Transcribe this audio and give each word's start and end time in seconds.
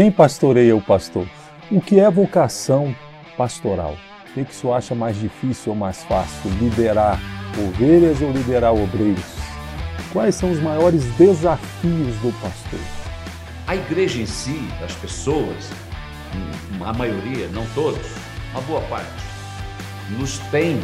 Quem 0.00 0.10
pastoreia 0.10 0.74
o 0.74 0.80
pastor? 0.80 1.28
O 1.70 1.78
que 1.78 2.00
é 2.00 2.10
vocação 2.10 2.96
pastoral? 3.36 3.98
O 4.30 4.32
que, 4.32 4.46
que 4.46 4.54
acha 4.72 4.94
mais 4.94 5.14
difícil 5.14 5.72
ou 5.72 5.78
mais 5.78 6.02
fácil? 6.04 6.50
Liderar 6.52 7.20
ovelhas 7.58 8.22
ou 8.22 8.32
liderar 8.32 8.72
obreiros? 8.72 9.22
Quais 10.10 10.36
são 10.36 10.50
os 10.50 10.58
maiores 10.58 11.04
desafios 11.18 12.16
do 12.22 12.32
pastor? 12.40 12.80
A 13.66 13.76
igreja 13.76 14.22
em 14.22 14.24
si, 14.24 14.66
as 14.82 14.94
pessoas, 14.94 15.70
a 16.82 16.94
maioria, 16.94 17.48
não 17.48 17.66
todos, 17.74 18.06
uma 18.52 18.62
boa 18.62 18.80
parte, 18.88 19.22
nos 20.18 20.38
tem 20.50 20.80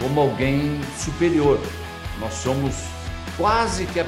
como 0.00 0.20
alguém 0.20 0.80
superior. 0.96 1.60
Nós 2.18 2.34
somos 2.34 2.74
quase 3.36 3.86
que 3.86 4.00
a, 4.00 4.06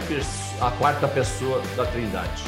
a 0.61 0.71
quarta 0.73 1.07
pessoa 1.07 1.62
da 1.77 1.87
Trindade. 1.87 2.43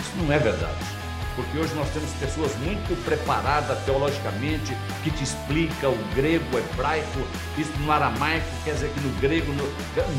Isso 0.00 0.16
não 0.20 0.32
é 0.32 0.38
verdade 0.40 0.91
porque 1.34 1.58
hoje 1.58 1.74
nós 1.74 1.88
temos 1.90 2.10
pessoas 2.14 2.54
muito 2.58 3.04
preparadas 3.04 3.82
teologicamente 3.84 4.72
que 5.02 5.10
te 5.10 5.24
explica 5.24 5.88
o 5.88 6.14
grego, 6.14 6.44
o 6.54 6.58
hebraico, 6.58 7.20
isso 7.58 7.72
no 7.80 7.90
aramaico, 7.90 8.46
quer 8.64 8.74
dizer 8.74 8.92
que 8.92 9.00
no 9.00 9.20
grego, 9.20 9.52
no 9.52 9.64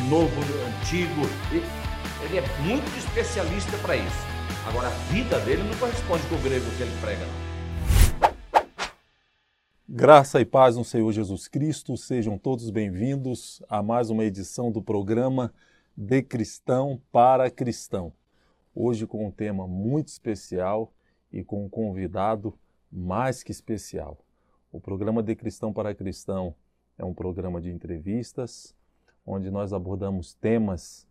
novo, 0.10 0.34
no 0.34 0.68
antigo, 0.68 1.22
ele 2.24 2.38
é 2.38 2.60
muito 2.62 2.98
especialista 2.98 3.78
para 3.78 3.98
isso. 3.98 4.34
Agora 4.68 4.88
a 4.88 4.92
vida 5.12 5.40
dele 5.42 5.64
não 5.64 5.78
corresponde 5.78 6.24
com 6.28 6.36
o 6.36 6.40
grego 6.40 6.66
que 6.78 6.84
ele 6.84 6.98
prega. 7.02 7.26
Não. 7.26 7.54
Graça 9.88 10.42
e 10.42 10.46
paz 10.46 10.76
no 10.76 10.84
Senhor 10.84 11.12
Jesus 11.12 11.48
Cristo, 11.48 11.96
sejam 11.96 12.38
todos 12.38 12.72
bem-vindos 12.72 13.62
a 13.70 13.84
mais 13.84 14.10
uma 14.10 14.24
edição 14.24 14.72
do 14.72 14.82
programa 14.82 15.54
De 15.96 16.24
Cristão 16.24 17.00
para 17.12 17.52
Cristão. 17.52 18.12
Hoje 18.74 19.06
com 19.06 19.28
um 19.28 19.30
tema 19.30 19.68
muito 19.68 20.08
especial 20.08 20.92
e 21.34 21.44
com 21.44 21.66
um 21.66 21.70
convidado 21.70 22.58
mais 22.92 23.44
que 23.44 23.52
especial. 23.52 24.18
O 24.72 24.80
programa 24.80 25.22
De 25.22 25.36
Cristão 25.36 25.74
para 25.74 25.94
Cristão 25.94 26.56
é 26.98 27.04
um 27.04 27.14
programa 27.14 27.60
de 27.60 27.72
entrevistas 27.72 28.76
onde 29.26 29.50
nós 29.50 29.74
abordamos 29.74 30.34
temas 30.34 31.08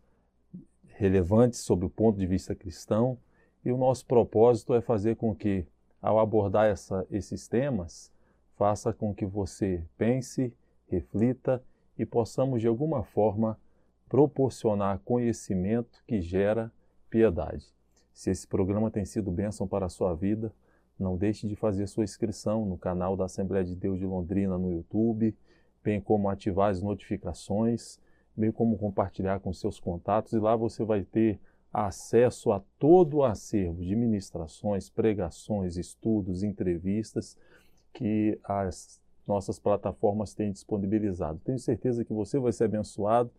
relevantes 0.95 1.59
sob 1.59 1.85
o 1.85 1.89
ponto 1.89 2.17
de 2.17 2.25
vista 2.25 2.55
cristão 2.55 3.17
e 3.65 3.71
o 3.71 3.77
nosso 3.77 4.05
propósito 4.05 4.73
é 4.73 4.81
fazer 4.81 5.15
com 5.15 5.33
que, 5.33 5.65
ao 6.01 6.19
abordar 6.19 6.67
essa, 6.67 7.05
esses 7.09 7.47
temas, 7.47 8.11
faça 8.55 8.93
com 8.93 9.13
que 9.13 9.25
você 9.25 9.83
pense, 9.97 10.53
reflita 10.87 11.63
e 11.97 12.05
possamos 12.05 12.61
de 12.61 12.67
alguma 12.67 13.03
forma 13.03 13.59
proporcionar 14.07 14.99
conhecimento 14.99 16.03
que 16.07 16.21
gera 16.21 16.71
piedade. 17.09 17.65
Se 18.13 18.29
esse 18.29 18.47
programa 18.47 18.91
tem 18.91 19.05
sido 19.05 19.31
bênção 19.31 19.67
para 19.67 19.87
a 19.87 19.89
sua 19.89 20.13
vida, 20.13 20.53
não 20.99 21.17
deixe 21.17 21.47
de 21.47 21.55
fazer 21.55 21.87
sua 21.87 22.03
inscrição 22.03 22.65
no 22.65 22.77
canal 22.77 23.17
da 23.17 23.25
Assembleia 23.25 23.65
de 23.65 23.75
Deus 23.75 23.97
de 23.97 24.05
Londrina 24.05 24.57
no 24.57 24.71
YouTube, 24.71 25.35
bem 25.83 25.99
como 25.99 26.29
ativar 26.29 26.69
as 26.69 26.81
notificações, 26.81 27.99
bem 28.37 28.51
como 28.51 28.77
compartilhar 28.77 29.39
com 29.39 29.51
seus 29.51 29.79
contatos 29.79 30.33
e 30.33 30.39
lá 30.39 30.55
você 30.55 30.83
vai 30.83 31.03
ter 31.03 31.39
acesso 31.73 32.51
a 32.51 32.61
todo 32.77 33.17
o 33.17 33.23
acervo 33.23 33.83
de 33.83 33.95
ministrações, 33.95 34.89
pregações, 34.89 35.75
estudos, 35.75 36.43
entrevistas 36.43 37.35
que 37.91 38.39
as 38.43 39.01
nossas 39.27 39.57
plataformas 39.57 40.35
têm 40.35 40.51
disponibilizado. 40.51 41.41
Tenho 41.43 41.57
certeza 41.57 42.05
que 42.05 42.13
você 42.13 42.37
vai 42.37 42.51
ser 42.51 42.65
abençoado, 42.65 43.31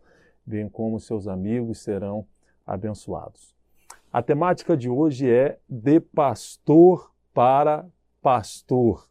bem 0.45 0.67
como 0.67 0.99
seus 0.99 1.27
amigos 1.27 1.79
serão 1.79 2.27
abençoados. 2.65 3.54
A 4.11 4.21
temática 4.21 4.77
de 4.77 4.89
hoje 4.89 5.29
é 5.29 5.59
de 5.67 5.99
pastor 5.99 7.11
para 7.33 7.85
pastor. 8.21 9.09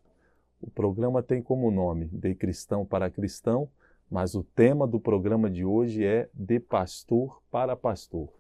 O 0.61 0.71
programa 0.71 1.23
tem 1.23 1.43
como 1.43 1.71
nome 1.71 2.07
de 2.07 2.35
cristão 2.35 2.87
para 2.87 3.11
cristão, 3.11 3.69
mas 4.11 4.35
o 4.35 4.43
tema 4.43 4.87
do 4.87 4.99
programa 4.99 5.51
de 5.51 5.65
hoje 5.65 6.05
é 6.05 6.29
de 6.33 6.59
pastor 6.59 7.43
para 7.51 7.77
pastor. 7.77 8.33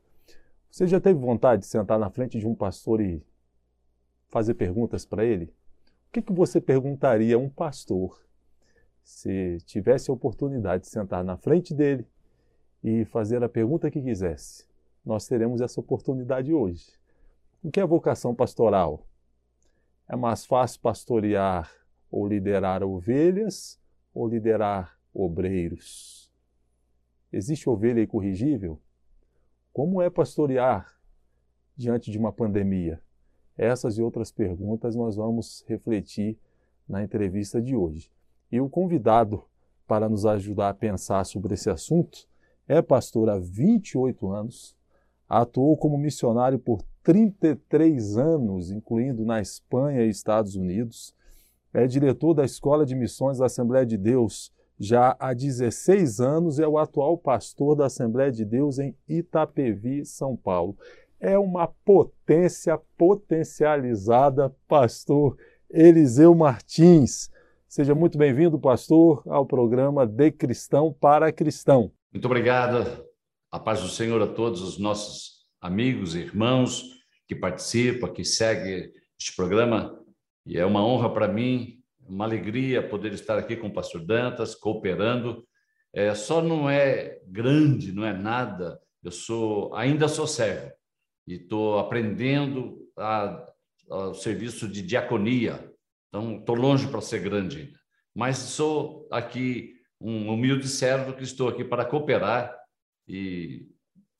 Você 0.70 0.86
já 0.86 0.98
teve 0.98 1.20
vontade 1.20 1.62
de 1.62 1.68
sentar 1.68 1.98
na 1.98 2.10
frente 2.10 2.38
de 2.38 2.46
um 2.46 2.54
pastor 2.54 3.00
e 3.00 3.22
fazer 4.28 4.54
perguntas 4.54 5.04
para 5.04 5.24
ele? 5.24 5.44
O 6.08 6.12
que, 6.12 6.22
que 6.22 6.32
você 6.32 6.60
perguntaria 6.60 7.36
a 7.36 7.38
um 7.38 7.48
pastor 7.48 8.24
se 9.02 9.58
tivesse 9.66 10.10
a 10.10 10.14
oportunidade 10.14 10.84
de 10.84 10.88
sentar 10.88 11.22
na 11.22 11.36
frente 11.36 11.74
dele 11.74 12.06
e 12.82 13.04
fazer 13.04 13.44
a 13.44 13.48
pergunta 13.48 13.90
que 13.90 14.00
quisesse? 14.00 14.66
Nós 15.04 15.26
teremos 15.26 15.60
essa 15.60 15.80
oportunidade 15.80 16.52
hoje. 16.52 16.92
O 17.62 17.70
que 17.70 17.80
é 17.80 17.86
vocação 17.86 18.34
pastoral? 18.34 19.06
É 20.08 20.16
mais 20.16 20.44
fácil 20.44 20.80
pastorear 20.80 21.70
ou 22.10 22.26
liderar 22.26 22.82
ovelhas 22.82 23.80
ou 24.14 24.28
liderar 24.28 24.98
obreiros? 25.12 26.32
Existe 27.32 27.68
ovelha 27.68 28.02
incorrigível? 28.02 28.80
Como 29.72 30.00
é 30.00 30.08
pastorear 30.08 30.94
diante 31.76 32.10
de 32.10 32.18
uma 32.18 32.32
pandemia? 32.32 33.02
Essas 33.56 33.98
e 33.98 34.02
outras 34.02 34.30
perguntas 34.30 34.94
nós 34.94 35.16
vamos 35.16 35.64
refletir 35.66 36.38
na 36.88 37.02
entrevista 37.02 37.60
de 37.60 37.74
hoje. 37.74 38.10
E 38.50 38.60
o 38.60 38.68
convidado 38.68 39.44
para 39.86 40.08
nos 40.08 40.24
ajudar 40.26 40.70
a 40.70 40.74
pensar 40.74 41.24
sobre 41.24 41.54
esse 41.54 41.70
assunto 41.70 42.28
é 42.66 42.80
pastor 42.80 43.28
há 43.28 43.38
28 43.38 44.30
anos, 44.30 44.76
Atuou 45.28 45.76
como 45.76 45.98
missionário 45.98 46.58
por 46.58 46.82
33 47.02 48.16
anos, 48.16 48.70
incluindo 48.70 49.24
na 49.24 49.40
Espanha 49.40 50.02
e 50.02 50.08
Estados 50.08 50.56
Unidos. 50.56 51.14
É 51.72 51.86
diretor 51.86 52.34
da 52.34 52.44
Escola 52.44 52.86
de 52.86 52.94
Missões 52.94 53.38
da 53.38 53.46
Assembleia 53.46 53.84
de 53.84 53.96
Deus 53.96 54.52
já 54.78 55.16
há 55.18 55.34
16 55.34 56.20
anos. 56.20 56.58
É 56.58 56.66
o 56.66 56.78
atual 56.78 57.18
pastor 57.18 57.76
da 57.76 57.86
Assembleia 57.86 58.30
de 58.30 58.44
Deus 58.44 58.78
em 58.78 58.96
Itapevi, 59.08 60.04
São 60.04 60.36
Paulo. 60.36 60.76
É 61.20 61.38
uma 61.38 61.66
potência 61.84 62.78
potencializada, 62.96 64.54
pastor 64.68 65.36
Eliseu 65.70 66.34
Martins. 66.34 67.30
Seja 67.66 67.94
muito 67.94 68.16
bem-vindo, 68.16 68.58
pastor, 68.58 69.22
ao 69.26 69.44
programa 69.44 70.06
De 70.06 70.30
Cristão 70.30 70.92
para 70.92 71.32
Cristão. 71.32 71.90
Muito 72.12 72.26
obrigado. 72.26 73.04
A 73.54 73.60
paz 73.60 73.80
do 73.80 73.88
Senhor 73.88 74.20
a 74.20 74.26
todos 74.26 74.60
os 74.62 74.78
nossos 74.78 75.44
amigos 75.60 76.16
e 76.16 76.18
irmãos 76.18 76.82
que 77.28 77.36
participam, 77.36 78.12
que 78.12 78.24
seguem 78.24 78.92
este 79.16 79.36
programa. 79.36 79.96
E 80.44 80.58
é 80.58 80.66
uma 80.66 80.84
honra 80.84 81.14
para 81.14 81.28
mim, 81.28 81.80
uma 82.04 82.24
alegria 82.24 82.82
poder 82.82 83.12
estar 83.12 83.38
aqui 83.38 83.54
com 83.54 83.68
o 83.68 83.72
pastor 83.72 84.04
Dantas, 84.04 84.56
cooperando. 84.56 85.46
É, 85.92 86.12
só 86.16 86.42
não 86.42 86.68
é 86.68 87.20
grande, 87.28 87.92
não 87.92 88.04
é 88.04 88.12
nada. 88.12 88.76
Eu 89.00 89.12
sou, 89.12 89.72
ainda 89.76 90.08
sou 90.08 90.26
servo 90.26 90.72
e 91.24 91.34
estou 91.34 91.78
aprendendo 91.78 92.90
a, 92.98 93.40
ao 93.88 94.14
serviço 94.14 94.66
de 94.66 94.82
diaconia. 94.82 95.72
Então, 96.08 96.38
estou 96.40 96.56
longe 96.56 96.88
para 96.88 97.00
ser 97.00 97.20
grande 97.20 97.58
ainda. 97.60 97.78
Mas 98.12 98.36
sou 98.36 99.06
aqui 99.12 99.74
um 100.00 100.28
humilde 100.28 100.66
servo 100.66 101.12
que 101.12 101.22
estou 101.22 101.48
aqui 101.48 101.62
para 101.62 101.84
cooperar 101.84 102.63
e 103.06 103.68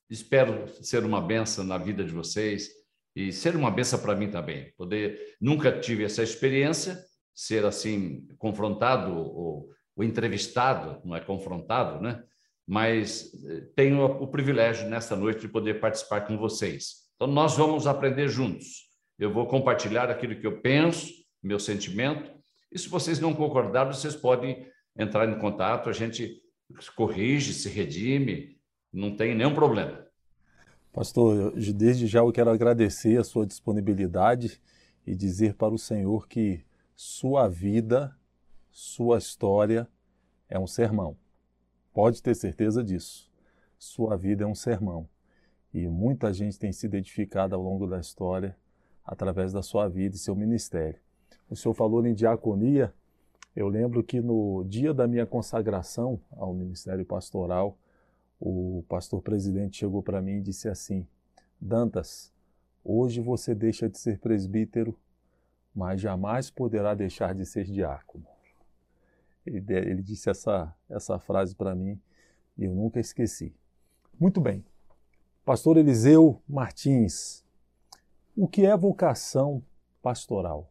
espero 0.09 0.67
ser 0.83 1.03
uma 1.03 1.21
benção 1.21 1.63
na 1.63 1.77
vida 1.77 2.03
de 2.03 2.11
vocês 2.11 2.69
e 3.15 3.31
ser 3.31 3.55
uma 3.55 3.71
benção 3.71 3.99
para 3.99 4.15
mim 4.15 4.29
também. 4.29 4.73
Poder 4.77 5.35
nunca 5.39 5.79
tive 5.79 6.03
essa 6.03 6.21
experiência, 6.21 6.97
ser 7.33 7.65
assim 7.65 8.27
confrontado 8.37 9.15
ou, 9.15 9.69
ou 9.95 10.03
entrevistado, 10.03 11.01
não 11.05 11.15
é 11.15 11.21
confrontado, 11.21 12.01
né? 12.01 12.23
Mas 12.67 13.31
eh, 13.45 13.67
tenho 13.75 14.03
o 14.03 14.27
privilégio 14.27 14.89
nesta 14.89 15.15
noite 15.15 15.41
de 15.41 15.47
poder 15.47 15.79
participar 15.79 16.21
com 16.21 16.37
vocês. 16.37 17.05
Então 17.15 17.27
nós 17.27 17.55
vamos 17.55 17.87
aprender 17.87 18.27
juntos. 18.27 18.85
Eu 19.17 19.31
vou 19.31 19.45
compartilhar 19.47 20.09
aquilo 20.09 20.39
que 20.39 20.47
eu 20.47 20.61
penso, 20.61 21.07
meu 21.41 21.59
sentimento. 21.59 22.31
E 22.71 22.77
se 22.77 22.89
vocês 22.89 23.19
não 23.19 23.33
concordarem, 23.33 23.93
vocês 23.93 24.15
podem 24.15 24.67
entrar 24.97 25.29
em 25.29 25.39
contato, 25.39 25.89
a 25.89 25.93
gente 25.93 26.41
corrige, 26.95 27.53
se 27.53 27.69
redime, 27.69 28.54
não 28.95 29.15
tem 29.15 29.35
nenhum 29.35 29.53
problema. 29.53 30.05
Pastor, 30.93 31.51
desde 31.73 32.07
já 32.07 32.19
eu 32.19 32.31
quero 32.31 32.49
agradecer 32.49 33.19
a 33.19 33.23
sua 33.23 33.45
disponibilidade 33.45 34.61
e 35.05 35.13
dizer 35.13 35.55
para 35.55 35.73
o 35.73 35.77
Senhor 35.77 36.27
que 36.27 36.63
sua 36.95 37.49
vida, 37.49 38.15
sua 38.71 39.17
história 39.17 39.87
é 40.47 40.57
um 40.57 40.65
sermão. 40.65 41.17
Pode 41.93 42.23
ter 42.23 42.33
certeza 42.33 42.81
disso. 42.81 43.29
Sua 43.77 44.15
vida 44.15 44.45
é 44.45 44.47
um 44.47 44.55
sermão. 44.55 45.07
E 45.73 45.85
muita 45.87 46.31
gente 46.31 46.57
tem 46.57 46.71
sido 46.71 46.95
edificada 46.95 47.55
ao 47.55 47.61
longo 47.61 47.85
da 47.85 47.99
história 47.99 48.55
através 49.03 49.51
da 49.51 49.61
sua 49.61 49.89
vida 49.89 50.15
e 50.15 50.19
seu 50.19 50.35
ministério. 50.35 50.99
O 51.49 51.55
senhor 51.55 51.73
falou 51.73 52.05
em 52.07 52.13
diaconia. 52.13 52.93
Eu 53.53 53.67
lembro 53.67 54.01
que 54.01 54.21
no 54.21 54.63
dia 54.63 54.93
da 54.93 55.05
minha 55.05 55.25
consagração 55.25 56.19
ao 56.31 56.53
ministério 56.53 57.05
pastoral, 57.05 57.77
o 58.47 58.83
pastor 58.87 59.21
presidente 59.21 59.77
chegou 59.77 60.03
para 60.03 60.21
mim 60.21 60.37
e 60.37 60.41
disse 60.41 60.69
assim: 60.69 61.07
Dantas, 61.59 62.33
Hoje 62.87 63.19
você 63.19 63.55
deixa 63.55 63.89
de 63.89 63.97
ser 63.97 64.19
presbítero, 64.19 64.95
mas 65.73 65.99
jamais 65.99 66.51
poderá 66.51 66.93
deixar 66.93 67.33
de 67.33 67.43
ser 67.43 67.65
diácono. 67.65 68.27
Ele, 69.43 69.57
ele 69.73 70.03
disse 70.03 70.29
essa, 70.29 70.71
essa 70.87 71.17
frase 71.17 71.55
para 71.55 71.73
mim 71.73 71.99
e 72.55 72.65
eu 72.65 72.75
nunca 72.75 72.99
esqueci. 72.99 73.55
Muito 74.19 74.39
bem. 74.39 74.63
Pastor 75.43 75.77
Eliseu 75.77 76.39
Martins, 76.47 77.43
o 78.37 78.47
que 78.47 78.67
é 78.67 78.77
vocação 78.77 79.63
pastoral? 79.99 80.69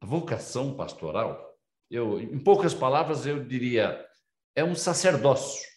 Vocação 0.00 0.76
pastoral, 0.76 1.58
eu, 1.90 2.20
em 2.20 2.38
poucas 2.38 2.74
palavras, 2.74 3.26
eu 3.26 3.44
diria, 3.44 4.06
é 4.54 4.62
um 4.62 4.76
sacerdócio, 4.76 5.68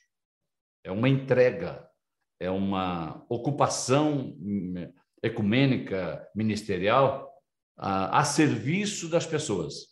é 0.86 0.92
uma 0.92 1.10
entrega, 1.10 1.86
é 2.40 2.50
uma 2.50 3.26
ocupação 3.28 4.38
ecumênica, 5.22 6.26
ministerial, 6.36 7.34
a, 7.76 8.20
a 8.20 8.24
serviço 8.24 9.10
das 9.10 9.26
pessoas. 9.26 9.88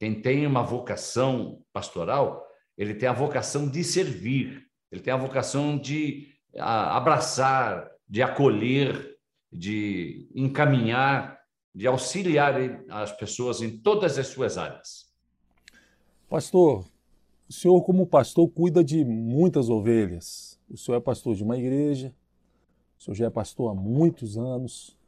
Quem 0.00 0.20
tem 0.22 0.46
uma 0.46 0.62
vocação 0.62 1.62
pastoral, 1.70 2.42
ele 2.78 2.94
tem 2.94 3.08
a 3.08 3.12
vocação 3.12 3.68
de 3.68 3.84
servir, 3.84 4.66
ele 4.90 5.02
tem 5.02 5.12
a 5.12 5.18
vocação 5.18 5.76
de 5.76 6.28
a, 6.56 6.96
abraçar, 6.96 7.90
de 8.08 8.22
acolher, 8.22 9.18
de 9.52 10.30
encaminhar, 10.34 11.38
de 11.74 11.86
auxiliar 11.86 12.54
as 12.88 13.12
pessoas 13.12 13.60
em 13.60 13.78
todas 13.78 14.18
as 14.18 14.28
suas 14.28 14.56
áreas. 14.56 15.12
Pastor, 16.26 16.86
o 17.52 17.54
senhor, 17.54 17.82
como 17.82 18.06
pastor, 18.06 18.48
cuida 18.48 18.82
de 18.82 19.04
muitas 19.04 19.68
ovelhas. 19.68 20.58
O 20.70 20.76
senhor 20.78 20.96
é 20.96 21.00
pastor 21.00 21.34
de 21.34 21.44
uma 21.44 21.58
igreja, 21.58 22.14
o 22.98 23.02
senhor 23.02 23.14
já 23.14 23.26
é 23.26 23.30
pastor 23.30 23.70
há 23.70 23.74
muitos 23.74 24.38
anos, 24.38 24.98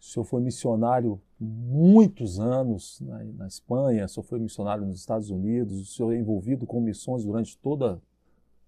o 0.00 0.04
senhor 0.04 0.24
foi 0.24 0.42
missionário 0.42 1.22
muitos 1.38 2.40
anos 2.40 3.00
na, 3.00 3.22
na 3.22 3.46
Espanha, 3.46 4.04
o 4.04 4.08
senhor 4.08 4.24
foi 4.24 4.40
missionário 4.40 4.84
nos 4.84 4.98
Estados 4.98 5.30
Unidos, 5.30 5.80
o 5.80 5.84
senhor 5.84 6.12
é 6.12 6.18
envolvido 6.18 6.66
com 6.66 6.80
missões 6.80 7.24
durante 7.24 7.56
toda, 7.56 8.02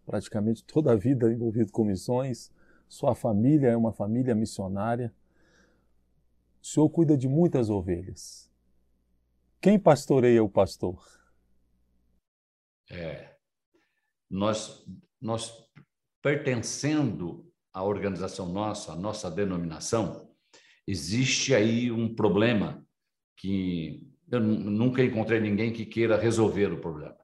praticamente 0.06 0.62
toda 0.62 0.92
a 0.92 0.96
vida 0.96 1.32
envolvido 1.32 1.72
com 1.72 1.82
missões, 1.82 2.52
sua 2.88 3.16
família 3.16 3.66
é 3.66 3.76
uma 3.76 3.90
família 3.90 4.32
missionária, 4.32 5.12
o 6.62 6.66
senhor 6.66 6.88
cuida 6.88 7.16
de 7.16 7.26
muitas 7.26 7.68
ovelhas. 7.68 8.48
Quem 9.60 9.76
pastoreia 9.76 10.44
o 10.44 10.48
pastor? 10.48 11.17
É, 12.90 13.34
nós, 14.30 14.84
nós 15.20 15.52
pertencendo 16.22 17.50
à 17.72 17.82
organização 17.84 18.50
nossa, 18.50 18.92
à 18.92 18.96
nossa 18.96 19.30
denominação, 19.30 20.30
existe 20.86 21.54
aí 21.54 21.90
um 21.90 22.14
problema 22.14 22.86
que 23.36 24.06
eu 24.30 24.40
nunca 24.40 25.02
encontrei 25.02 25.40
ninguém 25.40 25.72
que 25.72 25.86
queira 25.86 26.18
resolver 26.18 26.72
o 26.72 26.80
problema. 26.80 27.16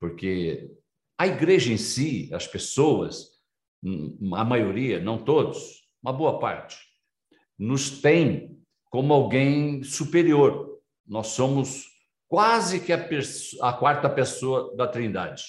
Porque 0.00 0.70
a 1.18 1.26
igreja 1.26 1.72
em 1.72 1.76
si, 1.76 2.28
as 2.32 2.46
pessoas, 2.46 3.28
a 4.34 4.44
maioria, 4.44 5.00
não 5.00 5.18
todos, 5.18 5.82
uma 6.02 6.12
boa 6.12 6.38
parte, 6.38 6.76
nos 7.58 8.00
tem 8.00 8.58
como 8.90 9.12
alguém 9.12 9.82
superior. 9.82 10.80
Nós 11.06 11.28
somos 11.28 11.86
quase 12.28 12.80
que 12.80 12.92
a, 12.92 13.08
a 13.62 13.72
quarta 13.72 14.08
pessoa 14.08 14.76
da 14.76 14.86
Trindade. 14.86 15.44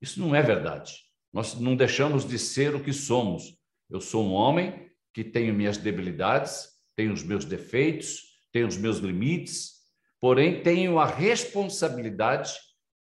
Isso 0.00 0.20
não 0.20 0.34
é 0.34 0.42
verdade. 0.42 0.96
Nós 1.32 1.54
não 1.54 1.76
deixamos 1.76 2.28
de 2.28 2.38
ser 2.38 2.74
o 2.74 2.82
que 2.82 2.92
somos. 2.92 3.56
Eu 3.88 4.00
sou 4.00 4.24
um 4.24 4.32
homem 4.32 4.90
que 5.14 5.22
tenho 5.22 5.54
minhas 5.54 5.78
debilidades, 5.78 6.68
tenho 6.96 7.12
os 7.12 7.22
meus 7.22 7.44
defeitos, 7.44 8.20
tenho 8.50 8.66
os 8.66 8.76
meus 8.76 8.98
limites, 8.98 9.74
porém 10.20 10.62
tenho 10.62 10.98
a 10.98 11.06
responsabilidade 11.06 12.52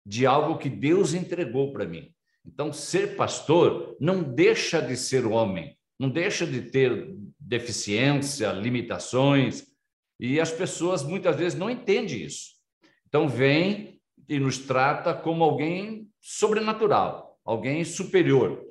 de 0.05 0.25
algo 0.25 0.57
que 0.57 0.69
Deus 0.69 1.13
entregou 1.13 1.71
para 1.71 1.85
mim. 1.85 2.11
Então, 2.45 2.71
ser 2.71 3.15
pastor 3.15 3.95
não 3.99 4.23
deixa 4.23 4.81
de 4.81 4.95
ser 4.95 5.25
homem, 5.25 5.77
não 5.99 6.09
deixa 6.09 6.47
de 6.47 6.61
ter 6.61 7.13
deficiência, 7.39 8.51
limitações, 8.53 9.65
e 10.19 10.39
as 10.39 10.51
pessoas 10.51 11.03
muitas 11.03 11.35
vezes 11.35 11.59
não 11.59 11.69
entendem 11.69 12.23
isso. 12.23 12.56
Então, 13.07 13.27
vem 13.27 14.01
e 14.27 14.39
nos 14.39 14.57
trata 14.57 15.13
como 15.13 15.44
alguém 15.44 16.09
sobrenatural, 16.21 17.39
alguém 17.45 17.83
superior. 17.86 18.62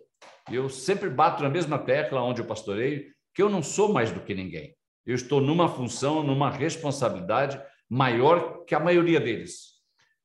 Eu 0.51 0.69
sempre 0.69 1.09
bato 1.09 1.43
na 1.43 1.49
mesma 1.49 1.79
tecla 1.79 2.23
onde 2.23 2.41
eu 2.41 2.47
pastoreio, 2.47 3.11
que 3.35 3.43
eu 3.43 3.49
não 3.49 3.63
sou 3.63 3.93
mais 3.93 4.13
do 4.13 4.21
que 4.21 4.35
ninguém. 4.35 4.77
Eu 5.05 5.15
estou 5.15 5.41
numa 5.41 5.69
função, 5.69 6.23
numa 6.23 6.51
responsabilidade 6.51 7.61
maior 7.89 8.65
que 8.65 8.75
a 8.75 8.81
maioria 8.81 9.21
deles, 9.21 9.77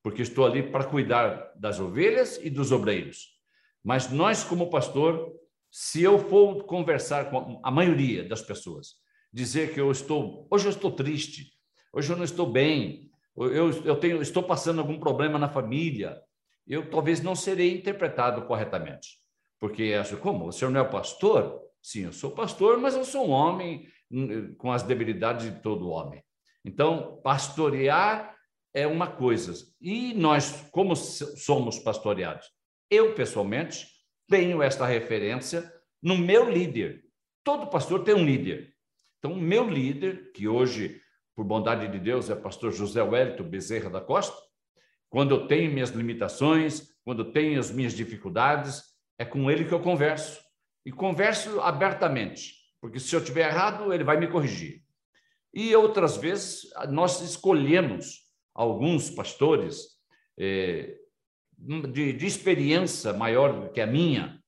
porque 0.03 0.21
estou 0.21 0.45
ali 0.45 0.63
para 0.63 0.83
cuidar 0.83 1.51
das 1.55 1.79
ovelhas 1.79 2.39
e 2.41 2.49
dos 2.49 2.71
obreiros. 2.71 3.39
Mas 3.83 4.11
nós, 4.11 4.43
como 4.43 4.69
pastor, 4.69 5.31
se 5.69 6.01
eu 6.01 6.17
for 6.17 6.65
conversar 6.65 7.29
com 7.29 7.59
a 7.63 7.71
maioria 7.71 8.27
das 8.27 8.41
pessoas, 8.41 8.95
dizer 9.31 9.73
que 9.73 9.79
eu 9.79 9.91
estou, 9.91 10.47
hoje 10.51 10.65
eu 10.67 10.71
estou 10.71 10.91
triste, 10.91 11.53
hoje 11.93 12.11
eu 12.11 12.17
não 12.17 12.23
estou 12.23 12.51
bem, 12.51 13.10
eu, 13.35 13.71
eu 13.85 13.95
tenho, 13.95 14.21
estou 14.21 14.43
passando 14.43 14.79
algum 14.79 14.99
problema 14.99 15.39
na 15.39 15.49
família, 15.49 16.21
eu 16.67 16.89
talvez 16.89 17.21
não 17.21 17.35
serei 17.35 17.73
interpretado 17.75 18.45
corretamente. 18.45 19.19
Porque 19.59 19.95
acho, 19.99 20.17
como? 20.17 20.47
O 20.47 20.51
senhor 20.51 20.71
não 20.71 20.81
é 20.81 20.83
pastor? 20.83 21.61
Sim, 21.81 22.05
eu 22.05 22.13
sou 22.13 22.31
pastor, 22.31 22.79
mas 22.79 22.95
eu 22.95 23.03
sou 23.03 23.27
um 23.27 23.31
homem 23.31 23.87
hum, 24.11 24.53
com 24.55 24.71
as 24.71 24.83
debilidades 24.83 25.51
de 25.51 25.61
todo 25.61 25.89
homem. 25.89 26.23
Então, 26.63 27.19
pastorear 27.23 28.35
é 28.73 28.85
uma 28.87 29.07
coisa. 29.07 29.53
E 29.79 30.13
nós, 30.13 30.67
como 30.71 30.95
somos 30.95 31.79
pastoreados? 31.79 32.47
Eu, 32.89 33.13
pessoalmente, 33.13 33.87
tenho 34.27 34.61
esta 34.61 34.85
referência 34.85 35.71
no 36.01 36.17
meu 36.17 36.49
líder. 36.49 37.03
Todo 37.43 37.69
pastor 37.69 38.03
tem 38.03 38.15
um 38.15 38.25
líder. 38.25 38.73
Então, 39.19 39.33
o 39.33 39.41
meu 39.41 39.69
líder, 39.69 40.31
que 40.31 40.47
hoje, 40.47 41.01
por 41.35 41.45
bondade 41.45 41.87
de 41.87 41.99
Deus, 41.99 42.29
é 42.29 42.35
pastor 42.35 42.71
José 42.71 43.01
Wellington 43.01 43.43
Bezerra 43.43 43.89
da 43.89 44.01
Costa, 44.01 44.35
quando 45.09 45.35
eu 45.35 45.47
tenho 45.47 45.71
minhas 45.71 45.89
limitações, 45.89 46.89
quando 47.03 47.23
eu 47.23 47.31
tenho 47.31 47.59
as 47.59 47.71
minhas 47.71 47.93
dificuldades, 47.93 48.83
é 49.17 49.25
com 49.25 49.51
ele 49.51 49.65
que 49.65 49.73
eu 49.73 49.79
converso 49.79 50.41
e 50.85 50.91
converso 50.91 51.59
abertamente, 51.61 52.55
porque 52.79 52.99
se 52.99 53.15
eu 53.15 53.23
tiver 53.23 53.47
errado, 53.47 53.93
ele 53.93 54.03
vai 54.03 54.17
me 54.17 54.27
corrigir. 54.27 54.83
E 55.53 55.75
outras 55.75 56.17
vezes 56.17 56.69
nós 56.89 57.21
escolhemos 57.21 58.21
alguns 58.53 59.09
pastores 59.09 59.99
eh, 60.39 60.97
de, 61.57 62.13
de 62.13 62.25
experiência 62.25 63.13
maior 63.13 63.67
do 63.67 63.71
que 63.71 63.81
a 63.81 63.85
minha, 63.85 64.40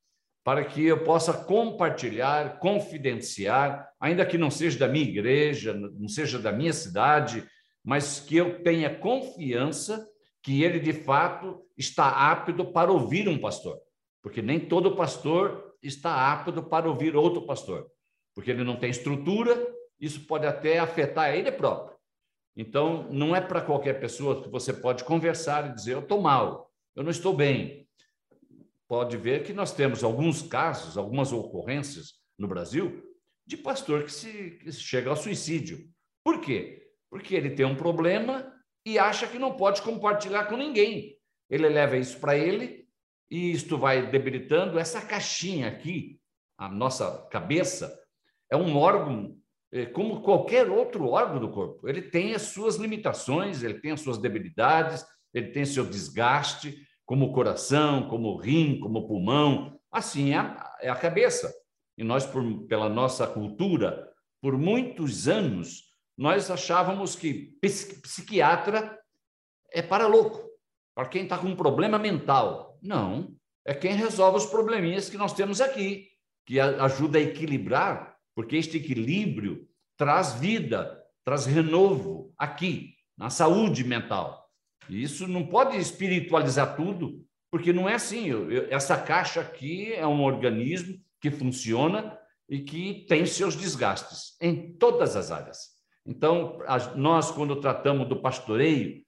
para 0.43 0.65
que 0.65 0.83
eu 0.83 1.03
possa 1.03 1.33
compartilhar, 1.33 2.59
confidenciar, 2.59 3.89
ainda 3.99 4.25
que 4.25 4.37
não 4.37 4.51
seja 4.51 4.77
da 4.77 4.87
minha 4.87 5.05
igreja, 5.05 5.73
não 5.73 6.07
seja 6.07 6.37
da 6.37 6.51
minha 6.51 6.73
cidade, 6.73 7.47
mas 7.83 8.19
que 8.19 8.35
eu 8.35 8.61
tenha 8.61 8.93
confiança 8.93 10.05
que 10.41 10.61
ele 10.61 10.79
de 10.79 10.91
fato 10.91 11.61
está 11.77 12.09
apto 12.31 12.65
para 12.65 12.91
ouvir 12.91 13.29
um 13.29 13.37
pastor, 13.37 13.79
porque 14.21 14.41
nem 14.41 14.59
todo 14.59 14.95
pastor 14.95 15.73
está 15.81 16.31
apto 16.33 16.61
para 16.63 16.89
ouvir 16.89 17.15
outro 17.15 17.45
pastor, 17.45 17.87
porque 18.35 18.51
ele 18.51 18.63
não 18.63 18.75
tem 18.75 18.89
estrutura, 18.89 19.55
isso 19.99 20.27
pode 20.27 20.45
até 20.45 20.79
afetar 20.79 21.33
ele 21.33 21.51
próprio. 21.51 21.93
Então, 22.55 23.07
não 23.09 23.35
é 23.35 23.41
para 23.41 23.61
qualquer 23.61 23.99
pessoa 23.99 24.43
que 24.43 24.49
você 24.49 24.73
pode 24.73 25.03
conversar 25.03 25.69
e 25.69 25.73
dizer: 25.73 25.93
eu 25.93 26.01
estou 26.01 26.21
mal, 26.21 26.69
eu 26.95 27.03
não 27.03 27.09
estou 27.09 27.33
bem. 27.33 27.87
Pode 28.87 29.17
ver 29.17 29.43
que 29.43 29.53
nós 29.53 29.73
temos 29.73 30.03
alguns 30.03 30.41
casos, 30.41 30.97
algumas 30.97 31.31
ocorrências 31.31 32.13
no 32.37 32.47
Brasil 32.47 33.03
de 33.45 33.57
pastor 33.57 34.03
que, 34.03 34.11
se, 34.11 34.51
que 34.51 34.71
chega 34.71 35.09
ao 35.09 35.15
suicídio. 35.15 35.89
Por 36.23 36.39
quê? 36.41 36.87
Porque 37.09 37.35
ele 37.35 37.51
tem 37.51 37.65
um 37.65 37.75
problema 37.75 38.51
e 38.85 38.97
acha 38.97 39.27
que 39.27 39.39
não 39.39 39.55
pode 39.55 39.81
compartilhar 39.81 40.45
com 40.45 40.57
ninguém. 40.57 41.17
Ele 41.49 41.67
leva 41.69 41.97
isso 41.97 42.19
para 42.19 42.37
ele 42.37 42.87
e 43.29 43.51
isto 43.51 43.77
vai 43.77 44.09
debilitando. 44.09 44.79
Essa 44.79 45.01
caixinha 45.01 45.67
aqui, 45.67 46.19
a 46.57 46.69
nossa 46.69 47.27
cabeça, 47.29 47.99
é 48.49 48.55
um 48.55 48.77
órgão 48.77 49.37
é, 49.71 49.87
como 49.87 50.21
qualquer 50.21 50.69
outro 50.69 51.07
órgão 51.07 51.39
do 51.39 51.51
corpo. 51.51 51.89
Ele 51.89 52.01
tem 52.01 52.35
as 52.35 52.43
suas 52.43 52.75
limitações, 52.75 53.63
ele 53.63 53.79
tem 53.79 53.91
as 53.91 54.01
suas 54.01 54.19
debilidades, 54.19 55.03
ele 55.33 55.47
tem 55.47 55.65
seu 55.65 55.83
desgaste, 55.83 56.87
como 57.05 57.25
o 57.25 57.33
coração, 57.33 58.07
como 58.07 58.29
o 58.29 58.37
rim, 58.37 58.79
como 58.79 58.99
o 58.99 59.07
pulmão. 59.07 59.79
Assim 59.91 60.31
é 60.31 60.37
a, 60.37 60.77
é 60.81 60.89
a 60.89 60.95
cabeça. 60.95 61.53
E 61.97 62.03
nós, 62.03 62.25
por, 62.25 62.43
pela 62.67 62.89
nossa 62.89 63.27
cultura, 63.27 64.09
por 64.41 64.57
muitos 64.57 65.27
anos, 65.27 65.83
nós 66.17 66.49
achávamos 66.49 67.15
que 67.15 67.57
psiquiatra 67.61 68.99
é 69.71 69.81
para 69.81 70.07
louco, 70.07 70.49
para 70.95 71.07
quem 71.07 71.23
está 71.23 71.37
com 71.37 71.47
um 71.47 71.55
problema 71.55 71.97
mental. 71.97 72.77
Não, 72.81 73.35
é 73.65 73.73
quem 73.73 73.93
resolve 73.93 74.37
os 74.37 74.45
probleminhas 74.45 75.09
que 75.09 75.17
nós 75.17 75.33
temos 75.33 75.61
aqui, 75.61 76.07
que 76.45 76.59
ajuda 76.59 77.17
a 77.17 77.21
equilibrar 77.21 78.13
porque 78.35 78.55
este 78.55 78.77
equilíbrio 78.77 79.67
traz 79.97 80.33
vida, 80.33 81.01
traz 81.23 81.45
renovo 81.45 82.33
aqui, 82.37 82.95
na 83.17 83.29
saúde 83.29 83.83
mental. 83.83 84.42
E 84.89 85.01
isso 85.01 85.27
não 85.27 85.45
pode 85.45 85.77
espiritualizar 85.77 86.75
tudo, 86.75 87.25
porque 87.51 87.71
não 87.71 87.87
é 87.87 87.95
assim. 87.95 88.27
Eu, 88.27 88.51
eu, 88.51 88.67
essa 88.69 88.97
caixa 88.97 89.41
aqui 89.41 89.93
é 89.93 90.05
um 90.05 90.23
organismo 90.23 90.99
que 91.21 91.31
funciona 91.31 92.17
e 92.49 92.59
que 92.59 93.05
tem 93.07 93.25
seus 93.25 93.55
desgastes 93.55 94.35
em 94.41 94.73
todas 94.73 95.15
as 95.15 95.31
áreas. 95.31 95.73
Então, 96.05 96.59
nós, 96.95 97.31
quando 97.31 97.61
tratamos 97.61 98.07
do 98.09 98.21
pastoreio, 98.21 99.01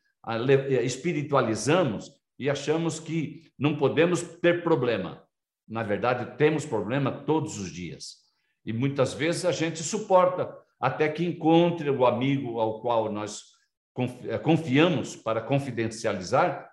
espiritualizamos 0.83 2.09
e 2.39 2.49
achamos 2.49 2.99
que 2.99 3.51
não 3.57 3.75
podemos 3.77 4.21
ter 4.21 4.63
problema. 4.63 5.23
Na 5.67 5.83
verdade, 5.83 6.37
temos 6.37 6.65
problema 6.65 7.11
todos 7.11 7.59
os 7.59 7.71
dias. 7.71 8.25
E 8.65 8.71
muitas 8.71 9.13
vezes 9.13 9.45
a 9.45 9.51
gente 9.51 9.83
suporta 9.83 10.55
até 10.79 11.07
que 11.09 11.25
encontre 11.25 11.89
o 11.89 12.05
amigo 12.05 12.59
ao 12.59 12.81
qual 12.81 13.11
nós 13.11 13.41
eh, 13.41 13.54
confiamos 14.43 15.15
para 15.15 15.41
confidencializar 15.41 16.69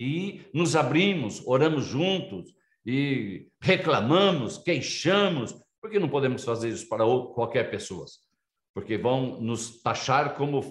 e 0.00 0.42
nos 0.54 0.76
abrimos, 0.76 1.42
oramos 1.46 1.84
juntos 1.84 2.54
e 2.86 3.48
reclamamos, 3.60 4.56
queixamos, 4.58 5.54
porque 5.82 5.98
não 5.98 6.08
podemos 6.08 6.44
fazer 6.44 6.68
isso 6.68 6.88
para 6.88 7.04
qualquer 7.34 7.70
pessoa, 7.70 8.06
porque 8.72 8.96
vão 8.96 9.40
nos 9.40 9.82
taxar 9.82 10.36
como 10.36 10.62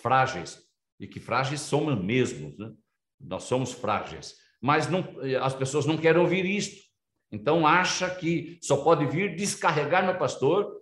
frágeis, 0.00 0.58
e 0.98 1.06
que 1.06 1.20
frágeis 1.20 1.60
somos 1.60 2.02
mesmos, 2.02 2.56
né? 2.56 2.72
nós 3.20 3.44
somos 3.44 3.72
frágeis. 3.72 4.34
Mas 4.60 4.88
não, 4.88 5.04
as 5.42 5.54
pessoas 5.54 5.84
não 5.84 5.98
querem 5.98 6.20
ouvir 6.20 6.46
isto. 6.46 6.82
Então, 7.30 7.66
acha 7.66 8.08
que 8.14 8.58
só 8.62 8.78
pode 8.78 9.06
vir 9.06 9.36
descarregar 9.36 10.06
no 10.06 10.18
pastor, 10.18 10.80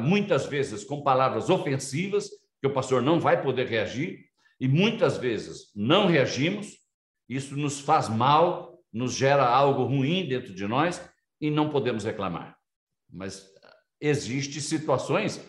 muitas 0.00 0.46
vezes 0.46 0.84
com 0.84 1.02
palavras 1.02 1.48
ofensivas, 1.48 2.28
que 2.60 2.66
o 2.66 2.72
pastor 2.72 3.02
não 3.02 3.20
vai 3.20 3.42
poder 3.42 3.66
reagir, 3.66 4.26
e 4.60 4.66
muitas 4.66 5.18
vezes 5.18 5.70
não 5.74 6.06
reagimos, 6.06 6.78
isso 7.28 7.56
nos 7.56 7.80
faz 7.80 8.08
mal, 8.08 8.78
nos 8.92 9.14
gera 9.14 9.46
algo 9.46 9.84
ruim 9.84 10.26
dentro 10.26 10.54
de 10.54 10.66
nós 10.66 11.06
e 11.40 11.50
não 11.50 11.68
podemos 11.68 12.04
reclamar. 12.04 12.56
Mas 13.10 13.46
existem 14.00 14.60
situações 14.60 15.40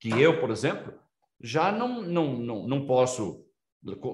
que 0.00 0.08
eu, 0.08 0.40
por 0.40 0.50
exemplo, 0.50 0.92
já 1.40 1.70
não, 1.70 2.02
não, 2.02 2.36
não, 2.36 2.66
não 2.66 2.86
posso 2.86 3.44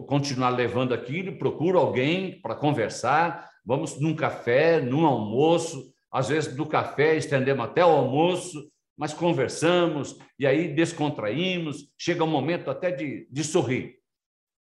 continuar 0.07 0.51
levando 0.51 0.93
aquilo, 0.93 1.39
procuro 1.39 1.79
alguém 1.79 2.41
para 2.41 2.55
conversar, 2.55 3.51
vamos 3.65 3.99
num 3.99 4.15
café, 4.15 4.81
num 4.81 5.07
almoço, 5.07 5.93
às 6.11 6.29
vezes 6.29 6.55
do 6.55 6.67
café 6.67 7.17
estendemos 7.17 7.65
até 7.65 7.85
o 7.85 7.89
almoço, 7.89 8.71
mas 8.97 9.13
conversamos 9.13 10.17
e 10.39 10.47
aí 10.47 10.75
descontraímos, 10.75 11.93
chega 11.99 12.25
um 12.25 12.29
momento 12.29 12.71
até 12.71 12.91
de, 12.91 13.27
de 13.31 13.45
sorrir, 13.45 13.97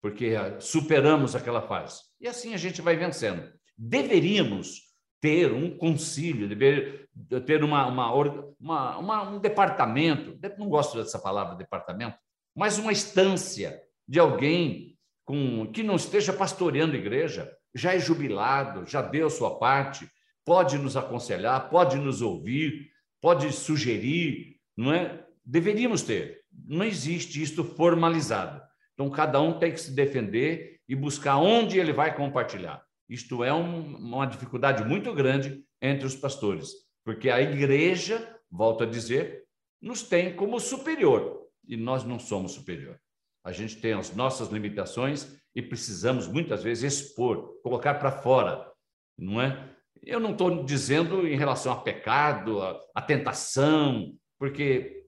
porque 0.01 0.27
eh, 0.27 0.59
superamos 0.59 1.35
aquela 1.35 1.61
fase. 1.61 2.01
E 2.19 2.27
assim 2.27 2.53
a 2.53 2.57
gente 2.57 2.81
vai 2.81 2.95
vencendo. 2.95 3.51
Deveríamos 3.77 4.91
ter 5.19 5.51
um 5.51 5.77
concílio, 5.77 6.49
dever 6.49 7.07
ter 7.45 7.63
uma, 7.63 7.85
uma, 7.85 8.13
uma, 8.59 8.97
uma, 8.97 9.29
um 9.29 9.39
departamento, 9.39 10.37
não 10.57 10.69
gosto 10.69 10.97
dessa 10.97 11.19
palavra 11.19 11.55
departamento, 11.55 12.17
mas 12.55 12.77
uma 12.77 12.91
instância 12.91 13.81
de 14.07 14.19
alguém 14.19 14.97
com, 15.25 15.67
que 15.71 15.83
não 15.83 15.95
esteja 15.95 16.33
pastoreando 16.33 16.95
igreja, 16.95 17.51
já 17.73 17.93
é 17.93 17.99
jubilado, 17.99 18.85
já 18.85 19.01
deu 19.01 19.29
sua 19.29 19.57
parte, 19.57 20.09
pode 20.43 20.77
nos 20.77 20.97
aconselhar, 20.97 21.69
pode 21.69 21.97
nos 21.97 22.21
ouvir, 22.21 22.89
pode 23.21 23.51
sugerir, 23.53 24.57
não 24.75 24.91
é? 24.93 25.25
Deveríamos 25.45 26.01
ter. 26.01 26.41
Não 26.67 26.83
existe 26.83 27.41
isto 27.41 27.63
formalizado. 27.63 28.61
Então, 28.93 29.09
cada 29.09 29.39
um 29.39 29.57
tem 29.57 29.71
que 29.71 29.79
se 29.79 29.91
defender 29.91 30.79
e 30.87 30.95
buscar 30.95 31.37
onde 31.37 31.79
ele 31.79 31.93
vai 31.93 32.15
compartilhar. 32.15 32.83
Isto 33.07 33.43
é 33.43 33.53
um, 33.53 33.95
uma 33.97 34.25
dificuldade 34.25 34.83
muito 34.83 35.13
grande 35.13 35.63
entre 35.81 36.05
os 36.05 36.15
pastores, 36.15 36.71
porque 37.03 37.29
a 37.29 37.41
igreja, 37.41 38.37
volto 38.49 38.83
a 38.83 38.87
dizer, 38.87 39.43
nos 39.81 40.03
tem 40.03 40.35
como 40.35 40.59
superior 40.59 41.47
e 41.67 41.75
nós 41.75 42.03
não 42.03 42.19
somos 42.19 42.51
superior. 42.51 42.99
A 43.43 43.51
gente 43.51 43.77
tem 43.77 43.93
as 43.93 44.15
nossas 44.15 44.49
limitações 44.49 45.35
e 45.55 45.61
precisamos 45.61 46.27
muitas 46.27 46.63
vezes 46.63 46.93
expor, 46.93 47.59
colocar 47.63 47.95
para 47.95 48.11
fora, 48.11 48.71
não 49.17 49.41
é? 49.41 49.70
Eu 50.03 50.19
não 50.19 50.31
estou 50.31 50.63
dizendo 50.63 51.27
em 51.27 51.37
relação 51.37 51.71
a 51.73 51.81
pecado, 51.81 52.61
a, 52.61 52.79
a 52.95 53.01
tentação, 53.01 54.13
porque 54.39 55.05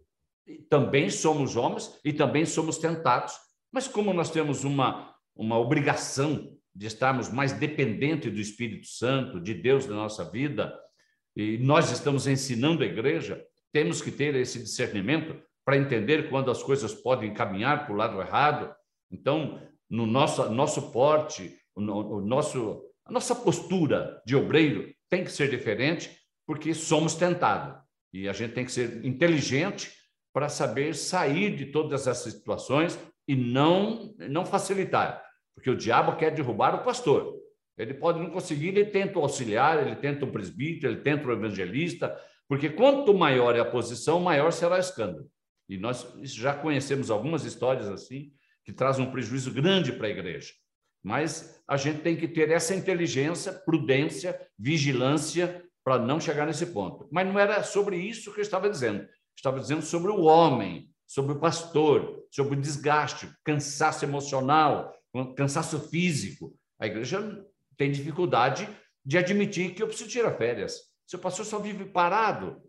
também 0.69 1.09
somos 1.09 1.55
homens 1.55 1.99
e 2.03 2.13
também 2.13 2.45
somos 2.45 2.77
tentados. 2.77 3.33
Mas 3.71 3.87
como 3.87 4.13
nós 4.13 4.29
temos 4.29 4.63
uma, 4.63 5.15
uma 5.35 5.57
obrigação 5.57 6.55
de 6.75 6.87
estarmos 6.87 7.29
mais 7.29 7.53
dependentes 7.53 8.31
do 8.31 8.39
Espírito 8.39 8.87
Santo, 8.87 9.39
de 9.39 9.53
Deus 9.53 9.85
na 9.87 9.95
nossa 9.95 10.29
vida, 10.29 10.73
e 11.35 11.57
nós 11.57 11.91
estamos 11.91 12.27
ensinando 12.27 12.83
a 12.83 12.85
igreja, 12.85 13.43
temos 13.71 14.01
que 14.01 14.11
ter 14.11 14.35
esse 14.35 14.59
discernimento 14.59 15.35
para 15.65 15.77
entender 15.77 16.29
quando 16.29 16.51
as 16.51 16.61
coisas 16.61 16.93
podem 16.93 17.33
caminhar 17.33 17.85
para 17.85 17.93
o 17.93 17.97
lado 17.97 18.21
errado. 18.21 18.73
Então, 19.11 19.59
no 19.89 20.05
nosso, 20.05 20.49
nosso 20.49 20.91
porte, 20.91 21.57
o, 21.75 21.81
o 21.81 22.21
nosso, 22.21 22.83
a 23.05 23.11
nossa 23.11 23.35
postura 23.35 24.21
de 24.25 24.35
obreiro 24.35 24.93
tem 25.09 25.23
que 25.23 25.31
ser 25.31 25.49
diferente, 25.49 26.09
porque 26.45 26.73
somos 26.73 27.15
tentados. 27.15 27.81
E 28.11 28.29
a 28.29 28.33
gente 28.33 28.53
tem 28.53 28.65
que 28.65 28.71
ser 28.71 29.03
inteligente 29.05 29.91
para 30.33 30.49
saber 30.49 30.95
sair 30.95 31.55
de 31.55 31.67
todas 31.67 32.07
essas 32.07 32.33
situações 32.33 32.97
e 33.27 33.35
não, 33.35 34.13
não 34.29 34.45
facilitar, 34.45 35.23
porque 35.53 35.69
o 35.69 35.75
diabo 35.75 36.15
quer 36.15 36.31
derrubar 36.31 36.75
o 36.75 36.83
pastor. 36.83 37.35
Ele 37.77 37.93
pode 37.93 38.19
não 38.19 38.29
conseguir, 38.29 38.69
ele 38.69 38.85
tenta 38.85 39.17
o 39.17 39.21
auxiliar, 39.21 39.85
ele 39.85 39.95
tenta 39.95 40.25
o 40.25 40.31
presbítero, 40.31 40.93
ele 40.93 41.01
tenta 41.01 41.27
o 41.27 41.31
evangelista, 41.31 42.15
porque 42.47 42.69
quanto 42.69 43.13
maior 43.13 43.55
é 43.55 43.59
a 43.59 43.65
posição, 43.65 44.19
maior 44.19 44.51
será 44.51 44.75
o 44.75 44.79
escândalo. 44.79 45.27
E 45.67 45.77
nós 45.77 46.07
já 46.21 46.53
conhecemos 46.53 47.09
algumas 47.09 47.45
histórias 47.45 47.87
assim, 47.87 48.31
que 48.63 48.73
trazem 48.73 49.05
um 49.05 49.11
prejuízo 49.11 49.51
grande 49.51 49.91
para 49.91 50.07
a 50.07 50.11
igreja. 50.11 50.53
Mas 51.03 51.61
a 51.67 51.75
gente 51.75 52.01
tem 52.01 52.15
que 52.15 52.27
ter 52.27 52.49
essa 52.49 52.73
inteligência, 52.73 53.51
prudência, 53.51 54.39
vigilância 54.57 55.63
para 55.83 55.99
não 55.99 56.19
chegar 56.19 56.45
nesse 56.45 56.67
ponto. 56.67 57.07
Mas 57.11 57.27
não 57.27 57.37
era 57.37 57.61
sobre 57.63 57.97
isso 57.97 58.33
que 58.33 58.39
eu 58.39 58.43
estava 58.43 58.69
dizendo. 58.69 59.05
Estava 59.35 59.59
dizendo 59.59 59.81
sobre 59.81 60.11
o 60.11 60.21
homem, 60.21 60.89
sobre 61.05 61.33
o 61.33 61.39
pastor, 61.39 62.23
sobre 62.31 62.57
o 62.57 62.61
desgaste, 62.61 63.29
cansaço 63.43 64.05
emocional, 64.05 64.95
cansaço 65.35 65.79
físico. 65.89 66.55
A 66.79 66.87
igreja 66.87 67.45
tem 67.77 67.91
dificuldade 67.91 68.67
de 69.05 69.17
admitir 69.17 69.73
que 69.73 69.83
eu 69.83 69.87
preciso 69.87 70.09
tirar 70.09 70.37
férias. 70.37 70.79
Se 71.05 71.15
o 71.17 71.19
pastor 71.19 71.45
só 71.45 71.59
vive 71.59 71.85
parado, 71.85 72.61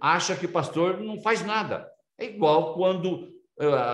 acha 0.00 0.36
que 0.36 0.46
o 0.46 0.52
pastor 0.52 1.00
não 1.00 1.20
faz 1.20 1.44
nada. 1.44 1.88
É 2.18 2.26
igual 2.26 2.74
quando 2.74 3.33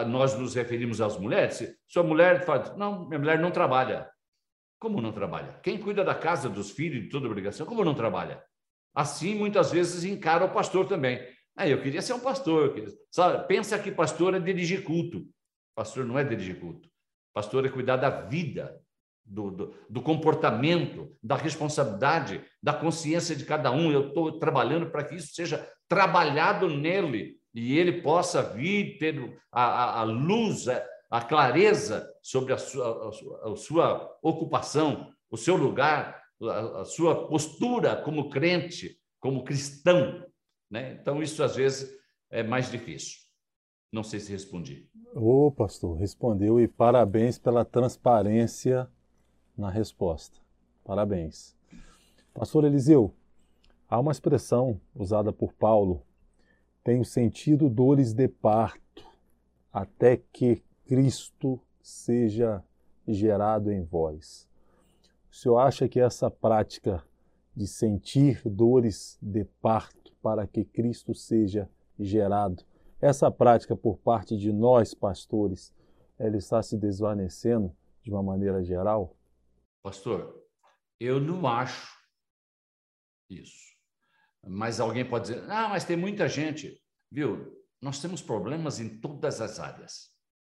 nós 0.09 0.39
nos 0.39 0.55
referimos 0.55 1.01
às 1.01 1.19
mulheres. 1.19 1.63
Sua 1.87 2.03
mulher 2.03 2.45
fala, 2.45 2.75
não, 2.77 3.07
minha 3.07 3.19
mulher 3.19 3.39
não 3.39 3.51
trabalha. 3.51 4.11
Como 4.79 5.01
não 5.01 5.13
trabalha? 5.13 5.61
Quem 5.63 5.79
cuida 5.79 6.03
da 6.03 6.15
casa, 6.15 6.49
dos 6.49 6.71
filhos, 6.71 7.03
de 7.03 7.09
toda 7.11 7.27
obrigação, 7.27 7.67
como 7.67 7.85
não 7.85 7.95
trabalha? 7.95 8.43
Assim, 8.95 9.35
muitas 9.35 9.71
vezes, 9.71 10.05
encara 10.05 10.45
o 10.45 10.53
pastor 10.53 10.89
também. 10.89 11.21
Ah, 11.57 11.69
eu 11.69 11.83
queria 11.83 12.01
ser 12.01 12.15
um 12.15 12.21
pastor. 12.21 12.75
Sabe? 13.11 13.47
Pensa 13.47 13.79
que 13.79 13.93
pastor 13.93 14.35
é 14.35 14.41
dirigir 14.41 14.83
culto. 14.83 15.27
Pastor 15.75 16.07
não 16.07 16.19
é 16.19 16.25
dirigir 16.25 16.59
culto. 16.59 16.89
Pastor 17.35 17.67
é 17.67 17.69
cuidar 17.69 17.97
da 17.97 18.11
vida, 18.11 18.81
do, 19.25 19.51
do, 19.51 19.75
do, 19.89 20.03
comportamento, 20.03 21.17
da 21.23 21.37
responsabilidade, 21.37 22.43
da 22.63 22.73
consciência 22.73 23.37
de 23.37 23.45
cada 23.45 23.71
um. 23.71 23.93
Eu 23.93 24.09
estou 24.09 24.39
trabalhando 24.39 24.91
para 24.91 25.05
que 25.05 25.15
isso 25.15 25.35
seja 25.35 25.71
trabalhado 25.87 26.69
nele 26.69 27.40
e 27.55 27.79
ele 27.79 28.01
possa 28.03 28.43
vir 28.43 28.99
ter 28.99 29.41
a, 29.51 29.63
a, 29.63 30.01
a 30.01 30.03
luz, 30.05 30.69
a, 30.69 30.87
a, 31.11 31.21
clareza 31.21 32.09
sobre 32.23 32.53
a 32.53 32.59
sua, 32.59 33.13
sua, 33.13 33.57
sua 33.57 34.19
ocupação, 34.23 35.13
o 35.31 35.37
seu 35.37 35.57
lugar, 35.57 36.23
a, 36.43 36.85
sua 36.85 37.27
postura 37.27 37.97
como 37.97 38.31
crente, 38.31 38.99
como 39.19 39.45
cristão. 39.45 40.25
Né? 40.71 40.99
Então, 41.01 41.23
isso 41.23 41.43
às 41.43 41.57
vezes 41.57 41.91
é 42.31 42.43
mais 42.43 42.71
difícil. 42.71 43.19
Não 43.93 44.05
sei 44.05 44.21
se 44.21 44.31
respondi. 44.31 44.89
Ô, 45.15 45.51
pastor, 45.51 45.97
respondeu 45.97 46.61
e 46.61 46.69
parabéns 46.69 47.39
pela 47.39 47.65
transparência 47.65 48.89
na 49.59 49.69
resposta. 49.69 50.39
Parabéns. 50.85 51.57
Pastor 52.33 52.65
Eliseu, 52.65 53.13
há 53.89 53.99
uma 53.99 54.13
expressão 54.13 54.81
usada 54.95 55.33
por 55.33 55.53
Paulo 55.53 56.07
tenho 56.83 57.05
sentido 57.05 57.69
dores 57.69 58.13
de 58.13 58.29
parto, 58.29 59.05
até 59.73 60.17
que 60.33 60.63
Cristo 60.87 61.61
seja 61.83 62.65
gerado 63.07 63.71
em 63.71 63.83
vós. 63.83 64.49
O 65.31 65.35
senhor 65.35 65.59
acha 65.59 65.89
que 65.89 66.01
essa 66.01 66.31
prática 66.31 67.05
de 67.55 67.67
sentir 67.67 68.43
dores 68.45 69.19
de 69.21 69.45
parto 69.61 70.13
para 70.23 70.47
que 70.47 70.65
Cristo 70.65 71.15
seja 71.15 71.69
gerado. 71.99 72.65
Essa 73.01 73.31
prática 73.31 73.77
por 73.77 73.99
parte 73.99 74.37
de 74.37 74.53
nós, 74.53 74.95
pastores, 74.95 75.75
ela 76.19 76.37
está 76.37 76.63
se 76.63 76.77
desvanecendo 76.77 77.75
de 78.03 78.11
uma 78.11 78.23
maneira 78.23 78.63
geral? 78.63 79.17
Pastor, 79.83 80.45
eu 80.99 81.21
não 81.21 81.47
acho 81.47 81.99
isso. 83.29 83.71
Mas 84.47 84.81
alguém 84.81 85.05
pode 85.05 85.29
dizer, 85.29 85.51
ah, 85.51 85.69
mas 85.69 85.85
tem 85.85 85.97
muita 85.97 86.29
gente. 86.29 86.81
Viu? 87.11 87.53
Nós 87.81 88.01
temos 88.01 88.23
problemas 88.23 88.81
em 88.81 89.01
todas 89.01 89.41
as 89.41 89.59
áreas. 89.59 90.11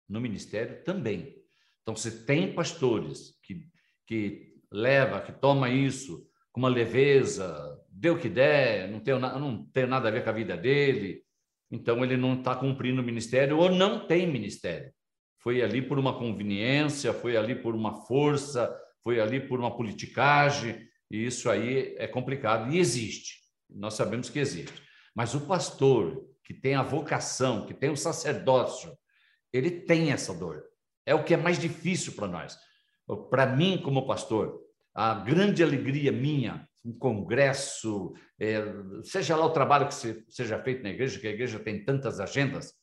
No 0.09 0.21
ministério 0.21 0.83
também. 0.85 1.35
Então, 1.83 1.97
se 1.97 2.25
tem 2.25 2.55
pastores 2.55 3.39
que, 3.43 3.67
que 4.07 4.55
leva, 4.71 5.21
que 5.21 5.33
toma 5.33 5.69
isso 5.69 6.27
com 6.53 6.61
uma 6.61 6.69
leveza, 6.69 7.79
deu 7.89 8.15
o 8.15 8.19
que 8.19 8.29
der, 8.29 8.89
não 8.89 9.01
tem, 9.01 9.19
não 9.19 9.65
tem 9.67 9.87
nada 9.87 10.09
a 10.09 10.11
ver 10.11 10.23
com 10.23 10.31
a 10.31 10.35
vida 10.35 10.57
dele, 10.57 11.23
então 11.71 12.05
ele 12.05 12.17
não 12.17 12.35
está 12.35 12.55
cumprindo 12.55 13.03
o 13.03 13.05
ministério 13.05 13.59
ou 13.59 13.71
não 13.71 14.07
tem 14.07 14.27
ministério. 14.27 14.93
Foi 15.39 15.63
ali 15.63 15.83
por 15.83 15.99
uma 15.99 16.17
conveniência, 16.17 17.13
foi 17.13 17.37
ali 17.37 17.55
por 17.55 17.75
uma 17.75 18.07
força, 18.07 18.75
foi 19.03 19.21
ali 19.21 19.41
por 19.41 19.59
uma 19.59 19.77
politicagem, 19.77 20.89
e 21.11 21.27
isso 21.27 21.51
aí 21.51 21.95
é 21.99 22.07
complicado. 22.07 22.73
E 22.73 22.79
existe, 22.79 23.41
nós 23.69 23.95
sabemos 23.95 24.31
que 24.31 24.39
existe. 24.39 24.83
Mas 25.15 25.35
o 25.35 25.41
pastor 25.43 26.25
que 26.43 26.53
tem 26.53 26.75
a 26.75 26.83
vocação, 26.83 27.67
que 27.67 27.75
tem 27.75 27.91
o 27.91 27.97
sacerdócio, 27.97 28.97
ele 29.53 29.71
tem 29.71 30.13
essa 30.13 30.35
dor. 30.35 30.65
É 31.07 31.15
o 31.15 31.25
que 31.25 31.35
é 31.35 31.37
mais 31.37 31.59
difícil 31.59 32.13
para 32.15 32.29
nós. 32.29 32.59
Para 33.31 33.47
mim, 33.47 33.81
como 33.83 34.07
pastor, 34.07 34.61
a 34.95 35.15
grande 35.15 35.63
alegria 35.63 36.13
minha, 36.13 36.69
um 36.85 36.93
congresso, 36.93 38.13
é, 38.39 38.63
seja 39.03 39.37
lá 39.37 39.47
o 39.47 39.53
trabalho 39.53 39.89
que 39.89 39.95
seja 40.29 40.59
feito 40.63 40.83
na 40.83 40.91
igreja, 40.91 41.19
que 41.19 41.27
a 41.27 41.31
igreja 41.31 41.59
tem 41.59 41.85
tantas 41.85 42.21
agendas, 42.21 42.75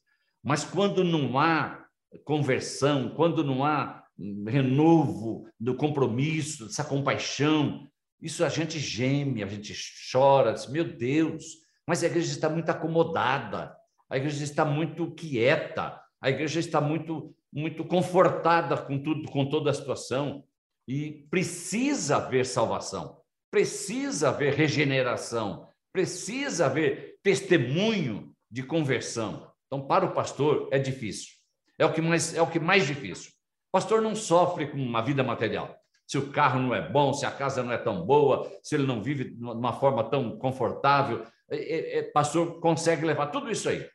mas 0.43 0.63
quando 0.63 1.03
não 1.03 1.37
há 1.37 1.85
conversão, 2.25 3.09
quando 3.15 3.43
não 3.43 3.63
há 3.63 4.03
renovo 4.47 5.47
do 5.59 5.75
compromisso, 5.75 6.65
dessa 6.65 6.83
compaixão, 6.83 7.87
isso 8.21 8.43
a 8.45 8.49
gente 8.49 8.79
geme, 8.79 9.43
a 9.43 9.47
gente 9.47 9.73
chora, 10.11 10.53
diz, 10.53 10.67
meu 10.67 10.83
Deus, 10.83 11.43
mas 11.87 12.03
a 12.03 12.07
igreja 12.07 12.31
está 12.31 12.49
muito 12.49 12.69
acomodada, 12.69 13.75
a 14.09 14.17
igreja 14.17 14.43
está 14.43 14.63
muito 14.63 15.11
quieta, 15.11 15.99
a 16.21 16.29
igreja 16.29 16.59
está 16.59 16.79
muito 16.79 17.35
muito 17.51 17.83
confortada 17.83 18.77
com 18.77 18.97
tudo, 18.97 19.29
com 19.29 19.45
toda 19.45 19.69
a 19.69 19.73
situação. 19.73 20.45
E 20.87 21.27
precisa 21.29 22.17
haver 22.17 22.45
salvação, 22.45 23.21
precisa 23.51 24.29
haver 24.29 24.53
regeneração, 24.53 25.67
precisa 25.91 26.65
haver 26.65 27.19
testemunho 27.21 28.33
de 28.49 28.63
conversão. 28.63 29.51
Então, 29.67 29.85
para 29.85 30.05
o 30.05 30.13
pastor 30.13 30.69
é 30.71 30.79
difícil. 30.79 31.33
É 31.77 31.85
o 31.85 31.93
que 31.93 32.01
mais 32.01 32.33
é 32.33 32.41
o 32.41 32.49
que 32.49 32.59
mais 32.59 32.87
difícil. 32.87 33.31
O 33.69 33.71
pastor 33.71 34.01
não 34.01 34.15
sofre 34.15 34.67
com 34.67 34.77
uma 34.77 35.01
vida 35.01 35.23
material. 35.23 35.80
Se 36.11 36.17
o 36.17 36.29
carro 36.29 36.59
não 36.59 36.75
é 36.75 36.91
bom, 36.91 37.13
se 37.13 37.25
a 37.25 37.31
casa 37.31 37.63
não 37.63 37.71
é 37.71 37.77
tão 37.77 38.05
boa, 38.05 38.51
se 38.61 38.75
ele 38.75 38.85
não 38.85 39.01
vive 39.01 39.29
de 39.33 39.41
uma 39.41 39.71
forma 39.71 40.03
tão 40.03 40.37
confortável, 40.37 41.25
é, 41.49 41.55
é, 41.55 41.97
é 41.99 42.03
pastor 42.03 42.59
consegue 42.59 43.05
levar 43.05 43.27
tudo 43.27 43.49
isso 43.49 43.69
aí. 43.69 43.87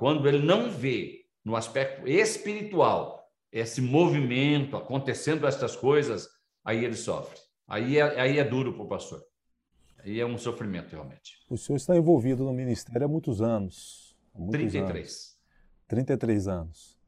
Quando 0.00 0.26
ele 0.26 0.44
não 0.44 0.68
vê 0.68 1.24
no 1.44 1.54
aspecto 1.54 2.08
espiritual 2.08 3.24
esse 3.52 3.80
movimento, 3.80 4.76
acontecendo 4.76 5.46
essas 5.46 5.76
coisas, 5.76 6.28
aí 6.64 6.84
ele 6.84 6.96
sofre. 6.96 7.38
Aí 7.68 7.98
é, 7.98 8.20
aí 8.20 8.40
é 8.40 8.42
duro 8.42 8.72
para 8.72 8.82
o 8.82 8.88
pastor. 8.88 9.22
Aí 10.00 10.18
é 10.18 10.26
um 10.26 10.36
sofrimento, 10.36 10.90
realmente. 10.90 11.38
O 11.48 11.56
senhor 11.56 11.76
está 11.76 11.96
envolvido 11.96 12.42
no 12.42 12.52
ministério 12.52 13.04
há 13.04 13.08
muitos 13.08 13.40
anos. 13.40 14.16
Há 14.34 14.40
muitos 14.40 14.58
33. 14.58 15.06
Anos. 15.06 15.38
33 15.86 16.48
anos. 16.48 16.98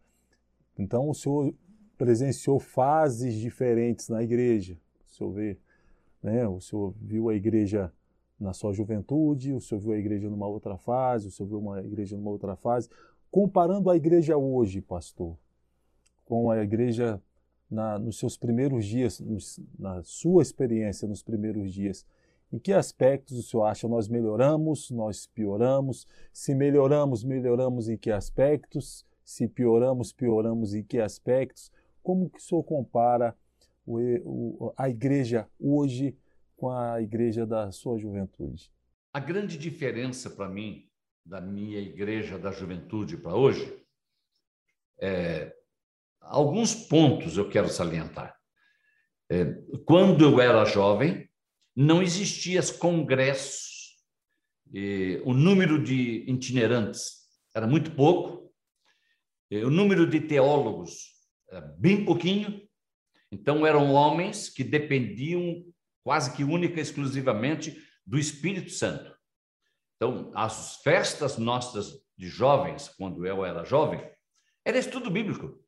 Então, 0.78 1.08
o 1.08 1.14
senhor 1.14 1.52
presenciou 1.96 2.58
fases 2.58 3.34
diferentes 3.34 4.08
na 4.08 4.22
igreja. 4.22 4.78
O 5.06 5.10
senhor 5.10 5.32
vê, 5.32 5.58
né? 6.22 6.46
O 6.46 6.60
senhor 6.60 6.94
viu 7.00 7.28
a 7.28 7.34
igreja 7.34 7.92
na 8.38 8.52
sua 8.52 8.72
juventude, 8.72 9.52
o 9.52 9.60
senhor 9.60 9.80
viu 9.80 9.92
a 9.92 9.98
igreja 9.98 10.28
numa 10.28 10.46
outra 10.46 10.76
fase, 10.76 11.28
o 11.28 11.30
senhor 11.30 11.48
viu 11.48 11.58
uma 11.58 11.80
igreja 11.80 12.16
numa 12.16 12.30
outra 12.30 12.54
fase. 12.54 12.88
Comparando 13.30 13.90
a 13.90 13.96
igreja 13.96 14.36
hoje, 14.36 14.80
pastor, 14.80 15.36
com 16.24 16.50
a 16.50 16.62
igreja 16.62 17.20
na, 17.70 17.98
nos 17.98 18.18
seus 18.18 18.36
primeiros 18.36 18.84
dias, 18.84 19.20
nos, 19.20 19.60
na 19.78 20.02
sua 20.02 20.42
experiência 20.42 21.08
nos 21.08 21.22
primeiros 21.22 21.72
dias, 21.72 22.06
em 22.52 22.58
que 22.58 22.72
aspectos 22.72 23.38
o 23.38 23.42
senhor 23.42 23.64
acha 23.64 23.88
nós 23.88 24.08
melhoramos, 24.08 24.90
nós 24.90 25.26
pioramos? 25.26 26.06
Se 26.32 26.54
melhoramos, 26.54 27.24
melhoramos 27.24 27.88
em 27.88 27.96
que 27.96 28.10
aspectos? 28.10 29.04
Se 29.24 29.48
pioramos, 29.48 30.12
pioramos 30.12 30.74
em 30.74 30.82
que 30.84 31.00
aspectos? 31.00 31.72
Como 32.06 32.30
que 32.30 32.38
o 32.38 32.40
senhor 32.40 32.62
compara 32.62 33.36
o, 33.84 33.98
o, 33.98 34.74
a 34.76 34.88
igreja 34.88 35.50
hoje 35.58 36.16
com 36.56 36.70
a 36.70 37.02
igreja 37.02 37.44
da 37.44 37.72
sua 37.72 37.98
juventude? 37.98 38.70
A 39.12 39.18
grande 39.18 39.58
diferença 39.58 40.30
para 40.30 40.48
mim 40.48 40.88
da 41.24 41.40
minha 41.40 41.80
igreja 41.80 42.38
da 42.38 42.52
juventude 42.52 43.16
para 43.16 43.34
hoje 43.34 43.84
é 45.00 45.52
alguns 46.20 46.76
pontos 46.76 47.36
eu 47.36 47.50
quero 47.50 47.68
salientar. 47.68 48.38
É, 49.28 49.44
quando 49.84 50.24
eu 50.24 50.40
era 50.40 50.64
jovem, 50.64 51.28
não 51.74 52.00
existiam 52.00 52.62
congressos, 52.78 53.96
e 54.72 55.20
o 55.24 55.34
número 55.34 55.82
de 55.82 56.24
itinerantes 56.30 57.28
era 57.52 57.66
muito 57.66 57.96
pouco, 57.96 58.54
o 59.50 59.70
número 59.70 60.08
de 60.08 60.20
teólogos 60.20 61.15
bem 61.78 62.04
pouquinho, 62.04 62.66
então 63.30 63.66
eram 63.66 63.92
homens 63.92 64.48
que 64.48 64.64
dependiam 64.64 65.64
quase 66.04 66.34
que 66.36 66.44
única 66.44 66.78
e 66.78 66.82
exclusivamente 66.82 67.76
do 68.06 68.18
Espírito 68.18 68.70
Santo. 68.70 69.16
Então, 69.96 70.30
as 70.34 70.76
festas 70.82 71.36
nossas 71.38 71.92
de 72.16 72.28
jovens, 72.28 72.88
quando 72.96 73.26
eu 73.26 73.44
era 73.44 73.64
jovem, 73.64 74.00
era 74.64 74.78
estudo 74.78 75.10
bíblico. 75.10 75.58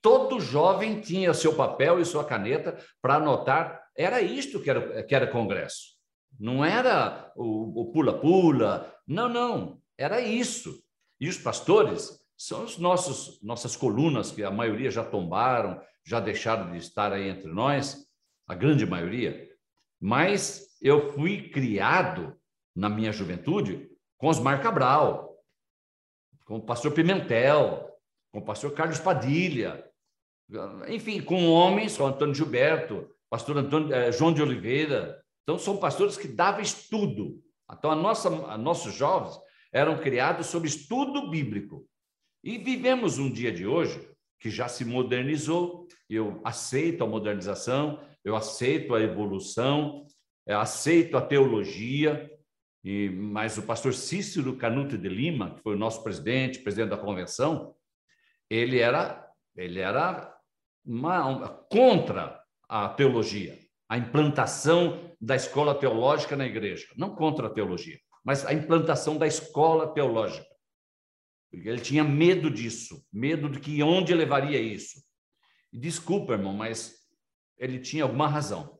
Todo 0.00 0.40
jovem 0.40 1.00
tinha 1.00 1.34
seu 1.34 1.54
papel 1.54 2.00
e 2.00 2.04
sua 2.04 2.24
caneta 2.24 2.76
para 3.00 3.16
anotar. 3.16 3.82
Era 3.96 4.20
isto 4.20 4.60
que 4.60 4.70
era, 4.70 5.02
que 5.02 5.14
era 5.14 5.30
congresso. 5.30 5.92
Não 6.38 6.64
era 6.64 7.32
o 7.36 7.90
pula-pula. 7.92 8.92
Não, 9.06 9.28
não. 9.28 9.80
Era 9.96 10.20
isso. 10.20 10.82
E 11.20 11.28
os 11.28 11.38
pastores 11.38 12.21
são 12.36 12.64
os 12.64 12.78
nossos 12.78 13.40
nossas 13.42 13.76
colunas, 13.76 14.30
que 14.30 14.42
a 14.42 14.50
maioria 14.50 14.90
já 14.90 15.04
tombaram, 15.04 15.80
já 16.04 16.20
deixaram 16.20 16.72
de 16.72 16.78
estar 16.78 17.12
aí 17.12 17.28
entre 17.28 17.48
nós, 17.50 18.06
a 18.46 18.54
grande 18.54 18.84
maioria. 18.84 19.48
Mas 20.00 20.76
eu 20.80 21.12
fui 21.12 21.48
criado 21.48 22.36
na 22.74 22.88
minha 22.88 23.12
juventude 23.12 23.88
com 24.18 24.28
Osmar 24.28 24.60
Cabral, 24.62 25.36
com 26.44 26.56
o 26.56 26.62
pastor 26.62 26.92
Pimentel, 26.92 27.88
com 28.32 28.40
o 28.40 28.44
pastor 28.44 28.72
Carlos 28.72 28.98
Padilha, 28.98 29.88
enfim, 30.88 31.20
com 31.20 31.48
homens, 31.50 31.96
com 31.96 32.06
Antônio 32.06 32.34
Gilberto, 32.34 33.08
pastor 33.30 33.56
Antônio, 33.58 33.92
eh, 33.94 34.12
João 34.12 34.32
de 34.32 34.42
Oliveira. 34.42 35.22
Então, 35.42 35.58
são 35.58 35.76
pastores 35.76 36.16
que 36.16 36.28
davam 36.28 36.60
estudo. 36.60 37.42
Então, 37.70 37.90
a 37.90 37.96
nossa, 37.96 38.28
a 38.28 38.58
nossos 38.58 38.94
jovens 38.94 39.38
eram 39.72 39.98
criados 39.98 40.48
sob 40.48 40.66
estudo 40.66 41.30
bíblico. 41.30 41.86
E 42.42 42.58
vivemos 42.58 43.18
um 43.18 43.30
dia 43.30 43.52
de 43.52 43.66
hoje 43.66 44.08
que 44.40 44.50
já 44.50 44.68
se 44.68 44.84
modernizou. 44.84 45.86
Eu 46.10 46.40
aceito 46.44 47.04
a 47.04 47.06
modernização, 47.06 48.00
eu 48.24 48.34
aceito 48.34 48.94
a 48.94 49.00
evolução, 49.00 50.04
aceito 50.48 51.16
a 51.16 51.22
teologia, 51.22 52.28
e, 52.84 53.08
mas 53.10 53.56
o 53.56 53.62
pastor 53.62 53.94
Cícero 53.94 54.56
Canuto 54.56 54.98
de 54.98 55.08
Lima, 55.08 55.54
que 55.54 55.62
foi 55.62 55.74
o 55.74 55.78
nosso 55.78 56.02
presidente, 56.02 56.58
presidente 56.58 56.90
da 56.90 56.96
convenção, 56.96 57.74
ele 58.50 58.80
era, 58.80 59.24
ele 59.56 59.78
era 59.78 60.36
uma, 60.84 61.26
uma, 61.26 61.48
contra 61.48 62.42
a 62.68 62.88
teologia, 62.88 63.56
a 63.88 63.96
implantação 63.96 65.14
da 65.20 65.36
escola 65.36 65.74
teológica 65.74 66.36
na 66.36 66.46
igreja. 66.46 66.88
Não 66.96 67.14
contra 67.14 67.46
a 67.46 67.50
teologia, 67.50 67.98
mas 68.24 68.44
a 68.44 68.52
implantação 68.52 69.16
da 69.16 69.26
escola 69.26 69.94
teológica. 69.94 70.51
Ele 71.52 71.80
tinha 71.80 72.02
medo 72.02 72.50
disso, 72.50 73.04
medo 73.12 73.48
de 73.48 73.60
que 73.60 73.82
onde 73.82 74.14
levaria 74.14 74.60
isso. 74.60 75.02
Desculpa, 75.72 76.32
irmão, 76.32 76.54
mas 76.54 76.94
ele 77.58 77.78
tinha 77.78 78.04
alguma 78.04 78.26
razão. 78.26 78.78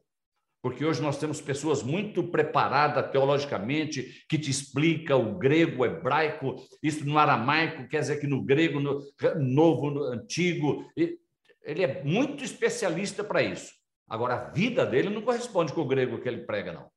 Porque 0.63 0.85
hoje 0.85 1.03
nós 1.03 1.19
temos 1.19 1.41
pessoas 1.41 1.83
muito 1.83 2.23
preparadas 2.23 3.11
teologicamente 3.11 4.25
que 4.29 4.39
te 4.39 4.49
explica 4.49 5.17
o 5.17 5.37
grego, 5.37 5.83
o 5.83 5.87
hebraico, 5.87 6.57
isso 6.81 7.05
no 7.05 7.19
aramaico, 7.19 7.89
quer 7.89 8.01
dizer 8.01 8.21
que 8.21 8.29
no 8.29 8.43
grego, 8.43 8.79
no 8.79 9.01
novo, 9.41 9.91
no 9.91 10.05
antigo, 10.05 10.89
ele 10.97 11.83
é 11.83 12.03
muito 12.05 12.45
especialista 12.45 13.25
para 13.25 13.43
isso. 13.43 13.73
Agora, 14.09 14.35
a 14.35 14.51
vida 14.51 14.87
dele 14.87 15.11
não 15.11 15.23
corresponde 15.23 15.73
com 15.73 15.81
o 15.81 15.89
grego 15.89 16.21
que 16.21 16.29
ele 16.29 16.45
prega, 16.45 16.73
não. 16.73 16.91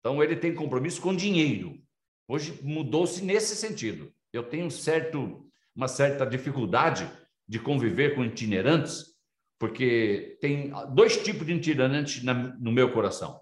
Então, 0.00 0.22
ele 0.22 0.36
tem 0.36 0.54
compromisso 0.54 1.00
com 1.00 1.14
dinheiro. 1.14 1.78
Hoje 2.26 2.58
mudou-se 2.62 3.22
nesse 3.22 3.54
sentido. 3.56 4.12
Eu 4.36 4.44
tenho 4.44 4.70
certo, 4.70 5.48
uma 5.74 5.88
certa 5.88 6.26
dificuldade 6.26 7.10
de 7.48 7.58
conviver 7.58 8.14
com 8.14 8.24
itinerantes, 8.24 9.16
porque 9.58 10.36
tem 10.40 10.70
dois 10.92 11.22
tipos 11.22 11.46
de 11.46 11.54
itinerantes 11.54 12.22
no 12.22 12.70
meu 12.70 12.92
coração. 12.92 13.40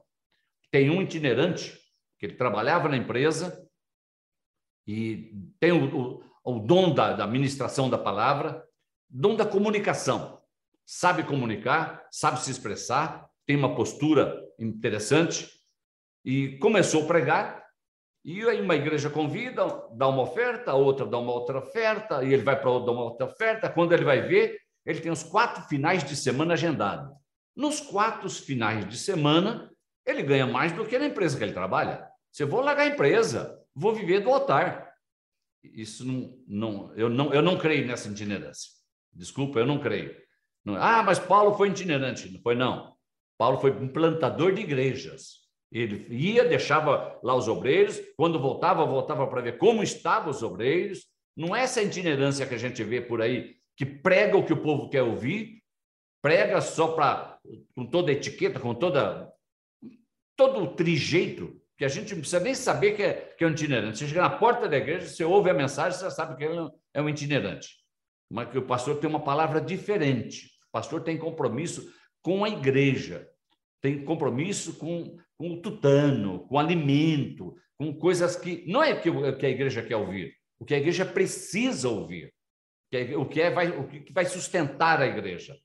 Tem 0.71 0.91
um 0.91 1.03
itinerante 1.03 1.79
que 2.19 2.27
ele 2.27 2.37
trabalhava 2.37 2.89
na 2.89 2.97
empresa 2.97 3.69
e 4.87 5.33
tem 5.59 5.73
o, 5.73 5.97
o, 5.97 6.25
o 6.45 6.61
dom 6.61 6.95
da, 6.95 7.15
da 7.15 7.25
administração 7.25 7.91
da 7.91 7.99
palavra, 7.99 8.65
dom 9.09 9.35
da 9.35 9.45
comunicação. 9.45 10.41
Sabe 10.87 11.25
comunicar, 11.25 12.07
sabe 12.11 12.41
se 12.41 12.51
expressar, 12.51 13.29
tem 13.47 13.57
uma 13.57 13.75
postura 13.75 14.41
interessante 14.59 15.49
e 16.25 16.57
começou 16.59 17.05
a 17.05 17.07
pregar. 17.07 17.64
E 18.25 18.41
aí 18.49 18.61
uma 18.61 18.75
igreja 18.75 19.11
convida, 19.11 19.67
dá 19.93 20.09
uma 20.09 20.23
oferta, 20.23 20.71
a 20.71 20.75
outra 20.75 21.05
dá 21.05 21.19
uma 21.19 21.33
outra 21.33 21.59
oferta, 21.59 22.25
e 22.25 22.33
ele 22.33 22.43
vai 22.43 22.59
para 22.59 22.71
outra, 22.71 22.87
dá 22.87 22.93
uma 22.93 23.05
outra 23.05 23.27
oferta. 23.27 23.69
Quando 23.69 23.93
ele 23.93 24.05
vai 24.05 24.23
ver, 24.23 24.59
ele 24.87 25.01
tem 25.01 25.13
os 25.13 25.23
quatro 25.23 25.63
finais 25.65 26.03
de 26.03 26.17
semana 26.17 26.55
agendados. 26.55 27.15
Nos 27.55 27.81
quatro 27.81 28.29
finais 28.31 28.89
de 28.89 28.97
semana, 28.97 29.71
ele 30.07 30.23
ganha 30.23 30.47
mais 30.47 30.73
do 30.73 30.87
que 30.87 30.99
na 30.99 31.07
empresa 31.07 31.37
que 31.37 31.45
ele 31.45 31.53
trabalha. 31.53 32.09
Se 32.33 32.43
eu 32.43 32.49
vou 32.49 32.61
largar 32.61 32.85
a 32.85 32.89
empresa, 32.89 33.61
vou 33.75 33.95
viver 33.95 34.21
do 34.21 34.31
altar. 34.31 34.93
Isso 35.63 36.05
não, 36.05 36.35
não, 36.47 36.95
eu 36.97 37.09
não, 37.11 37.33
eu 37.33 37.43
não 37.43 37.59
creio 37.59 37.87
nessa 37.87 38.09
itinerância. 38.09 38.71
Desculpa, 39.13 39.59
eu 39.59 39.67
não 39.67 39.79
creio. 39.79 40.17
Não, 40.65 40.77
ah, 40.77 41.03
mas 41.03 41.19
Paulo 41.19 41.57
foi 41.57 41.69
itinerante. 41.69 42.31
Não 42.31 42.41
foi, 42.41 42.55
não. 42.55 42.97
Paulo 43.39 43.59
foi 43.59 43.71
um 43.71 43.89
plantador 43.89 44.53
de 44.53 44.63
igrejas. 44.63 45.44
Ele 45.75 46.07
ia, 46.09 46.45
deixava 46.45 47.19
lá 47.21 47.35
os 47.35 47.49
obreiros, 47.49 48.01
quando 48.17 48.39
voltava, 48.39 48.87
voltava 48.87 49.27
para 49.27 49.41
ver 49.41 49.59
como 49.59 49.83
estavam 49.83 50.31
os 50.31 50.41
obreiros. 50.41 51.05
Não 51.37 51.55
é 51.55 51.63
essa 51.63 51.83
itinerância 51.83 52.47
que 52.47 52.55
a 52.55 52.59
gente 52.59 52.85
vê 52.85 53.01
por 53.01 53.21
aí, 53.21 53.57
que 53.77 53.85
prega 53.85 54.37
o 54.37 54.47
que 54.47 54.53
o 54.53 54.63
povo 54.63 54.89
quer 54.89 55.03
ouvir, 55.03 55.61
prega 56.23 56.61
só 56.61 56.93
para 56.93 57.41
com 57.75 57.85
toda 57.85 58.13
a 58.13 58.15
etiqueta, 58.15 58.61
com 58.61 58.73
toda 58.73 59.29
todo 60.37 60.63
o 60.63 60.75
trijeito, 60.75 61.61
que 61.77 61.85
a 61.85 61.89
gente 61.89 62.13
não 62.13 62.21
precisa 62.21 62.41
nem 62.41 62.55
saber 62.55 62.93
que 62.93 63.03
é, 63.03 63.13
que 63.37 63.43
é 63.43 63.47
um 63.47 63.51
itinerante. 63.51 63.99
Você 63.99 64.07
chega 64.07 64.23
na 64.23 64.31
porta 64.31 64.69
da 64.69 64.77
igreja, 64.77 65.09
você 65.09 65.25
ouve 65.25 65.51
a 65.51 65.55
mensagem, 65.55 65.99
você 65.99 66.09
sabe 66.11 66.37
que 66.37 66.45
ele 66.45 66.71
é 66.93 67.03
um 67.03 67.09
itinerante. 67.09 67.69
Mas 68.31 68.49
que 68.49 68.59
o 68.59 68.67
pastor 68.67 68.99
tem 68.99 69.11
uma 69.11 69.23
palavra 69.23 69.61
diferente. 69.61 70.47
O 70.69 70.73
pastor 70.73 71.03
tem 71.03 71.19
compromisso 71.19 71.93
com 72.23 72.45
a 72.45 72.49
igreja, 72.49 73.29
tem 73.81 74.05
compromisso 74.05 74.79
com, 74.79 75.17
com 75.37 75.55
o 75.55 75.63
tutano, 75.63 76.47
com 76.47 76.59
alimento, 76.59 77.55
com 77.77 77.93
coisas 77.93 78.37
que 78.37 78.65
não 78.67 78.83
é 78.83 78.93
o 78.93 79.37
que 79.37 79.47
a 79.47 79.51
igreja 79.51 79.83
quer 79.83 79.97
ouvir, 79.97 80.35
o 80.59 80.65
que 80.65 80.75
a 80.75 80.79
igreja 80.79 81.05
precisa 81.05 81.89
ouvir, 81.89 82.33
o 83.17 83.27
que 83.27 83.41
é 83.41 83.51
vai, 83.51 83.71
o 83.71 83.87
que 83.89 84.13
vai 84.13 84.25
sustentar 84.25 85.01
a 85.01 85.07
igreja. 85.07 85.57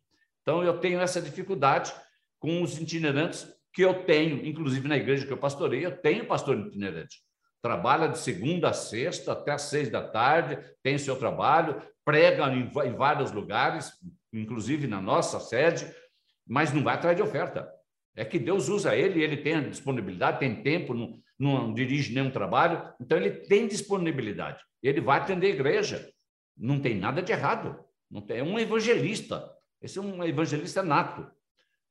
Então 0.41 0.63
eu 0.63 0.79
tenho 0.79 0.99
essa 0.99 1.21
dificuldade 1.21 1.93
com 2.39 2.61
os 2.61 2.79
itinerantes 2.79 3.47
que 3.73 3.83
eu 3.83 4.03
tenho, 4.03 4.45
inclusive 4.45 4.87
na 4.87 4.97
igreja 4.97 5.25
que 5.25 5.31
eu 5.31 5.37
pastorei, 5.37 5.85
eu 5.85 5.95
tenho 5.95 6.25
pastor 6.25 6.57
itinerante. 6.57 7.21
Trabalha 7.61 8.07
de 8.07 8.17
segunda 8.17 8.69
a 8.69 8.73
sexta 8.73 9.33
até 9.33 9.51
às 9.51 9.63
seis 9.63 9.89
da 9.89 10.01
tarde, 10.01 10.57
tem 10.81 10.97
seu 10.97 11.17
trabalho, 11.17 11.81
prega 12.03 12.47
em, 12.47 12.71
em 12.87 12.95
vários 12.95 13.31
lugares, 13.31 13.91
inclusive 14.33 14.87
na 14.87 15.01
nossa 15.01 15.39
sede, 15.39 15.93
mas 16.47 16.73
não 16.73 16.83
vai 16.83 16.95
atrás 16.95 17.15
de 17.15 17.21
oferta. 17.21 17.69
É 18.19 18.25
que 18.25 18.37
Deus 18.37 18.67
usa 18.67 18.93
ele, 18.93 19.23
ele 19.23 19.37
tem 19.37 19.69
disponibilidade, 19.69 20.39
tem 20.39 20.61
tempo, 20.61 20.93
não, 20.93 21.17
não 21.39 21.73
dirige 21.73 22.13
nenhum 22.13 22.29
trabalho, 22.29 22.93
então 22.99 23.17
ele 23.17 23.31
tem 23.31 23.65
disponibilidade. 23.65 24.61
Ele 24.83 24.99
vai 24.99 25.19
atender 25.19 25.47
a 25.47 25.55
igreja. 25.55 26.11
Não 26.57 26.81
tem 26.81 26.95
nada 26.95 27.21
de 27.21 27.31
errado. 27.31 27.79
Não 28.11 28.19
tem, 28.19 28.39
é 28.39 28.43
um 28.43 28.59
evangelista. 28.59 29.49
Esse 29.81 29.99
é 29.99 30.01
um 30.01 30.21
evangelista 30.21 30.83
nato. 30.83 31.31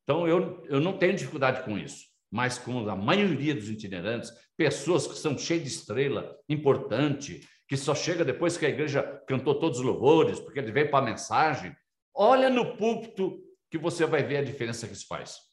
Então, 0.05 0.29
eu, 0.29 0.63
eu 0.69 0.81
não 0.81 0.99
tenho 0.99 1.17
dificuldade 1.17 1.63
com 1.63 1.79
isso, 1.79 2.05
mas 2.31 2.59
com 2.59 2.87
a 2.91 2.95
maioria 2.95 3.55
dos 3.55 3.71
itinerantes, 3.71 4.31
pessoas 4.55 5.07
que 5.07 5.15
são 5.17 5.39
cheias 5.39 5.63
de 5.63 5.69
estrela, 5.69 6.37
importante, 6.47 7.41
que 7.67 7.77
só 7.77 7.95
chega 7.95 8.23
depois 8.23 8.59
que 8.59 8.67
a 8.67 8.71
igreja 8.71 9.03
cantou 9.27 9.59
todos 9.59 9.79
os 9.79 9.85
louvores, 9.85 10.39
porque 10.39 10.59
ele 10.59 10.73
veio 10.73 10.91
para 10.91 11.07
a 11.07 11.11
mensagem. 11.11 11.75
Olha 12.15 12.51
no 12.51 12.77
púlpito 12.77 13.43
que 13.71 13.79
você 13.79 14.05
vai 14.05 14.23
ver 14.23 14.37
a 14.39 14.45
diferença 14.45 14.87
que 14.87 14.93
isso 14.93 15.07
faz. 15.07 15.48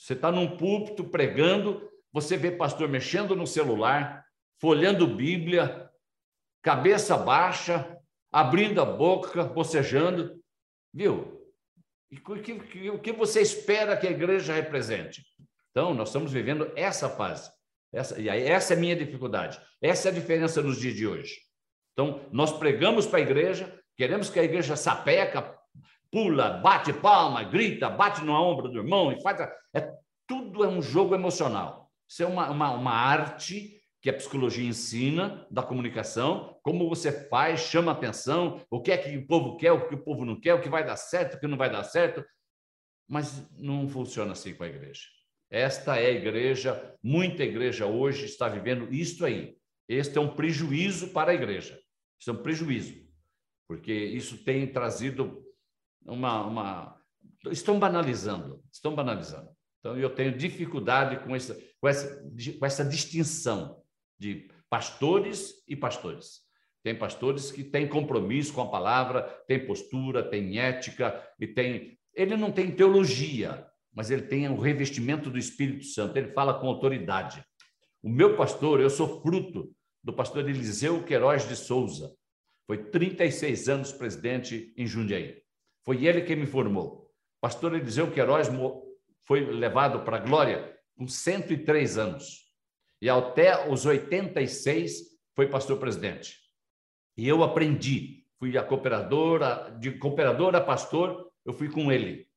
Você 0.00 0.14
está 0.14 0.32
num 0.32 0.56
púlpito 0.56 1.04
pregando, 1.04 1.86
você 2.10 2.34
vê 2.34 2.50
pastor 2.50 2.88
mexendo 2.88 3.36
no 3.36 3.46
celular, 3.46 4.24
folhando 4.58 5.06
Bíblia, 5.06 5.90
cabeça 6.62 7.18
baixa, 7.18 7.98
abrindo 8.32 8.80
a 8.80 8.86
boca, 8.86 9.44
bocejando, 9.44 10.42
viu? 10.90 11.38
E 12.10 12.16
o 12.88 12.98
que, 12.98 13.12
que 13.12 13.18
você 13.18 13.42
espera 13.42 13.94
que 13.94 14.06
a 14.06 14.10
igreja 14.10 14.54
represente? 14.54 15.22
Então, 15.70 15.92
nós 15.92 16.08
estamos 16.08 16.32
vivendo 16.32 16.72
essa 16.74 17.10
fase. 17.10 17.50
Essa, 17.92 18.18
e 18.18 18.30
aí, 18.30 18.42
essa 18.42 18.72
é 18.72 18.76
a 18.78 18.80
minha 18.80 18.96
dificuldade. 18.96 19.60
Essa 19.82 20.08
é 20.08 20.10
a 20.10 20.14
diferença 20.14 20.62
nos 20.62 20.80
dias 20.80 20.94
de 20.94 21.06
hoje. 21.06 21.36
Então, 21.92 22.26
nós 22.32 22.58
pregamos 22.58 23.06
para 23.06 23.18
a 23.18 23.22
igreja, 23.22 23.78
queremos 23.98 24.30
que 24.30 24.40
a 24.40 24.44
igreja 24.44 24.76
sapeca, 24.76 25.59
pula, 26.10 26.50
bate 26.50 26.92
palma, 26.92 27.44
grita, 27.44 27.88
bate 27.88 28.22
no 28.24 28.32
ombro 28.32 28.68
do 28.68 28.78
irmão 28.78 29.12
e 29.12 29.20
faz. 29.22 29.40
É, 29.74 29.92
tudo 30.26 30.64
é 30.64 30.68
um 30.68 30.82
jogo 30.82 31.14
emocional. 31.14 31.90
Isso 32.08 32.22
é 32.22 32.26
uma, 32.26 32.50
uma, 32.50 32.72
uma 32.72 32.92
arte 32.92 33.80
que 34.02 34.08
a 34.08 34.14
psicologia 34.14 34.66
ensina 34.66 35.46
da 35.50 35.62
comunicação, 35.62 36.58
como 36.62 36.88
você 36.88 37.28
faz, 37.28 37.60
chama 37.60 37.92
atenção, 37.92 38.64
o 38.70 38.80
que 38.80 38.90
é 38.90 38.96
que 38.96 39.16
o 39.16 39.26
povo 39.26 39.56
quer, 39.56 39.72
o 39.72 39.86
que 39.88 39.94
o 39.94 40.02
povo 40.02 40.24
não 40.24 40.40
quer, 40.40 40.54
o 40.54 40.60
que 40.60 40.68
vai 40.68 40.84
dar 40.84 40.96
certo, 40.96 41.34
o 41.34 41.40
que 41.40 41.46
não 41.46 41.58
vai 41.58 41.70
dar 41.70 41.84
certo. 41.84 42.24
Mas 43.08 43.48
não 43.58 43.88
funciona 43.88 44.32
assim 44.32 44.54
com 44.54 44.64
a 44.64 44.68
igreja. 44.68 45.02
Esta 45.50 45.96
é 45.98 46.06
a 46.06 46.12
igreja, 46.12 46.96
muita 47.02 47.42
igreja 47.42 47.86
hoje 47.86 48.24
está 48.24 48.48
vivendo 48.48 48.92
isto 48.92 49.24
aí. 49.24 49.56
Este 49.88 50.16
é 50.16 50.20
um 50.20 50.34
prejuízo 50.34 51.08
para 51.08 51.32
a 51.32 51.34
igreja. 51.34 51.78
Isso 52.18 52.30
é 52.30 52.32
um 52.32 52.42
prejuízo, 52.42 52.94
porque 53.68 53.92
isso 53.92 54.38
tem 54.44 54.66
trazido 54.66 55.44
uma. 56.04 56.46
uma... 56.46 57.00
Estão 57.50 57.78
banalizando, 57.78 58.62
estão 58.70 58.94
banalizando. 58.94 59.48
Então, 59.78 59.96
eu 59.96 60.10
tenho 60.10 60.36
dificuldade 60.36 61.24
com 61.24 61.34
essa, 61.34 61.58
com 61.80 61.88
essa, 61.88 62.22
com 62.58 62.66
essa 62.66 62.84
distinção 62.84 63.82
de 64.18 64.48
pastores 64.68 65.54
e 65.66 65.74
pastores. 65.74 66.40
Tem 66.82 66.94
pastores 66.94 67.50
que 67.50 67.64
têm 67.64 67.88
compromisso 67.88 68.52
com 68.52 68.62
a 68.62 68.70
palavra, 68.70 69.22
tem 69.46 69.66
postura, 69.66 70.22
tem 70.22 70.58
ética 70.58 71.22
e 71.38 71.46
tem. 71.46 71.98
Ele 72.14 72.36
não 72.36 72.50
tem 72.50 72.70
teologia, 72.70 73.66
mas 73.92 74.10
ele 74.10 74.22
tem 74.22 74.48
o 74.48 74.58
revestimento 74.58 75.30
do 75.30 75.38
Espírito 75.38 75.84
Santo. 75.84 76.16
Ele 76.16 76.32
fala 76.32 76.54
com 76.54 76.68
autoridade. 76.68 77.44
O 78.02 78.08
meu 78.08 78.36
pastor, 78.36 78.80
eu 78.80 78.88
sou 78.88 79.20
fruto 79.22 79.74
do 80.02 80.12
pastor 80.12 80.48
Eliseu 80.48 81.02
Queiroz 81.04 81.46
de 81.46 81.56
Souza. 81.56 82.14
Foi 82.66 82.78
36 82.78 83.68
anos 83.68 83.92
presidente 83.92 84.72
em 84.76 84.86
Jundiaí. 84.86 85.42
Foi 85.84 86.04
ele 86.04 86.22
que 86.22 86.36
me 86.36 86.46
formou. 86.46 87.10
Pastor 87.40 87.74
Eliseu 87.74 88.10
Queiroz 88.10 88.48
foi 89.22 89.44
levado 89.44 90.04
para 90.04 90.18
a 90.18 90.20
glória 90.20 90.76
com 90.96 91.08
103 91.08 91.98
anos. 91.98 92.50
E 93.00 93.08
até 93.08 93.68
os 93.70 93.86
86 93.86 95.00
foi 95.34 95.48
pastor 95.48 95.78
presidente. 95.78 96.36
E 97.16 97.26
eu 97.26 97.42
aprendi, 97.42 98.26
fui 98.38 98.56
a 98.58 98.62
cooperadora, 98.62 99.74
de 99.80 99.92
cooperador 99.92 100.54
a 100.54 100.60
pastor, 100.60 101.30
eu 101.44 101.52
fui 101.52 101.70
com 101.70 101.90
ele. 101.90 102.28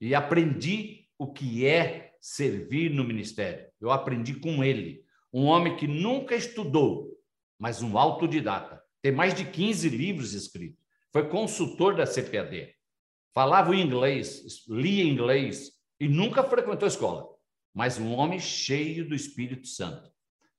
E 0.00 0.14
aprendi 0.14 1.06
o 1.18 1.30
que 1.30 1.66
é 1.66 2.14
servir 2.20 2.90
no 2.90 3.04
ministério. 3.04 3.66
Eu 3.80 3.90
aprendi 3.90 4.34
com 4.34 4.64
ele. 4.64 5.04
Um 5.32 5.44
homem 5.44 5.76
que 5.76 5.86
nunca 5.86 6.34
estudou, 6.34 7.10
mas 7.58 7.82
um 7.82 7.98
autodidata. 7.98 8.82
Tem 9.02 9.12
mais 9.12 9.34
de 9.34 9.44
15 9.44 9.88
livros 9.90 10.32
escritos. 10.32 10.79
Foi 11.12 11.28
consultor 11.28 11.96
da 11.96 12.06
CPAD. 12.06 12.74
Falava 13.34 13.74
inglês, 13.74 14.66
lia 14.68 15.04
inglês 15.04 15.72
e 15.98 16.08
nunca 16.08 16.42
frequentou 16.42 16.88
escola 16.88 17.30
mas 17.74 17.98
um 17.98 18.12
homem 18.12 18.38
cheio 18.38 19.08
do 19.08 19.14
Espírito 19.14 19.66
Santo. 19.66 20.10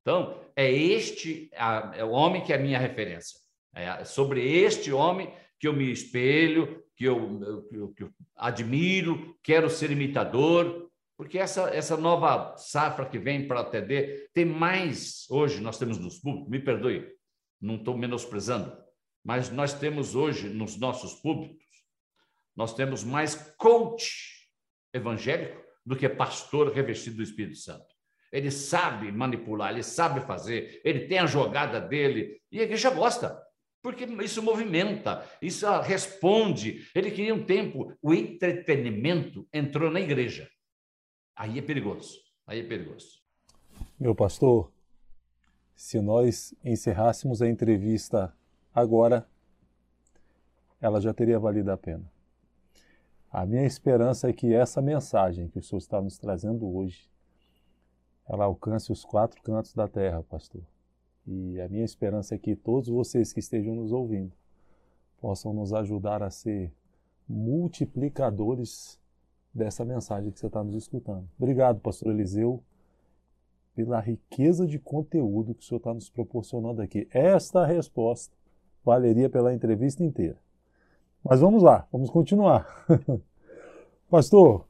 Então, 0.01 0.41
é 0.55 0.71
este 0.71 1.49
a, 1.55 1.93
é 1.95 2.03
o 2.03 2.11
homem 2.11 2.43
que 2.43 2.51
é 2.53 2.55
a 2.55 2.61
minha 2.61 2.79
referência. 2.79 3.39
É 3.73 4.03
sobre 4.03 4.45
este 4.45 4.91
homem 4.91 5.31
que 5.59 5.67
eu 5.67 5.73
me 5.73 5.91
espelho, 5.91 6.83
que 6.95 7.05
eu, 7.05 7.67
eu, 7.71 7.93
que 7.93 8.03
eu 8.03 8.11
admiro, 8.35 9.37
quero 9.43 9.69
ser 9.69 9.91
imitador, 9.91 10.89
porque 11.15 11.37
essa, 11.37 11.69
essa 11.69 11.95
nova 11.95 12.57
safra 12.57 13.05
que 13.05 13.19
vem 13.19 13.47
para 13.47 13.61
atender 13.61 14.29
tem 14.33 14.45
mais. 14.45 15.29
Hoje 15.29 15.61
nós 15.61 15.77
temos 15.77 15.99
nos 15.99 16.17
públicos, 16.17 16.49
me 16.49 16.59
perdoe, 16.59 17.07
não 17.61 17.75
estou 17.75 17.95
menosprezando, 17.95 18.75
mas 19.23 19.49
nós 19.49 19.73
temos 19.73 20.15
hoje 20.15 20.49
nos 20.49 20.77
nossos 20.77 21.15
públicos, 21.15 21.65
nós 22.55 22.73
temos 22.73 23.03
mais 23.03 23.35
coach 23.57 24.49
evangélico 24.93 25.61
do 25.85 25.95
que 25.95 26.07
pastor 26.09 26.71
revestido 26.71 27.17
do 27.17 27.23
Espírito 27.23 27.57
Santo. 27.57 27.91
ele 28.31 28.49
sabe 28.49 29.11
manipular, 29.11 29.71
ele 29.71 29.83
sabe 29.83 30.21
fazer, 30.21 30.81
ele 30.85 31.07
tem 31.07 31.19
a 31.19 31.25
jogada 31.25 31.81
dele, 31.81 32.41
e 32.49 32.61
a 32.61 32.63
igreja 32.63 32.89
gosta, 32.89 33.37
porque 33.81 34.05
isso 34.05 34.41
movimenta, 34.41 35.27
isso 35.41 35.67
responde. 35.81 36.87
Ele 36.95 37.11
queria 37.11 37.35
um 37.35 37.43
tempo, 37.43 37.93
o 38.01 38.13
entretenimento 38.13 39.47
entrou 39.51 39.91
na 39.91 39.99
igreja. 39.99 40.49
Aí 41.35 41.57
é 41.57 41.61
perigoso, 41.61 42.19
aí 42.45 42.59
é 42.59 42.63
perigoso. 42.63 43.19
Meu 43.99 44.15
pastor, 44.15 44.71
se 45.75 45.99
nós 45.99 46.53
encerrássemos 46.63 47.41
a 47.41 47.49
entrevista 47.49 48.33
agora, 48.73 49.27
ela 50.79 50.99
já 50.99 51.13
teria 51.13 51.39
valido 51.39 51.71
a 51.71 51.77
pena. 51.77 52.03
A 53.31 53.45
minha 53.45 53.65
esperança 53.65 54.29
é 54.29 54.33
que 54.33 54.53
essa 54.53 54.81
mensagem 54.81 55.47
que 55.47 55.59
o 55.59 55.63
Senhor 55.63 55.79
está 55.79 56.01
nos 56.01 56.17
trazendo 56.17 56.67
hoje, 56.67 57.09
ela 58.27 58.45
alcance 58.45 58.91
os 58.91 59.05
quatro 59.05 59.41
cantos 59.41 59.73
da 59.73 59.87
terra, 59.87 60.23
pastor. 60.23 60.61
E 61.25 61.61
a 61.61 61.69
minha 61.69 61.85
esperança 61.85 62.35
é 62.35 62.37
que 62.37 62.55
todos 62.55 62.89
vocês 62.89 63.31
que 63.31 63.39
estejam 63.39 63.75
nos 63.75 63.91
ouvindo 63.91 64.33
possam 65.19 65.53
nos 65.53 65.71
ajudar 65.71 66.23
a 66.23 66.29
ser 66.29 66.73
multiplicadores 67.27 68.99
dessa 69.53 69.85
mensagem 69.85 70.31
que 70.31 70.39
você 70.39 70.47
está 70.47 70.63
nos 70.63 70.75
escutando. 70.75 71.29
Obrigado, 71.37 71.79
pastor 71.79 72.11
Eliseu, 72.11 72.63
pela 73.75 73.99
riqueza 73.99 74.65
de 74.65 74.79
conteúdo 74.79 75.53
que 75.53 75.61
o 75.61 75.65
senhor 75.65 75.77
está 75.77 75.93
nos 75.93 76.09
proporcionando 76.09 76.81
aqui. 76.81 77.07
Esta 77.11 77.65
resposta 77.65 78.35
valeria 78.83 79.29
pela 79.29 79.53
entrevista 79.53 80.03
inteira. 80.03 80.37
Mas 81.23 81.39
vamos 81.39 81.61
lá, 81.61 81.87
vamos 81.91 82.09
continuar. 82.09 82.85
Pastor, 84.09 84.65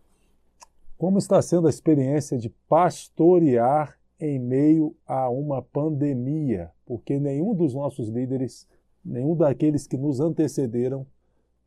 como 0.97 1.17
está 1.17 1.41
sendo 1.41 1.67
a 1.67 1.69
experiência 1.69 2.37
de 2.37 2.49
pastorear 2.67 3.97
em 4.19 4.37
meio 4.37 4.95
a 5.07 5.29
uma 5.29 5.61
pandemia? 5.61 6.71
Porque 6.85 7.19
nenhum 7.19 7.55
dos 7.55 7.73
nossos 7.73 8.09
líderes, 8.09 8.67
nenhum 9.03 9.35
daqueles 9.35 9.87
que 9.87 9.97
nos 9.97 10.19
antecederam, 10.19 11.07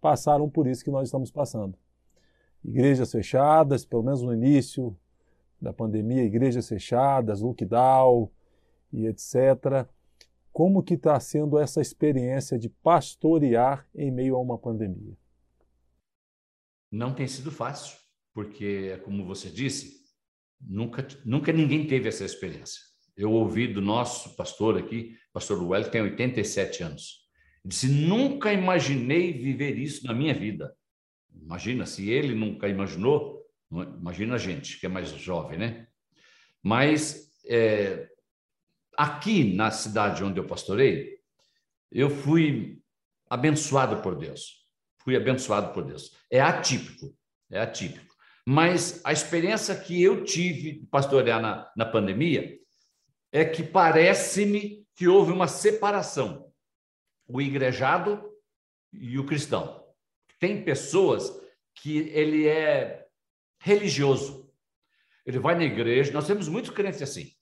passaram 0.01 0.49
por 0.49 0.67
isso 0.67 0.85
que 0.85 0.91
nós 0.91 1.09
estamos 1.09 1.31
passando. 1.31 1.77
Igrejas 2.63 3.11
fechadas, 3.11 3.85
pelo 3.85 4.03
menos 4.03 4.23
no 4.23 4.33
início 4.33 4.97
da 5.61 5.73
pandemia, 5.73 6.23
igrejas 6.23 6.69
fechadas, 6.69 7.41
lockdown 7.41 8.31
e 8.93 9.07
etc. 9.07 9.89
Como 10.55 10.85
que 10.85 10.95
está 10.95 11.19
sendo 11.19 11.59
essa 11.59 11.81
experiência 11.81 12.57
de 12.57 12.69
pastorear 12.69 13.89
em 13.93 14.09
meio 14.09 14.37
a 14.37 14.41
uma 14.41 14.57
pandemia? 14.57 15.19
Não 16.93 17.13
tem 17.13 17.27
sido 17.27 17.51
fácil, 17.51 17.99
porque, 18.33 18.97
como 19.05 19.27
você 19.27 19.51
disse, 19.51 20.05
nunca, 20.61 21.05
nunca 21.25 21.53
ninguém 21.53 21.89
teve 21.89 22.09
essa 22.09 22.25
experiência. 22.25 22.81
Eu 23.17 23.33
ouvi 23.33 23.67
do 23.67 23.81
nosso 23.81 24.37
pastor 24.37 24.79
aqui, 24.79 25.17
pastor 25.33 25.59
Luel, 25.61 25.83
que 25.83 25.91
tem 25.91 26.03
87 26.03 26.85
anos. 26.85 27.29
Ele 27.65 27.71
disse: 27.71 27.89
Nunca 27.89 28.53
imaginei 28.53 29.33
viver 29.33 29.77
isso 29.77 30.07
na 30.07 30.15
minha 30.15 30.35
vida. 30.35 30.73
Imagina, 31.35 31.85
se 31.85 32.09
ele 32.09 32.33
nunca 32.33 32.69
imaginou, 32.69 33.45
imagina 33.73 34.37
a 34.37 34.39
gente, 34.39 34.79
que 34.79 34.87
é 34.87 34.89
mais 34.89 35.09
jovem, 35.11 35.59
né? 35.59 35.89
Mas 36.63 37.33
é, 37.45 38.09
aqui 38.97 39.55
na 39.55 39.71
cidade 39.71 40.25
onde 40.25 40.39
eu 40.39 40.47
pastorei, 40.47 41.19
eu 41.91 42.11
fui 42.11 42.81
abençoado 43.29 44.03
por 44.03 44.17
Deus. 44.17 44.65
Fui 44.99 45.17
abençoado 45.17 45.73
por 45.73 45.85
Deus. 45.85 46.17
É 46.31 46.41
atípico, 46.41 47.17
é 47.51 47.61
atípico. 47.61 48.15
Mas 48.47 49.01
a 49.05 49.13
experiência 49.13 49.75
que 49.75 50.03
eu 50.03 50.25
tive 50.25 50.81
de 50.81 50.87
pastorear 50.87 51.41
na, 51.41 51.71
na 51.77 51.85
pandemia 51.85 52.59
é 53.33 53.45
que 53.45 53.63
parece-me 53.63 54.87
que 54.95 55.09
houve 55.09 55.33
uma 55.33 55.49
separação. 55.49 56.53
O 57.27 57.41
igrejado 57.41 58.23
e 58.93 59.19
o 59.19 59.27
cristão. 59.27 59.85
Tem 60.39 60.63
pessoas 60.63 61.33
que 61.75 61.99
ele 62.11 62.47
é 62.47 63.07
religioso. 63.59 64.53
Ele 65.27 65.39
vai 65.39 65.55
na 65.55 65.65
igreja, 65.65 66.13
nós 66.13 66.27
temos 66.27 66.49
muitos 66.49 66.71
crentes 66.71 67.01
assim 67.01 67.34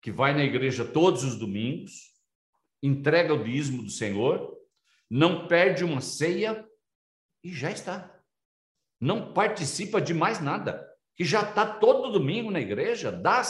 que 0.00 0.10
vai 0.10 0.32
na 0.32 0.44
igreja 0.44 0.84
todos 0.84 1.24
os 1.24 1.36
domingos, 1.36 2.12
entrega 2.82 3.34
o 3.34 3.42
dízimo 3.42 3.82
do 3.82 3.90
Senhor, 3.90 4.56
não 5.10 5.46
perde 5.48 5.84
uma 5.84 6.00
ceia 6.00 6.66
e 7.42 7.52
já 7.52 7.70
está. 7.70 8.14
Não 9.00 9.32
participa 9.32 10.00
de 10.00 10.12
mais 10.12 10.40
nada, 10.40 10.86
que 11.16 11.24
já 11.24 11.42
está 11.42 11.66
todo 11.66 12.12
domingo 12.12 12.50
na 12.50 12.60
igreja, 12.60 13.10
dá 13.10 13.42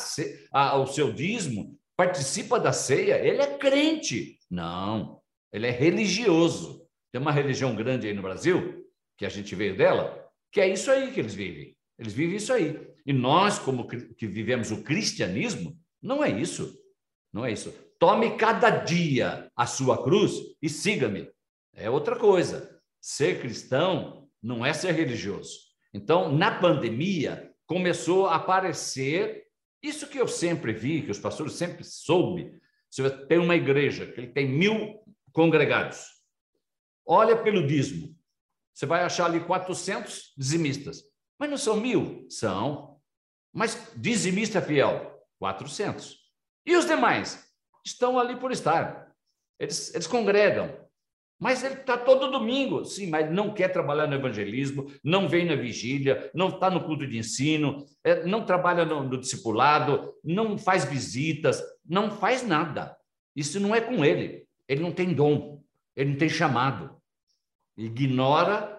o 0.77 0.87
seu 0.87 1.13
dízimo, 1.13 1.79
participa 1.97 2.59
da 2.61 2.73
ceia, 2.73 3.19
ele 3.19 3.43
é 3.43 3.59
crente. 3.59 4.39
Não, 4.51 5.21
ele 5.53 5.67
é 5.67 5.71
religioso. 5.71 6.87
Tem 7.13 7.21
uma 7.21 7.33
religião 7.33 7.75
grande 7.75 8.07
aí 8.07 8.15
no 8.15 8.23
Brasil, 8.23 8.87
que 9.17 9.27
a 9.27 9.29
gente 9.29 9.55
veio 9.55 9.77
dela, 9.77 10.27
que 10.53 10.61
é 10.61 10.69
isso 10.69 10.91
aí 10.91 11.13
que 11.13 11.21
eles 11.21 11.35
vivem. 11.35 11.77
Eles 11.99 12.13
vivem 12.13 12.37
isso 12.37 12.53
aí. 12.53 12.79
E 13.05 13.13
nós, 13.13 13.59
como 13.59 13.87
que 13.87 14.27
vivemos 14.27 14.71
o 14.71 14.83
cristianismo, 14.83 15.79
não 16.03 16.23
é 16.25 16.31
isso. 16.31 16.79
Não 17.33 17.45
é 17.45 17.53
isso. 17.53 17.73
Tome 17.99 18.37
cada 18.37 18.71
dia 18.71 19.51
a 19.57 19.67
sua 19.67 20.03
cruz 20.03 20.33
e 20.63 20.69
siga-me. 20.69 21.31
É 21.75 21.91
outra 21.91 22.17
coisa. 22.17 22.81
Ser 23.01 23.41
cristão 23.41 24.29
não 24.43 24.65
é 24.65 24.73
ser 24.73 24.93
religioso. 24.93 25.59
Então, 25.93 26.33
na 26.33 26.59
pandemia, 26.59 27.53
começou 27.67 28.27
a 28.27 28.37
aparecer 28.37 29.47
isso 29.83 30.09
que 30.09 30.19
eu 30.19 30.29
sempre 30.29 30.73
vi, 30.73 31.03
que 31.03 31.11
os 31.11 31.19
pastores 31.19 31.55
sempre 31.55 31.85
soube. 31.85 32.53
Você 32.91 33.09
tem 33.27 33.39
uma 33.39 33.57
igreja 33.57 34.07
que 34.07 34.21
ele 34.21 34.29
tem 34.29 34.49
mil 34.49 35.01
congregados. 35.33 36.05
Olha 37.07 37.37
pelo 37.37 37.67
dízimo. 37.67 38.17
Você 38.73 38.87
vai 38.87 39.03
achar 39.03 39.27
ali 39.27 39.41
400 39.41 40.35
dizimistas. 40.37 41.03
Mas 41.39 41.51
não 41.51 41.57
são 41.57 41.81
mil? 41.81 42.27
São. 42.29 43.01
Mas 43.53 43.93
dizimista 43.97 44.61
fiel, 44.61 45.18
400. 45.39 46.19
E 46.67 46.77
os 46.77 46.87
demais? 46.87 47.49
Estão 47.85 48.19
ali 48.19 48.37
por 48.37 48.53
estar. 48.53 49.13
Eles, 49.59 49.95
eles 49.95 50.07
congregam. 50.07 50.89
Mas 51.41 51.63
ele 51.63 51.75
está 51.75 51.97
todo 51.97 52.33
domingo, 52.33 52.85
sim, 52.85 53.09
mas 53.09 53.31
não 53.31 53.55
quer 53.55 53.69
trabalhar 53.69 54.09
no 54.09 54.17
evangelismo, 54.17 54.93
não 55.05 55.29
vem 55.29 55.47
na 55.47 55.55
vigília, 55.55 56.31
não 56.35 56.49
está 56.49 56.69
no 56.69 56.83
culto 56.85 57.07
de 57.07 57.17
ensino, 57.17 57.87
é, 58.03 58.25
não 58.25 58.45
trabalha 58.45 58.85
no, 58.85 59.05
no 59.05 59.17
discipulado, 59.17 60.15
não 60.25 60.59
faz 60.59 60.85
visitas, 60.85 61.63
não 61.87 62.11
faz 62.11 62.45
nada. 62.45 62.97
Isso 63.37 63.61
não 63.61 63.73
é 63.73 63.81
com 63.81 64.05
ele. 64.05 64.49
Ele 64.67 64.83
não 64.83 64.91
tem 64.91 65.15
dom, 65.15 65.63
ele 65.95 66.11
não 66.11 66.19
tem 66.19 66.29
chamado. 66.29 67.01
Ignora 67.77 68.77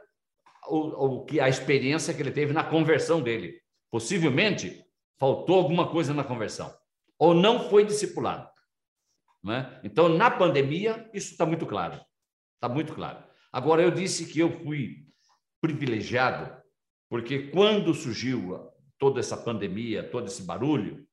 o, 0.67 1.05
o 1.05 1.25
que 1.25 1.39
a 1.39 1.47
experiência 1.47 2.13
que 2.13 2.21
ele 2.21 2.31
teve 2.31 2.51
na 2.51 2.63
conversão 2.63 3.21
dele. 3.21 3.61
Possivelmente 3.89 4.83
faltou 5.19 5.57
alguma 5.57 5.91
coisa 5.91 6.13
na 6.13 6.23
conversão, 6.23 6.73
ou 7.17 7.33
não 7.33 7.69
foi 7.69 7.85
discipulado. 7.85 8.49
Não 9.43 9.53
é? 9.53 9.81
Então, 9.83 10.09
na 10.09 10.31
pandemia, 10.31 11.09
isso 11.13 11.31
está 11.31 11.45
muito 11.45 11.65
claro. 11.65 12.03
Está 12.55 12.67
muito 12.67 12.93
claro. 12.93 13.23
Agora, 13.51 13.81
eu 13.81 13.91
disse 13.91 14.25
que 14.25 14.39
eu 14.39 14.51
fui 14.63 15.07
privilegiado, 15.61 16.61
porque 17.09 17.49
quando 17.49 17.93
surgiu 17.93 18.69
toda 18.97 19.19
essa 19.19 19.37
pandemia, 19.37 20.09
todo 20.09 20.27
esse 20.27 20.43
barulho, 20.43 21.07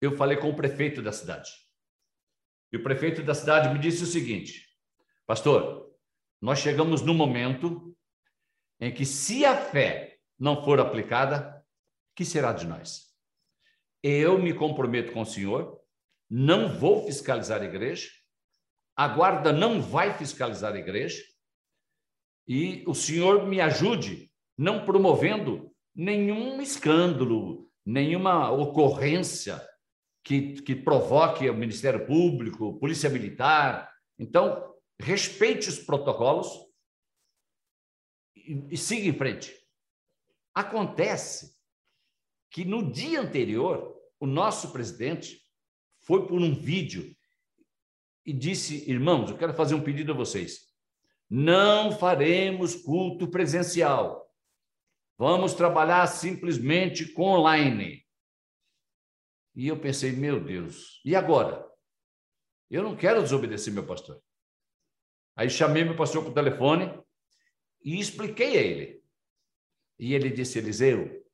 eu 0.00 0.16
falei 0.16 0.36
com 0.36 0.50
o 0.50 0.56
prefeito 0.56 1.02
da 1.02 1.12
cidade. 1.12 1.50
E 2.72 2.76
o 2.76 2.82
prefeito 2.82 3.22
da 3.22 3.34
cidade 3.34 3.72
me 3.72 3.78
disse 3.78 4.04
o 4.04 4.06
seguinte: 4.06 4.68
Pastor, 5.26 5.90
nós 6.40 6.58
chegamos 6.58 7.02
no 7.02 7.14
momento 7.14 7.96
em 8.78 8.92
que, 8.92 9.04
se 9.04 9.44
a 9.44 9.56
fé 9.56 10.17
não 10.38 10.62
for 10.62 10.80
aplicada, 10.80 11.64
que 12.14 12.24
será 12.24 12.52
de 12.52 12.66
nós? 12.66 13.08
Eu 14.02 14.38
me 14.38 14.54
comprometo 14.54 15.12
com 15.12 15.22
o 15.22 15.26
Senhor, 15.26 15.80
não 16.30 16.78
vou 16.78 17.04
fiscalizar 17.06 17.62
a 17.62 17.64
igreja, 17.64 18.10
a 18.96 19.08
guarda 19.08 19.52
não 19.52 19.80
vai 19.80 20.16
fiscalizar 20.16 20.74
a 20.74 20.78
igreja, 20.78 21.22
e 22.46 22.84
o 22.86 22.94
Senhor 22.94 23.46
me 23.46 23.60
ajude 23.60 24.30
não 24.56 24.84
promovendo 24.84 25.72
nenhum 25.94 26.60
escândalo, 26.60 27.70
nenhuma 27.84 28.50
ocorrência 28.50 29.60
que, 30.24 30.60
que 30.62 30.74
provoque 30.74 31.48
o 31.48 31.54
Ministério 31.54 32.06
Público, 32.06 32.78
Polícia 32.78 33.08
Militar. 33.08 33.92
Então, 34.18 34.74
respeite 35.00 35.68
os 35.68 35.78
protocolos 35.78 36.48
e, 38.36 38.66
e 38.70 38.76
siga 38.76 39.08
em 39.08 39.16
frente. 39.16 39.57
Acontece 40.58 41.56
que 42.50 42.64
no 42.64 42.90
dia 42.90 43.20
anterior, 43.20 43.96
o 44.18 44.26
nosso 44.26 44.72
presidente 44.72 45.40
foi 46.00 46.26
por 46.26 46.42
um 46.42 46.52
vídeo 46.52 47.16
e 48.26 48.32
disse: 48.32 48.90
Irmãos, 48.90 49.30
eu 49.30 49.38
quero 49.38 49.54
fazer 49.54 49.76
um 49.76 49.84
pedido 49.84 50.10
a 50.10 50.16
vocês. 50.16 50.66
Não 51.30 51.96
faremos 51.96 52.74
culto 52.74 53.30
presencial. 53.30 54.28
Vamos 55.16 55.54
trabalhar 55.54 56.04
simplesmente 56.08 57.06
com 57.12 57.22
online. 57.22 58.04
E 59.54 59.68
eu 59.68 59.78
pensei, 59.78 60.10
meu 60.10 60.42
Deus, 60.42 61.00
e 61.04 61.14
agora? 61.14 61.64
Eu 62.68 62.82
não 62.82 62.96
quero 62.96 63.22
desobedecer 63.22 63.72
meu 63.72 63.86
pastor. 63.86 64.20
Aí 65.36 65.48
chamei 65.48 65.84
meu 65.84 65.94
pastor 65.94 66.24
por 66.24 66.34
telefone 66.34 67.00
e 67.84 68.00
expliquei 68.00 68.58
a 68.58 68.60
ele. 68.60 68.97
E 69.98 70.14
ele 70.14 70.30
disse: 70.30 70.58
Eliseu, 70.58 71.26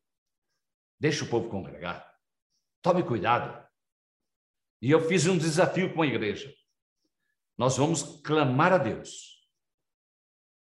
deixa 0.98 1.24
o 1.24 1.29
povo 1.29 1.48
congregar. 1.48 2.12
Tome 2.83 3.03
cuidado. 3.03 3.64
E 4.81 4.90
eu 4.90 5.00
fiz 5.09 5.27
um 5.27 5.38
desafio 5.38 5.94
com 5.94 6.03
a 6.03 6.07
igreja. 6.07 6.55
Nós 7.57 7.77
vamos 7.77 8.20
clamar 8.22 8.72
a 8.72 8.79
Deus 8.79 9.35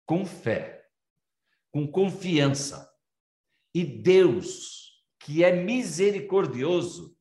com 0.06 0.26
fé, 0.26 0.88
com 1.70 1.86
confiança. 1.90 2.92
E 3.72 3.84
Deus, 3.84 5.04
que 5.20 5.44
é 5.44 5.52
misericordioso, 5.52 7.16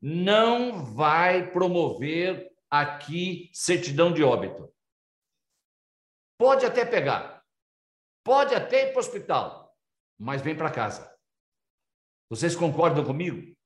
não 0.00 0.82
vai 0.94 1.50
promover 1.52 2.50
aqui 2.70 3.50
certidão 3.52 4.12
de 4.12 4.22
óbito. 4.22 4.72
Pode 6.38 6.64
até 6.64 6.84
pegar, 6.84 7.44
pode 8.24 8.54
até 8.54 8.88
ir 8.88 8.92
para 8.92 8.96
o 8.96 9.00
hospital, 9.00 9.65
mas 10.18 10.42
vem 10.42 10.56
para 10.56 10.70
casa. 10.70 11.14
Vocês 12.28 12.56
concordam 12.56 13.04
comigo? 13.04 13.56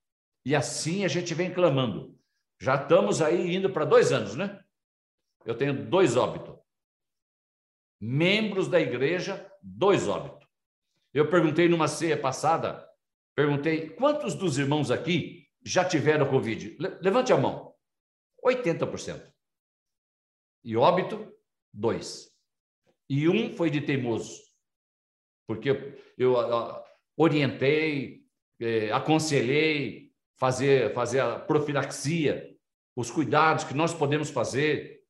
E 0.45 0.55
assim 0.55 1.05
a 1.05 1.09
gente 1.09 1.35
vem 1.35 1.53
clamando. 1.53 2.19
Já 2.61 2.75
estamos 2.75 3.23
aí 3.23 3.55
indo 3.55 3.71
para 3.71 3.85
dois 3.85 4.13
anos, 4.13 4.35
né? 4.37 4.63
Eu 5.45 5.57
tenho 5.57 5.89
dois 5.89 6.17
óbitos. 6.17 6.59
Membros 8.01 8.69
da 8.69 8.81
igreja, 8.81 9.51
dois 9.63 10.09
óbitos. 10.09 10.49
Eu 11.13 11.29
perguntei 11.29 11.69
numa 11.69 11.89
ceia 11.89 12.21
passada, 12.21 12.89
perguntei 13.35 13.91
quantos 13.91 14.35
dos 14.35 14.59
irmãos 14.59 14.91
aqui 14.91 15.49
já 15.65 15.85
tiveram 15.85 16.29
Covid? 16.29 16.77
Levante 17.01 17.33
a 17.33 17.37
mão. 17.37 17.75
80%. 18.45 19.31
E 20.65 20.77
óbito, 20.77 21.35
dois. 21.73 22.31
E 23.09 23.29
um 23.29 23.55
foi 23.55 23.71
de 23.71 23.81
teimoso, 23.81 24.43
porque 25.51 25.69
eu, 25.69 25.77
eu 26.17 26.37
orientei, 27.17 28.23
eh, 28.61 28.93
aconselhei 28.93 30.13
fazer, 30.39 30.95
fazer 30.95 31.19
a 31.19 31.41
profilaxia, 31.41 32.55
os 32.95 33.11
cuidados 33.11 33.65
que 33.65 33.75
nós 33.75 33.93
podemos 33.93 34.31
fazer. 34.31 35.01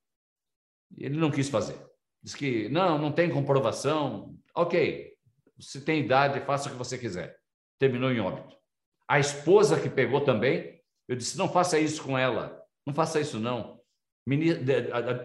Ele 0.97 1.19
não 1.19 1.31
quis 1.31 1.51
fazer. 1.51 1.77
Diz 2.23 2.35
que 2.35 2.71
não, 2.71 2.97
não 2.97 3.13
tem 3.13 3.29
comprovação. 3.29 4.35
Ok, 4.55 5.13
se 5.59 5.83
tem 5.83 6.01
idade, 6.01 6.41
faça 6.47 6.71
o 6.71 6.73
que 6.73 6.79
você 6.79 6.97
quiser. 6.97 7.37
Terminou 7.79 8.11
em 8.11 8.21
óbito. 8.21 8.57
A 9.07 9.21
esposa 9.21 9.79
que 9.79 9.91
pegou 9.91 10.23
também, 10.23 10.81
eu 11.07 11.17
disse: 11.17 11.37
não 11.37 11.51
faça 11.51 11.79
isso 11.79 12.03
com 12.03 12.17
ela, 12.17 12.59
não 12.87 12.95
faça 12.95 13.21
isso 13.21 13.39
não. 13.39 13.79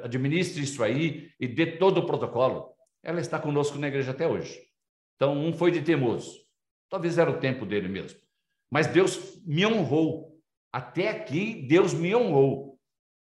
Administre 0.04 0.62
isso 0.62 0.84
aí 0.84 1.32
e 1.40 1.48
dê 1.48 1.78
todo 1.78 2.00
o 2.00 2.06
protocolo. 2.06 2.76
Ela 3.02 3.22
está 3.22 3.40
conosco 3.40 3.78
na 3.78 3.88
igreja 3.88 4.12
até 4.12 4.28
hoje. 4.28 4.75
Então, 5.16 5.38
um 5.38 5.54
foi 5.54 5.72
de 5.72 5.82
teimoso. 5.82 6.40
Talvez 6.90 7.18
era 7.18 7.30
o 7.30 7.40
tempo 7.40 7.66
dele 7.66 7.88
mesmo. 7.88 8.20
Mas 8.72 8.88
Deus 8.88 9.42
me 9.46 9.66
honrou. 9.66 10.40
Até 10.72 11.10
aqui, 11.10 11.66
Deus 11.68 11.94
me 11.94 12.16
honrou. 12.16 12.80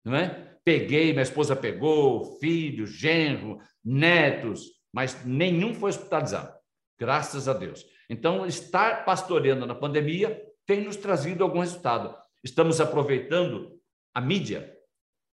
Não 0.06 0.16
é? 0.16 0.58
Peguei, 0.64 1.12
minha 1.12 1.24
esposa 1.24 1.56
pegou, 1.56 2.38
filho, 2.40 2.86
genro, 2.86 3.60
netos, 3.84 4.68
mas 4.94 5.26
nenhum 5.26 5.74
foi 5.74 5.90
hospitalizado. 5.90 6.56
Graças 7.00 7.48
a 7.48 7.54
Deus. 7.54 7.86
Então, 8.10 8.46
estar 8.46 9.04
pastoreando 9.04 9.66
na 9.66 9.74
pandemia 9.74 10.42
tem 10.66 10.84
nos 10.84 10.96
trazido 10.96 11.44
algum 11.44 11.60
resultado. 11.60 12.16
Estamos 12.44 12.80
aproveitando 12.80 13.80
a 14.14 14.22
mídia, 14.22 14.78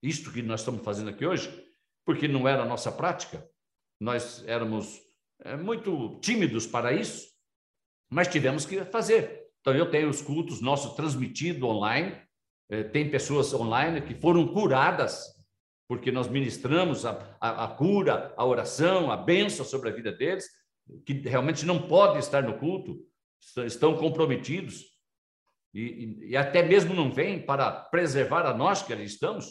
isto 0.02 0.32
que 0.32 0.42
nós 0.42 0.60
estamos 0.60 0.82
fazendo 0.82 1.10
aqui 1.10 1.26
hoje, 1.26 1.66
porque 2.04 2.26
não 2.26 2.48
era 2.48 2.62
a 2.62 2.66
nossa 2.66 2.90
prática, 2.90 3.46
nós 4.00 4.42
éramos 4.46 5.00
muito 5.56 6.18
tímidos 6.20 6.66
para 6.66 6.92
isso, 6.92 7.28
mas 8.10 8.28
tivemos 8.28 8.64
que 8.66 8.84
fazer. 8.86 9.46
Então, 9.60 9.74
eu 9.74 9.90
tenho 9.90 10.08
os 10.08 10.22
cultos 10.22 10.60
nossos 10.60 10.94
transmitidos 10.94 11.62
online, 11.62 12.20
é, 12.70 12.82
tem 12.82 13.10
pessoas 13.10 13.52
online 13.54 14.02
que 14.02 14.14
foram 14.14 14.46
curadas, 14.48 15.24
porque 15.88 16.12
nós 16.12 16.28
ministramos 16.28 17.06
a, 17.06 17.36
a, 17.40 17.64
a 17.64 17.68
cura, 17.68 18.34
a 18.36 18.44
oração, 18.44 19.10
a 19.10 19.16
bênção 19.16 19.64
sobre 19.64 19.88
a 19.88 19.92
vida 19.92 20.12
deles, 20.12 20.46
que 21.04 21.14
realmente 21.14 21.64
não 21.64 21.86
podem 21.86 22.18
estar 22.18 22.42
no 22.42 22.58
culto, 22.58 23.06
estão 23.64 23.96
comprometidos, 23.96 24.84
e, 25.74 26.30
e, 26.30 26.36
até 26.36 26.62
mesmo 26.62 26.94
não 26.94 27.12
vem 27.12 27.44
para 27.44 27.70
preservar 27.70 28.46
a 28.46 28.54
nós 28.54 28.82
que 28.82 28.92
ali 28.92 29.04
estamos. 29.04 29.46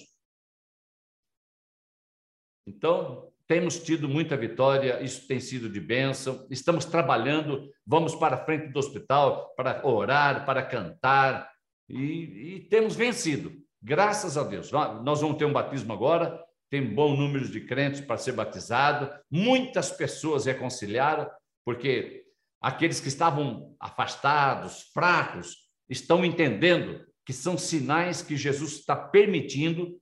Então, 2.65 3.31
temos 3.47 3.79
tido 3.79 4.09
muita 4.09 4.35
vitória, 4.35 5.01
isso 5.01 5.25
tem 5.25 5.39
sido 5.39 5.69
de 5.69 5.79
bênção. 5.79 6.45
Estamos 6.51 6.85
trabalhando, 6.85 7.71
vamos 7.85 8.13
para 8.13 8.35
a 8.35 8.45
frente 8.45 8.67
do 8.67 8.79
hospital 8.79 9.53
para 9.55 9.85
orar, 9.87 10.45
para 10.45 10.61
cantar, 10.61 11.49
e, 11.89 12.55
e 12.55 12.59
temos 12.69 12.95
vencido, 12.95 13.53
graças 13.81 14.37
a 14.37 14.43
Deus. 14.43 14.71
Nós 14.71 15.21
vamos 15.21 15.37
ter 15.37 15.45
um 15.45 15.53
batismo 15.53 15.93
agora, 15.93 16.43
tem 16.69 16.83
bom 16.93 17.15
número 17.15 17.47
de 17.49 17.61
crentes 17.61 18.01
para 18.01 18.17
ser 18.17 18.33
batizado, 18.33 19.09
muitas 19.31 19.89
pessoas 19.91 20.45
reconciliaram, 20.45 21.29
porque 21.63 22.25
aqueles 22.61 22.99
que 22.99 23.07
estavam 23.07 23.75
afastados, 23.79 24.89
fracos, 24.93 25.69
estão 25.89 26.25
entendendo 26.25 27.05
que 27.25 27.31
são 27.31 27.57
sinais 27.57 28.21
que 28.21 28.35
Jesus 28.35 28.73
está 28.73 28.95
permitindo 28.95 29.97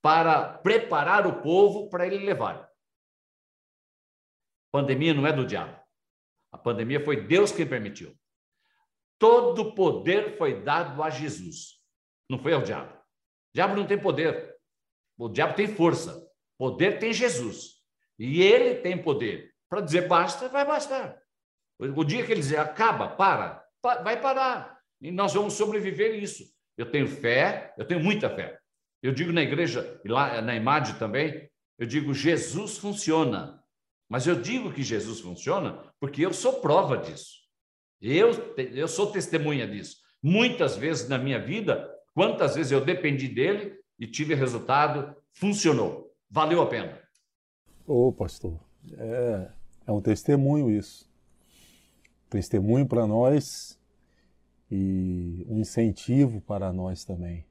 para 0.00 0.42
preparar 0.58 1.26
o 1.26 1.42
povo 1.42 1.90
para 1.90 2.06
ele 2.06 2.24
levar. 2.24 2.67
Pandemia 4.70 5.14
não 5.14 5.26
é 5.26 5.32
do 5.32 5.46
diabo. 5.46 5.78
A 6.52 6.58
pandemia 6.58 7.04
foi 7.04 7.26
Deus 7.26 7.52
quem 7.52 7.66
permitiu. 7.66 8.14
Todo 9.18 9.74
poder 9.74 10.36
foi 10.38 10.62
dado 10.62 11.02
a 11.02 11.10
Jesus, 11.10 11.80
não 12.30 12.38
foi 12.38 12.52
ao 12.54 12.62
diabo. 12.62 12.92
O 12.92 13.54
diabo 13.54 13.74
não 13.74 13.86
tem 13.86 13.98
poder. 13.98 14.56
O 15.18 15.28
diabo 15.28 15.54
tem 15.54 15.66
força. 15.66 16.26
Poder 16.56 16.98
tem 16.98 17.12
Jesus. 17.12 17.78
E 18.18 18.42
ele 18.42 18.76
tem 18.76 19.00
poder. 19.00 19.52
Para 19.68 19.80
dizer 19.80 20.08
basta, 20.08 20.48
vai 20.48 20.64
bastar. 20.64 21.20
O 21.78 22.04
dia 22.04 22.24
que 22.24 22.32
ele 22.32 22.40
dizer 22.40 22.58
acaba, 22.58 23.08
para, 23.08 23.64
vai 23.82 24.20
parar. 24.20 24.78
E 25.00 25.10
nós 25.10 25.34
vamos 25.34 25.54
sobreviver 25.54 26.20
isso. 26.20 26.44
Eu 26.76 26.90
tenho 26.90 27.06
fé, 27.06 27.74
eu 27.76 27.86
tenho 27.86 28.00
muita 28.00 28.28
fé. 28.28 28.58
Eu 29.02 29.12
digo 29.12 29.32
na 29.32 29.42
igreja, 29.42 30.00
e 30.04 30.08
lá 30.08 30.40
na 30.42 30.56
IMAD 30.56 30.98
também, 30.98 31.48
eu 31.78 31.86
digo 31.86 32.12
Jesus 32.12 32.78
funciona. 32.78 33.62
Mas 34.08 34.26
eu 34.26 34.40
digo 34.40 34.72
que 34.72 34.82
Jesus 34.82 35.20
funciona 35.20 35.78
porque 36.00 36.24
eu 36.24 36.32
sou 36.32 36.54
prova 36.60 36.96
disso. 36.96 37.38
Eu, 38.00 38.30
eu 38.56 38.88
sou 38.88 39.10
testemunha 39.10 39.66
disso. 39.66 39.98
Muitas 40.22 40.76
vezes 40.76 41.08
na 41.08 41.18
minha 41.18 41.38
vida, 41.38 41.88
quantas 42.14 42.54
vezes 42.54 42.72
eu 42.72 42.84
dependi 42.84 43.28
dele 43.28 43.76
e 43.98 44.06
tive 44.06 44.34
resultado, 44.34 45.14
funcionou. 45.32 46.12
Valeu 46.30 46.62
a 46.62 46.66
pena. 46.66 46.98
Ô, 47.86 48.12
pastor, 48.12 48.58
é, 48.92 49.48
é 49.86 49.92
um 49.92 50.00
testemunho 50.00 50.70
isso. 50.70 51.08
Testemunho 52.30 52.86
para 52.86 53.06
nós 53.06 53.78
e 54.70 55.44
um 55.48 55.58
incentivo 55.58 56.40
para 56.40 56.72
nós 56.72 57.04
também. 57.04 57.44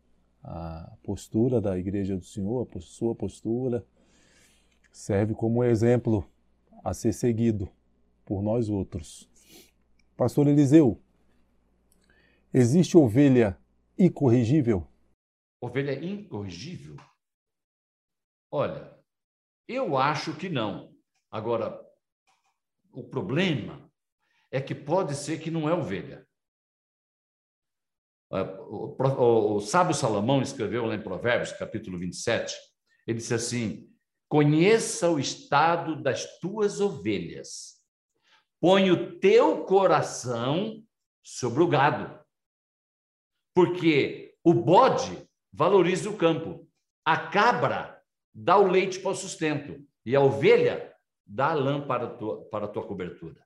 A 0.44 0.94
postura 1.04 1.60
da 1.60 1.78
Igreja 1.78 2.16
do 2.16 2.24
Senhor, 2.24 2.68
a 2.74 2.80
sua 2.80 3.14
postura, 3.14 3.86
serve 4.92 5.34
como 5.34 5.64
exemplo 5.64 6.26
a 6.84 6.94
ser 6.94 7.14
seguido 7.14 7.70
por 8.26 8.42
nós 8.42 8.70
outros. 8.70 9.30
Pastor 10.16 10.48
Eliseu, 10.48 11.02
existe 12.54 12.98
ovelha 12.98 13.58
incorrigível? 13.98 14.88
Ovelha 15.62 15.94
incorrigível? 16.04 16.98
Olha, 18.52 18.96
eu 19.68 19.98
acho 19.98 20.36
que 20.36 20.50
não. 20.50 20.96
Agora, 21.30 21.80
o 22.92 23.04
problema 23.04 23.92
é 24.52 24.62
que 24.62 24.74
pode 24.74 25.16
ser 25.16 25.40
que 25.40 25.52
não 25.52 25.70
é 25.70 25.74
ovelha. 25.74 26.26
O, 28.30 29.56
o 29.56 29.60
sábio 29.62 29.94
Salomão 29.94 30.42
escreveu 30.42 30.86
lá 30.86 30.96
em 30.96 31.02
Provérbios, 31.02 31.54
capítulo 31.54 31.98
27, 31.98 32.56
ele 33.06 33.20
disse 33.20 33.34
assim: 33.34 33.90
Conheça 34.30 35.10
o 35.10 35.20
estado 35.20 35.96
das 35.96 36.40
tuas 36.40 36.82
ovelhas, 36.82 37.78
põe 38.60 38.92
o 38.92 39.20
teu 39.20 39.64
coração 39.64 40.84
sobre 41.24 41.64
o 41.64 41.68
gado, 41.68 42.20
porque 43.54 44.36
o 44.44 44.54
bode 44.54 45.28
valoriza 45.52 46.10
o 46.10 46.18
campo, 46.18 46.68
a 47.06 47.18
cabra 47.18 48.04
dá 48.34 48.58
o 48.58 48.68
leite 48.68 49.00
para 49.00 49.12
o 49.12 49.16
sustento, 49.16 49.82
e 50.06 50.16
a 50.16 50.22
ovelha 50.22 50.94
dá 51.26 51.52
a 51.52 51.54
lã 51.54 51.86
para 51.86 52.06
a 52.06 52.10
tua, 52.10 52.46
para 52.50 52.66
a 52.66 52.70
tua 52.70 52.86
cobertura. 52.86 53.46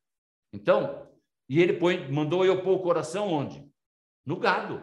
Então, 0.53 1.07
E 1.51 1.59
ele 1.59 1.73
põe, 1.73 2.09
mandou 2.09 2.45
eu 2.45 2.63
pôr 2.63 2.77
o 2.77 2.81
coração 2.81 3.27
onde? 3.27 3.69
No 4.25 4.37
gado. 4.37 4.81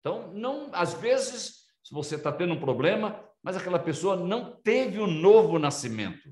Então, 0.00 0.30
não, 0.34 0.68
às 0.74 0.92
vezes, 0.92 1.64
se 1.82 1.94
você 1.94 2.16
está 2.16 2.30
tendo 2.30 2.52
um 2.52 2.60
problema, 2.60 3.26
mas 3.48 3.56
aquela 3.56 3.78
pessoa 3.78 4.14
não 4.14 4.60
teve 4.62 4.98
o 4.98 5.04
um 5.04 5.10
novo 5.10 5.58
nascimento. 5.58 6.28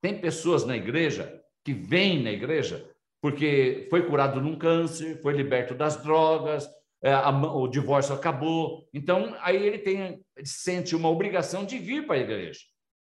Tem 0.00 0.20
pessoas 0.20 0.64
na 0.64 0.76
igreja 0.76 1.42
que 1.64 1.74
vêm 1.74 2.22
na 2.22 2.30
igreja 2.30 2.88
porque 3.20 3.88
foi 3.90 4.06
curado 4.06 4.40
num 4.40 4.56
câncer, 4.56 5.20
foi 5.20 5.32
liberto 5.32 5.74
das 5.74 6.00
drogas, 6.00 6.70
é, 7.02 7.12
o 7.16 7.66
divórcio 7.66 8.14
acabou. 8.14 8.88
Então, 8.94 9.36
aí 9.40 9.56
ele 9.56 9.78
tem, 9.78 10.24
sente 10.44 10.94
uma 10.94 11.08
obrigação 11.08 11.64
de 11.64 11.76
vir 11.76 12.06
para 12.06 12.14
a 12.14 12.20
igreja. 12.20 12.60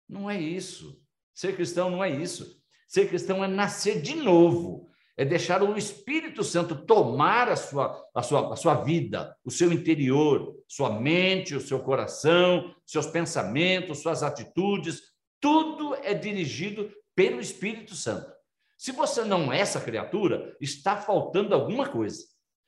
Não 0.09 0.31
é 0.31 0.41
isso. 0.41 0.99
Ser 1.35 1.55
cristão 1.55 1.91
não 1.91 2.03
é 2.03 2.09
isso. 2.09 2.59
Ser 2.89 3.07
cristão 3.07 3.45
é 3.45 3.47
nascer 3.47 4.01
de 4.01 4.15
novo, 4.15 4.89
é 5.17 5.25
deixar 5.25 5.63
o 5.63 5.77
Espírito 5.79 6.45
Santo 6.45 6.75
tomar 6.85 7.49
a 7.49 7.57
sua, 7.57 8.05
a 8.15 8.23
sua, 8.23 8.53
a 8.53 8.57
sua 8.57 8.75
vida, 8.75 9.35
o 9.45 9.51
seu 9.51 9.73
interior, 9.73 10.55
sua 10.69 11.01
mente, 11.01 11.55
o 11.55 11.61
seu 11.61 11.81
coração, 11.81 12.75
seus 12.85 13.07
pensamentos, 13.07 14.03
suas 14.03 14.23
atitudes, 14.23 15.01
tudo 15.41 15.95
é 16.03 16.13
dirigido 16.13 16.93
pelo 17.15 17.41
Espírito 17.41 17.95
Santo. 17.95 18.31
Se 18.77 18.93
você 18.93 19.25
não 19.25 19.51
é 19.51 19.61
essa 19.61 19.81
criatura, 19.81 20.55
está 20.61 20.99
faltando 20.99 21.55
alguma 21.55 21.89
coisa. 21.89 22.23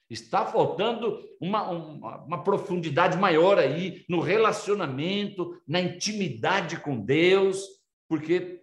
Está 0.09 0.47
faltando 0.47 1.21
uma, 1.39 1.69
uma, 1.71 2.25
uma, 2.25 2.43
profundidade 2.43 3.19
maior 3.19 3.59
aí 3.59 4.07
no 4.09 4.21
relacionamento, 4.21 5.61
na 5.69 5.83
intimidade 5.83 6.81
com 6.81 6.99
Deus, 6.99 7.63
porque 8.09 8.59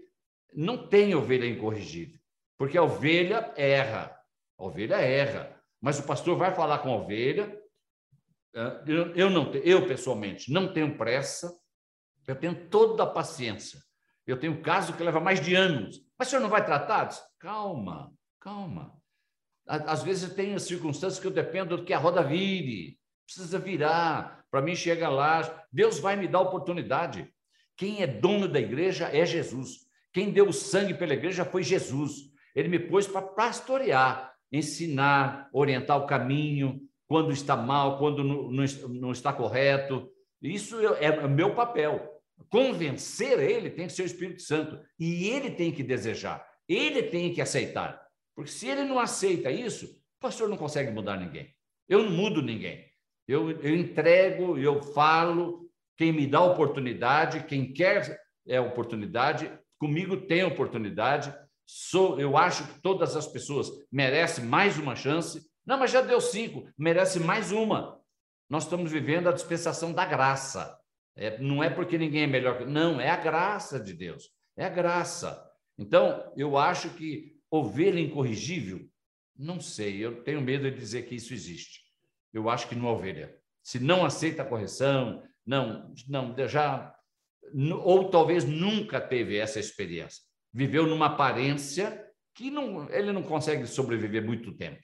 não 0.52 0.88
tem 0.88 1.14
ovelha 1.14 1.46
incorrigível. 1.46 2.20
Porque 2.58 2.78
a 2.78 2.84
ovelha 2.84 3.54
erra. 3.56 4.18
A 4.58 4.64
ovelha 4.64 4.96
erra. 4.96 5.56
Mas 5.82 6.00
o 6.00 6.04
pastor 6.04 6.38
vai 6.38 6.54
falar 6.54 6.80
com 6.80 6.90
a 6.90 6.96
ovelha. 6.96 7.62
Eu, 9.16 9.30
não, 9.30 9.54
eu 9.54 9.86
pessoalmente, 9.86 10.50
não 10.50 10.72
tenho 10.72 10.98
pressa, 10.98 11.54
eu 12.26 12.36
tenho 12.36 12.70
toda 12.70 13.04
a 13.04 13.08
paciência. 13.08 13.80
Eu 14.26 14.40
tenho 14.40 14.62
caso 14.62 14.94
que 14.94 15.04
leva 15.04 15.20
mais 15.20 15.42
de 15.42 15.54
anos. 15.54 16.00
Mas 16.18 16.28
o 16.28 16.32
senhor 16.32 16.42
não 16.42 16.50
vai 16.50 16.66
tratar? 16.66 17.10
Calma, 17.38 18.14
calma. 18.40 18.96
Às 19.68 20.04
vezes 20.04 20.34
tem 20.34 20.58
circunstâncias 20.58 21.20
que 21.20 21.28
eu 21.28 21.32
dependo 21.32 21.84
que 21.84 21.94
a 21.94 21.98
roda 21.98 22.24
vire, 22.24 22.98
precisa 23.26 23.60
virar, 23.60 24.46
para 24.50 24.62
mim 24.62 24.76
chega 24.76 25.10
lá. 25.10 25.66
Deus 25.72 26.00
vai 26.00 26.16
me 26.16 26.28
dar 26.28 26.40
oportunidade. 26.40 27.30
Quem 27.76 28.02
é 28.02 28.08
dono 28.08 28.48
da 28.48 28.60
igreja 28.60 29.10
é 29.12 29.26
Jesus. 29.26 29.86
Quem 30.14 30.32
deu 30.32 30.48
o 30.48 30.54
sangue 30.54 30.94
pela 30.94 31.14
igreja 31.14 31.44
foi 31.44 31.62
Jesus. 31.62 32.32
Ele 32.56 32.70
me 32.70 32.80
pôs 32.80 33.06
para 33.06 33.22
pastorear, 33.22 34.34
ensinar, 34.52 35.50
orientar 35.52 35.98
o 35.98 36.08
caminho, 36.08 36.82
quando 37.08 37.32
está 37.32 37.56
mal, 37.56 38.00
quando 38.00 38.24
não, 38.24 39.12
está 39.12 39.34
correto. 39.34 40.10
Isso 40.42 40.80
é, 40.96 41.06
é 41.06 41.28
meu 41.28 41.54
papel. 41.54 42.12
Convencer 42.50 43.40
ele 43.40 43.70
tem 43.70 43.88
que 43.88 43.94
ser 43.94 44.04
o 44.04 44.08
Espírito 44.08 44.42
Santo. 44.42 44.80
E 45.00 45.30
ele 45.30 45.52
tem 45.52 45.72
que 45.72 45.84
desejar. 45.84 46.46
Ele 46.68 47.04
tem 47.04 47.34
que 47.34 47.42
aceitar. 47.42 48.02
Porque 48.36 48.52
se 48.52 48.68
ele 48.68 48.84
não 48.84 49.00
aceita 49.00 49.52
isso, 49.52 49.86
o 49.86 50.20
pastor 50.20 50.50
não 50.50 50.58
consegue 50.58 50.92
mudar 50.92 51.18
ninguém. 51.18 51.54
Eu 51.88 52.04
não 52.04 52.12
mudo 52.12 52.42
ninguém. 52.42 52.86
Eu, 53.28 53.52
eu 53.52 53.76
entrego, 53.76 54.58
eu 54.58 54.82
falo. 54.82 55.70
Quem 55.98 56.12
me 56.12 56.28
dá 56.28 56.42
oportunidade, 56.42 57.46
quem 57.46 57.72
quer 57.72 58.20
é 58.46 58.60
oportunidade, 58.60 59.50
comigo 59.80 60.18
tem 60.18 60.44
oportunidade 60.44 61.34
sou, 61.66 62.20
eu 62.20 62.38
acho 62.38 62.68
que 62.68 62.80
todas 62.82 63.16
as 63.16 63.28
pessoas 63.28 63.70
merecem 63.92 64.46
mais 64.46 64.78
uma 64.78 64.96
chance. 64.96 65.42
Não, 65.66 65.80
mas 65.80 65.92
já 65.92 66.02
deu 66.02 66.22
cinco, 66.22 66.70
merece 66.78 67.20
mais 67.20 67.52
uma. 67.52 68.00
Nós 68.50 68.64
estamos 68.64 68.92
vivendo 68.92 69.28
a 69.28 69.32
dispensação 69.32 69.92
da 69.92 70.06
graça. 70.06 70.78
É, 71.16 71.40
não 71.40 71.64
é 71.64 71.70
porque 71.70 71.98
ninguém 71.98 72.24
é 72.24 72.28
melhor 72.28 72.58
que. 72.58 72.66
Não, 72.66 73.02
é 73.02 73.10
a 73.10 73.16
graça 73.16 73.80
de 73.80 73.94
Deus. 73.94 74.30
É 74.56 74.66
a 74.66 74.70
graça. 74.70 75.44
Então, 75.78 76.32
eu 76.38 76.58
acho 76.58 76.92
que 76.92 77.36
ovelha 77.50 78.00
incorrigível, 78.00 78.88
não 79.38 79.60
sei, 79.60 79.98
eu 79.98 80.24
tenho 80.24 80.42
medo 80.42 80.70
de 80.70 80.78
dizer 80.78 81.04
que 81.04 81.16
isso 81.16 81.34
existe. 81.34 81.82
Eu 82.32 82.50
acho 82.50 82.68
que 82.68 82.76
não 82.76 82.88
é 82.88 82.92
ovelha. 82.92 83.36
Se 83.64 83.80
não 83.80 84.06
aceita 84.06 84.44
a 84.44 84.46
correção, 84.46 85.24
não, 85.46 85.94
não, 86.08 86.36
já. 86.48 86.94
Ou 87.84 88.10
talvez 88.10 88.44
nunca 88.44 89.02
teve 89.02 89.38
essa 89.38 89.60
experiência 89.60 90.24
viveu 90.56 90.88
numa 90.88 91.08
aparência 91.08 92.02
que 92.34 92.50
não, 92.50 92.90
ele 92.90 93.12
não 93.12 93.22
consegue 93.22 93.68
sobreviver 93.68 94.24
muito 94.26 94.56
tempo. 94.56 94.82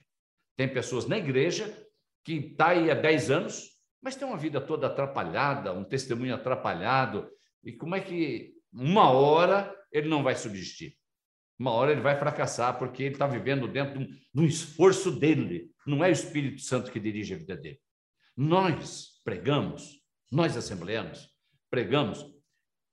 Tem 0.54 0.68
pessoas 0.68 1.06
na 1.08 1.16
igreja 1.16 1.74
que 2.22 2.34
está 2.34 2.68
aí 2.68 2.90
há 2.90 2.94
10 2.94 3.30
anos, 3.30 3.70
mas 4.02 4.14
tem 4.14 4.28
uma 4.28 4.36
vida 4.36 4.60
toda 4.60 4.86
atrapalhada, 4.86 5.72
um 5.72 5.82
testemunho 5.82 6.34
atrapalhado. 6.34 7.26
E 7.64 7.72
como 7.72 7.94
é 7.94 8.00
que 8.00 8.52
uma 8.70 9.10
hora 9.10 9.74
ele 9.90 10.10
não 10.10 10.22
vai 10.22 10.36
subsistir? 10.36 10.94
Uma 11.58 11.70
hora 11.70 11.92
ele 11.92 12.02
vai 12.02 12.18
fracassar 12.18 12.78
porque 12.78 13.04
ele 13.04 13.14
está 13.14 13.26
vivendo 13.26 13.66
dentro 13.66 13.98
de 13.98 14.04
um, 14.04 14.06
de 14.08 14.40
um 14.42 14.44
esforço 14.44 15.10
dele. 15.10 15.70
Não 15.86 16.04
é 16.04 16.10
o 16.10 16.12
Espírito 16.12 16.60
Santo 16.60 16.92
que 16.92 17.00
dirige 17.00 17.32
a 17.32 17.38
vida 17.38 17.56
dele. 17.56 17.80
Nós 18.36 19.22
pregamos, 19.24 20.02
nós 20.30 20.54
assembleanos, 20.54 21.30
pregamos 21.70 22.26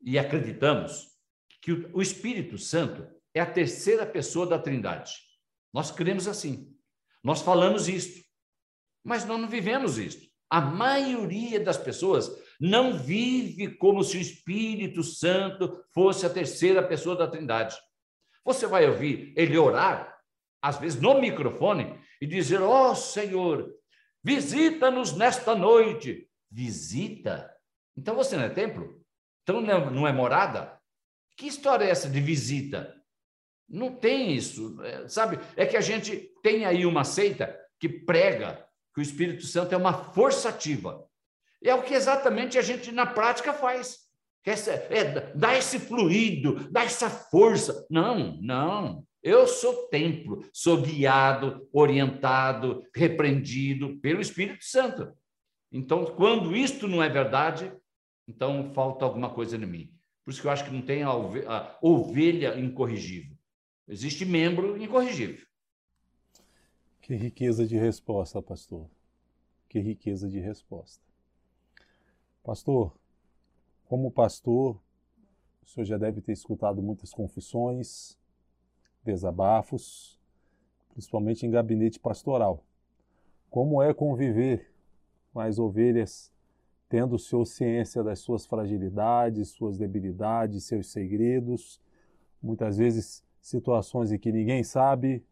e 0.01 0.17
acreditamos 0.17 1.09
que 1.61 1.71
o 1.93 2.01
Espírito 2.01 2.57
Santo 2.57 3.07
é 3.33 3.39
a 3.39 3.51
terceira 3.51 4.05
pessoa 4.05 4.45
da 4.45 4.59
Trindade. 4.59 5.13
Nós 5.73 5.91
cremos 5.91 6.27
assim. 6.27 6.75
Nós 7.23 7.41
falamos 7.41 7.87
isto. 7.87 8.23
Mas 9.03 9.25
nós 9.25 9.39
não 9.39 9.47
vivemos 9.47 9.97
isto. 9.97 10.27
A 10.49 10.59
maioria 10.61 11.59
das 11.59 11.77
pessoas 11.77 12.31
não 12.59 12.97
vive 12.97 13.75
como 13.77 14.03
se 14.03 14.17
o 14.17 14.21
Espírito 14.21 15.03
Santo 15.03 15.83
fosse 15.93 16.25
a 16.25 16.29
terceira 16.29 16.81
pessoa 16.81 17.15
da 17.15 17.27
Trindade. 17.27 17.77
Você 18.43 18.65
vai 18.65 18.87
ouvir 18.87 19.33
ele 19.37 19.57
orar, 19.57 20.17
às 20.61 20.79
vezes 20.79 20.99
no 20.99 21.21
microfone, 21.21 21.99
e 22.19 22.25
dizer: 22.25 22.61
Ó 22.61 22.91
oh, 22.91 22.95
Senhor, 22.95 23.71
visita-nos 24.23 25.15
nesta 25.15 25.55
noite. 25.55 26.27
Visita? 26.51 27.55
Então 27.95 28.15
você 28.15 28.35
não 28.35 28.45
é 28.45 28.49
templo? 28.49 28.99
Então 29.43 29.61
não 29.61 30.07
é, 30.07 30.09
é 30.09 30.13
morada? 30.13 30.78
Que 31.39 31.47
história 31.47 31.85
é 31.85 31.89
essa 31.89 32.09
de 32.09 32.19
visita? 32.19 32.93
Não 33.65 33.95
tem 33.95 34.35
isso, 34.35 34.77
é, 34.83 35.07
sabe? 35.07 35.39
É 35.55 35.65
que 35.65 35.77
a 35.77 35.81
gente 35.81 36.29
tem 36.43 36.65
aí 36.65 36.85
uma 36.85 37.05
seita 37.05 37.57
que 37.79 37.87
prega 37.87 38.67
que 38.93 38.99
o 38.99 39.01
Espírito 39.01 39.45
Santo 39.45 39.73
é 39.73 39.77
uma 39.77 39.93
força 39.93 40.49
ativa. 40.49 41.07
É 41.63 41.73
o 41.73 41.81
que 41.81 41.93
exatamente 41.93 42.57
a 42.57 42.61
gente 42.61 42.91
na 42.91 43.05
prática 43.05 43.53
faz. 43.53 43.99
É, 44.45 45.31
dá 45.33 45.57
esse 45.57 45.79
fluido, 45.79 46.69
dá 46.69 46.83
essa 46.83 47.09
força. 47.09 47.87
Não, 47.89 48.37
não. 48.41 49.05
Eu 49.23 49.47
sou 49.47 49.87
templo, 49.87 50.43
sou 50.51 50.81
guiado, 50.81 51.69
orientado, 51.71 52.83
repreendido 52.93 53.97
pelo 54.01 54.19
Espírito 54.19 54.65
Santo. 54.65 55.09
Então, 55.71 56.03
quando 56.05 56.53
isto 56.53 56.85
não 56.85 57.01
é 57.01 57.07
verdade, 57.07 57.71
então 58.27 58.73
falta 58.73 59.05
alguma 59.05 59.29
coisa 59.29 59.55
em 59.55 59.65
mim. 59.65 59.98
Por 60.29 60.33
isso 60.33 60.41
que 60.43 60.47
eu 60.47 60.51
acho 60.51 60.65
que 60.65 60.71
não 60.71 60.83
tem 60.83 61.01
a 61.01 61.11
ovelha 61.81 62.59
incorrigível. 62.59 63.35
Existe 63.87 64.23
membro 64.25 64.79
incorrigível. 64.79 65.43
Que 67.01 67.15
riqueza 67.15 67.65
de 67.65 67.75
resposta, 67.75 68.39
pastor. 68.39 68.87
Que 69.67 69.79
riqueza 69.79 70.29
de 70.29 70.39
resposta. 70.39 71.03
Pastor, 72.43 72.95
como 73.85 74.11
pastor, 74.11 74.79
o 75.63 75.65
senhor 75.65 75.85
já 75.85 75.97
deve 75.97 76.21
ter 76.21 76.33
escutado 76.33 76.79
muitas 76.79 77.11
confissões, 77.11 78.15
desabafos, 79.03 80.21
principalmente 80.93 81.43
em 81.43 81.49
gabinete 81.49 81.99
pastoral. 81.99 82.63
Como 83.49 83.81
é 83.81 83.95
conviver 83.95 84.71
com 85.33 85.39
as 85.39 85.57
ovelhas 85.57 86.31
tendo 86.89 87.15
o 87.15 87.19
senhor 87.19 87.45
ciência 87.45 88.03
das 88.03 88.19
suas 88.19 88.47
fragilidades, 88.47 89.49
suas 89.49 89.77
debilidades, 89.77 90.63
seus 90.63 90.91
segredos, 90.91 91.79
muitas 92.41 92.77
vezes 92.77 93.23
situações 93.39 94.11
em 94.11 94.17
que 94.17 94.31
ninguém 94.31 94.63
sabe 94.63 95.23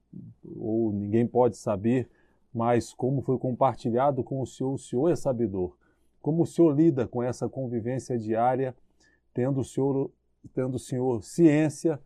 ou 0.55 0.93
ninguém 0.93 1.28
pode 1.28 1.58
saber, 1.58 2.08
mas 2.53 2.93
como 2.93 3.22
foi 3.22 3.38
compartilhado 3.39 4.24
com 4.24 4.39
o 4.39 4.45
senhor, 4.45 4.74
o 4.74 4.78
senhor 4.78 5.10
é 5.10 5.16
sabedor. 5.16 5.76
Como 6.22 6.43
o 6.43 6.45
senhor 6.45 6.76
lida 6.76 7.08
com 7.08 7.24
essa 7.24 7.49
convivência 7.49 8.18
diária, 8.18 8.76
tendo 9.34 9.62
o 9.62 9.64
senhor, 9.64 10.12
tendo 10.53 10.76
o 10.76 10.80
senhor 10.80 11.24
ciência 11.24 11.99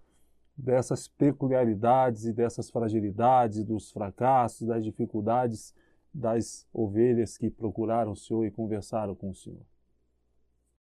dessas 0.56 1.08
peculiaridades 1.08 2.26
e 2.26 2.34
dessas 2.34 2.70
fragilidades, 2.70 3.64
dos 3.64 3.92
fracassos, 3.92 4.68
das 4.68 4.84
dificuldades 4.84 5.74
das 6.14 6.68
ovelhas 6.74 7.38
que 7.38 7.50
procuraram 7.50 8.12
o 8.12 8.16
Senhor 8.16 8.46
e 8.46 8.52
conversaram 8.52 9.16
com 9.16 9.30
o 9.30 9.36
Senhor? 9.36 9.66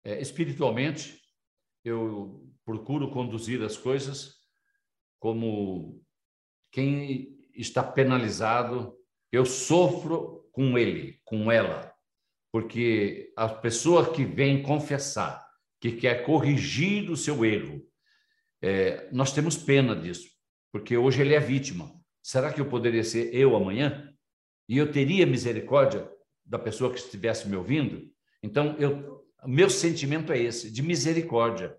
É, 0.04 0.20
espiritualmente, 0.20 1.20
eu 1.84 2.48
procuro 2.64 3.10
conduzir 3.10 3.62
as 3.62 3.76
coisas 3.76 4.36
como 5.18 6.00
quem 6.70 7.36
está 7.54 7.82
penalizado, 7.82 8.96
eu 9.32 9.44
sofro 9.44 10.48
com 10.52 10.78
ele, 10.78 11.20
com 11.24 11.50
ela, 11.50 11.92
porque 12.52 13.32
a 13.36 13.48
pessoa 13.48 14.12
que 14.12 14.24
vem 14.24 14.62
confessar, 14.62 15.46
que 15.80 15.92
quer 15.92 16.24
corrigir 16.24 17.10
o 17.10 17.16
seu 17.16 17.44
erro, 17.44 17.82
é, 18.60 19.08
nós 19.12 19.32
temos 19.32 19.56
pena 19.56 19.94
disso, 19.94 20.28
porque 20.72 20.96
hoje 20.96 21.20
ele 21.20 21.34
é 21.34 21.40
vítima. 21.40 21.92
Será 22.22 22.52
que 22.52 22.60
eu 22.60 22.68
poderia 22.68 23.04
ser 23.04 23.34
eu 23.34 23.56
amanhã? 23.56 24.07
E 24.68 24.76
eu 24.76 24.92
teria 24.92 25.26
misericórdia 25.26 26.08
da 26.44 26.58
pessoa 26.58 26.92
que 26.92 26.98
estivesse 26.98 27.48
me 27.48 27.56
ouvindo? 27.56 28.10
Então, 28.42 28.76
eu, 28.78 29.24
meu 29.46 29.70
sentimento 29.70 30.32
é 30.32 30.38
esse, 30.38 30.70
de 30.70 30.82
misericórdia. 30.82 31.76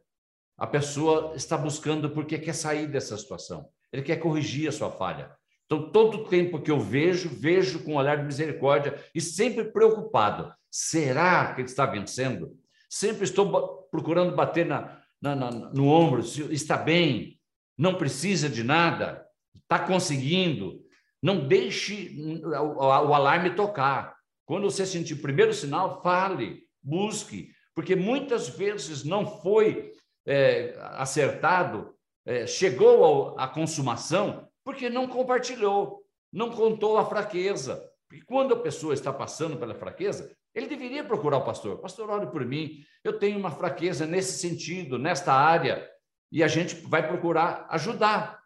A 0.58 0.68
pessoa 0.68 1.34
está 1.36 1.58
buscando 1.58 2.10
porque 2.10 2.38
quer 2.38 2.54
sair 2.54 2.88
dessa 2.88 3.18
situação. 3.18 3.70
Ele 3.92 4.02
quer 4.02 4.18
corrigir 4.18 4.68
a 4.68 4.72
sua 4.72 4.92
falha. 4.92 5.32
Então, 5.66 5.92
todo 5.92 6.28
tempo 6.28 6.60
que 6.62 6.72
eu 6.72 6.80
vejo, 6.80 7.30
vejo 7.30 7.84
com 7.84 7.94
um 7.94 7.98
olhar 7.98 8.18
de 8.18 8.26
misericórdia 8.26 9.00
e 9.14 9.22
sempre 9.22 9.66
preocupado. 9.66 10.52
Será 10.70 11.54
que 11.54 11.62
ele 11.62 11.70
está 11.70 11.86
vencendo? 11.86 12.58
Sempre 12.90 13.24
estou 13.24 13.84
procurando 13.92 14.36
bater 14.36 14.66
na, 14.66 15.00
na, 15.22 15.36
na, 15.36 15.52
no 15.52 15.88
ombro, 15.88 16.22
está 16.22 16.76
bem, 16.76 17.40
não 17.78 17.96
precisa 17.96 18.50
de 18.50 18.64
nada, 18.64 19.26
está 19.62 19.80
conseguindo. 19.80 20.82
Não 21.22 21.48
deixe 21.48 22.16
o, 22.44 23.14
alarme 23.14 23.56
tocar. 23.56 24.16
Quando 24.46 24.70
você 24.70 24.86
sentir 24.86 25.14
o 25.14 25.22
primeiro 25.22 25.54
sinal, 25.54 26.02
fale, 26.02 26.64
busque, 26.82 27.52
porque 27.76 27.96
muitas 27.96 28.50
vezes 28.50 29.04
não 29.04 29.26
foi 29.42 29.94
é, 30.26 30.76
acertado, 30.94 31.94
é, 32.26 32.48
chegou 32.48 33.38
à 33.38 33.48
consumação 33.48 34.48
porque 34.64 34.90
não 34.90 35.08
compartilhou, 35.08 36.04
não 36.32 36.52
contou 36.52 36.98
a 36.98 37.06
fraqueza. 37.06 37.84
Porque 38.08 38.24
quando 38.26 38.54
a 38.54 38.60
pessoa 38.60 38.94
está 38.94 39.14
passando 39.14 39.58
pela 39.58 39.76
fraqueza, 39.76 40.36
ele 40.54 40.68
deveria 40.68 41.04
procurar 41.04 41.38
o 41.38 41.46
pastor. 41.46 41.78
Pastor, 41.80 42.10
olhe 42.10 42.28
por 42.28 42.46
mim, 42.46 42.84
eu 43.04 43.18
tenho 43.20 43.38
uma 43.38 43.52
fraqueza 43.52 44.06
nesse 44.06 44.40
sentido, 44.40 44.98
nesta 44.98 45.34
área, 45.34 45.88
e 46.32 46.44
a 46.44 46.48
gente 46.48 46.76
vai 46.76 47.08
procurar 47.08 47.68
ajudar. 47.70 48.40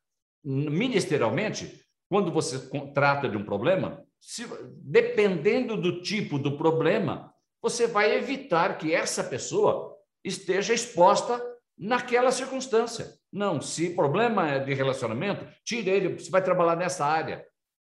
Ministerialmente, 0.44 1.83
quando 2.14 2.32
você 2.32 2.70
trata 2.94 3.28
de 3.28 3.36
um 3.36 3.44
problema, 3.44 4.06
se, 4.22 4.46
dependendo 4.84 5.76
do 5.76 6.04
tipo 6.04 6.38
do 6.38 6.56
problema, 6.56 7.34
você 7.60 7.88
vai 7.88 8.16
evitar 8.16 8.78
que 8.78 8.94
essa 8.94 9.24
pessoa 9.24 9.98
esteja 10.24 10.76
exposta 10.76 11.44
naquela 11.76 12.32
circunstância. 12.32 13.16
Não, 13.32 13.60
se 13.60 13.96
problema 13.96 14.48
é 14.48 14.60
de 14.60 14.76
relacionamento, 14.76 15.44
tire 15.66 15.90
ele, 15.90 16.10
você 16.10 16.30
vai 16.30 16.44
trabalhar 16.44 16.76
nessa 16.76 17.04
área. 17.04 17.44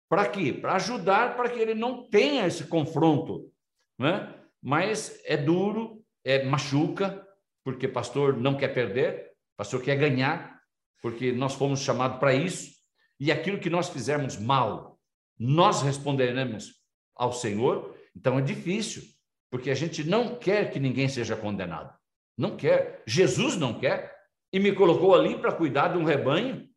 Para 0.10 0.28
quê? 0.28 0.52
Para 0.52 0.76
ajudar 0.76 1.38
para 1.38 1.50
que 1.50 1.60
ele 1.62 1.74
não 1.74 2.10
tenha 2.10 2.46
esse 2.46 2.66
confronto. 2.66 3.50
Né? 3.98 4.36
Mas 4.62 5.22
é 5.24 5.38
duro, 5.38 6.04
é 6.26 6.44
machuca, 6.44 7.26
porque 7.64 7.88
pastor 7.88 8.36
não 8.36 8.58
quer 8.58 8.74
perder, 8.74 9.32
pastor 9.56 9.82
quer 9.82 9.96
ganhar, 9.96 10.60
porque 11.02 11.32
nós 11.32 11.54
fomos 11.54 11.80
chamados 11.80 12.20
para 12.20 12.34
isso. 12.34 12.76
E 13.20 13.32
aquilo 13.32 13.60
que 13.60 13.70
nós 13.70 13.90
fizermos 13.90 14.38
mal, 14.38 15.00
nós 15.38 15.82
responderemos 15.82 16.76
ao 17.16 17.34
Senhor. 17.34 17.96
Então 18.16 18.38
é 18.38 18.42
difícil, 18.42 19.04
porque 19.50 19.70
a 19.70 19.76
gente 19.76 20.04
não 20.04 20.36
quer 20.36 20.72
que 20.72 20.80
ninguém 20.80 21.10
seja 21.10 21.36
condenado. 21.36 21.96
Não 22.38 22.56
quer. 22.56 23.04
Jesus 23.08 23.58
não 23.58 23.80
quer. 23.80 24.16
E 24.54 24.60
me 24.60 24.72
colocou 24.72 25.14
ali 25.16 25.38
para 25.38 25.52
cuidar 25.52 25.90
de 25.90 25.98
um 25.98 26.04
rebanho, 26.04 26.70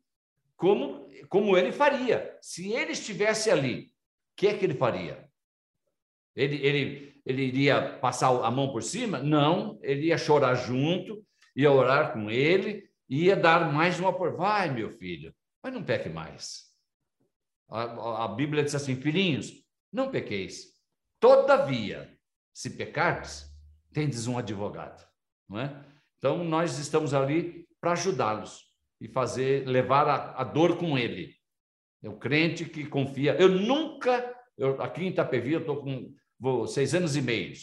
como, 0.57 1.07
como 1.29 1.57
ele 1.57 1.71
faria. 1.71 2.37
Se 2.41 2.71
ele 2.73 2.91
estivesse 2.91 3.49
ali, 3.49 3.83
o 3.83 3.87
que 4.35 4.47
é 4.47 4.57
que 4.57 4.65
ele 4.65 4.73
faria? 4.73 5.29
Ele, 6.35 6.55
ele, 6.65 7.21
ele 7.25 7.43
iria 7.43 7.97
passar 7.99 8.29
a 8.43 8.51
mão 8.51 8.71
por 8.71 8.83
cima? 8.83 9.19
Não, 9.19 9.79
ele 9.81 10.07
ia 10.07 10.17
chorar 10.17 10.55
junto, 10.55 11.23
ia 11.55 11.71
orar 11.71 12.13
com 12.13 12.29
ele, 12.29 12.89
ia 13.09 13.35
dar 13.35 13.71
mais 13.71 13.99
uma 13.99 14.13
por. 14.13 14.35
Vai, 14.35 14.69
meu 14.69 14.89
filho, 14.89 15.33
mas 15.63 15.73
não 15.73 15.83
peque 15.83 16.09
mais. 16.09 16.65
A, 17.69 18.25
a 18.25 18.27
Bíblia 18.27 18.63
diz 18.63 18.75
assim: 18.75 18.95
filhinhos, 18.95 19.53
não 19.91 20.11
pequeis. 20.11 20.71
Todavia, 21.19 22.17
se 22.53 22.69
pecardes, 22.71 23.45
tendes 23.93 24.27
um 24.27 24.37
advogado 24.37 25.11
não 25.51 25.59
é? 25.59 25.85
Então, 26.17 26.43
nós 26.43 26.79
estamos 26.79 27.13
ali 27.13 27.67
para 27.79 27.91
ajudá-los 27.91 28.63
e 29.01 29.07
fazer, 29.07 29.67
levar 29.67 30.07
a, 30.07 30.41
a, 30.41 30.43
dor 30.43 30.77
com 30.77 30.97
ele. 30.97 31.35
É 32.01 32.09
o 32.09 32.17
crente 32.17 32.65
que 32.65 32.85
confia. 32.85 33.35
Eu 33.35 33.49
nunca, 33.49 34.33
eu, 34.57 34.81
aqui 34.81 35.03
em 35.03 35.09
Itapevi, 35.09 35.53
eu 35.53 35.59
estou 35.59 35.81
com 35.81 36.13
vou, 36.39 36.67
seis 36.67 36.95
anos 36.95 37.15
e 37.15 37.21
meio. 37.21 37.53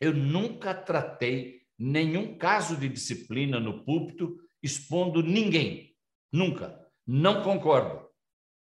Eu 0.00 0.12
nunca 0.12 0.74
tratei 0.74 1.62
nenhum 1.78 2.36
caso 2.36 2.76
de 2.76 2.88
disciplina 2.88 3.60
no 3.60 3.84
púlpito 3.84 4.36
expondo 4.62 5.22
ninguém. 5.22 5.94
Nunca. 6.32 6.81
Não 7.06 7.42
concordo. 7.42 8.08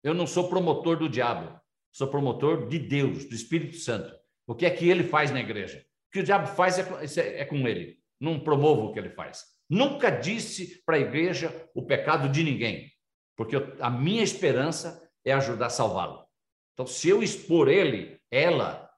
Eu 0.04 0.14
não 0.14 0.28
sou 0.28 0.50
promotor 0.50 0.98
do 0.98 1.10
diabo. 1.10 1.60
Sou 1.92 2.08
promotor 2.08 2.68
de 2.68 2.80
Deus, 2.80 3.26
do 3.26 3.34
Espírito 3.34 3.78
Santo. 3.78 4.14
O 4.46 4.56
que 4.56 4.66
é 4.66 4.70
que 4.70 4.88
ele 4.88 5.04
faz 5.04 5.32
na 5.32 5.40
igreja? 5.40 5.84
O 6.08 6.12
que 6.12 6.20
o 6.20 6.24
diabo 6.24 6.48
faz 6.48 6.78
é, 6.78 7.42
é 7.42 7.46
com 7.46 7.68
ele. 7.68 7.98
Não 8.20 8.40
promovo 8.40 8.84
o 8.84 8.94
que 8.94 9.00
ele 9.00 9.10
faz. 9.10 9.44
Nunca 9.70 10.10
disse 10.10 10.82
para 10.86 10.96
a 10.96 11.00
igreja 11.00 11.70
o 11.76 11.86
pecado 11.86 12.30
de 12.30 12.44
ninguém, 12.44 12.90
porque 13.36 13.56
eu, 13.56 13.76
a 13.82 13.90
minha 13.90 14.24
esperança 14.24 15.10
é 15.26 15.34
ajudar 15.34 15.66
a 15.66 15.72
salvá-lo. 15.72 16.26
Então, 16.74 16.88
se 16.88 17.10
eu 17.10 17.22
expor 17.22 17.68
ele, 17.68 18.20
ela, 18.32 18.90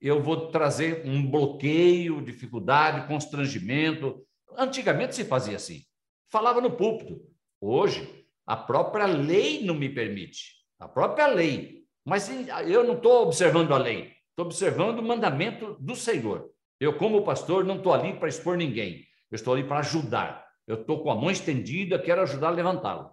eu 0.00 0.22
vou 0.22 0.50
trazer 0.50 1.06
um 1.06 1.28
bloqueio, 1.28 2.22
dificuldade, 2.22 3.06
constrangimento. 3.08 4.24
Antigamente 4.56 5.14
se 5.14 5.24
fazia 5.24 5.56
assim. 5.56 5.82
Falava 6.30 6.60
no 6.60 6.76
púlpito. 6.76 7.20
Hoje, 7.60 8.25
a 8.46 8.56
própria 8.56 9.06
lei 9.06 9.64
não 9.64 9.74
me 9.74 9.88
permite. 9.88 10.54
A 10.78 10.86
própria 10.86 11.26
lei. 11.26 11.84
Mas 12.04 12.30
eu 12.68 12.84
não 12.84 12.94
estou 12.94 13.24
observando 13.24 13.72
a 13.72 13.78
lei. 13.78 14.12
Estou 14.30 14.46
observando 14.46 15.00
o 15.00 15.02
mandamento 15.02 15.76
do 15.80 15.96
Senhor. 15.96 16.50
Eu, 16.78 16.96
como 16.96 17.24
pastor, 17.24 17.64
não 17.64 17.78
estou 17.78 17.92
ali 17.92 18.12
para 18.18 18.28
expor 18.28 18.56
ninguém. 18.56 19.04
Eu 19.30 19.36
estou 19.36 19.54
ali 19.54 19.64
para 19.64 19.80
ajudar. 19.80 20.46
Eu 20.66 20.80
estou 20.80 21.02
com 21.02 21.10
a 21.10 21.16
mão 21.16 21.30
estendida, 21.30 21.98
quero 21.98 22.22
ajudar 22.22 22.48
a 22.48 22.52
levantá-lo. 22.52 23.10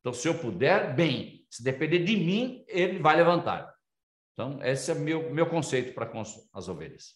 Então, 0.00 0.12
se 0.12 0.26
eu 0.26 0.36
puder, 0.36 0.94
bem. 0.94 1.46
Se 1.48 1.62
depender 1.62 2.00
de 2.00 2.16
mim, 2.16 2.64
ele 2.66 2.98
vai 2.98 3.16
levantar. 3.16 3.72
Então, 4.32 4.58
esse 4.64 4.90
é 4.90 4.94
meu 4.94 5.32
meu 5.32 5.46
conceito 5.46 5.94
para 5.94 6.06
com 6.06 6.20
as 6.20 6.68
ovelhas. 6.68 7.14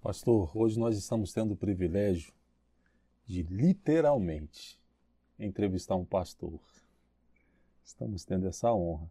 Pastor, 0.00 0.50
hoje 0.56 0.78
nós 0.78 0.96
estamos 0.96 1.32
tendo 1.32 1.52
o 1.52 1.56
privilégio 1.56 2.32
de 3.26 3.42
literalmente 3.42 4.80
entrevistar 5.38 5.94
um 5.94 6.04
pastor. 6.04 6.58
Estamos 7.88 8.22
tendo 8.22 8.46
essa 8.46 8.70
honra. 8.70 9.10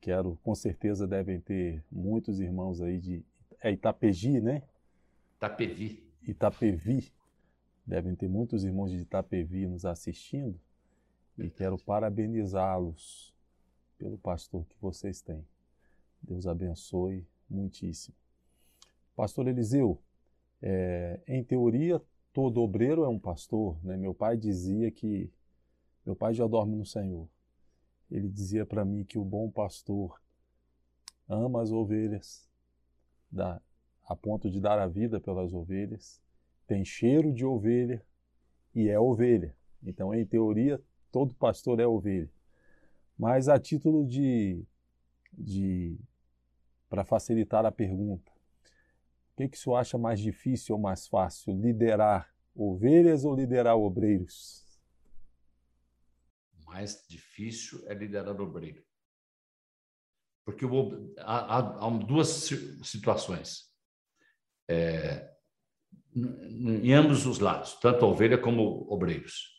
Quero, 0.00 0.36
com 0.42 0.52
certeza 0.52 1.06
devem 1.06 1.40
ter 1.40 1.82
muitos 1.90 2.40
irmãos 2.40 2.82
aí 2.82 2.98
de 2.98 3.24
é 3.60 3.70
Itapeji, 3.70 4.40
né? 4.40 4.64
Itapevi. 5.36 6.02
Itapevi. 6.26 7.12
Devem 7.86 8.16
ter 8.16 8.28
muitos 8.28 8.64
irmãos 8.64 8.90
de 8.90 8.98
Itapevi 8.98 9.68
nos 9.68 9.86
assistindo. 9.86 10.58
E 11.38 11.48
quero 11.48 11.78
parabenizá-los 11.78 13.32
pelo 13.96 14.18
pastor 14.18 14.66
que 14.66 14.76
vocês 14.80 15.22
têm. 15.22 15.46
Deus 16.20 16.48
abençoe 16.48 17.24
muitíssimo. 17.48 18.16
Pastor 19.14 19.46
Eliseu, 19.46 20.02
é, 20.60 21.20
em 21.28 21.44
teoria, 21.44 22.02
todo 22.32 22.60
obreiro 22.60 23.04
é 23.04 23.08
um 23.08 23.20
pastor. 23.20 23.78
Né? 23.84 23.96
Meu 23.96 24.12
pai 24.12 24.36
dizia 24.36 24.90
que. 24.90 25.32
Meu 26.04 26.16
pai 26.16 26.34
já 26.34 26.46
dorme 26.46 26.74
no 26.74 26.84
Senhor. 26.84 27.28
Ele 28.14 28.28
dizia 28.28 28.64
para 28.64 28.84
mim 28.84 29.02
que 29.02 29.18
o 29.18 29.24
bom 29.24 29.50
pastor 29.50 30.22
ama 31.28 31.60
as 31.60 31.72
ovelhas, 31.72 32.48
dá, 33.28 33.60
a 34.06 34.14
ponto 34.14 34.48
de 34.48 34.60
dar 34.60 34.78
a 34.78 34.86
vida 34.86 35.18
pelas 35.18 35.52
ovelhas, 35.52 36.22
tem 36.64 36.84
cheiro 36.84 37.32
de 37.32 37.44
ovelha 37.44 38.00
e 38.72 38.88
é 38.88 39.00
ovelha. 39.00 39.52
Então, 39.82 40.14
em 40.14 40.24
teoria, 40.24 40.80
todo 41.10 41.34
pastor 41.34 41.80
é 41.80 41.86
ovelha. 41.88 42.30
Mas 43.18 43.48
a 43.48 43.58
título 43.58 44.06
de, 44.06 44.64
de 45.32 45.98
para 46.88 47.04
facilitar 47.04 47.66
a 47.66 47.72
pergunta, 47.72 48.30
o 49.32 49.36
que, 49.38 49.48
que 49.48 49.56
o 49.56 49.60
senhor 49.60 49.74
acha 49.74 49.98
mais 49.98 50.20
difícil 50.20 50.76
ou 50.76 50.80
mais 50.80 51.08
fácil, 51.08 51.52
liderar 51.52 52.32
ovelhas 52.54 53.24
ou 53.24 53.34
liderar 53.34 53.76
obreiros? 53.76 54.63
Mais 56.74 57.06
difícil 57.08 57.84
é 57.86 57.94
liderar 57.94 58.40
obreiro. 58.40 58.82
Porque 60.44 60.66
o, 60.66 61.14
há, 61.18 61.58
há, 61.58 61.88
duas 61.90 62.50
situações 62.82 63.70
é, 64.68 65.30
em 66.16 66.92
ambos 66.92 67.26
os 67.26 67.38
lados, 67.38 67.74
tanto 67.74 68.04
a 68.04 68.08
ovelha 68.08 68.36
como 68.36 68.92
obreiros. 68.92 69.54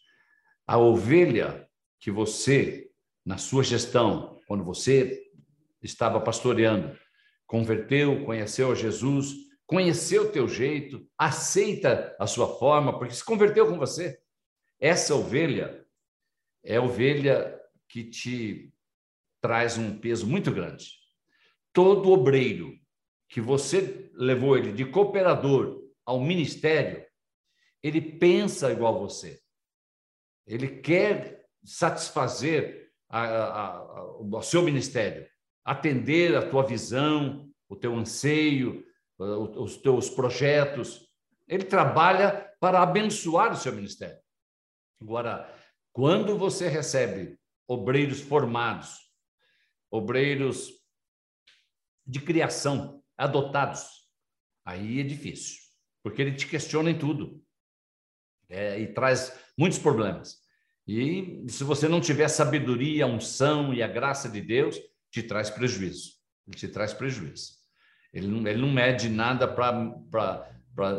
A 0.68 0.78
ovelha 0.78 1.66
que 2.02 2.12
você 2.12 2.92
na 3.26 3.38
sua 3.38 3.64
gestão, 3.64 4.42
quando 4.46 4.66
você 4.66 5.26
estava 5.82 6.20
pastoreando, 6.20 7.00
converteu, 7.48 8.26
conheceu 8.26 8.76
Jesus, 8.76 9.34
conheceu 9.66 10.24
o 10.24 10.32
teu 10.34 10.50
jeito, 10.50 11.10
aceita 11.18 12.14
a 12.20 12.28
sua 12.28 12.60
forma, 12.60 13.00
porque 13.00 13.14
se 13.14 13.24
converteu 13.24 13.70
com 13.70 13.80
você. 13.80 14.20
Essa 14.78 15.16
ovelha 15.16 15.85
é 16.66 16.80
ovelha 16.80 17.62
que 17.88 18.04
te 18.04 18.74
traz 19.40 19.78
um 19.78 19.98
peso 19.98 20.28
muito 20.28 20.52
grande. 20.52 20.90
Todo 21.72 22.12
obreiro 22.12 22.74
que 23.30 23.40
você 23.40 24.10
levou 24.14 24.58
ele 24.58 24.72
de 24.72 24.86
cooperador 24.86 25.84
ao 26.04 26.20
ministério, 26.20 27.06
ele 27.84 28.02
pensa 28.02 28.72
igual 28.72 29.00
você. 29.00 29.40
Ele 30.48 30.68
quer 30.80 31.46
satisfazer 31.64 32.92
a, 33.10 33.22
a, 33.22 33.68
a, 33.78 34.18
o 34.18 34.42
seu 34.42 34.62
ministério, 34.62 35.28
atender 35.64 36.36
a 36.36 36.50
tua 36.50 36.64
visão, 36.64 37.50
o 37.70 37.76
teu 37.76 37.96
anseio, 37.96 38.84
os 39.18 39.78
teus 39.78 40.10
projetos. 40.10 41.08
Ele 41.48 41.64
trabalha 41.64 42.52
para 42.60 42.82
abençoar 42.82 43.54
o 43.54 43.58
seu 43.58 43.74
ministério. 43.74 44.18
Agora, 45.00 45.52
quando 45.96 46.38
você 46.38 46.68
recebe 46.68 47.40
obreiros 47.66 48.20
formados, 48.20 49.00
obreiros 49.90 50.70
de 52.06 52.20
criação, 52.20 53.02
adotados, 53.18 53.88
aí 54.66 55.00
é 55.00 55.04
difícil, 55.04 55.56
porque 56.04 56.22
ele 56.22 56.34
te 56.34 56.48
questiona 56.48 56.92
em 56.92 57.00
tudo 57.00 57.42
é, 58.50 58.78
e 58.78 58.94
traz 58.94 59.40
muitos 59.58 59.80
problemas. 59.80 60.36
E 60.86 61.46
se 61.48 61.64
você 61.64 61.88
não 61.88 62.02
tiver 62.02 62.28
sabedoria, 62.28 63.08
unção 63.08 63.74
e 63.74 63.82
a 63.82 63.88
graça 63.88 64.28
de 64.28 64.42
Deus, 64.42 64.78
te 65.10 65.24
traz 65.24 65.50
prejuízo. 65.50 66.12
Ele 66.46 66.58
te 66.58 66.68
traz 66.68 66.94
prejuízo. 66.94 67.54
Ele 68.12 68.28
não, 68.28 68.46
ele 68.46 68.62
não 68.62 68.70
mede 68.70 69.08
nada 69.08 69.48
para 69.48 70.52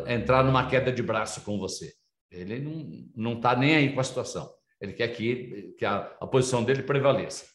entrar 0.09 0.43
numa 0.43 0.71
queda 0.71 0.91
de 0.91 1.03
braço 1.03 1.43
com 1.43 1.59
você. 1.59 1.93
Ele 2.31 3.13
não 3.15 3.35
está 3.35 3.55
nem 3.55 3.77
aí 3.77 3.93
com 3.93 4.01
a 4.01 4.05
situação. 4.05 4.56
Ele 4.81 4.93
quer 4.93 5.09
que, 5.09 5.75
que 5.79 5.85
a, 5.85 6.17
a 6.21 6.27
posição 6.27 6.65
dele 6.65 6.83
prevaleça. 6.83 7.47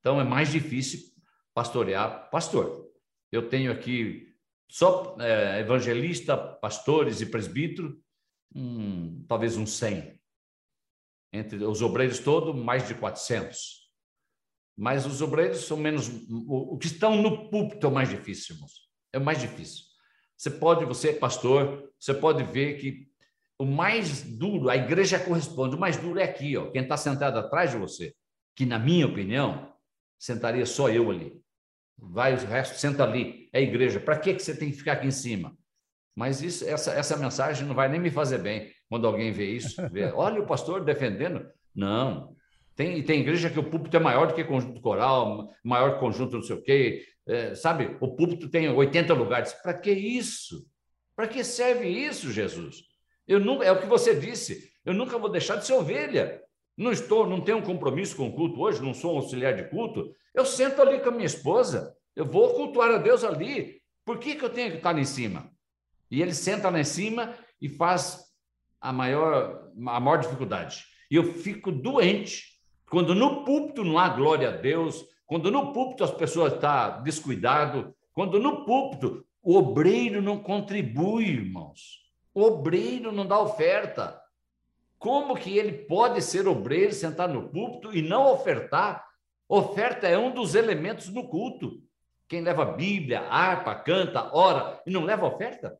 Então 0.00 0.20
é 0.20 0.24
mais 0.24 0.50
difícil 0.52 1.00
pastorear 1.54 2.30
pastor. 2.30 2.86
Eu 3.32 3.48
tenho 3.48 3.72
aqui 3.72 4.34
só 4.70 5.16
é, 5.20 5.60
evangelista, 5.60 6.36
pastores 6.36 7.20
e 7.20 7.26
presbítero, 7.26 8.00
hum, 8.54 9.24
talvez 9.28 9.56
uns 9.56 9.72
100. 9.72 10.20
Entre 11.32 11.64
os 11.64 11.82
obreiros 11.82 12.18
todos, 12.18 12.54
mais 12.54 12.86
de 12.86 12.94
400. 12.94 13.86
Mas 14.76 15.06
os 15.06 15.22
obreiros 15.22 15.64
são 15.64 15.76
menos. 15.76 16.08
O, 16.28 16.74
o 16.74 16.78
que 16.78 16.86
estão 16.86 17.20
no 17.20 17.48
púlpito 17.50 17.86
é 17.86 17.88
o 17.88 17.92
mais 17.92 18.08
difícil, 18.08 18.54
irmãos. 18.54 18.90
É 19.12 19.18
o 19.18 19.24
mais 19.24 19.40
difícil. 19.40 19.84
Você 20.36 20.50
pode, 20.50 20.84
você 20.84 21.10
é 21.10 21.12
pastor, 21.14 21.90
você 21.98 22.12
pode 22.12 22.44
ver 22.44 22.78
que 22.78 23.08
o 23.58 23.64
mais 23.64 24.22
duro, 24.22 24.68
a 24.68 24.76
igreja 24.76 25.18
corresponde, 25.18 25.76
o 25.76 25.78
mais 25.78 25.96
duro 25.96 26.18
é 26.18 26.24
aqui, 26.24 26.56
ó, 26.56 26.70
quem 26.70 26.82
está 26.82 26.96
sentado 26.96 27.38
atrás 27.38 27.70
de 27.70 27.78
você, 27.78 28.14
que 28.54 28.66
na 28.66 28.78
minha 28.78 29.06
opinião, 29.06 29.72
sentaria 30.18 30.66
só 30.66 30.88
eu 30.88 31.10
ali. 31.10 31.40
Vai 31.98 32.34
o 32.34 32.38
resto, 32.38 32.78
senta 32.78 33.04
ali, 33.04 33.48
é 33.52 33.58
a 33.58 33.62
igreja. 33.62 33.98
Para 33.98 34.18
que, 34.18 34.32
você 34.34 34.56
tem 34.56 34.70
que 34.70 34.76
ficar 34.76 34.92
aqui 34.92 35.06
em 35.06 35.10
cima? 35.10 35.56
Mas 36.14 36.42
isso, 36.42 36.66
essa, 36.66 36.92
essa 36.92 37.16
mensagem 37.16 37.66
não 37.66 37.74
vai 37.74 37.88
nem 37.88 38.00
me 38.00 38.10
fazer 38.10 38.38
bem 38.38 38.70
quando 38.88 39.06
alguém 39.06 39.32
vê 39.32 39.50
isso. 39.50 39.76
Vê, 39.90 40.04
Olha 40.12 40.42
o 40.42 40.46
pastor 40.46 40.84
defendendo. 40.84 41.46
Não. 41.74 42.34
Tem, 42.74 43.02
tem 43.02 43.20
igreja 43.20 43.48
que 43.48 43.58
o 43.58 43.70
púlpito 43.70 43.96
é 43.96 44.00
maior 44.00 44.26
do 44.26 44.34
que 44.34 44.44
conjunto 44.44 44.80
coral, 44.80 45.48
maior 45.64 45.98
conjunto 45.98 46.36
não 46.36 46.42
sei 46.42 46.56
o 46.56 46.62
quê. 46.62 47.06
É, 47.26 47.54
sabe, 47.54 47.96
o 48.00 48.14
púlpito 48.14 48.48
tem 48.50 48.68
80 48.68 49.14
lugares. 49.14 49.52
Para 49.54 49.74
que 49.74 49.90
isso? 49.90 50.66
Para 51.14 51.26
que 51.26 51.42
serve 51.42 51.88
isso, 51.88 52.30
Jesus? 52.30 52.82
Eu 53.26 53.40
nunca, 53.40 53.64
é 53.64 53.72
o 53.72 53.80
que 53.80 53.86
você 53.86 54.14
disse, 54.14 54.72
eu 54.84 54.94
nunca 54.94 55.18
vou 55.18 55.28
deixar 55.28 55.56
de 55.56 55.66
ser 55.66 55.74
ovelha. 55.74 56.42
Não 56.76 56.92
estou, 56.92 57.26
não 57.26 57.40
tenho 57.40 57.58
um 57.58 57.62
compromisso 57.62 58.16
com 58.16 58.28
o 58.28 58.32
culto 58.32 58.60
hoje, 58.60 58.82
não 58.82 58.92
sou 58.92 59.14
um 59.14 59.18
auxiliar 59.18 59.54
de 59.54 59.64
culto. 59.70 60.12
Eu 60.34 60.44
sento 60.44 60.80
ali 60.82 61.00
com 61.00 61.08
a 61.08 61.12
minha 61.12 61.26
esposa, 61.26 61.96
eu 62.14 62.24
vou 62.24 62.54
cultuar 62.54 62.90
a 62.90 62.98
Deus 62.98 63.24
ali. 63.24 63.80
Por 64.04 64.18
que, 64.18 64.34
que 64.34 64.44
eu 64.44 64.50
tenho 64.50 64.70
que 64.70 64.76
estar 64.76 64.92
lá 64.92 65.00
em 65.00 65.04
cima? 65.04 65.50
E 66.10 66.22
ele 66.22 66.34
senta 66.34 66.70
lá 66.70 66.78
em 66.78 66.84
cima 66.84 67.34
e 67.60 67.68
faz 67.68 68.24
a 68.80 68.92
maior, 68.92 69.70
a 69.86 70.00
maior 70.00 70.18
dificuldade. 70.18 70.84
E 71.10 71.16
eu 71.16 71.32
fico 71.34 71.72
doente 71.72 72.44
quando 72.88 73.14
no 73.14 73.44
púlpito 73.44 73.82
não 73.82 73.98
há 73.98 74.08
glória 74.08 74.48
a 74.48 74.56
Deus, 74.56 75.04
quando 75.26 75.50
no 75.50 75.72
púlpito 75.72 76.04
as 76.04 76.12
pessoas 76.12 76.52
estão 76.52 76.70
tá 76.70 76.90
descuidado, 77.00 77.94
quando 78.12 78.38
no 78.38 78.64
púlpito 78.64 79.26
o 79.42 79.56
obreiro 79.56 80.22
não 80.22 80.38
contribui, 80.38 81.24
irmãos. 81.24 82.05
Obreiro 82.38 83.12
não 83.12 83.26
dá 83.26 83.40
oferta. 83.40 84.20
Como 84.98 85.36
que 85.36 85.56
ele 85.56 85.72
pode 85.86 86.20
ser 86.20 86.46
obreiro, 86.46 86.92
sentar 86.92 87.30
no 87.30 87.48
púlpito 87.48 87.96
e 87.96 88.02
não 88.02 88.30
ofertar? 88.30 89.06
Oferta 89.48 90.06
é 90.06 90.18
um 90.18 90.30
dos 90.30 90.54
elementos 90.54 91.08
do 91.08 91.26
culto. 91.26 91.82
Quem 92.28 92.42
leva 92.42 92.66
Bíblia, 92.66 93.20
harpa, 93.22 93.74
canta, 93.74 94.30
ora 94.34 94.82
e 94.86 94.90
não 94.90 95.02
leva 95.02 95.24
oferta? 95.24 95.78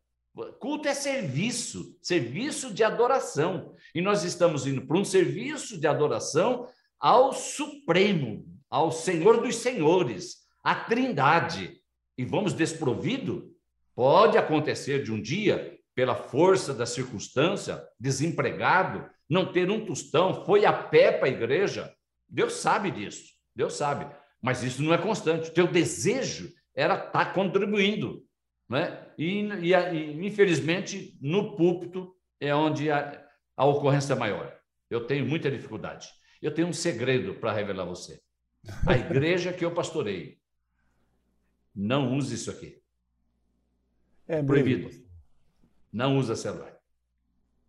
Culto 0.59 0.89
é 0.89 0.95
serviço, 0.95 1.95
serviço 2.01 2.73
de 2.73 2.83
adoração. 2.83 3.75
E 3.95 4.01
nós 4.01 4.25
estamos 4.25 4.67
indo 4.67 4.87
para 4.87 4.97
um 4.97 5.05
serviço 5.05 5.79
de 5.79 5.87
adoração 5.87 6.67
ao 6.99 7.35
Supremo, 7.35 8.47
ao 8.71 8.91
Senhor 8.91 9.43
dos 9.43 9.57
Senhores, 9.57 10.47
à 10.65 10.75
Trindade. 10.75 11.83
E 12.17 12.25
vamos 12.25 12.55
desprovido? 12.55 13.55
Pode 13.95 14.39
acontecer 14.39 15.03
de 15.03 15.13
um 15.13 15.21
dia 15.21 15.76
pela 15.97 16.15
força 16.15 16.75
da 16.75 16.85
circunstância, 16.85 17.83
desempregado, 17.99 19.09
não 19.29 19.51
ter 19.51 19.71
um 19.71 19.87
tostão, 19.87 20.45
foi 20.45 20.67
a 20.67 20.73
pé 20.73 21.11
para 21.11 21.27
a 21.27 21.31
igreja. 21.31 21.91
Deus 22.29 22.53
sabe 22.53 22.91
disso, 22.91 23.33
Deus 23.55 23.73
sabe. 23.73 24.07
Mas 24.43 24.63
isso 24.63 24.83
não 24.83 24.93
é 24.93 24.99
constante. 24.99 25.49
O 25.49 25.55
teu 25.55 25.67
desejo 25.67 26.53
era 26.75 26.95
estar 26.97 27.11
tá 27.11 27.33
contribuindo. 27.33 28.23
Né? 28.69 29.07
E, 29.17 29.41
e, 29.41 29.73
e 29.73 30.27
infelizmente, 30.27 31.17
no 31.19 31.57
púlpito 31.57 32.15
é 32.39 32.55
onde 32.55 32.91
a, 32.91 33.27
a 33.57 33.65
ocorrência 33.65 34.13
é 34.13 34.17
maior. 34.17 34.55
Eu 34.91 35.07
tenho 35.07 35.25
muita 35.25 35.51
dificuldade. 35.51 36.09
Eu 36.43 36.53
tenho 36.53 36.69
um 36.69 36.75
segredo 36.75 37.37
para 37.37 37.53
revelar 37.53 37.85
a 37.85 37.87
você. 37.87 38.21
A 38.87 38.99
igreja 38.99 39.51
que 39.51 39.65
eu 39.65 39.73
pastorei 39.73 40.39
não 41.75 42.15
use 42.15 42.35
isso 42.35 42.51
aqui. 42.51 42.83
É 44.29 44.43
proibido 44.43 45.06
não 45.97 46.19
usa 46.19 46.37
celular. 46.37 46.77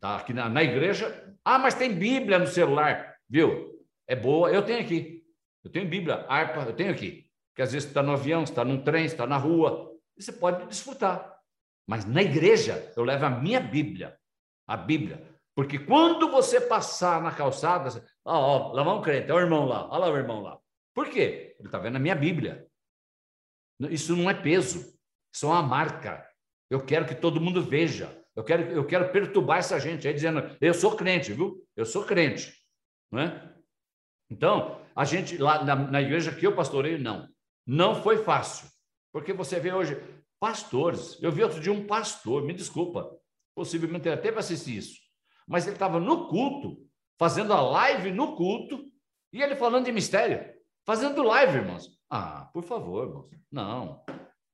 Tá 0.02 0.18
aqui 0.18 0.34
na, 0.34 0.50
na 0.50 0.62
igreja, 0.62 1.34
ah, 1.46 1.58
mas 1.58 1.74
tem 1.74 1.96
Bíblia 1.96 2.38
no 2.38 2.46
celular, 2.46 3.16
viu? 3.30 3.74
É 4.06 4.16
boa, 4.16 4.52
eu 4.52 4.62
tenho 4.64 4.82
aqui. 4.82 5.26
Eu 5.64 5.72
tenho 5.72 5.88
Bíblia, 5.88 6.26
harpa, 6.28 6.60
eu 6.62 6.76
tenho 6.76 6.92
aqui. 6.92 7.32
Porque 7.50 7.62
às 7.62 7.72
vezes 7.72 7.88
está 7.88 8.04
no 8.04 8.12
avião, 8.12 8.44
está 8.44 8.66
no 8.66 8.84
trem, 8.84 9.06
está 9.06 9.26
na 9.26 9.38
rua, 9.38 9.92
você 10.18 10.34
pode 10.34 10.68
desfrutar. 10.68 11.40
Mas 11.88 12.06
na 12.06 12.22
igreja, 12.22 12.92
eu 12.98 13.04
levo 13.04 13.26
a 13.26 13.30
minha 13.30 13.62
Bíblia, 13.62 14.18
a 14.68 14.76
Bíblia. 14.76 15.26
Porque 15.56 15.80
quando 15.80 16.30
você 16.30 16.60
passar 16.60 17.22
na 17.22 17.32
calçada, 17.32 17.90
você, 17.90 18.04
ó, 18.26 18.38
ó, 18.38 18.74
lá 18.74 18.84
vai 18.84 18.94
um 18.94 19.02
crente, 19.02 19.32
olha 19.32 19.44
o 19.44 19.46
irmão 19.46 19.66
lá, 19.66 19.88
olha 19.90 20.00
lá 20.00 20.12
o 20.12 20.18
irmão 20.18 20.42
lá. 20.42 20.60
Por 20.94 21.10
quê? 21.10 21.56
Ele 21.58 21.70
está 21.70 21.80
vendo 21.80 21.96
a 21.96 22.00
minha 22.00 22.16
Bíblia. 22.16 22.68
Isso 23.90 24.16
não 24.16 24.30
é 24.30 24.34
peso, 24.34 24.94
isso 25.34 25.46
é 25.46 25.50
uma 25.50 25.64
marca. 25.64 26.28
Eu 26.70 26.84
quero 26.84 27.05
que 27.05 27.15
todo 27.15 27.41
mundo 27.41 27.61
veja. 27.61 28.24
Eu 28.36 28.43
quero, 28.43 28.63
eu 28.72 28.86
quero 28.86 29.11
perturbar 29.11 29.59
essa 29.59 29.80
gente 29.80 30.07
aí 30.07 30.13
dizendo, 30.13 30.55
eu 30.61 30.74
sou 30.74 30.95
crente, 30.95 31.34
viu? 31.34 31.65
Eu 31.76 31.86
sou 31.86 32.03
crente. 32.03 32.53
Não 33.11 33.20
é? 33.20 33.53
Então, 34.30 34.82
a 34.95 35.05
gente 35.05 35.38
lá 35.38 35.63
na, 35.63 35.76
na 35.76 36.01
igreja 36.01 36.34
que 36.34 36.45
eu 36.45 36.55
pastorei, 36.55 36.97
não. 36.97 37.28
Não 37.65 38.01
foi 38.01 38.24
fácil. 38.24 38.70
Porque 39.11 39.34
você 39.34 39.59
vê 39.59 39.74
hoje 39.74 39.97
pastores. 40.39 41.22
Eu 41.22 41.32
vi 41.32 41.43
outro 41.43 41.59
dia 41.59 41.72
um 41.72 41.88
pastor, 41.88 42.43
me 42.43 42.53
desculpa, 42.53 43.09
possivelmente 43.55 44.07
até 44.09 44.30
vai 44.30 44.39
assistir 44.39 44.78
isso. 44.78 44.99
Mas 45.47 45.65
ele 45.65 45.76
estava 45.76 45.99
no 45.99 46.28
culto, 46.28 46.86
fazendo 47.18 47.53
a 47.53 47.61
live 47.61 48.11
no 48.11 48.36
culto, 48.36 48.91
e 49.34 49.41
ele 49.41 49.55
falando 49.55 49.86
de 49.86 49.91
mistério, 49.91 50.53
fazendo 50.86 51.24
live, 51.24 51.57
irmãos. 51.57 51.89
Ah, 52.09 52.49
por 52.53 52.63
favor, 52.63 53.07
irmãos. 53.07 53.30
Não. 53.51 54.03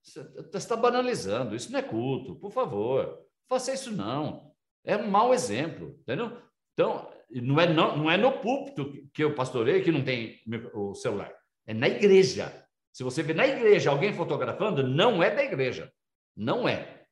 Você 0.03 0.57
está 0.57 0.75
banalizando, 0.75 1.55
isso 1.55 1.71
não 1.71 1.79
é 1.79 1.81
culto, 1.81 2.35
por 2.35 2.51
favor, 2.51 3.25
faça 3.47 3.73
isso 3.73 3.91
não. 3.91 4.51
É 4.83 4.97
um 4.97 5.09
mau 5.09 5.33
exemplo, 5.33 5.97
entendeu? 6.01 6.37
Então, 6.73 7.09
não 7.31 7.59
é, 7.59 7.73
não, 7.73 7.97
não 7.97 8.11
é 8.11 8.17
no 8.17 8.33
púlpito 8.39 8.91
que 9.13 9.23
eu 9.23 9.33
pastorei 9.33 9.81
que 9.81 9.91
não 9.91 10.03
tem 10.03 10.41
o 10.73 10.93
celular, 10.93 11.33
é 11.65 11.73
na 11.73 11.87
igreja. 11.87 12.51
Se 12.91 13.03
você 13.03 13.23
vê 13.23 13.33
na 13.33 13.47
igreja 13.47 13.89
alguém 13.89 14.13
fotografando, 14.13 14.85
não 14.85 15.23
é 15.23 15.33
da 15.33 15.43
igreja, 15.43 15.91
não 16.35 16.67
é. 16.67 17.05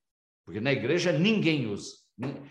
Porque 0.45 0.59
na 0.59 0.71
igreja 0.71 1.11
ninguém 1.11 1.67
usa. 1.67 1.95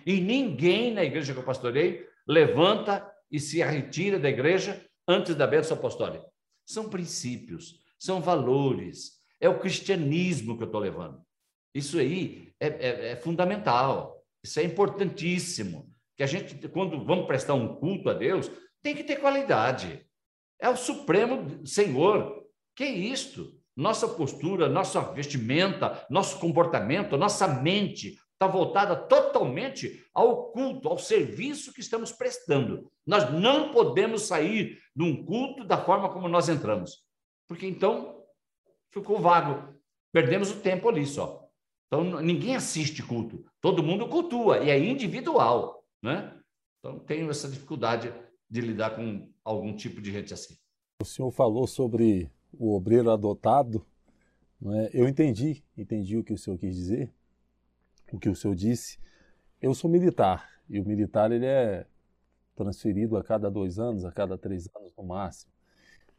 E 0.07 0.21
ninguém 0.21 0.93
na 0.93 1.05
igreja 1.05 1.33
que 1.33 1.39
eu 1.39 1.45
pastorei 1.45 2.05
levanta 2.27 3.09
e 3.31 3.39
se 3.39 3.63
retira 3.63 4.19
da 4.19 4.29
igreja 4.29 4.85
antes 5.07 5.35
da 5.35 5.47
bênção 5.47 5.77
apostólica. 5.77 6.25
são 6.65 6.89
princípios, 6.89 7.81
são 7.99 8.21
valores, 8.21 9.20
é 9.41 9.49
o 9.49 9.59
cristianismo 9.59 10.57
que 10.57 10.63
eu 10.63 10.67
estou 10.67 10.81
levando. 10.81 11.21
Isso 11.75 11.99
aí 11.99 12.53
é, 12.61 12.67
é, 12.69 13.11
é, 13.13 13.17
fundamental, 13.17 14.23
isso 14.45 14.61
é 14.61 14.65
importantíssimo. 14.65 15.91
Que 16.17 16.23
a 16.23 16.27
gente, 16.27 16.69
quando 16.69 17.05
vamos 17.05 17.27
prestar 17.27 17.55
um 17.55 17.77
culto 17.77 18.11
a 18.11 18.15
Deus, 18.15 18.51
tem 18.83 18.95
que 18.95 19.05
ter 19.05 19.17
qualidade. 19.17 20.07
É 20.61 20.69
o 20.69 20.77
Supremo 20.77 21.67
Senhor. 21.67 22.45
Que 22.77 22.85
é 22.85 22.91
isto? 22.91 23.59
Nossa 23.77 24.07
postura, 24.07 24.69
nossa 24.69 25.01
vestimenta, 25.13 26.07
nosso 26.11 26.39
comportamento, 26.39 27.17
nossa 27.17 27.49
mente 27.49 28.19
está 28.33 28.47
voltada 28.47 28.97
totalmente 28.97 30.03
ao 30.15 30.51
culto, 30.51 30.89
ao 30.89 30.99
serviço 30.99 31.75
que 31.75 31.81
estamos 31.81 32.11
prestando. 32.11 32.91
Nós 33.07 33.31
não 33.31 33.71
podemos 33.71 34.23
sair 34.23 34.79
de 34.97 35.05
um 35.05 35.25
culto 35.25 35.65
da 35.65 35.77
forma 35.77 36.11
como 36.11 36.27
nós 36.27 36.49
entramos, 36.49 37.05
porque 37.47 37.67
então 37.67 38.20
ficou 38.91 39.21
vago. 39.21 39.75
Perdemos 40.13 40.51
o 40.51 40.61
tempo 40.61 40.89
ali 40.89 41.07
só. 41.07 41.49
Então 41.87 42.21
ninguém 42.21 42.55
assiste 42.55 43.03
culto, 43.03 43.45
todo 43.61 43.83
mundo 43.83 44.09
cultua 44.09 44.59
e 44.59 44.71
é 44.71 44.79
individual, 44.79 45.85
né? 46.01 46.37
Então 46.79 47.01
tenho 47.01 47.29
essa 47.29 47.49
dificuldade 47.49 48.13
de 48.49 48.61
lidar 48.61 48.95
com 48.95 49.29
algum 49.45 49.75
tipo 49.75 50.01
de 50.01 50.13
gente 50.13 50.33
assim. 50.33 50.57
O 51.03 51.05
senhor 51.05 51.31
falou 51.33 51.67
sobre 51.67 52.31
o 52.53 52.75
obreiro 52.75 53.11
adotado, 53.11 53.85
é? 54.67 54.91
eu 54.93 55.09
entendi, 55.09 55.65
entendi 55.77 56.17
o 56.17 56.23
que 56.23 56.33
o 56.33 56.39
senhor 56.39 56.59
quis 56.59 56.75
dizer, 56.75 57.13
o 58.13 58.19
que 58.19 58.29
o 58.29 58.37
senhor 58.37 58.55
disse. 58.55 58.99
Eu 59.61 59.75
sou 59.75 59.91
militar 59.91 60.49
e 60.69 60.79
o 60.81 60.85
militar 60.85 61.33
ele 61.33 61.47
é 61.47 61.87
transferido 62.55 63.17
a 63.17 63.25
cada 63.25 63.51
dois 63.51 63.79
anos, 63.79 64.05
a 64.05 64.13
cada 64.13 64.39
três 64.39 64.69
anos 64.77 64.93
no 64.97 65.03
máximo. 65.03 65.53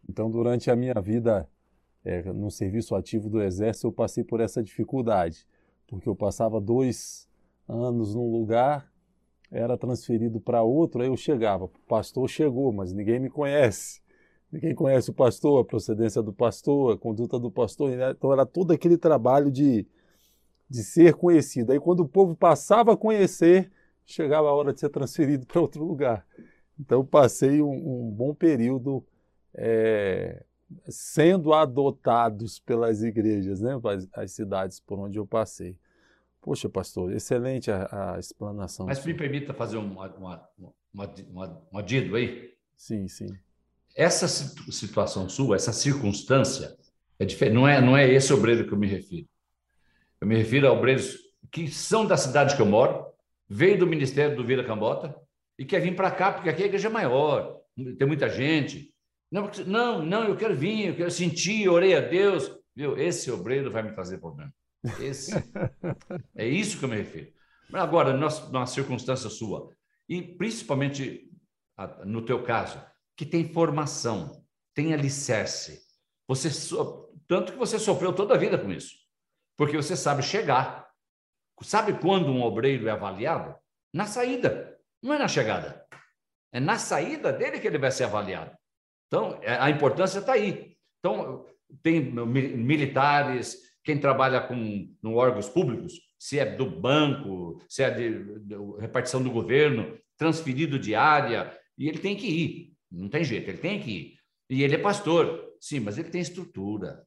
Então, 0.10 0.30
durante 0.30 0.72
a 0.72 0.76
minha 0.76 0.96
vida 0.96 1.48
é, 2.04 2.24
no 2.34 2.50
serviço 2.50 2.96
ativo 2.96 3.30
do 3.30 3.42
Exército, 3.42 3.88
eu 3.88 3.92
passei 3.92 4.24
por 4.24 4.40
essa 4.40 4.62
dificuldade, 4.64 5.46
porque 5.88 6.10
eu 6.10 6.16
passava 6.16 6.60
dois 6.60 7.30
anos 7.68 8.16
num 8.16 8.32
lugar, 8.32 8.92
era 9.52 9.78
transferido 9.78 10.40
para 10.40 10.64
outro, 10.64 11.02
aí 11.02 11.08
eu 11.08 11.18
chegava, 11.18 11.66
o 11.66 11.70
pastor 11.88 12.28
chegou, 12.30 12.72
mas 12.72 12.94
ninguém 12.94 13.20
me 13.20 13.30
conhece. 13.30 14.02
Ninguém 14.52 14.76
conhece 14.76 15.10
o 15.10 15.14
pastor, 15.14 15.62
a 15.62 15.66
procedência 15.66 16.22
do 16.22 16.34
pastor, 16.34 16.94
a 16.94 16.98
conduta 16.98 17.40
do 17.40 17.50
pastor. 17.50 17.92
Né? 17.92 18.12
Então 18.12 18.34
era 18.34 18.46
todo 18.46 18.72
aquele 18.72 18.98
trabalho 18.98 19.50
de, 19.50 19.88
de 20.70 20.84
ser 20.84 21.14
conhecido. 21.14 21.72
Aí 21.72 21.80
quando 21.80 22.02
o 22.02 22.08
povo 22.08 22.36
passava 22.36 22.94
a 22.94 22.98
conhecer, 22.98 23.72
chegava 24.06 24.50
a 24.50 24.54
hora 24.54 24.74
de 24.74 24.80
ser 24.82 24.90
transferido 24.90 25.46
para 25.48 25.62
outro 25.62 25.86
lugar. 25.86 26.26
Então 26.78 27.06
passei 27.06 27.62
um, 27.62 27.72
um 27.72 28.12
bom 28.12 28.34
período 28.34 29.06
é, 29.54 30.44
sendo 30.88 31.54
adotados 31.54 32.60
pelas 32.60 33.04
igrejas, 33.04 33.62
né? 33.62 33.80
as, 33.84 34.08
as, 34.14 34.32
cidades 34.32 34.80
por 34.80 35.00
onde 35.00 35.18
eu 35.18 35.26
passei. 35.26 35.78
Poxa, 36.42 36.68
pastor, 36.68 37.12
excelente 37.12 37.70
a, 37.72 38.16
a 38.16 38.20
explanação. 38.20 38.88
Mas 38.88 39.06
me 39.06 39.14
permita 39.14 39.54
fazer 39.54 39.78
uma, 39.78 40.08
uma, 40.16 40.50
uma, 40.94 41.14
uma, 41.30 41.62
uma 41.72 41.84
dido 41.84 42.16
aí? 42.16 42.54
Sim, 42.76 43.08
sim 43.08 43.28
essa 43.96 44.28
situação 44.28 45.28
sua, 45.28 45.56
essa 45.56 45.74
circunstância, 45.74 46.76
é 47.20 47.26
diferente. 47.26 47.56
Não 47.56 47.68
é, 47.68 47.82
não 47.82 47.96
é 47.96 48.10
esse 48.10 48.34
obreiro 48.34 48.66
que 48.66 48.74
eu 48.74 48.78
me 48.78 48.88
refiro. 48.88 49.28
Eu 50.20 50.28
me 50.28 50.36
refiro 50.36 50.68
a 50.68 50.72
obreiros 50.72 51.18
que 51.52 51.68
são 51.68 52.06
da 52.06 52.16
cidade 52.16 52.56
que 52.56 52.62
eu 52.62 52.66
moro, 52.66 53.06
veio 53.50 53.78
do 53.78 53.88
ministério 53.88 54.36
do 54.36 54.46
Vila 54.46 54.64
Cambota 54.64 55.16
e 55.58 55.66
quer 55.66 55.82
vir 55.82 55.96
para 55.96 56.12
cá 56.12 56.32
porque 56.32 56.50
aqui 56.50 56.64
a 56.64 56.68
igreja 56.68 56.88
é 56.88 56.92
maior, 56.92 57.60
tem 57.76 58.08
muita 58.08 58.30
gente. 58.30 58.92
Não, 59.32 59.50
não, 59.66 60.06
não, 60.06 60.24
eu 60.26 60.36
quero 60.36 60.56
vir, 60.56 60.88
eu 60.88 60.96
quero 60.96 61.12
sentir, 61.12 61.70
orei 61.70 61.96
a 61.96 62.02
Deus. 62.02 62.52
Viu? 62.76 62.98
Esse 62.98 63.32
obreiro 63.32 63.72
vai 63.72 63.84
me 63.84 63.94
trazer 63.94 64.18
problema. 64.20 64.54
Esse. 65.00 65.32
é 66.36 66.48
isso 66.48 66.78
que 66.78 66.86
eu 66.86 66.90
me 66.90 66.98
refiro. 66.98 67.32
Agora, 67.74 68.14
na 68.14 68.66
circunstância 68.66 69.30
sua, 69.30 69.70
e 70.10 70.22
principalmente 70.22 71.30
no 72.06 72.26
teu 72.26 72.44
caso, 72.44 72.84
que 73.16 73.26
tem 73.26 73.54
formação, 73.54 74.44
tem 74.74 74.94
alicerce. 74.94 75.82
Você 76.28 76.50
tanto 77.28 77.54
que 77.54 77.58
você 77.58 77.80
sofreu 77.80 78.14
toda 78.14 78.36
a 78.36 78.38
vida 78.38 78.58
com 78.58 78.72
isso, 78.72 78.96
porque 79.58 79.78
você 79.78 79.96
sabe 79.96 80.22
chegar. 80.22 80.90
Sabe 81.62 81.94
quando 81.94 82.32
um 82.32 82.42
obreiro 82.42 82.88
é 82.88 82.92
avaliado? 82.92 83.56
Na 83.94 84.06
saída, 84.06 84.78
não 85.02 85.14
é 85.14 85.20
na 85.20 85.28
chegada. 85.28 85.86
É 86.52 86.60
na 86.60 86.78
saída 86.78 87.32
dele 87.32 87.60
que 87.60 87.68
ele 87.68 87.78
vai 87.78 87.92
ser 87.92 88.06
avaliado. 88.06 88.58
Então, 89.12 89.38
é, 89.42 89.58
a 89.58 89.70
importância 89.70 90.20
está 90.20 90.34
aí. 90.34 90.78
Então, 91.00 91.46
tem 91.84 92.00
militares, 92.00 93.58
quem 93.84 94.00
trabalha 94.00 94.40
com 94.40 94.90
no 95.04 95.16
órgãos 95.16 95.50
públicos, 95.50 96.00
se 96.18 96.40
é 96.40 96.46
do 96.46 96.66
banco, 96.66 97.62
se 97.68 97.84
é 97.84 97.90
de, 97.90 98.40
de 98.40 98.56
repartição 98.80 99.22
do 99.22 99.30
governo, 99.30 99.98
transferido 100.18 100.80
de 100.80 100.96
área, 100.96 101.52
e 101.78 101.90
ele 101.90 101.98
tem 101.98 102.16
que 102.16 102.28
ir. 102.28 102.74
Não 102.90 103.10
tem 103.10 103.24
jeito, 103.24 103.50
ele 103.50 103.58
tem 103.58 103.82
que 103.82 103.92
ir. 103.92 104.18
E 104.50 104.64
ele 104.64 104.76
é 104.76 104.78
pastor, 104.78 105.56
sim, 105.60 105.82
mas 105.82 105.98
ele 105.98 106.10
tem 106.10 106.22
estrutura. 106.22 107.06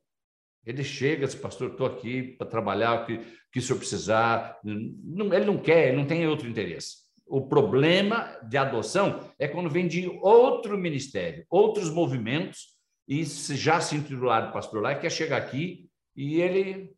Ele 0.67 0.85
chega, 0.85 1.27
diz, 1.27 1.35
pastor, 1.35 1.71
estou 1.71 1.87
aqui 1.87 2.35
para 2.37 2.47
trabalhar 2.47 3.03
o 3.03 3.07
que, 3.07 3.19
que 3.51 3.59
o 3.59 3.63
senhor 3.63 3.79
precisar. 3.79 4.59
Não, 4.63 5.33
ele 5.33 5.45
não 5.45 5.59
quer, 5.59 5.89
ele 5.89 5.97
não 5.99 6.07
tem 6.07 6.27
outro 6.27 6.49
interesse. 6.49 7.04
O 7.27 7.43
problema 7.43 8.39
de 8.49 8.57
adoção 8.57 9.21
é 9.39 9.49
quando 9.49 9.71
vem 9.71 9.89
de 9.89 10.09
outro 10.23 10.77
ministério, 10.77 11.47
outros 11.49 11.91
movimentos, 11.91 12.75
e 13.07 13.25
já 13.25 13.81
se 13.81 13.97
intitular 13.97 14.53
pastor 14.53 14.83
lá, 14.83 14.95
quer 14.95 15.11
chegar 15.11 15.37
aqui 15.37 15.89
e 16.17 16.41
ele 16.41 16.95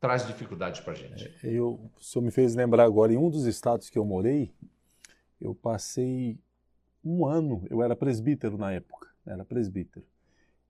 traz 0.00 0.26
dificuldades 0.26 0.80
para 0.80 0.92
a 0.92 0.96
gente. 0.96 1.34
É, 1.44 1.50
eu, 1.50 1.90
o 1.96 2.02
senhor 2.02 2.24
me 2.24 2.30
fez 2.30 2.54
lembrar 2.54 2.84
agora, 2.84 3.12
em 3.12 3.16
um 3.16 3.30
dos 3.30 3.46
estados 3.46 3.88
que 3.88 3.98
eu 3.98 4.04
morei, 4.04 4.52
eu 5.40 5.54
passei 5.54 6.38
um 7.04 7.26
ano, 7.26 7.64
eu 7.70 7.82
era 7.82 7.94
presbítero 7.94 8.56
na 8.56 8.72
época, 8.72 9.08
era 9.26 9.44
presbítero. 9.44 10.04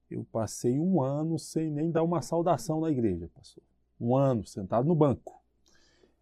Eu 0.09 0.25
passei 0.31 0.79
um 0.79 1.01
ano 1.01 1.39
sem 1.39 1.69
nem 1.71 1.89
dar 1.89 2.03
uma 2.03 2.21
saudação 2.21 2.81
na 2.81 2.91
igreja, 2.91 3.29
pastor. 3.33 3.63
Um 3.99 4.15
ano, 4.15 4.45
sentado 4.45 4.87
no 4.87 4.95
banco. 4.95 5.41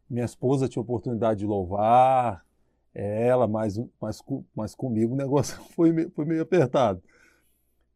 Minha 0.10 0.26
esposa 0.26 0.68
tinha 0.68 0.82
oportunidade 0.82 1.40
de 1.40 1.46
louvar, 1.46 2.46
ela, 2.94 3.48
mas, 3.48 3.80
mas, 4.00 4.22
mas 4.56 4.76
comigo 4.76 5.14
o 5.14 5.18
negócio 5.18 5.58
foi, 5.76 6.10
foi 6.10 6.26
meio 6.26 6.42
apertado. 6.42 7.02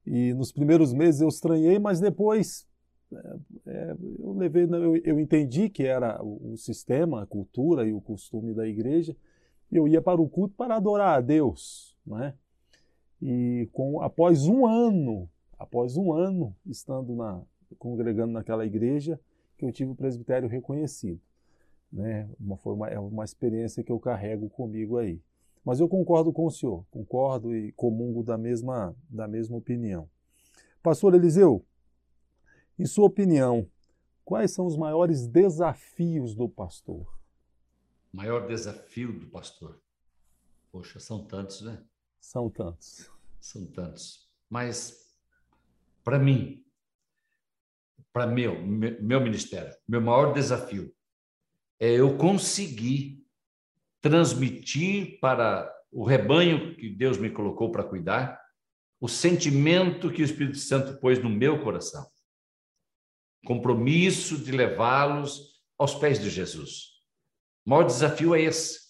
E 0.06 0.34
nos 0.34 0.52
primeiros 0.52 0.93
meses 0.93 1.22
eu 1.22 1.28
estranhei, 1.28 1.80
mas 1.80 2.00
depois 2.00 2.68
é, 3.12 3.38
é, 3.68 3.96
eu 4.20 4.34
levei, 4.34 4.64
eu, 4.64 4.96
eu, 4.98 5.20
entendi 5.20 5.70
que 5.70 5.84
era 5.84 6.22
o, 6.24 6.54
o, 6.54 6.58
sistema, 6.58 7.24
a 7.24 7.26
cultura 7.26 7.88
e 7.88 7.93
o 7.93 8.02
costume 8.02 8.54
da 8.54 8.68
igreja. 8.68 9.16
Eu 9.72 9.88
ia 9.88 10.02
para 10.02 10.22
o 10.22 10.30
culto 10.30 10.54
para 10.56 10.76
adorar 10.76 11.18
a 11.18 11.22
Deus, 11.22 11.98
é? 12.22 12.34
E 13.22 13.68
com, 13.74 14.02
após 14.02 14.46
um 14.46 14.66
ano, 14.66 15.30
após 15.58 15.98
um 15.98 16.14
ano 16.14 16.56
estando 16.66 17.16
na, 17.16 17.41
congregando 17.80 18.34
naquela 18.34 18.66
igreja, 18.66 19.20
que 19.58 19.66
eu 19.66 19.72
tive 19.72 19.91
o 19.91 19.96
presbitério 19.96 20.48
reconhecido. 20.48 21.20
Né? 21.91 22.29
Uma, 22.39 22.57
foi 22.57 22.73
uma, 22.73 22.88
é 22.89 22.99
uma 22.99 23.23
experiência 23.23 23.83
que 23.83 23.91
eu 23.91 23.99
carrego 23.99 24.49
comigo 24.49 24.97
aí. 24.97 25.21
Mas 25.63 25.79
eu 25.79 25.88
concordo 25.88 26.31
com 26.31 26.45
o 26.45 26.51
senhor, 26.51 26.86
concordo 26.91 27.55
e 27.55 27.71
comungo 27.71 28.21
da 28.23 28.38
mesma, 28.38 28.95
da 29.09 29.27
mesma 29.27 29.57
opinião. 29.57 30.07
Pastor 30.83 31.15
Eliseu, 31.15 31.65
em 32.77 32.86
sua 32.86 33.05
opinião, 33.05 33.67
quais 34.23 34.51
são 34.51 34.67
os 34.67 34.77
maiores 34.77 35.25
desafios 35.25 36.36
do 36.36 36.47
pastor? 36.47 37.07
Maior 38.13 38.47
desafio 38.47 39.17
do 39.17 39.27
pastor? 39.27 39.81
Poxa, 40.71 40.99
são 40.99 41.25
tantos, 41.25 41.61
né? 41.61 41.83
São 42.19 42.49
tantos. 42.49 43.09
São 43.39 43.65
tantos. 43.65 44.29
Mas, 44.49 45.17
para 46.03 46.19
mim, 46.19 46.63
para 48.13 48.27
meu, 48.27 48.61
meu 48.65 49.19
ministério, 49.19 49.75
meu 49.88 49.99
maior 49.99 50.33
desafio 50.33 50.93
é 51.80 51.91
eu 51.91 52.17
conseguir 52.17 53.23
transmitir 54.01 55.19
para 55.19 55.71
o 55.91 56.03
rebanho 56.03 56.76
que 56.76 56.89
Deus 56.89 57.17
me 57.17 57.30
colocou 57.30 57.71
para 57.71 57.84
cuidar 57.84 58.39
o 58.99 59.07
sentimento 59.07 60.11
que 60.11 60.21
o 60.21 60.26
Espírito 60.26 60.57
Santo 60.57 60.99
pôs 60.99 61.21
no 61.21 61.30
meu 61.30 61.61
coração. 61.63 62.05
Compromisso 63.45 64.38
de 64.38 64.51
levá-los 64.51 65.61
aos 65.78 65.95
pés 65.95 66.19
de 66.19 66.30
Jesus. 66.30 66.95
O 67.65 67.69
maior 67.69 67.84
desafio 67.84 68.34
é 68.34 68.41
esse 68.41 68.86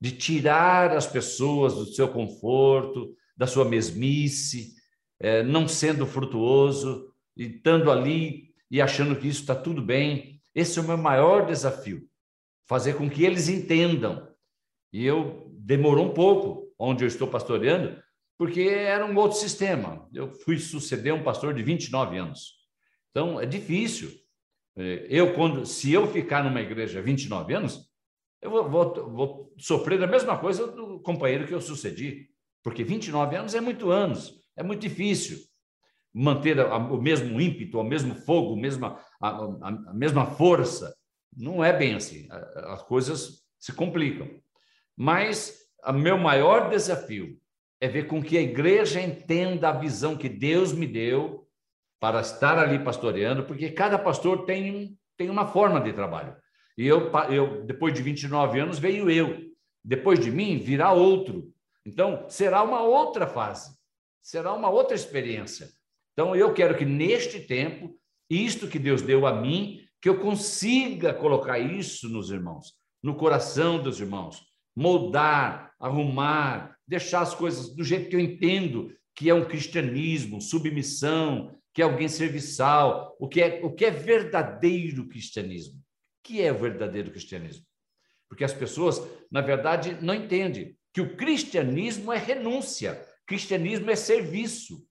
de 0.00 0.12
tirar 0.12 0.96
as 0.96 1.06
pessoas 1.06 1.74
do 1.74 1.86
seu 1.86 2.08
conforto, 2.08 3.14
da 3.36 3.46
sua 3.46 3.64
mesmice, 3.64 4.74
é, 5.18 5.42
não 5.42 5.66
sendo 5.66 6.06
frutuoso, 6.06 7.12
e 7.36 7.44
estando 7.44 7.90
ali 7.90 8.54
e 8.70 8.80
achando 8.80 9.16
que 9.16 9.28
isso 9.28 9.40
está 9.40 9.54
tudo 9.54 9.82
bem. 9.82 10.40
Esse 10.54 10.78
é 10.78 10.82
o 10.82 10.86
meu 10.86 10.96
maior 10.96 11.46
desafio, 11.46 12.08
fazer 12.68 12.94
com 12.94 13.08
que 13.08 13.24
eles 13.24 13.48
entendam. 13.48 14.28
E 14.92 15.04
eu 15.04 15.50
demorou 15.58 16.06
um 16.06 16.14
pouco, 16.14 16.72
onde 16.78 17.04
eu 17.04 17.08
estou 17.08 17.26
pastoreando, 17.26 18.00
porque 18.36 18.62
era 18.62 19.04
um 19.04 19.16
outro 19.16 19.38
sistema. 19.38 20.08
Eu 20.14 20.32
fui 20.32 20.58
suceder 20.58 21.12
um 21.12 21.24
pastor 21.24 21.54
de 21.54 21.62
29 21.62 22.18
anos. 22.18 22.58
Então, 23.10 23.40
é 23.40 23.46
difícil. 23.46 24.10
É, 24.76 25.06
eu, 25.10 25.34
quando, 25.34 25.66
se 25.66 25.92
eu 25.92 26.06
ficar 26.06 26.44
numa 26.44 26.60
igreja 26.60 27.02
29 27.02 27.52
anos, 27.54 27.88
eu 28.40 28.50
vou, 28.50 28.70
vou, 28.70 29.10
vou 29.10 29.54
sofrer 29.58 30.00
a 30.02 30.06
mesma 30.06 30.38
coisa 30.38 30.66
do 30.68 31.00
companheiro 31.00 31.46
que 31.46 31.54
eu 31.54 31.60
sucedi, 31.60 32.28
porque 32.62 32.84
29 32.84 33.34
anos 33.34 33.54
é 33.54 33.60
muito 33.60 33.90
anos, 33.90 34.34
é 34.56 34.62
muito 34.62 34.80
difícil 34.80 35.38
manter 36.14 36.60
a, 36.60 36.74
a, 36.74 36.76
o 36.76 37.02
mesmo 37.02 37.40
ímpeto, 37.40 37.80
o 37.80 37.84
mesmo 37.84 38.14
fogo, 38.14 38.54
a 38.54 38.60
mesma, 38.60 39.00
a, 39.20 39.28
a 39.90 39.94
mesma 39.94 40.26
força. 40.26 40.94
Não 41.36 41.64
é 41.64 41.72
bem 41.72 41.94
assim. 41.94 42.26
As 42.30 42.82
coisas 42.82 43.42
se 43.58 43.72
complicam. 43.72 44.28
Mas 44.96 45.58
o 45.86 45.92
meu 45.92 46.18
maior 46.18 46.68
desafio 46.68 47.38
é 47.80 47.88
ver 47.88 48.06
com 48.06 48.22
que 48.22 48.36
a 48.36 48.42
igreja 48.42 49.00
entenda 49.00 49.68
a 49.68 49.78
visão 49.78 50.16
que 50.16 50.28
Deus 50.28 50.72
me 50.72 50.86
deu 50.86 51.46
para 52.00 52.20
estar 52.20 52.58
ali 52.58 52.82
pastoreando, 52.82 53.44
porque 53.44 53.70
cada 53.70 53.98
pastor 53.98 54.44
tem, 54.44 54.96
tem 55.16 55.30
uma 55.30 55.46
forma 55.46 55.80
de 55.80 55.92
trabalho. 55.92 56.36
E 56.76 56.86
eu, 56.86 57.10
eu, 57.28 57.64
depois 57.64 57.94
de 57.94 58.02
29 58.02 58.60
anos, 58.60 58.78
veio 58.78 59.10
eu. 59.10 59.48
Depois 59.84 60.20
de 60.20 60.30
mim, 60.30 60.58
virá 60.58 60.92
outro. 60.92 61.52
Então, 61.84 62.26
será 62.28 62.62
uma 62.62 62.82
outra 62.82 63.26
fase, 63.26 63.76
será 64.22 64.52
uma 64.52 64.68
outra 64.68 64.94
experiência. 64.94 65.68
Então, 66.12 66.36
eu 66.36 66.52
quero 66.52 66.76
que 66.76 66.84
neste 66.84 67.40
tempo, 67.40 67.98
isto 68.28 68.68
que 68.68 68.78
Deus 68.78 69.02
deu 69.02 69.26
a 69.26 69.32
mim, 69.32 69.87
que 70.00 70.08
eu 70.08 70.20
consiga 70.20 71.12
colocar 71.12 71.58
isso 71.58 72.08
nos 72.08 72.30
irmãos, 72.30 72.74
no 73.02 73.14
coração 73.14 73.82
dos 73.82 74.00
irmãos, 74.00 74.44
moldar, 74.74 75.74
arrumar, 75.78 76.76
deixar 76.86 77.20
as 77.20 77.34
coisas 77.34 77.74
do 77.74 77.84
jeito 77.84 78.08
que 78.08 78.16
eu 78.16 78.20
entendo 78.20 78.92
que 79.14 79.28
é 79.28 79.34
um 79.34 79.44
cristianismo, 79.44 80.40
submissão, 80.40 81.52
que 81.74 81.82
é 81.82 81.84
alguém 81.84 82.08
serviçal, 82.08 83.16
o 83.18 83.28
que 83.28 83.42
é, 83.42 83.60
o 83.64 83.72
que 83.72 83.84
é 83.84 83.90
verdadeiro 83.90 85.08
cristianismo. 85.08 85.78
O 85.78 86.22
que 86.22 86.40
é 86.40 86.52
o 86.52 86.58
verdadeiro 86.58 87.10
cristianismo? 87.10 87.66
Porque 88.28 88.44
as 88.44 88.52
pessoas, 88.52 89.00
na 89.30 89.40
verdade, 89.40 89.98
não 90.00 90.14
entendem 90.14 90.76
que 90.92 91.00
o 91.00 91.16
cristianismo 91.16 92.12
é 92.12 92.18
renúncia, 92.18 93.04
cristianismo 93.26 93.90
é 93.90 93.96
serviço. 93.96 94.86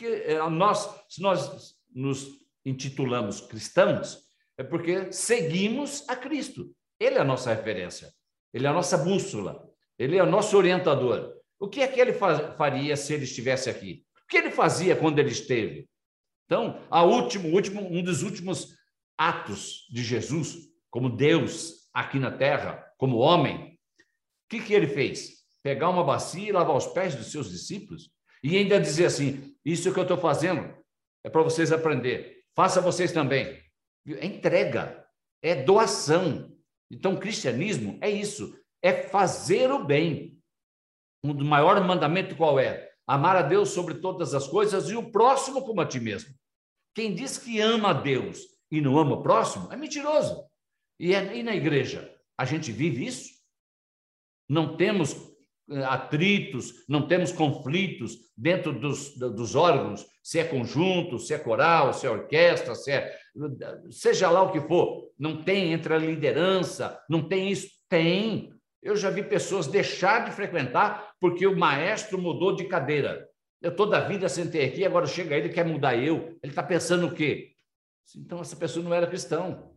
É, 0.00 0.38
nós, 0.48 0.88
se 1.08 1.20
nós 1.22 1.76
nos 1.94 2.37
intitulamos 2.64 3.40
cristãos, 3.40 4.18
é 4.56 4.62
porque 4.62 5.12
seguimos 5.12 6.08
a 6.08 6.16
Cristo. 6.16 6.74
Ele 6.98 7.16
é 7.16 7.20
a 7.20 7.24
nossa 7.24 7.54
referência, 7.54 8.12
ele 8.52 8.66
é 8.66 8.68
a 8.68 8.72
nossa 8.72 8.98
bússola, 8.98 9.68
ele 9.98 10.16
é 10.16 10.22
o 10.22 10.30
nosso 10.30 10.56
orientador. 10.56 11.34
O 11.60 11.68
que 11.68 11.80
é 11.80 11.88
que 11.88 12.00
ele 12.00 12.12
faria 12.12 12.96
se 12.96 13.14
ele 13.14 13.24
estivesse 13.24 13.70
aqui? 13.70 14.04
O 14.24 14.28
que 14.28 14.36
ele 14.36 14.50
fazia 14.50 14.96
quando 14.96 15.18
ele 15.18 15.30
esteve? 15.30 15.88
Então, 16.46 16.84
a 16.90 17.04
último, 17.04 17.48
último, 17.48 17.80
um 17.80 18.02
dos 18.02 18.22
últimos 18.22 18.76
atos 19.16 19.86
de 19.90 20.02
Jesus, 20.02 20.56
como 20.90 21.10
Deus 21.10 21.88
aqui 21.92 22.18
na 22.18 22.30
terra, 22.30 22.84
como 22.96 23.18
homem, 23.18 23.74
o 23.74 24.48
que, 24.48 24.60
que 24.60 24.72
ele 24.72 24.86
fez? 24.86 25.44
Pegar 25.62 25.90
uma 25.90 26.04
bacia 26.04 26.48
e 26.48 26.52
lavar 26.52 26.76
os 26.76 26.86
pés 26.86 27.14
dos 27.14 27.30
seus 27.30 27.50
discípulos 27.50 28.10
e 28.42 28.56
ainda 28.56 28.80
dizer 28.80 29.06
assim: 29.06 29.54
Isso 29.64 29.92
que 29.92 29.98
eu 29.98 30.04
estou 30.04 30.16
fazendo 30.16 30.74
é 31.24 31.28
para 31.28 31.42
vocês 31.42 31.72
aprender, 31.72 32.37
faça 32.58 32.80
vocês 32.80 33.12
também. 33.12 33.62
É 34.04 34.26
entrega, 34.26 35.06
é 35.40 35.62
doação. 35.62 36.52
Então, 36.90 37.16
cristianismo 37.16 37.96
é 38.00 38.10
isso, 38.10 38.58
é 38.82 38.92
fazer 38.92 39.70
o 39.70 39.84
bem. 39.84 40.42
Um 41.22 41.32
do 41.32 41.44
maior 41.44 41.80
mandamento 41.86 42.34
qual 42.34 42.58
é? 42.58 42.90
Amar 43.06 43.36
a 43.36 43.42
Deus 43.42 43.68
sobre 43.68 44.00
todas 44.00 44.34
as 44.34 44.48
coisas 44.48 44.90
e 44.90 44.96
o 44.96 45.12
próximo 45.12 45.62
como 45.62 45.80
a 45.80 45.86
ti 45.86 46.00
mesmo. 46.00 46.34
Quem 46.96 47.14
diz 47.14 47.38
que 47.38 47.60
ama 47.60 47.90
a 47.90 47.92
Deus 47.92 48.40
e 48.72 48.80
não 48.80 48.98
ama 48.98 49.14
o 49.14 49.22
próximo 49.22 49.72
é 49.72 49.76
mentiroso. 49.76 50.44
E, 50.98 51.14
é, 51.14 51.36
e 51.36 51.44
na 51.44 51.54
igreja, 51.54 52.12
a 52.36 52.44
gente 52.44 52.72
vive 52.72 53.06
isso? 53.06 53.38
Não 54.48 54.76
temos 54.76 55.27
atritos, 55.86 56.84
não 56.88 57.06
temos 57.06 57.30
conflitos 57.30 58.16
dentro 58.36 58.72
dos, 58.72 59.16
dos 59.16 59.54
órgãos, 59.54 60.06
se 60.22 60.38
é 60.38 60.44
conjunto, 60.44 61.18
se 61.18 61.34
é 61.34 61.38
coral, 61.38 61.92
se 61.92 62.06
é 62.06 62.10
orquestra, 62.10 62.74
se 62.74 62.90
é. 62.90 63.14
seja 63.90 64.30
lá 64.30 64.42
o 64.42 64.52
que 64.52 64.60
for. 64.60 65.10
Não 65.18 65.42
tem 65.42 65.72
entre 65.72 65.92
a 65.92 65.98
liderança, 65.98 66.98
não 67.08 67.26
tem 67.26 67.50
isso? 67.50 67.68
Tem. 67.88 68.52
Eu 68.82 68.96
já 68.96 69.10
vi 69.10 69.22
pessoas 69.22 69.66
deixar 69.66 70.24
de 70.24 70.30
frequentar 70.30 71.12
porque 71.20 71.46
o 71.46 71.56
maestro 71.56 72.18
mudou 72.18 72.54
de 72.54 72.64
cadeira. 72.64 73.26
Eu 73.60 73.74
toda 73.74 73.98
a 73.98 74.06
vida 74.06 74.28
sentei 74.28 74.66
aqui, 74.66 74.84
agora 74.84 75.06
chega 75.06 75.36
ele 75.36 75.48
quer 75.48 75.64
mudar 75.64 75.96
eu. 75.96 76.38
Ele 76.42 76.52
está 76.52 76.62
pensando 76.62 77.06
o 77.06 77.14
quê? 77.14 77.52
Então, 78.16 78.40
essa 78.40 78.56
pessoa 78.56 78.84
não 78.84 78.94
era 78.94 79.06
cristão. 79.06 79.74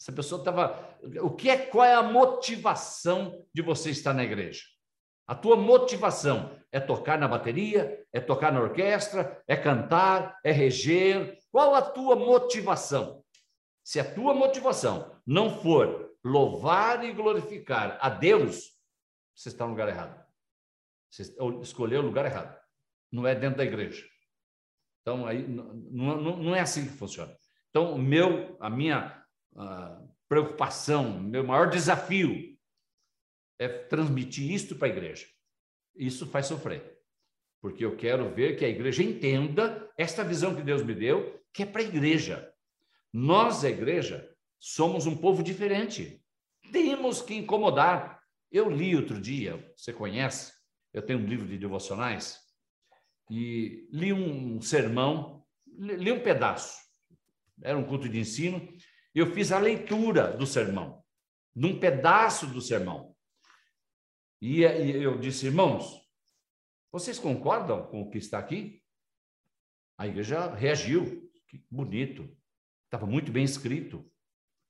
Essa 0.00 0.12
pessoa 0.12 0.40
estava. 0.40 0.96
O 1.22 1.30
que 1.30 1.50
é, 1.50 1.56
qual 1.56 1.84
é 1.84 1.94
a 1.94 2.02
motivação 2.02 3.44
de 3.52 3.62
você 3.62 3.90
estar 3.90 4.14
na 4.14 4.24
igreja? 4.24 4.62
A 5.26 5.34
tua 5.34 5.56
motivação 5.56 6.56
é 6.70 6.78
tocar 6.78 7.18
na 7.18 7.26
bateria, 7.26 8.06
é 8.12 8.20
tocar 8.20 8.52
na 8.52 8.60
orquestra, 8.60 9.42
é 9.48 9.56
cantar, 9.56 10.38
é 10.44 10.52
reger. 10.52 11.38
Qual 11.50 11.74
a 11.74 11.82
tua 11.82 12.14
motivação? 12.14 13.24
Se 13.82 13.98
a 13.98 14.14
tua 14.14 14.34
motivação 14.34 15.20
não 15.26 15.50
for 15.62 16.12
louvar 16.24 17.04
e 17.04 17.12
glorificar 17.12 17.98
a 18.00 18.08
Deus, 18.08 18.72
você 19.34 19.48
está 19.48 19.64
no 19.64 19.70
lugar 19.70 19.88
errado. 19.88 20.24
Você 21.10 21.34
escolheu 21.62 22.00
o 22.00 22.06
lugar 22.06 22.24
errado. 22.24 22.56
Não 23.10 23.26
é 23.26 23.34
dentro 23.34 23.58
da 23.58 23.64
igreja. 23.64 24.04
Então, 25.02 25.26
aí, 25.26 25.46
não, 25.46 25.72
não, 25.74 26.36
não 26.36 26.54
é 26.54 26.60
assim 26.60 26.84
que 26.84 26.92
funciona. 26.92 27.34
Então, 27.70 27.96
meu, 27.96 28.56
a 28.60 28.68
minha 28.68 29.24
uh, 29.54 30.08
preocupação, 30.28 31.20
meu 31.20 31.44
maior 31.44 31.70
desafio 31.70 32.55
é 33.58 33.68
transmitir 33.68 34.50
isto 34.50 34.76
para 34.76 34.88
a 34.88 34.90
igreja. 34.90 35.26
Isso 35.94 36.26
faz 36.26 36.46
sofrer. 36.46 36.96
Porque 37.60 37.84
eu 37.84 37.96
quero 37.96 38.32
ver 38.34 38.56
que 38.56 38.64
a 38.64 38.68
igreja 38.68 39.02
entenda 39.02 39.90
esta 39.96 40.22
visão 40.22 40.54
que 40.54 40.62
Deus 40.62 40.82
me 40.82 40.94
deu, 40.94 41.42
que 41.52 41.62
é 41.62 41.66
para 41.66 41.80
a 41.80 41.84
igreja. 41.84 42.52
Nós, 43.12 43.64
a 43.64 43.70
igreja, 43.70 44.30
somos 44.58 45.06
um 45.06 45.16
povo 45.16 45.42
diferente. 45.42 46.22
Temos 46.70 47.22
que 47.22 47.34
incomodar. 47.34 48.20
Eu 48.52 48.70
li 48.70 48.94
outro 48.94 49.20
dia, 49.20 49.72
você 49.76 49.92
conhece? 49.92 50.52
Eu 50.92 51.02
tenho 51.02 51.18
um 51.18 51.26
livro 51.26 51.46
de 51.46 51.58
devocionais 51.58 52.40
e 53.30 53.88
li 53.90 54.12
um 54.12 54.60
sermão, 54.60 55.44
li 55.66 56.12
um 56.12 56.22
pedaço. 56.22 56.78
Era 57.62 57.76
um 57.76 57.84
culto 57.84 58.08
de 58.08 58.18
ensino. 58.18 58.66
Eu 59.14 59.32
fiz 59.32 59.50
a 59.50 59.58
leitura 59.58 60.36
do 60.36 60.46
sermão, 60.46 61.02
num 61.54 61.80
pedaço 61.80 62.46
do 62.46 62.60
sermão. 62.60 63.15
E 64.40 64.62
eu 64.62 65.18
disse, 65.18 65.46
irmãos, 65.46 66.02
vocês 66.92 67.18
concordam 67.18 67.86
com 67.86 68.02
o 68.02 68.10
que 68.10 68.18
está 68.18 68.38
aqui? 68.38 68.82
A 69.98 70.06
igreja 70.06 70.54
reagiu. 70.54 71.30
Que 71.46 71.64
bonito. 71.70 72.28
Estava 72.84 73.06
muito 73.06 73.32
bem 73.32 73.44
escrito. 73.44 74.10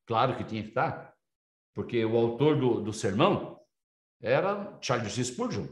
Claro 0.06 0.36
que 0.36 0.44
tinha 0.44 0.62
que 0.62 0.68
estar, 0.68 1.14
porque 1.74 2.04
o 2.04 2.16
autor 2.16 2.58
do, 2.58 2.80
do 2.80 2.92
sermão 2.92 3.60
era 4.20 4.78
Charles 4.80 5.14
Spurgeon, 5.14 5.66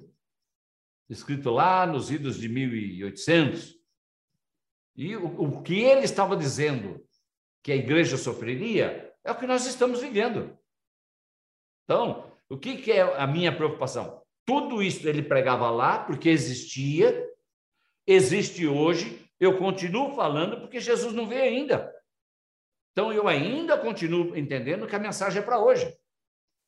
escrito 1.08 1.50
lá 1.50 1.86
nos 1.86 2.10
idos 2.10 2.38
de 2.38 2.48
1800. 2.48 3.74
E 4.96 5.16
o, 5.16 5.26
o 5.40 5.62
que 5.62 5.80
ele 5.80 6.04
estava 6.04 6.36
dizendo 6.36 7.04
que 7.62 7.70
a 7.70 7.76
igreja 7.76 8.16
sofreria 8.16 9.14
é 9.22 9.30
o 9.30 9.38
que 9.38 9.46
nós 9.46 9.66
estamos 9.66 10.00
vivendo. 10.00 10.58
Então, 11.84 12.33
o 12.48 12.58
que, 12.58 12.76
que 12.76 12.92
é 12.92 13.00
a 13.00 13.26
minha 13.26 13.54
preocupação? 13.54 14.22
Tudo 14.46 14.82
isso 14.82 15.08
ele 15.08 15.22
pregava 15.22 15.70
lá 15.70 16.04
porque 16.04 16.28
existia, 16.28 17.28
existe 18.06 18.66
hoje, 18.66 19.24
eu 19.40 19.58
continuo 19.58 20.14
falando 20.14 20.60
porque 20.60 20.80
Jesus 20.80 21.14
não 21.14 21.26
veio 21.26 21.42
ainda. 21.42 21.92
Então, 22.92 23.12
eu 23.12 23.26
ainda 23.26 23.76
continuo 23.76 24.36
entendendo 24.36 24.86
que 24.86 24.94
a 24.94 25.00
mensagem 25.00 25.42
é 25.42 25.44
para 25.44 25.58
hoje. 25.58 25.92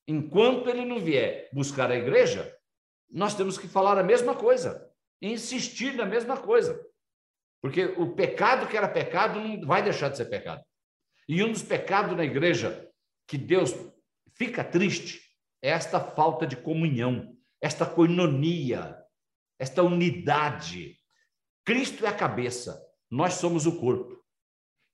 Enquanto 0.08 0.68
ele 0.68 0.84
não 0.84 0.98
vier 0.98 1.48
buscar 1.52 1.90
a 1.90 1.96
igreja, 1.96 2.52
nós 3.08 3.34
temos 3.34 3.56
que 3.56 3.68
falar 3.68 3.98
a 3.98 4.02
mesma 4.02 4.34
coisa, 4.34 4.90
insistir 5.22 5.94
na 5.94 6.04
mesma 6.04 6.36
coisa. 6.36 6.84
Porque 7.62 7.84
o 7.84 8.14
pecado 8.14 8.66
que 8.66 8.76
era 8.76 8.88
pecado 8.88 9.38
não 9.38 9.66
vai 9.66 9.82
deixar 9.82 10.08
de 10.08 10.16
ser 10.16 10.26
pecado. 10.26 10.62
E 11.28 11.42
um 11.44 11.52
dos 11.52 11.62
pecados 11.62 12.16
na 12.16 12.24
igreja 12.24 12.88
que 13.26 13.38
Deus 13.38 13.74
fica 14.34 14.64
triste 14.64 15.25
esta 15.68 16.00
falta 16.00 16.46
de 16.46 16.56
comunhão, 16.56 17.36
esta 17.60 17.84
coinonia, 17.84 18.96
esta 19.58 19.82
unidade. 19.82 20.98
Cristo 21.64 22.04
é 22.04 22.08
a 22.08 22.14
cabeça, 22.14 22.80
nós 23.10 23.34
somos 23.34 23.66
o 23.66 23.78
corpo. 23.78 24.22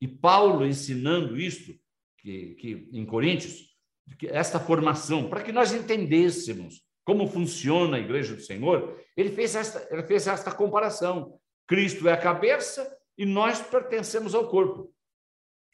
E 0.00 0.08
Paulo 0.08 0.66
ensinando 0.66 1.38
isto, 1.38 1.72
que, 2.18 2.54
que 2.54 2.88
em 2.92 3.04
Coríntios, 3.04 3.76
que 4.18 4.26
esta 4.26 4.58
formação, 4.58 5.28
para 5.28 5.42
que 5.42 5.52
nós 5.52 5.72
entendêssemos 5.72 6.82
como 7.04 7.26
funciona 7.26 7.96
a 7.96 8.00
igreja 8.00 8.34
do 8.34 8.42
Senhor, 8.42 9.00
ele 9.16 9.30
fez 9.30 9.54
esta, 9.54 9.86
ele 9.90 10.04
fez 10.04 10.26
esta 10.26 10.52
comparação. 10.52 11.38
Cristo 11.66 12.08
é 12.08 12.12
a 12.12 12.20
cabeça 12.20 12.96
e 13.18 13.26
nós 13.26 13.60
pertencemos 13.60 14.34
ao 14.34 14.48
corpo. 14.48 14.94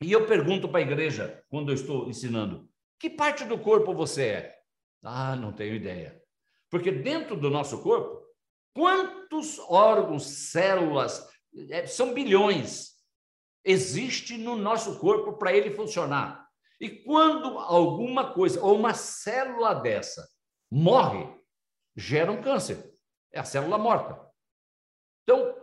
E 0.00 0.10
eu 0.12 0.26
pergunto 0.26 0.68
para 0.68 0.78
a 0.78 0.82
igreja, 0.82 1.42
quando 1.48 1.70
eu 1.70 1.74
estou 1.74 2.08
ensinando, 2.08 2.68
que 2.98 3.10
parte 3.10 3.44
do 3.44 3.58
corpo 3.58 3.94
você 3.94 4.22
é? 4.22 4.57
Ah, 5.02 5.36
não 5.36 5.52
tenho 5.52 5.74
ideia. 5.74 6.20
Porque 6.70 6.90
dentro 6.90 7.36
do 7.36 7.50
nosso 7.50 7.82
corpo, 7.82 8.26
quantos 8.74 9.58
órgãos, 9.60 10.24
células, 10.24 11.28
é, 11.70 11.86
são 11.86 12.12
bilhões, 12.12 12.98
existe 13.64 14.36
no 14.36 14.56
nosso 14.56 14.98
corpo 14.98 15.34
para 15.38 15.52
ele 15.52 15.70
funcionar. 15.70 16.48
E 16.80 16.88
quando 16.88 17.58
alguma 17.58 18.32
coisa, 18.32 18.62
ou 18.62 18.76
uma 18.76 18.94
célula 18.94 19.74
dessa, 19.74 20.26
morre, 20.70 21.28
gera 21.96 22.30
um 22.30 22.40
câncer. 22.40 22.94
É 23.32 23.40
a 23.40 23.44
célula 23.44 23.76
morta. 23.76 24.28
Então, 25.22 25.54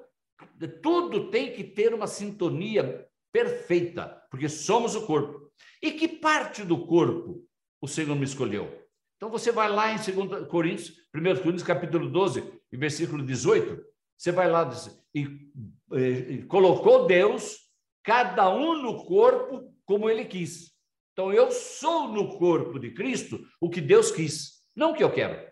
tudo 0.82 1.32
tem 1.32 1.54
que 1.54 1.64
ter 1.64 1.94
uma 1.94 2.08
sintonia 2.08 3.08
perfeita, 3.32 4.22
porque 4.30 4.50
somos 4.50 4.96
o 4.96 5.06
corpo. 5.06 5.52
E 5.82 5.92
que 5.94 6.08
parte 6.08 6.64
do 6.64 6.86
corpo 6.86 7.48
o 7.82 7.88
Senhor 7.88 8.16
me 8.16 8.26
escolheu? 8.26 8.85
Então 9.18 9.30
você 9.30 9.52
vai 9.52 9.70
lá 9.70 9.92
em 9.92 9.98
2 9.98 10.48
Coríntios, 10.48 10.90
1 11.16 11.22
Coríntios 11.38 11.64
capítulo 11.64 12.10
12, 12.10 12.44
versículo 12.74 13.26
18, 13.26 13.82
você 14.18 14.32
vai 14.32 14.50
lá 14.50 14.70
e, 15.14 15.28
e, 15.94 16.00
e 16.00 16.44
colocou 16.44 17.06
Deus, 17.06 17.58
cada 18.04 18.54
um 18.54 18.82
no 18.82 19.06
corpo 19.06 19.74
como 19.86 20.10
ele 20.10 20.26
quis. 20.26 20.74
Então 21.14 21.32
eu 21.32 21.52
sou 21.52 22.10
no 22.10 22.38
corpo 22.38 22.78
de 22.78 22.92
Cristo 22.92 23.40
o 23.62 23.70
que 23.70 23.80
Deus 23.80 24.12
quis, 24.12 24.64
não 24.76 24.92
o 24.92 24.96
que 24.96 25.04
eu 25.04 25.12
quero. 25.12 25.50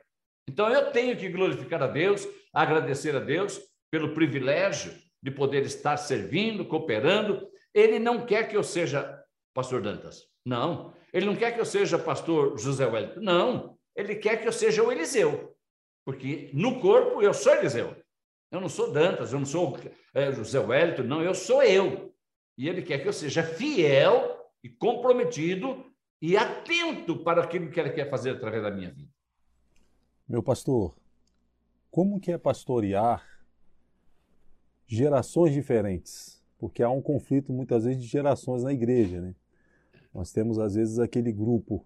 Então 0.48 0.70
eu 0.70 0.92
tenho 0.92 1.18
que 1.18 1.30
glorificar 1.30 1.82
a 1.82 1.88
Deus, 1.88 2.28
agradecer 2.54 3.16
a 3.16 3.20
Deus 3.20 3.62
pelo 3.90 4.14
privilégio 4.14 4.94
de 5.22 5.32
poder 5.32 5.64
estar 5.64 5.96
servindo, 5.96 6.66
cooperando. 6.66 7.48
Ele 7.74 7.98
não 7.98 8.26
quer 8.26 8.50
que 8.50 8.58
eu 8.58 8.64
seja 8.64 9.24
pastor 9.54 9.82
Dantas. 9.82 10.33
Não. 10.46 10.94
Ele 11.12 11.26
não 11.26 11.36
quer 11.36 11.54
que 11.54 11.60
eu 11.60 11.66
seja 11.66 11.98
pastor 11.98 12.58
José 12.58 12.86
Wellington. 12.86 13.22
Não. 13.22 13.78
Ele 13.96 14.16
quer 14.16 14.42
que 14.42 14.48
eu 14.48 14.54
seja 14.54 14.84
o 14.84 14.92
Eliseu. 14.92 15.56
Porque 16.06 16.50
no 16.54 16.82
corpo 16.82 17.22
eu 17.22 17.34
sou 17.34 17.54
Eliseu. 17.54 17.96
Eu 18.52 18.62
não 18.62 18.70
sou 18.70 18.92
Dantas, 18.92 19.34
eu 19.34 19.40
não 19.40 19.46
sou 19.46 19.78
é, 20.14 20.32
José 20.32 20.60
Wellington, 20.60 21.04
não, 21.04 21.22
eu 21.22 21.34
sou 21.34 21.64
eu. 21.64 22.14
E 22.56 22.70
ele 22.70 22.84
quer 22.84 23.00
que 23.00 23.08
eu 23.08 23.14
seja 23.14 23.42
fiel 23.42 24.52
e 24.64 24.70
comprometido 24.70 25.86
e 26.22 26.38
atento 26.38 27.24
para 27.24 27.44
aquilo 27.44 27.72
que 27.72 27.80
ele 27.80 27.90
quer 27.90 28.10
fazer 28.10 28.32
através 28.32 28.62
da 28.62 28.70
minha 28.70 28.92
vida. 28.92 29.12
Meu 30.28 30.44
pastor, 30.44 30.96
como 31.90 32.20
que 32.20 32.32
é 32.32 32.38
pastorear 32.38 33.28
gerações 34.86 35.52
diferentes? 35.54 36.42
Porque 36.58 36.84
há 36.84 36.90
um 36.90 37.02
conflito 37.02 37.52
muitas 37.52 37.86
vezes 37.86 38.02
de 38.02 38.08
gerações 38.08 38.64
na 38.64 38.72
igreja, 38.72 39.20
né? 39.20 39.36
Nós 40.14 40.32
temos, 40.32 40.60
às 40.60 40.76
vezes, 40.76 41.00
aquele 41.00 41.32
grupo 41.32 41.86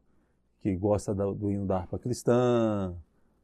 que 0.60 0.76
gosta 0.76 1.14
do 1.14 1.52
hino 1.52 1.66
da 1.66 1.78
harpa 1.78 1.98
cristã, 1.98 2.96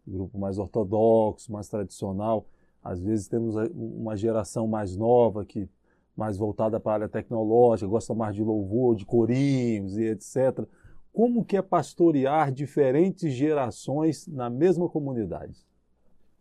grupo 0.06 0.38
mais 0.38 0.58
ortodoxo, 0.58 1.52
mais 1.52 1.70
tradicional. 1.70 2.46
Às 2.84 3.02
vezes 3.02 3.28
temos 3.28 3.56
uma 3.74 4.16
geração 4.18 4.68
mais 4.68 4.98
nova, 4.98 5.46
que 5.46 5.70
mais 6.16 6.38
voltada 6.38 6.80
para 6.80 6.92
a 6.92 6.96
área 6.96 7.10
tecnológica, 7.10 7.88
gosta 7.88 8.14
mais 8.14 8.36
de 8.36 8.44
louvor, 8.44 8.96
de 8.96 9.06
corinhos 9.06 9.98
e 9.98 10.04
etc. 10.04 10.68
Como 11.12 11.46
que 11.46 11.56
é 11.56 11.62
pastorear 11.62 12.52
diferentes 12.52 13.34
gerações 13.34 14.28
na 14.28 14.50
mesma 14.50 14.90
comunidade? 14.90 15.66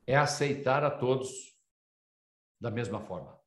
É 0.06 0.16
aceitar 0.16 0.82
a 0.82 0.90
todos 0.90 1.56
da 2.60 2.70
mesma 2.70 3.00
forma. 3.00 3.38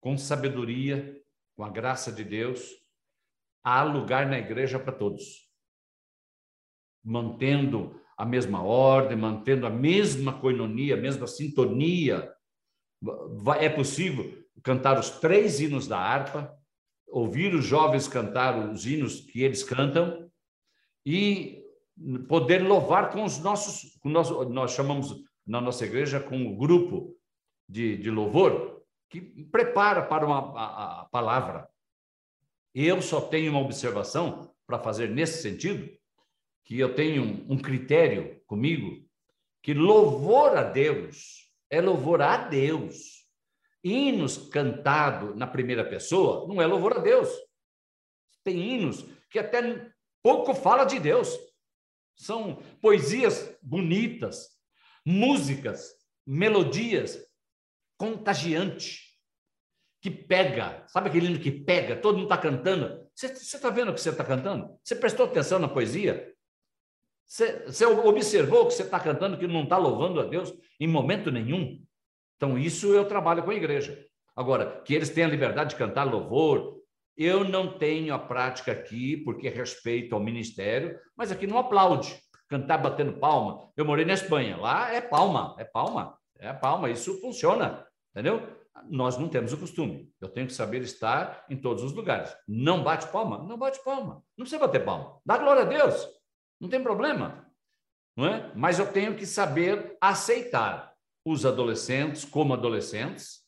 Com 0.00 0.18
sabedoria, 0.18 1.20
com 1.56 1.64
a 1.64 1.70
graça 1.70 2.12
de 2.12 2.24
Deus, 2.24 2.81
há 3.62 3.82
lugar 3.82 4.26
na 4.26 4.38
igreja 4.38 4.78
para 4.78 4.92
todos. 4.92 5.48
Mantendo 7.04 8.00
a 8.16 8.24
mesma 8.24 8.62
ordem, 8.62 9.16
mantendo 9.16 9.66
a 9.66 9.70
mesma 9.70 10.38
coinonia, 10.38 10.94
a 10.94 11.00
mesma 11.00 11.26
sintonia. 11.26 12.32
É 13.58 13.68
possível 13.68 14.42
cantar 14.62 14.98
os 14.98 15.10
três 15.10 15.60
hinos 15.60 15.88
da 15.88 15.98
harpa, 15.98 16.56
ouvir 17.08 17.54
os 17.54 17.64
jovens 17.64 18.08
cantar 18.08 18.70
os 18.70 18.86
hinos 18.86 19.20
que 19.20 19.42
eles 19.42 19.62
cantam 19.62 20.30
e 21.04 21.62
poder 22.28 22.62
louvar 22.62 23.10
com 23.10 23.24
os 23.24 23.38
nossos, 23.38 23.98
com 23.98 24.08
nós, 24.08 24.72
chamamos 24.72 25.22
na 25.46 25.60
nossa 25.60 25.84
igreja 25.84 26.20
com 26.20 26.46
o 26.46 26.56
grupo 26.56 27.16
de, 27.68 27.96
de 27.96 28.10
louvor 28.10 28.82
que 29.10 29.20
prepara 29.20 30.02
para 30.02 30.24
uma 30.24 30.58
a, 30.58 31.00
a 31.00 31.04
palavra. 31.06 31.68
Eu 32.74 33.02
só 33.02 33.20
tenho 33.20 33.52
uma 33.52 33.60
observação 33.60 34.54
para 34.66 34.78
fazer 34.78 35.10
nesse 35.10 35.42
sentido, 35.42 35.90
que 36.64 36.78
eu 36.78 36.94
tenho 36.94 37.44
um, 37.50 37.58
critério 37.58 38.40
comigo, 38.46 39.06
que 39.62 39.74
louvor 39.74 40.56
a 40.56 40.62
Deus 40.62 41.50
é 41.68 41.80
louvor 41.80 42.22
a 42.22 42.36
Deus. 42.36 43.26
Hinos 43.84 44.48
cantado 44.48 45.34
na 45.34 45.46
primeira 45.46 45.84
pessoa 45.84 46.46
não 46.46 46.62
é 46.62 46.66
louvor 46.66 46.96
a 46.96 47.00
Deus. 47.00 47.28
Tem 48.44 48.56
hinos 48.56 49.04
que 49.30 49.38
até 49.38 49.90
pouco 50.22 50.54
fala 50.54 50.84
de 50.84 50.98
Deus. 50.98 51.36
São 52.14 52.62
poesias 52.80 53.54
bonitas, 53.60 54.50
músicas, 55.04 55.92
melodias 56.26 57.18
contagiantes 57.98 59.11
que 60.02 60.10
pega. 60.10 60.82
Sabe 60.88 61.08
aquele 61.08 61.26
hino 61.28 61.38
que 61.38 61.50
pega? 61.52 61.94
Todo 61.94 62.16
mundo 62.16 62.24
está 62.24 62.36
cantando. 62.36 63.06
Você 63.14 63.28
está 63.28 63.70
vendo 63.70 63.92
o 63.92 63.94
que 63.94 64.00
você 64.00 64.10
está 64.10 64.24
cantando? 64.24 64.76
Você 64.82 64.96
prestou 64.96 65.26
atenção 65.26 65.60
na 65.60 65.68
poesia? 65.68 66.34
Você, 67.24 67.64
você 67.66 67.86
observou 67.86 68.66
que 68.66 68.74
você 68.74 68.82
está 68.82 68.98
cantando 68.98 69.38
que 69.38 69.46
não 69.46 69.62
está 69.62 69.78
louvando 69.78 70.20
a 70.20 70.24
Deus 70.24 70.52
em 70.80 70.88
momento 70.88 71.30
nenhum? 71.30 71.80
Então, 72.36 72.58
isso 72.58 72.92
eu 72.92 73.04
trabalho 73.04 73.44
com 73.44 73.52
a 73.52 73.54
igreja. 73.54 74.04
Agora, 74.34 74.82
que 74.84 74.92
eles 74.92 75.08
tenham 75.08 75.28
a 75.28 75.30
liberdade 75.30 75.70
de 75.70 75.76
cantar 75.76 76.02
louvor, 76.02 76.80
eu 77.16 77.44
não 77.44 77.78
tenho 77.78 78.12
a 78.12 78.18
prática 78.18 78.72
aqui, 78.72 79.16
porque 79.18 79.48
respeito 79.48 80.16
ao 80.16 80.20
ministério, 80.20 80.98
mas 81.16 81.30
aqui 81.30 81.46
não 81.46 81.58
aplaude. 81.58 82.20
Cantar 82.48 82.78
batendo 82.78 83.20
palma. 83.20 83.70
Eu 83.76 83.84
morei 83.84 84.04
na 84.04 84.14
Espanha, 84.14 84.56
lá 84.56 84.92
é 84.92 85.00
palma, 85.00 85.54
é 85.58 85.64
palma, 85.64 86.18
é 86.38 86.52
palma, 86.52 86.90
isso 86.90 87.20
funciona, 87.20 87.86
entendeu? 88.10 88.61
Nós 88.88 89.18
não 89.18 89.28
temos 89.28 89.52
o 89.52 89.58
costume. 89.58 90.12
Eu 90.20 90.28
tenho 90.28 90.46
que 90.46 90.52
saber 90.52 90.82
estar 90.82 91.44
em 91.48 91.56
todos 91.56 91.82
os 91.82 91.92
lugares. 91.92 92.34
Não 92.48 92.82
bate 92.82 93.06
palma? 93.08 93.38
Não 93.38 93.58
bate 93.58 93.82
palma. 93.84 94.22
Não 94.36 94.44
precisa 94.44 94.58
bater 94.58 94.84
palma. 94.84 95.20
Dá 95.24 95.38
glória 95.38 95.62
a 95.62 95.66
Deus. 95.66 96.08
Não 96.60 96.68
tem 96.68 96.82
problema. 96.82 97.46
Não 98.16 98.26
é? 98.26 98.52
Mas 98.54 98.78
eu 98.78 98.90
tenho 98.90 99.16
que 99.16 99.26
saber 99.26 99.96
aceitar 100.00 100.92
os 101.24 101.46
adolescentes 101.46 102.24
como 102.24 102.52
adolescentes, 102.52 103.42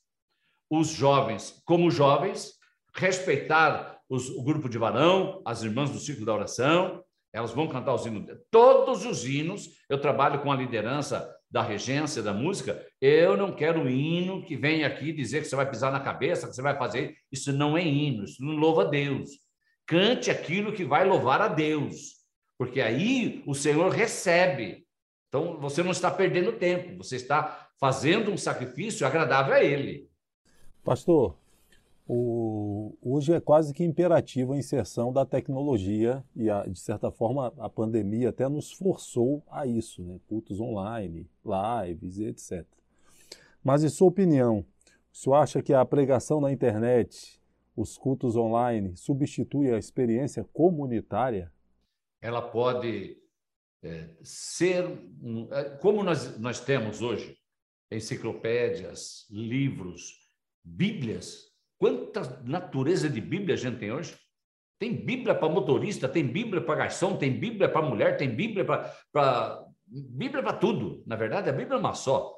os 0.70 0.89
jovens 0.89 1.61
como 1.64 1.91
jovens, 1.91 2.55
respeitar 2.95 4.01
os, 4.09 4.29
o 4.31 4.43
grupo 4.43 4.68
de 4.68 4.79
varão, 4.79 5.43
as 5.45 5.62
irmãs 5.62 5.91
do 5.91 5.99
ciclo 5.99 6.25
da 6.25 6.35
oração, 6.35 7.05
elas 7.33 7.51
vão 7.51 7.68
cantar 7.68 7.95
os 7.95 8.07
hinos. 8.07 8.39
Todos 8.51 9.05
os 9.05 9.25
hinos, 9.25 9.68
eu 9.89 10.01
trabalho 10.01 10.41
com 10.41 10.53
a 10.53 10.57
liderança 10.57 11.29
da 11.51 11.62
regência 11.62 12.22
da 12.22 12.33
música, 12.33 12.85
eu 13.05 13.36
não 13.36 13.55
quero 13.55 13.86
hino 13.86 14.42
que 14.42 14.57
venha 14.57 14.86
aqui 14.86 15.12
dizer 15.12 15.42
que 15.42 15.46
você 15.46 15.55
vai 15.55 15.68
pisar 15.68 15.92
na 15.92 16.00
cabeça, 16.00 16.48
que 16.48 16.55
você 16.55 16.62
vai 16.62 16.74
fazer. 16.74 17.14
Isso 17.30 17.52
não 17.52 17.76
é 17.76 17.84
hino, 17.84 18.24
isso 18.24 18.42
não 18.42 18.55
louva 18.55 18.80
a 18.80 18.86
Deus. 18.86 19.28
Cante 19.86 20.30
aquilo 20.30 20.72
que 20.72 20.86
vai 20.86 21.07
louvar 21.07 21.42
a 21.42 21.48
Deus, 21.48 22.14
porque 22.57 22.80
aí 22.80 23.42
o 23.46 23.55
Senhor 23.55 23.90
recebe. 23.90 24.86
Então 25.28 25.61
você 25.61 25.82
não 25.82 25.90
está 25.90 26.11
perdendo 26.11 26.52
tempo, 26.52 26.96
você 26.96 27.16
está 27.16 27.68
fazendo 27.78 28.30
um 28.30 28.38
sacrifício 28.38 29.07
agradável 29.07 29.52
a 29.52 29.62
Ele. 29.62 30.09
Pastor, 30.82 31.36
o, 32.09 32.96
hoje 33.02 33.34
é 33.34 33.40
quase 33.40 33.74
que 33.74 33.84
imperativo 33.84 34.55
a 34.55 34.59
inserção 34.59 35.12
da 35.12 35.26
tecnologia 35.26 36.24
e, 36.34 36.48
a, 36.48 36.62
de 36.62 36.80
certa 36.80 37.11
forma, 37.11 37.52
a 37.59 37.68
pandemia 37.68 38.30
até 38.30 38.48
nos 38.48 38.72
forçou 38.72 39.42
a 39.50 39.66
isso, 39.66 40.02
né? 40.02 40.18
cultos 40.26 40.59
online, 40.59 41.28
lives 41.44 42.18
etc. 42.18 42.64
Mas, 43.64 43.82
em 43.82 43.88
sua 43.88 44.08
opinião, 44.08 44.66
o 45.12 45.16
senhor 45.16 45.36
acha 45.36 45.62
que 45.62 45.72
a 45.72 45.84
pregação 45.84 46.40
na 46.40 46.52
internet, 46.52 47.40
os 47.74 47.96
cultos 47.96 48.36
online, 48.36 48.96
substitui 48.96 49.72
a 49.72 49.78
experiência 49.78 50.44
comunitária? 50.52 51.50
Ela 52.20 52.42
pode 52.42 53.16
é, 53.82 54.10
ser, 54.22 54.84
é, 55.50 55.64
como 55.80 56.02
nós, 56.02 56.38
nós 56.38 56.60
temos 56.60 57.00
hoje, 57.00 57.36
enciclopédias, 57.90 59.26
livros, 59.30 60.12
bíblias 60.62 61.54
Quanta 61.84 62.40
natureza 62.44 63.10
de 63.10 63.20
Bíblia 63.20 63.54
a 63.54 63.58
gente 63.58 63.78
tem 63.78 63.92
hoje? 63.92 64.16
Tem 64.78 64.94
Bíblia 64.94 65.34
para 65.34 65.48
motorista, 65.48 66.08
tem 66.08 66.26
Bíblia 66.26 66.62
para 66.62 66.76
garçom, 66.76 67.16
tem 67.16 67.38
Bíblia 67.38 67.68
para 67.68 67.82
mulher, 67.82 68.16
tem 68.16 68.34
Bíblia 68.34 68.64
para 68.64 69.66
Bíblia 69.86 70.42
para 70.42 70.54
tudo. 70.54 71.02
Na 71.06 71.16
verdade, 71.16 71.50
a 71.50 71.52
Bíblia 71.52 71.76
é 71.76 71.80
uma 71.80 71.92
só. 71.92 72.34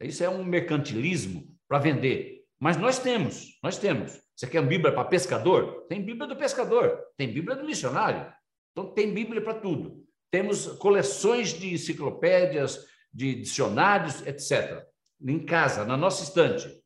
Isso 0.00 0.24
é 0.24 0.28
um 0.28 0.44
mercantilismo 0.44 1.46
para 1.68 1.78
vender. 1.78 2.44
Mas 2.58 2.76
nós 2.76 2.98
temos, 2.98 3.58
nós 3.62 3.78
temos. 3.78 4.20
Você 4.34 4.46
quer 4.46 4.60
uma 4.60 4.68
Bíblia 4.68 4.92
para 4.92 5.04
pescador? 5.04 5.86
Tem 5.88 6.02
Bíblia 6.02 6.26
do 6.26 6.36
pescador, 6.36 6.98
tem 7.16 7.32
Bíblia 7.32 7.56
do 7.56 7.64
missionário. 7.64 8.32
Então, 8.72 8.92
tem 8.92 9.12
Bíblia 9.12 9.42
para 9.42 9.54
tudo. 9.54 10.04
Temos 10.30 10.66
coleções 10.78 11.52
de 11.52 11.74
enciclopédias, 11.74 12.86
de 13.12 13.34
dicionários, 13.34 14.24
etc. 14.26 14.84
Em 15.20 15.44
casa, 15.44 15.84
na 15.84 15.96
nossa 15.96 16.22
estante. 16.22 16.80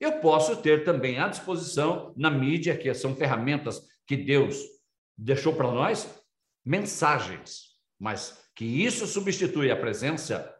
Eu 0.00 0.20
posso 0.20 0.56
ter 0.56 0.84
também 0.84 1.18
à 1.18 1.28
disposição 1.28 2.12
na 2.16 2.30
mídia, 2.30 2.76
que 2.76 2.92
são 2.94 3.14
ferramentas 3.14 3.80
que 4.06 4.16
Deus 4.16 4.60
deixou 5.16 5.54
para 5.54 5.70
nós, 5.70 6.08
mensagens. 6.64 7.76
Mas 7.98 8.44
que 8.54 8.64
isso 8.64 9.06
substitui 9.06 9.70
a 9.70 9.76
presença 9.76 10.54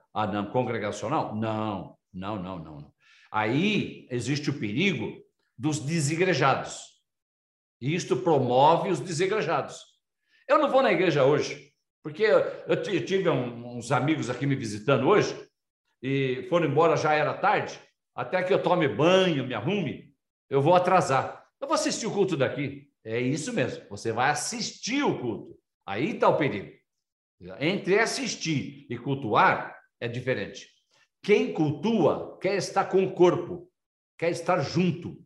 congregacional? 0.52 1.34
Não, 1.34 1.95
não, 2.16 2.42
não, 2.42 2.58
não. 2.58 2.92
Aí 3.30 4.08
existe 4.10 4.48
o 4.50 4.58
perigo 4.58 5.22
dos 5.56 5.78
desigrejados. 5.80 6.80
E 7.80 7.94
isto 7.94 8.16
promove 8.16 8.88
os 8.90 9.00
desigrejados. 9.00 9.80
Eu 10.48 10.58
não 10.58 10.70
vou 10.70 10.82
na 10.82 10.92
igreja 10.92 11.24
hoje, 11.24 11.72
porque 12.02 12.24
eu 12.24 12.82
tive 12.82 13.28
uns 13.28 13.92
amigos 13.92 14.30
aqui 14.30 14.46
me 14.46 14.56
visitando 14.56 15.06
hoje 15.06 15.36
e 16.02 16.46
foram 16.48 16.66
embora, 16.66 16.96
já 16.96 17.12
era 17.12 17.34
tarde. 17.34 17.78
Até 18.14 18.42
que 18.42 18.52
eu 18.52 18.62
tome 18.62 18.88
banho, 18.88 19.46
me 19.46 19.54
arrume, 19.54 20.14
eu 20.48 20.62
vou 20.62 20.74
atrasar. 20.74 21.44
Eu 21.60 21.66
vou 21.66 21.74
assistir 21.74 22.06
o 22.06 22.12
culto 22.12 22.36
daqui. 22.36 22.90
É 23.04 23.20
isso 23.20 23.52
mesmo, 23.52 23.86
você 23.90 24.10
vai 24.10 24.30
assistir 24.30 25.02
o 25.02 25.18
culto. 25.20 25.58
Aí 25.84 26.12
está 26.12 26.28
o 26.28 26.36
perigo. 26.36 26.72
Entre 27.60 27.98
assistir 27.98 28.86
e 28.88 28.96
cultuar 28.96 29.78
é 30.00 30.08
diferente. 30.08 30.75
Quem 31.26 31.52
cultua 31.52 32.38
quer 32.40 32.54
estar 32.54 32.84
com 32.84 33.02
o 33.02 33.12
corpo, 33.12 33.68
quer 34.16 34.30
estar 34.30 34.60
junto. 34.60 35.20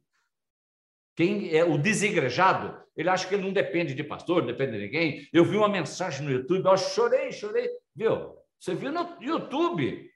Quem 1.15 1.55
é 1.55 1.63
o 1.63 1.77
desigrejado, 1.77 2.83
ele 2.97 3.11
acha 3.11 3.29
que 3.29 3.35
ele 3.35 3.43
não 3.43 3.53
depende 3.53 3.93
de 3.93 4.03
pastor, 4.03 4.41
não 4.41 4.47
depende 4.47 4.79
de 4.79 4.85
ninguém. 4.85 5.29
Eu 5.31 5.45
vi 5.45 5.59
uma 5.59 5.69
mensagem 5.69 6.25
no 6.25 6.33
YouTube, 6.33 6.65
eu 6.65 6.77
chorei, 6.79 7.31
chorei. 7.33 7.69
Viu? 7.95 8.35
Você 8.59 8.75
viu 8.75 8.91
no 8.91 9.19
YouTube? 9.21 10.11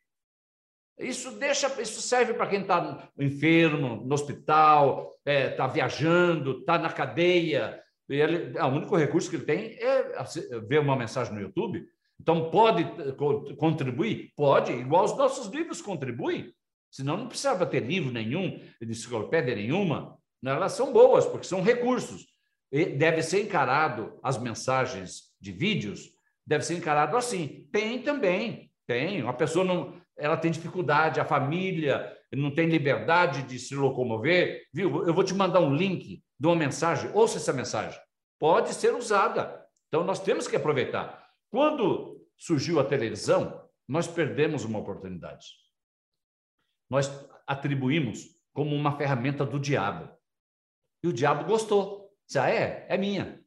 Isso 0.99 1.33
deixa, 1.33 1.69
isso 1.83 2.01
serve 2.01 2.33
para 2.33 2.47
quem 2.47 2.63
está 2.63 3.11
enfermo, 3.19 4.07
no 4.07 4.15
hospital, 4.15 5.15
está 5.19 5.31
é, 5.31 5.51
tá 5.51 5.67
viajando, 5.67 6.61
está 6.61 6.79
na 6.79 6.91
cadeia, 6.91 7.79
ele, 8.09 8.57
é, 8.57 8.65
o 8.65 8.69
único 8.69 8.97
recurso 8.97 9.29
que 9.29 9.37
ele 9.37 9.45
tem 9.45 9.77
é 9.79 10.15
ver 10.67 10.79
uma 10.79 10.97
mensagem 10.97 11.35
no 11.35 11.43
YouTube. 11.43 11.87
Então, 12.21 12.51
pode 12.51 12.83
eh, 12.83 13.55
contribuir? 13.57 14.33
Pode, 14.37 14.73
igual 14.73 15.05
os 15.05 15.17
nossos 15.17 15.53
livros 15.53 15.83
contribuem. 15.83 16.53
Senão, 16.91 17.17
não 17.17 17.29
precisava 17.29 17.67
ter 17.67 17.81
livro 17.81 18.13
nenhum, 18.13 18.61
enciclopédia 18.81 19.55
nenhuma. 19.55 20.17
Elas 20.45 20.73
são 20.73 20.93
boas, 20.93 21.27
porque 21.27 21.47
são 21.47 21.63
recursos. 21.63 22.27
E 22.71 22.87
deve 22.87 23.23
ser 23.23 23.43
encarado 23.43 24.19
as 24.23 24.39
mensagens 24.41 25.33
de 25.41 25.53
vídeos, 25.53 26.11
deve 26.47 26.65
ser 26.65 26.75
encarado 26.75 27.17
assim. 27.17 27.69
Tem 27.73 28.03
também, 28.03 28.71
tem. 28.87 29.23
Uma 29.23 29.35
pessoa 29.35 29.65
não, 29.65 30.01
ela 30.17 30.37
tem 30.37 30.51
dificuldade, 30.51 31.21
a 31.21 31.25
família 31.25 32.17
não 32.33 32.51
tem 32.51 32.69
liberdade 32.69 33.43
de 33.43 33.59
se 33.59 33.75
locomover, 33.75 34.63
viu? 34.73 35.07
Eu 35.07 35.15
vou 35.15 35.25
te 35.25 35.35
mandar 35.35 35.61
um 35.61 35.75
link 35.75 36.23
de 36.39 36.47
uma 36.47 36.57
mensagem, 36.57 37.11
ouça 37.15 37.39
essa 37.39 37.53
mensagem. 37.53 37.99
Pode 38.39 38.75
ser 38.75 38.95
usada. 38.95 39.65
Então, 39.89 40.05
nós 40.05 40.21
temos 40.21 40.49
que 40.49 40.57
aproveitar. 40.57 41.24
Quando 41.55 42.21
surgiu 42.37 42.81
a 42.81 42.85
televisão, 42.85 43.71
nós 43.87 44.09
perdemos 44.09 44.65
uma 44.65 44.81
oportunidade. 44.81 45.47
Nós 46.91 47.09
atribuímos 47.47 48.27
como 48.53 48.75
uma 48.75 48.97
ferramenta 48.99 49.47
do 49.47 49.61
diabo. 49.61 50.13
E 51.01 51.07
o 51.07 51.13
diabo 51.13 51.45
gostou. 51.45 52.13
Disse, 52.27 52.41
ah, 52.41 52.51
é? 52.51 52.85
É 52.89 52.99
minha. 52.99 53.41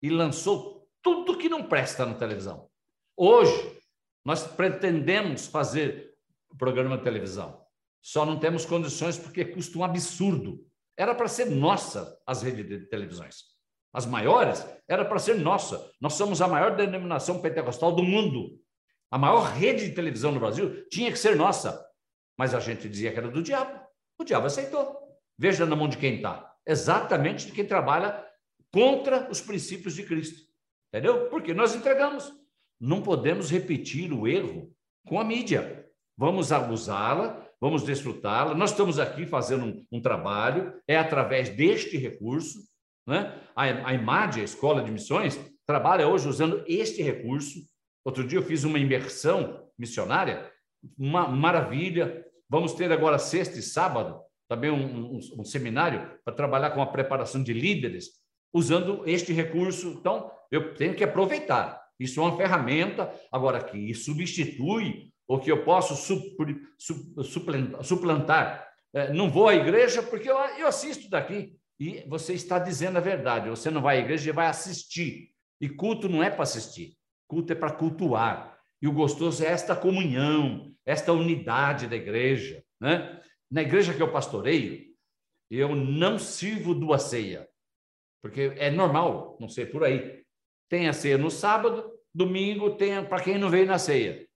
E 0.00 0.10
lançou 0.10 0.88
tudo 1.02 1.36
que 1.36 1.48
não 1.48 1.68
presta 1.68 2.06
na 2.06 2.14
televisão. 2.14 2.70
Hoje, 3.16 3.80
nós 4.24 4.46
pretendemos 4.46 5.48
fazer 5.48 6.16
programa 6.56 6.96
de 6.96 7.02
televisão. 7.02 7.66
Só 8.00 8.24
não 8.24 8.38
temos 8.38 8.64
condições 8.64 9.18
porque 9.18 9.44
custa 9.44 9.76
um 9.76 9.82
absurdo. 9.82 10.64
Era 10.96 11.12
para 11.16 11.26
ser 11.26 11.46
nossa 11.46 12.16
as 12.24 12.42
redes 12.42 12.64
de 12.64 12.86
televisões. 12.86 13.53
As 13.94 14.04
maiores 14.04 14.66
era 14.88 15.04
para 15.04 15.20
ser 15.20 15.36
nossa. 15.36 15.88
Nós 16.00 16.14
somos 16.14 16.42
a 16.42 16.48
maior 16.48 16.76
denominação 16.76 17.40
pentecostal 17.40 17.92
do 17.92 18.02
mundo. 18.02 18.58
A 19.10 19.16
maior 19.16 19.44
rede 19.52 19.88
de 19.88 19.94
televisão 19.94 20.32
no 20.32 20.40
Brasil 20.40 20.86
tinha 20.88 21.12
que 21.12 21.18
ser 21.18 21.36
nossa. 21.36 21.80
Mas 22.36 22.52
a 22.52 22.58
gente 22.58 22.88
dizia 22.88 23.12
que 23.12 23.18
era 23.18 23.28
do 23.28 23.42
diabo. 23.42 23.80
O 24.18 24.24
diabo 24.24 24.46
aceitou. 24.46 24.98
Veja 25.38 25.64
na 25.64 25.76
mão 25.76 25.88
de 25.88 25.96
quem 25.96 26.16
está. 26.16 26.52
Exatamente 26.66 27.46
de 27.46 27.52
quem 27.52 27.64
trabalha 27.64 28.24
contra 28.72 29.30
os 29.30 29.40
princípios 29.40 29.94
de 29.94 30.02
Cristo. 30.02 30.40
Entendeu? 30.92 31.28
Porque 31.28 31.54
nós 31.54 31.74
entregamos. 31.74 32.32
Não 32.80 33.00
podemos 33.00 33.50
repetir 33.50 34.12
o 34.12 34.26
erro 34.26 34.74
com 35.06 35.20
a 35.20 35.24
mídia. 35.24 35.88
Vamos 36.16 36.52
abusá-la, 36.52 37.44
vamos 37.60 37.84
desfrutá-la. 37.84 38.54
Nós 38.54 38.70
estamos 38.70 38.98
aqui 38.98 39.26
fazendo 39.26 39.64
um, 39.64 39.86
um, 39.92 40.00
trabalho, 40.00 40.80
é 40.86 40.96
através 40.96 41.48
deste 41.48 41.96
recurso. 41.96 42.58
Né? 43.06 43.38
A, 43.54 43.62
a 43.62 43.94
IMAD, 43.94 44.40
a 44.40 44.44
Escola 44.44 44.82
de 44.82 44.90
Missões, 44.90 45.38
trabalha 45.66 46.08
hoje 46.08 46.28
usando 46.28 46.64
este 46.66 47.02
recurso. 47.02 47.60
Outro 48.04 48.26
dia 48.26 48.38
eu 48.38 48.42
fiz 48.42 48.64
uma 48.64 48.78
imersão 48.78 49.68
missionária, 49.78 50.50
uma 50.98 51.28
maravilha. 51.28 52.24
Vamos 52.48 52.72
ter 52.74 52.92
agora 52.92 53.18
sexta 53.18 53.58
e 53.58 53.62
sábado 53.62 54.24
também 54.48 54.70
um, 54.70 55.14
um, 55.14 55.20
um 55.38 55.44
seminário 55.44 56.18
para 56.24 56.34
trabalhar 56.34 56.70
com 56.70 56.82
a 56.82 56.86
preparação 56.86 57.42
de 57.42 57.52
líderes, 57.52 58.10
usando 58.52 59.02
este 59.06 59.32
recurso. 59.32 59.96
Então, 59.98 60.30
eu 60.50 60.74
tenho 60.74 60.94
que 60.94 61.04
aproveitar. 61.04 61.82
Isso 61.98 62.20
é 62.20 62.22
uma 62.22 62.36
ferramenta, 62.36 63.12
agora, 63.32 63.62
que 63.62 63.94
substitui 63.94 65.10
ou 65.26 65.40
que 65.40 65.50
eu 65.50 65.64
posso 65.64 65.94
suplantar. 67.82 68.68
É, 68.92 69.12
não 69.12 69.30
vou 69.30 69.48
à 69.48 69.54
igreja 69.54 70.02
porque 70.02 70.30
eu, 70.30 70.36
eu 70.36 70.66
assisto 70.66 71.08
daqui. 71.08 71.56
E 71.78 72.04
você 72.08 72.34
está 72.34 72.58
dizendo 72.58 72.98
a 72.98 73.00
verdade. 73.00 73.50
Você 73.50 73.70
não 73.70 73.82
vai 73.82 73.98
à 73.98 74.00
igreja 74.00 74.30
e 74.30 74.32
vai 74.32 74.46
assistir. 74.46 75.32
E 75.60 75.68
culto 75.68 76.08
não 76.08 76.22
é 76.22 76.30
para 76.30 76.42
assistir. 76.42 76.96
Culto 77.26 77.52
é 77.52 77.56
para 77.56 77.72
cultuar. 77.72 78.58
E 78.80 78.86
o 78.86 78.92
gostoso 78.92 79.42
é 79.44 79.48
esta 79.48 79.74
comunhão, 79.74 80.74
esta 80.84 81.12
unidade 81.12 81.88
da 81.88 81.96
igreja. 81.96 82.62
Né? 82.80 83.20
Na 83.50 83.62
igreja 83.62 83.94
que 83.94 84.02
eu 84.02 84.12
pastoreio, 84.12 84.94
eu 85.50 85.74
não 85.74 86.18
sirvo 86.18 86.74
duas 86.74 87.04
ceia, 87.04 87.48
porque 88.22 88.52
é 88.56 88.70
normal, 88.70 89.36
não 89.40 89.48
sei 89.48 89.66
por 89.66 89.84
aí. 89.84 90.24
Tem 90.68 90.88
a 90.88 90.92
ceia 90.92 91.16
no 91.16 91.30
sábado, 91.30 91.92
domingo 92.12 92.76
tem 92.76 93.04
para 93.04 93.22
quem 93.22 93.38
não 93.38 93.50
veio 93.50 93.66
na 93.66 93.78
ceia. 93.78 94.28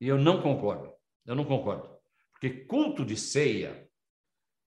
E 0.00 0.06
eu 0.06 0.16
não 0.16 0.40
concordo. 0.40 0.92
Eu 1.26 1.34
não 1.34 1.44
concordo. 1.44 1.90
Porque 2.32 2.50
culto 2.64 3.04
de 3.04 3.16
ceia, 3.16 3.88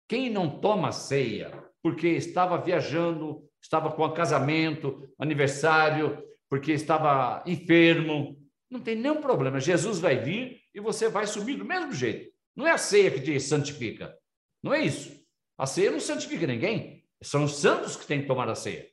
quem 0.07 0.29
não 0.29 0.59
toma 0.59 0.91
ceia 0.91 1.68
porque 1.81 2.09
estava 2.09 2.57
viajando, 2.57 3.43
estava 3.61 3.91
com 3.91 4.09
casamento, 4.11 5.09
aniversário, 5.17 6.21
porque 6.49 6.71
estava 6.71 7.43
enfermo, 7.45 8.37
não 8.69 8.79
tem 8.79 8.95
nenhum 8.95 9.21
problema. 9.21 9.59
Jesus 9.59 9.99
vai 9.99 10.17
vir 10.17 10.61
e 10.73 10.79
você 10.79 11.09
vai 11.09 11.25
subir 11.25 11.55
do 11.55 11.65
mesmo 11.65 11.91
jeito. 11.91 12.31
Não 12.55 12.67
é 12.67 12.71
a 12.71 12.77
ceia 12.77 13.11
que 13.11 13.21
te 13.21 13.39
santifica. 13.39 14.15
Não 14.61 14.73
é 14.73 14.81
isso. 14.81 15.11
A 15.57 15.65
ceia 15.65 15.91
não 15.91 15.99
santifica 15.99 16.45
ninguém. 16.45 17.03
São 17.21 17.45
os 17.45 17.57
santos 17.57 17.95
que 17.95 18.05
têm 18.05 18.21
que 18.21 18.27
tomar 18.27 18.49
a 18.49 18.55
ceia. 18.55 18.87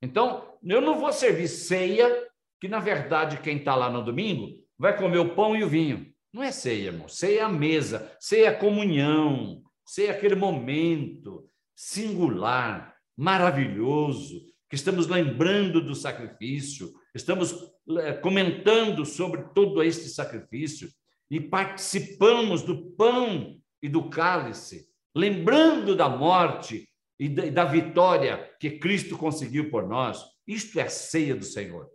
Então, 0.00 0.56
eu 0.62 0.80
não 0.80 0.98
vou 0.98 1.12
servir 1.12 1.48
ceia, 1.48 2.28
que 2.60 2.68
na 2.68 2.80
verdade 2.80 3.40
quem 3.40 3.58
está 3.58 3.74
lá 3.74 3.90
no 3.90 4.04
domingo 4.04 4.48
vai 4.78 4.96
comer 4.96 5.18
o 5.18 5.34
pão 5.34 5.56
e 5.56 5.62
o 5.62 5.68
vinho. 5.68 6.12
Não 6.32 6.42
é 6.42 6.50
ceia, 6.50 6.86
irmão. 6.86 7.08
Ceia 7.08 7.40
é 7.40 7.42
a 7.42 7.48
mesa, 7.48 8.10
ceia 8.18 8.46
é 8.46 8.48
a 8.48 8.58
comunhão, 8.58 9.62
ceia 9.86 10.08
é 10.08 10.10
aquele 10.10 10.34
momento 10.34 11.46
singular, 11.82 12.94
maravilhoso, 13.16 14.40
que 14.70 14.76
estamos 14.76 15.08
lembrando 15.08 15.80
do 15.80 15.96
sacrifício, 15.96 16.92
estamos 17.12 17.52
eh, 17.98 18.12
comentando 18.12 19.04
sobre 19.04 19.42
todo 19.52 19.82
este 19.82 20.08
sacrifício 20.08 20.88
e 21.28 21.40
participamos 21.40 22.62
do 22.62 22.92
pão 22.92 23.60
e 23.82 23.88
do 23.88 24.08
cálice, 24.08 24.86
lembrando 25.12 25.96
da 25.96 26.08
morte 26.08 26.88
e 27.18 27.28
da 27.28 27.64
vitória 27.64 28.48
que 28.60 28.78
Cristo 28.78 29.18
conseguiu 29.18 29.68
por 29.68 29.88
nós. 29.88 30.24
Isto 30.46 30.78
é 30.78 30.84
a 30.84 30.88
ceia 30.88 31.34
do 31.34 31.44
Senhor. 31.44 31.90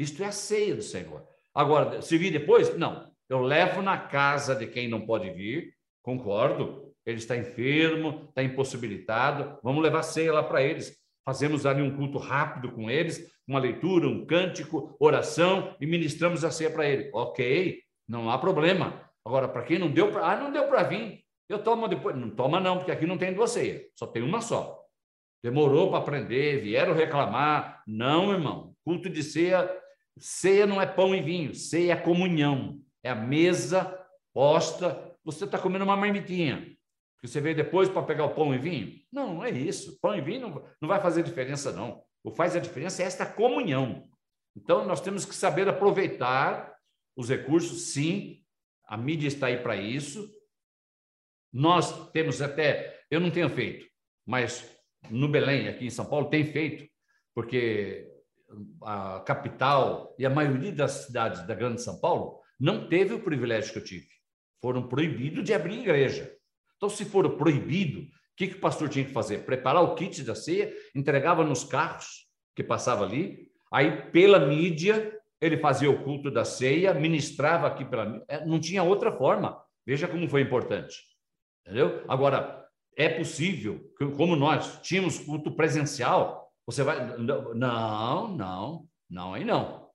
Isto 0.00 0.24
é 0.24 0.26
a 0.26 0.32
ceia 0.32 0.74
do 0.74 0.82
Senhor. 0.82 1.24
Agora, 1.54 2.02
se 2.02 2.18
vir 2.18 2.32
depois, 2.32 2.76
não. 2.76 3.08
Eu 3.28 3.40
levo 3.40 3.82
na 3.82 3.98
casa 3.98 4.52
de 4.54 4.66
quem 4.66 4.88
não 4.88 5.06
pode 5.06 5.30
vir, 5.30 5.76
concordo. 6.02 6.81
Ele 7.04 7.18
está 7.18 7.36
enfermo, 7.36 8.26
está 8.28 8.42
impossibilitado. 8.42 9.58
Vamos 9.62 9.82
levar 9.82 10.02
ceia 10.02 10.32
lá 10.32 10.42
para 10.42 10.62
eles. 10.62 11.00
fazemos 11.24 11.66
ali 11.66 11.80
um 11.82 11.96
culto 11.96 12.18
rápido 12.18 12.72
com 12.72 12.90
eles, 12.90 13.32
uma 13.46 13.60
leitura, 13.60 14.08
um 14.08 14.26
cântico, 14.26 14.96
oração 14.98 15.76
e 15.80 15.86
ministramos 15.86 16.44
a 16.44 16.50
ceia 16.50 16.70
para 16.70 16.86
ele. 16.86 17.10
Ok, 17.12 17.80
não 18.08 18.30
há 18.30 18.38
problema. 18.38 19.08
Agora, 19.24 19.48
para 19.48 19.62
quem 19.62 19.78
não 19.78 19.90
deu 19.90 20.10
para. 20.10 20.26
Ah, 20.26 20.36
não 20.36 20.52
deu 20.52 20.66
para 20.68 20.82
vir. 20.82 21.22
Eu 21.48 21.62
tomo 21.62 21.88
depois. 21.88 22.16
Não 22.16 22.30
toma, 22.30 22.60
não, 22.60 22.78
porque 22.78 22.90
aqui 22.90 23.06
não 23.06 23.18
tem 23.18 23.32
duas 23.32 23.50
ceias, 23.50 23.82
só 23.94 24.06
tem 24.06 24.22
uma 24.22 24.40
só. 24.40 24.82
Demorou 25.42 25.90
para 25.90 25.98
aprender, 25.98 26.60
vieram 26.60 26.94
reclamar. 26.94 27.82
Não, 27.86 28.32
irmão. 28.32 28.74
Culto 28.84 29.10
de 29.10 29.22
ceia, 29.22 29.70
ceia 30.16 30.66
não 30.66 30.80
é 30.80 30.86
pão 30.86 31.14
e 31.14 31.20
vinho, 31.20 31.54
ceia 31.54 31.92
é 31.92 31.96
comunhão. 31.96 32.80
É 33.02 33.10
a 33.10 33.14
mesa 33.14 33.98
posta. 34.32 35.12
Você 35.24 35.44
está 35.44 35.58
comendo 35.58 35.84
uma 35.84 35.96
marmitinha. 35.96 36.71
Que 37.22 37.28
você 37.28 37.40
veio 37.40 37.54
depois 37.54 37.88
para 37.88 38.02
pegar 38.02 38.24
o 38.24 38.34
pão 38.34 38.52
e 38.52 38.58
vinho? 38.58 39.00
Não, 39.12 39.34
não 39.34 39.44
é 39.44 39.50
isso. 39.50 39.98
Pão 40.00 40.14
e 40.14 40.20
vinho 40.20 40.40
não, 40.40 40.68
não 40.80 40.88
vai 40.88 41.00
fazer 41.00 41.22
diferença, 41.22 41.72
não. 41.72 42.02
O 42.24 42.32
que 42.32 42.36
faz 42.36 42.56
a 42.56 42.60
diferença 42.60 43.02
é 43.02 43.06
esta 43.06 43.24
comunhão. 43.24 44.08
Então, 44.56 44.84
nós 44.84 45.00
temos 45.00 45.24
que 45.24 45.34
saber 45.34 45.68
aproveitar 45.68 46.74
os 47.16 47.28
recursos, 47.28 47.92
sim, 47.92 48.42
a 48.86 48.96
mídia 48.96 49.28
está 49.28 49.46
aí 49.46 49.62
para 49.62 49.76
isso. 49.76 50.28
Nós 51.52 52.10
temos 52.10 52.42
até, 52.42 53.00
eu 53.10 53.20
não 53.20 53.30
tenho 53.30 53.48
feito, 53.48 53.86
mas 54.26 54.68
no 55.10 55.28
Belém, 55.28 55.68
aqui 55.68 55.86
em 55.86 55.90
São 55.90 56.04
Paulo, 56.04 56.28
tem 56.28 56.44
feito, 56.44 56.90
porque 57.34 58.10
a 58.82 59.20
capital 59.20 60.14
e 60.18 60.26
a 60.26 60.30
maioria 60.30 60.72
das 60.72 61.06
cidades 61.06 61.46
da 61.46 61.54
Grande 61.54 61.82
São 61.82 62.00
Paulo 62.00 62.40
não 62.58 62.88
teve 62.88 63.14
o 63.14 63.22
privilégio 63.22 63.72
que 63.72 63.78
eu 63.78 63.84
tive. 63.84 64.08
Foram 64.60 64.88
proibidos 64.88 65.44
de 65.44 65.52
abrir 65.52 65.80
igreja. 65.80 66.34
Então, 66.82 66.90
se 66.90 67.04
for 67.04 67.30
proibido, 67.36 68.00
o 68.00 68.06
que, 68.36 68.48
que 68.48 68.56
o 68.56 68.60
pastor 68.60 68.88
tinha 68.88 69.04
que 69.04 69.12
fazer? 69.12 69.44
Preparar 69.44 69.84
o 69.84 69.94
kit 69.94 70.20
da 70.24 70.34
ceia, 70.34 70.74
entregava 70.96 71.44
nos 71.44 71.62
carros 71.62 72.26
que 72.56 72.64
passava 72.64 73.04
ali, 73.04 73.46
aí 73.72 74.10
pela 74.10 74.40
mídia 74.40 75.16
ele 75.40 75.58
fazia 75.58 75.88
o 75.88 76.02
culto 76.02 76.28
da 76.28 76.44
ceia, 76.44 76.92
ministrava 76.92 77.68
aqui 77.68 77.84
pela. 77.84 78.20
É, 78.26 78.44
não 78.44 78.58
tinha 78.58 78.82
outra 78.82 79.12
forma. 79.12 79.62
Veja 79.86 80.08
como 80.08 80.28
foi 80.28 80.40
importante. 80.40 80.96
Entendeu? 81.64 82.04
Agora, 82.08 82.66
é 82.96 83.08
possível, 83.10 83.80
como 84.16 84.34
nós 84.34 84.80
tínhamos 84.82 85.20
culto 85.20 85.54
presencial, 85.54 86.52
você 86.66 86.82
vai. 86.82 87.16
Não, 87.16 88.34
não, 88.34 88.88
não, 89.08 89.34
aí 89.34 89.44
não. 89.44 89.88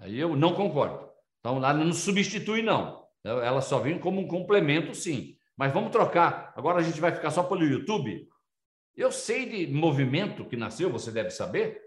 Aí 0.00 0.18
eu 0.18 0.34
não 0.34 0.54
concordo. 0.54 1.08
Então, 1.38 1.60
lá 1.60 1.72
não 1.72 1.92
substitui, 1.92 2.62
não. 2.62 3.06
Ela 3.22 3.60
só 3.60 3.78
vem 3.78 3.96
como 3.96 4.20
um 4.20 4.26
complemento, 4.26 4.92
sim. 4.92 5.36
Mas 5.62 5.72
vamos 5.72 5.92
trocar. 5.92 6.52
Agora 6.56 6.80
a 6.80 6.82
gente 6.82 7.00
vai 7.00 7.14
ficar 7.14 7.30
só 7.30 7.44
pelo 7.44 7.62
YouTube. 7.62 8.28
Eu 8.96 9.12
sei 9.12 9.48
de 9.48 9.72
movimento 9.72 10.44
que 10.44 10.56
nasceu, 10.56 10.90
você 10.90 11.12
deve 11.12 11.30
saber, 11.30 11.80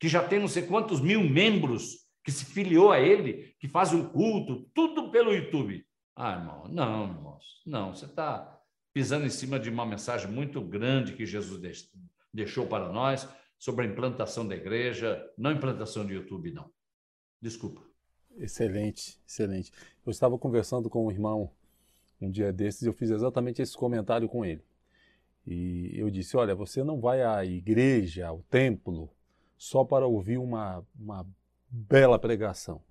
que 0.00 0.08
já 0.08 0.26
tem 0.26 0.38
não 0.38 0.48
sei 0.48 0.62
quantos 0.62 0.98
mil 0.98 1.22
membros 1.22 2.06
que 2.24 2.32
se 2.32 2.46
filiou 2.46 2.90
a 2.90 2.98
ele, 2.98 3.54
que 3.60 3.68
faz 3.68 3.92
um 3.92 4.08
culto, 4.08 4.66
tudo 4.74 5.10
pelo 5.10 5.30
YouTube. 5.30 5.86
Ah, 6.16 6.38
irmão, 6.38 6.68
não, 6.70 7.06
irmãos, 7.06 7.44
não, 7.66 7.94
você 7.94 8.06
está 8.06 8.58
pisando 8.94 9.26
em 9.26 9.30
cima 9.30 9.60
de 9.60 9.68
uma 9.68 9.84
mensagem 9.84 10.30
muito 10.30 10.62
grande 10.62 11.12
que 11.12 11.26
Jesus 11.26 11.60
deixou 12.32 12.66
para 12.66 12.90
nós 12.90 13.28
sobre 13.58 13.84
a 13.84 13.88
implantação 13.90 14.48
da 14.48 14.56
igreja, 14.56 15.22
não 15.36 15.52
implantação 15.52 16.06
de 16.06 16.14
YouTube, 16.14 16.50
não. 16.50 16.70
Desculpa. 17.42 17.82
Excelente, 18.38 19.20
excelente. 19.28 19.70
Eu 20.06 20.12
estava 20.12 20.38
conversando 20.38 20.88
com 20.88 21.06
um 21.06 21.10
irmão 21.10 21.52
um 22.26 22.30
dia 22.30 22.52
desses 22.52 22.82
eu 22.82 22.92
fiz 22.92 23.10
exatamente 23.10 23.62
esse 23.62 23.76
comentário 23.76 24.28
com 24.28 24.44
ele. 24.44 24.62
E 25.46 25.92
eu 25.94 26.10
disse: 26.10 26.36
Olha, 26.36 26.54
você 26.54 26.84
não 26.84 27.00
vai 27.00 27.22
à 27.22 27.44
igreja, 27.44 28.26
ao 28.26 28.42
templo, 28.50 29.10
só 29.56 29.84
para 29.84 30.06
ouvir 30.06 30.38
uma, 30.38 30.84
uma 30.98 31.26
bela 31.70 32.18
pregação. 32.18 32.82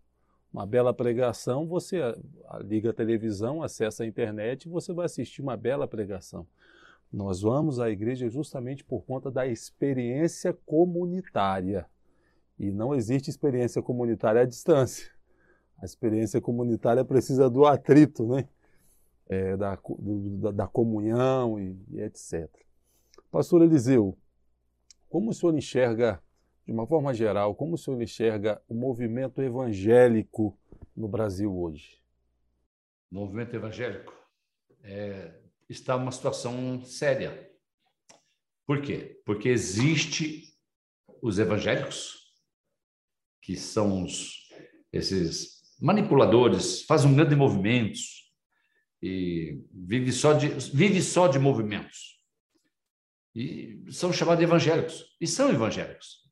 Uma 0.51 0.65
bela 0.65 0.93
pregação, 0.93 1.67
você 1.67 1.99
liga 2.61 2.89
a 2.89 2.93
televisão, 2.93 3.61
acessa 3.61 4.03
a 4.03 4.07
internet 4.07 4.63
e 4.63 4.69
você 4.69 4.93
vai 4.93 5.05
assistir 5.05 5.41
uma 5.41 5.57
bela 5.57 5.87
pregação. 5.87 6.47
Nós 7.11 7.41
vamos 7.41 7.79
à 7.79 7.89
igreja 7.89 8.29
justamente 8.29 8.83
por 8.83 9.05
conta 9.05 9.29
da 9.29 9.45
experiência 9.45 10.53
comunitária. 10.65 11.85
E 12.57 12.71
não 12.71 12.95
existe 12.95 13.29
experiência 13.29 13.81
comunitária 13.81 14.41
à 14.41 14.45
distância. 14.45 15.11
A 15.79 15.85
experiência 15.85 16.41
comunitária 16.41 17.05
precisa 17.05 17.49
do 17.49 17.65
atrito, 17.65 18.25
né? 18.25 18.47
É, 19.29 19.57
da, 19.57 19.75
do, 19.75 20.53
da, 20.53 20.67
comunhão 20.67 21.59
e, 21.59 21.77
e 21.89 22.01
etc. 22.01 22.49
Pastor 23.29 23.61
Eliseu, 23.61 24.17
como 25.09 25.31
o 25.31 25.33
senhor 25.33 25.53
enxerga 25.53 26.23
de 26.65 26.71
uma 26.71 26.87
forma 26.87 27.13
geral, 27.13 27.53
como 27.53 27.75
o 27.75 27.77
senhor 27.77 28.01
enxerga 28.01 28.61
o 28.69 28.73
movimento 28.73 29.41
evangélico 29.41 30.57
no 30.95 31.07
Brasil 31.07 31.53
hoje? 31.53 32.01
O 33.11 33.15
movimento 33.15 33.53
evangélico 33.53 34.13
é, 34.83 35.33
está 35.69 35.95
uma 35.95 36.11
situação 36.11 36.81
séria. 36.83 37.51
Por 38.65 38.81
quê? 38.81 39.21
Porque 39.25 39.49
existe 39.49 40.53
os 41.21 41.39
evangélicos, 41.39 42.33
que 43.41 43.55
são 43.55 44.03
os, 44.03 44.49
esses 44.91 45.61
manipuladores, 45.79 46.83
fazem 46.83 47.11
um 47.11 47.15
grande 47.15 47.35
movimentos 47.35 48.26
e 49.02 49.61
vive 49.72 50.11
só 50.11 50.34
de 50.34 50.48
vive 50.74 51.02
só 51.02 51.28
de 51.28 51.40
movimentos. 51.40 52.18
E 53.36 53.84
são 53.91 54.11
chamados 54.11 54.40
de 54.40 54.45
evangélicos. 54.45 55.15
E 55.22 55.28
são 55.28 55.49
evangélicos 55.49 56.28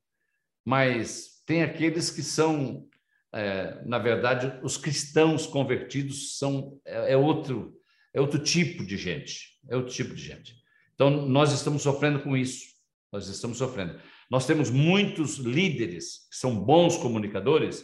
mas 0.66 1.44
tem 1.46 1.62
aqueles 1.62 2.10
que 2.10 2.24
são, 2.24 2.88
é, 3.32 3.86
na 3.86 4.00
verdade, 4.00 4.60
os 4.64 4.76
cristãos 4.76 5.46
convertidos 5.46 6.40
são 6.40 6.80
é, 6.84 7.14
é, 7.14 7.18
outro 7.18 7.80
é 8.14 8.20
outro 8.20 8.40
tipo 8.40 8.84
de 8.84 8.98
gente, 8.98 9.60
é 9.70 9.76
outro 9.76 9.94
tipo 9.94 10.16
de 10.16 10.24
gente. 10.24 10.56
Então 10.96 11.28
nós 11.28 11.52
estamos 11.52 11.84
sofrendo 11.84 12.22
com 12.22 12.36
isso, 12.36 12.66
nós 13.12 13.28
estamos 13.28 13.60
sofrendo. 13.60 14.00
Nós 14.32 14.48
temos 14.48 14.72
muitos 14.72 15.36
líderes 15.36 16.28
que 16.32 16.38
são 16.38 16.60
bons 16.60 16.98
comunicadores 16.98 17.84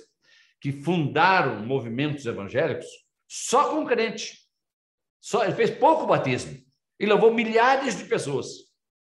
que 0.60 0.72
fundaram 0.72 1.64
movimentos 1.66 2.26
evangélicos 2.26 2.88
só 3.28 3.70
com 3.70 3.86
crente. 3.86 4.41
Só 5.22 5.44
ele 5.44 5.54
fez 5.54 5.70
pouco 5.70 6.08
batismo 6.08 6.60
e 7.00 7.06
levou 7.06 7.34
milhares 7.34 7.98
de 7.98 8.06
pessoas. 8.06 8.48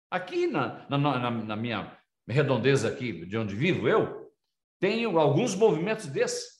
Aqui 0.09 0.47
na, 0.47 0.87
na, 0.87 0.97
na, 0.97 1.31
na 1.31 1.55
minha 1.55 1.97
redondeza 2.27 2.87
aqui 2.87 3.25
de 3.25 3.37
onde 3.37 3.55
vivo 3.55 3.87
eu, 3.87 4.31
tenho 4.79 5.19
alguns 5.19 5.55
movimentos 5.55 6.07
desses. 6.07 6.55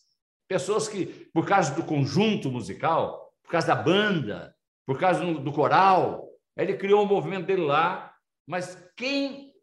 Pessoas 0.47 0.87
que, 0.87 1.05
por 1.33 1.47
causa 1.47 1.73
do 1.73 1.83
conjunto 1.83 2.51
musical, 2.51 3.33
por 3.43 3.51
causa 3.51 3.67
da 3.67 3.75
banda, 3.75 4.55
por 4.85 4.99
causa 4.99 5.23
do 5.23 5.51
coral, 5.51 6.27
ele 6.57 6.77
criou 6.77 7.03
um 7.03 7.07
movimento 7.07 7.47
dele 7.47 7.63
lá, 7.63 8.13
mas 8.47 8.75
quem 8.95 9.53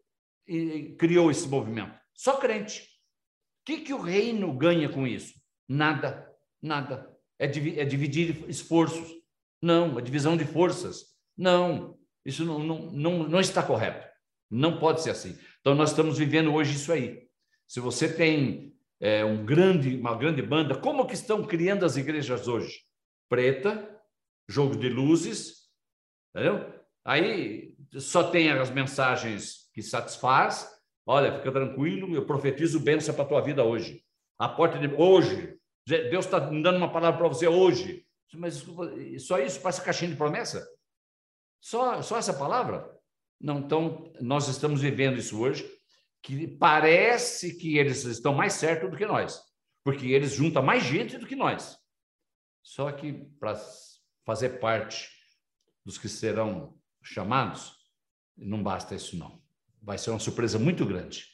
criou 0.98 1.30
esse 1.30 1.48
movimento? 1.48 1.98
Só 2.14 2.36
crente. 2.36 2.82
O 2.82 3.64
que, 3.64 3.78
que 3.78 3.94
o 3.94 4.00
reino 4.00 4.52
ganha 4.52 4.88
com 4.88 5.06
isso? 5.06 5.34
Nada, 5.68 6.28
nada. 6.60 7.08
É, 7.38 7.46
é 7.46 7.84
dividir 7.84 8.44
esforços. 8.48 9.21
Não, 9.62 9.98
é 9.98 10.02
divisão 10.02 10.36
de 10.36 10.44
forças. 10.44 11.06
Não, 11.38 11.96
isso 12.24 12.44
não, 12.44 12.58
não, 12.58 12.90
não, 12.90 13.28
não 13.28 13.40
está 13.40 13.62
correto. 13.62 14.06
Não 14.50 14.78
pode 14.78 15.00
ser 15.00 15.10
assim. 15.10 15.38
Então, 15.60 15.74
nós 15.74 15.90
estamos 15.90 16.18
vivendo 16.18 16.52
hoje 16.52 16.74
isso 16.74 16.92
aí. 16.92 17.28
Se 17.66 17.80
você 17.80 18.12
tem 18.12 18.76
é, 19.00 19.24
um 19.24 19.46
grande, 19.46 19.96
uma 19.96 20.16
grande 20.16 20.42
banda, 20.42 20.74
como 20.74 21.06
que 21.06 21.14
estão 21.14 21.44
criando 21.44 21.86
as 21.86 21.96
igrejas 21.96 22.48
hoje? 22.48 22.80
Preta, 23.28 23.88
jogo 24.48 24.76
de 24.76 24.88
luzes, 24.88 25.68
entendeu? 26.34 26.70
Aí 27.04 27.74
só 27.94 28.24
tem 28.24 28.50
as 28.50 28.70
mensagens 28.70 29.70
que 29.72 29.82
satisfaz. 29.82 30.68
Olha, 31.06 31.36
fica 31.38 31.50
tranquilo, 31.50 32.14
eu 32.14 32.26
profetizo 32.26 32.78
bênção 32.78 33.14
para 33.14 33.24
a 33.24 33.28
tua 33.28 33.40
vida 33.40 33.64
hoje. 33.64 34.04
A 34.38 34.48
porta 34.48 34.78
de 34.78 34.92
hoje, 34.94 35.56
Deus 35.86 36.24
está 36.24 36.38
dando 36.38 36.76
uma 36.76 36.92
palavra 36.92 37.18
para 37.18 37.28
você 37.28 37.46
hoje. 37.46 38.04
Mas 38.34 38.64
só 39.18 39.38
isso 39.38 39.60
passa 39.60 39.82
caixinha 39.82 40.10
de 40.10 40.16
promessa? 40.16 40.66
Só, 41.60 42.02
só 42.02 42.18
essa 42.18 42.32
palavra? 42.32 42.90
Não, 43.40 43.58
então, 43.58 44.12
nós 44.20 44.48
estamos 44.48 44.80
vivendo 44.80 45.18
isso 45.18 45.40
hoje, 45.40 45.68
que 46.22 46.46
parece 46.46 47.56
que 47.56 47.76
eles 47.76 48.04
estão 48.04 48.34
mais 48.34 48.54
certos 48.54 48.90
do 48.90 48.96
que 48.96 49.04
nós, 49.04 49.40
porque 49.84 50.06
eles 50.06 50.32
juntam 50.32 50.62
mais 50.62 50.84
gente 50.84 51.18
do 51.18 51.26
que 51.26 51.34
nós. 51.34 51.76
Só 52.62 52.90
que 52.92 53.12
para 53.40 53.60
fazer 54.24 54.60
parte 54.60 55.10
dos 55.84 55.98
que 55.98 56.08
serão 56.08 56.78
chamados, 57.02 57.74
não 58.36 58.62
basta 58.62 58.94
isso 58.94 59.16
não. 59.16 59.42
Vai 59.82 59.98
ser 59.98 60.10
uma 60.10 60.20
surpresa 60.20 60.58
muito 60.58 60.86
grande. 60.86 61.26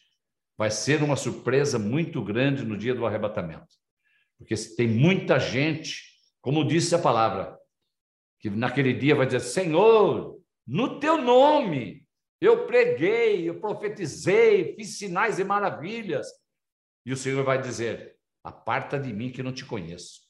Vai 0.57 0.70
ser 0.70 1.03
uma 1.03 1.16
surpresa 1.16 1.79
muito 1.79 2.25
grande 2.25 2.65
no 2.65 2.77
dia 2.77 2.95
do 2.95 3.07
arrebatamento. 3.07 3.69
Porque 4.39 4.55
tem 4.77 4.89
muita 4.89 5.39
gente, 5.39 6.08
como 6.49 6.65
disse 6.65 6.95
a 6.95 6.99
palavra, 6.99 7.61
que 8.41 8.49
naquele 8.49 8.95
dia 8.95 9.15
vai 9.15 9.27
dizer: 9.27 9.41
Senhor, 9.41 10.41
no 10.66 10.99
teu 10.99 11.19
nome 11.19 12.09
Eu 12.41 12.66
preguei, 12.66 13.47
eu 13.47 13.61
profetizei, 13.61 14.75
fiz 14.75 14.97
sinais 14.97 15.39
e 15.39 15.45
maravilhas. 15.45 16.27
E 17.05 17.12
o 17.12 17.19
Senhor 17.19 17.45
vai 17.45 17.61
dizer: 17.61 18.16
Aparta 18.43 18.99
de 18.99 19.12
mim 19.12 19.31
que 19.31 19.43
não 19.43 19.53
te 19.53 19.62
conheço. 19.62 20.23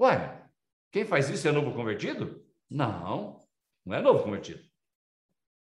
Ué, 0.00 0.46
quem 0.92 1.04
faz 1.04 1.28
isso 1.28 1.48
é 1.48 1.50
novo 1.50 1.74
convertido? 1.74 2.46
Não, 2.70 3.40
não 3.84 3.96
é 3.96 4.00
novo 4.00 4.22
convertido. 4.22 4.62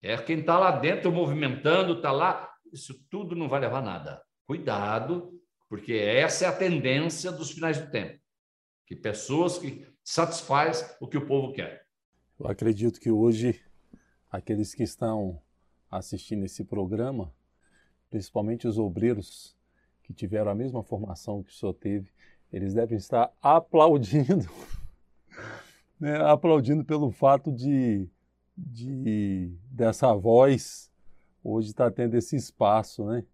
É 0.01 0.17
quem 0.17 0.41
está 0.41 0.59
lá 0.59 0.71
dentro 0.71 1.13
movimentando, 1.13 1.97
está 1.97 2.11
lá. 2.11 2.51
Isso 2.73 3.07
tudo 3.11 3.37
não 3.37 3.51
vai 3.51 3.61
levar 3.61 3.83
nada. 3.83 4.25
Cuidado, 4.47 5.31
porque 5.69 5.93
essa 5.93 6.47
é 6.47 6.49
a 6.49 6.57
tendência 6.57 7.31
dos 7.31 7.51
finais 7.51 7.79
do 7.79 7.91
tempo. 7.91 8.19
Que 8.87 8.97
pessoas 8.97 9.59
que 9.59 9.90
satisfaz 10.05 10.97
o 11.01 11.07
que 11.07 11.17
o 11.17 11.27
povo 11.27 11.53
quer. 11.53 11.87
Eu 12.39 12.47
acredito 12.47 13.01
que 13.01 13.11
hoje 13.11 13.61
aqueles 14.31 14.75
que 14.75 14.83
estão 14.83 15.41
assistindo 15.91 16.45
esse 16.45 16.65
programa, 16.65 17.33
principalmente 18.09 18.67
os 18.67 18.79
obreiros 18.79 19.57
que 20.03 20.13
tiveram 20.13 20.51
a 20.51 20.55
mesma 20.55 20.83
formação 20.83 21.43
que 21.43 21.51
o 21.51 21.55
senhor 21.55 21.75
teve, 21.75 22.11
eles 22.53 22.75
devem 22.75 22.99
estar 22.99 23.33
aplaudindo, 23.43 24.49
né, 25.99 26.17
aplaudindo 26.23 26.85
pelo 26.85 27.11
fato 27.11 27.53
de, 27.53 28.09
de 28.57 29.53
dessa 29.71 30.15
voz 30.15 30.91
hoje 31.43 31.71
estar 31.71 31.91
tendo 31.91 32.17
esse 32.17 32.37
espaço, 32.37 33.05
né? 33.07 33.25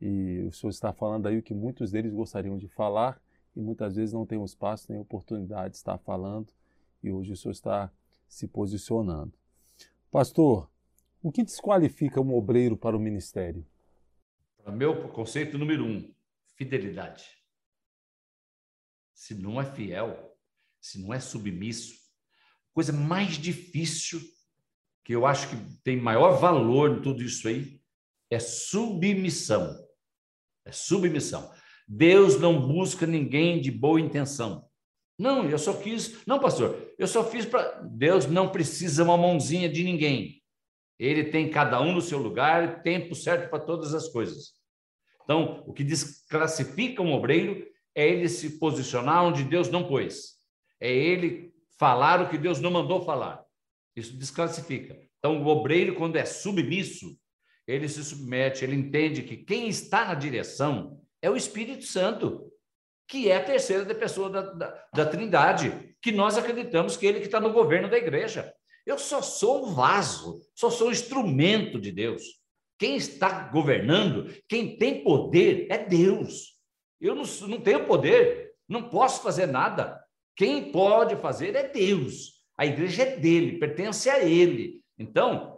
E 0.00 0.44
o 0.48 0.52
senhor 0.52 0.70
está 0.70 0.92
falando 0.92 1.26
aí 1.26 1.38
o 1.38 1.42
que 1.42 1.54
muitos 1.54 1.90
deles 1.90 2.12
gostariam 2.12 2.58
de 2.58 2.68
falar 2.68 3.20
e 3.54 3.60
muitas 3.60 3.96
vezes 3.96 4.12
não 4.12 4.26
tem 4.26 4.38
um 4.38 4.44
espaço 4.44 4.90
nem 4.90 5.00
oportunidade 5.00 5.70
de 5.70 5.76
estar 5.76 5.98
falando 5.98 6.52
e 7.02 7.10
hoje 7.10 7.32
o 7.32 7.36
senhor 7.36 7.52
está 7.52 7.92
se 8.26 8.48
posicionando. 8.48 9.32
Pastor, 10.10 10.70
o 11.22 11.30
que 11.30 11.42
desqualifica 11.42 12.20
um 12.20 12.34
obreiro 12.34 12.76
para 12.76 12.96
o 12.96 13.00
ministério? 13.00 13.66
Para 14.56 14.72
meu 14.72 15.08
conceito 15.10 15.58
número 15.58 15.84
um, 15.84 16.12
fidelidade. 16.56 17.26
Se 19.12 19.34
não 19.34 19.60
é 19.60 19.64
fiel, 19.64 20.36
se 20.80 21.00
não 21.00 21.12
é 21.14 21.20
submisso, 21.20 21.94
coisa 22.72 22.92
mais 22.92 23.34
difícil 23.34 24.20
que 25.04 25.14
eu 25.14 25.26
acho 25.26 25.48
que 25.50 25.56
tem 25.82 25.96
maior 25.96 26.38
valor 26.38 26.98
em 26.98 27.02
tudo 27.02 27.22
isso 27.22 27.46
aí 27.46 27.80
é 28.30 28.38
submissão. 28.38 29.76
É 30.64 30.72
submissão. 30.72 31.52
Deus 31.86 32.40
não 32.40 32.66
busca 32.66 33.06
ninguém 33.06 33.60
de 33.60 33.70
boa 33.70 34.00
intenção. 34.00 34.66
Não, 35.18 35.48
eu 35.48 35.58
só 35.58 35.74
quis. 35.74 36.24
Não, 36.26 36.40
pastor, 36.40 36.92
eu 36.98 37.06
só 37.06 37.24
fiz 37.24 37.46
para. 37.46 37.82
Deus 37.82 38.26
não 38.26 38.48
precisa 38.48 39.04
uma 39.04 39.16
mãozinha 39.16 39.68
de 39.68 39.84
ninguém. 39.84 40.42
Ele 40.98 41.24
tem 41.24 41.50
cada 41.50 41.80
um 41.80 41.92
no 41.92 42.00
seu 42.00 42.18
lugar, 42.18 42.82
tempo 42.82 43.14
certo 43.14 43.50
para 43.50 43.60
todas 43.60 43.94
as 43.94 44.08
coisas. 44.08 44.52
Então, 45.22 45.62
o 45.66 45.72
que 45.72 45.84
desclassifica 45.84 47.02
um 47.02 47.12
obreiro 47.12 47.66
é 47.94 48.08
ele 48.08 48.28
se 48.28 48.58
posicionar 48.58 49.24
onde 49.24 49.44
Deus 49.44 49.68
não 49.68 49.86
pôs. 49.86 50.34
É 50.80 50.92
ele 50.92 51.52
falar 51.78 52.20
o 52.20 52.28
que 52.28 52.38
Deus 52.38 52.60
não 52.60 52.70
mandou 52.70 53.04
falar. 53.04 53.42
Isso 53.96 54.16
desclassifica. 54.16 54.98
Então, 55.18 55.42
o 55.42 55.46
obreiro, 55.46 55.94
quando 55.94 56.16
é 56.16 56.24
submisso, 56.24 57.16
ele 57.66 57.88
se 57.88 58.04
submete, 58.04 58.64
ele 58.64 58.76
entende 58.76 59.22
que 59.22 59.38
quem 59.38 59.68
está 59.68 60.04
na 60.04 60.14
direção 60.14 61.00
é 61.24 61.30
o 61.30 61.36
Espírito 61.36 61.86
Santo, 61.86 62.52
que 63.08 63.30
é 63.30 63.36
a 63.38 63.42
terceira 63.42 63.94
pessoa 63.94 64.28
da, 64.28 64.42
da, 64.42 64.86
da 64.92 65.06
Trindade, 65.06 65.96
que 66.02 66.12
nós 66.12 66.36
acreditamos 66.36 66.98
que 66.98 67.06
ele 67.06 67.18
que 67.18 67.24
está 67.24 67.40
no 67.40 67.50
governo 67.50 67.88
da 67.88 67.96
igreja. 67.96 68.52
Eu 68.84 68.98
só 68.98 69.22
sou 69.22 69.66
um 69.66 69.74
vaso, 69.74 70.42
só 70.54 70.68
sou 70.68 70.88
um 70.88 70.92
instrumento 70.92 71.80
de 71.80 71.90
Deus. 71.90 72.22
Quem 72.78 72.96
está 72.96 73.48
governando, 73.48 74.30
quem 74.46 74.76
tem 74.76 75.02
poder 75.02 75.66
é 75.70 75.78
Deus. 75.78 76.58
Eu 77.00 77.14
não, 77.14 77.24
não 77.48 77.58
tenho 77.58 77.86
poder, 77.86 78.52
não 78.68 78.90
posso 78.90 79.22
fazer 79.22 79.46
nada. 79.46 79.98
Quem 80.36 80.70
pode 80.70 81.16
fazer 81.16 81.56
é 81.56 81.66
Deus. 81.66 82.34
A 82.54 82.66
igreja 82.66 83.02
é 83.02 83.16
dele, 83.16 83.58
pertence 83.58 84.10
a 84.10 84.22
ele. 84.22 84.82
Então, 84.98 85.53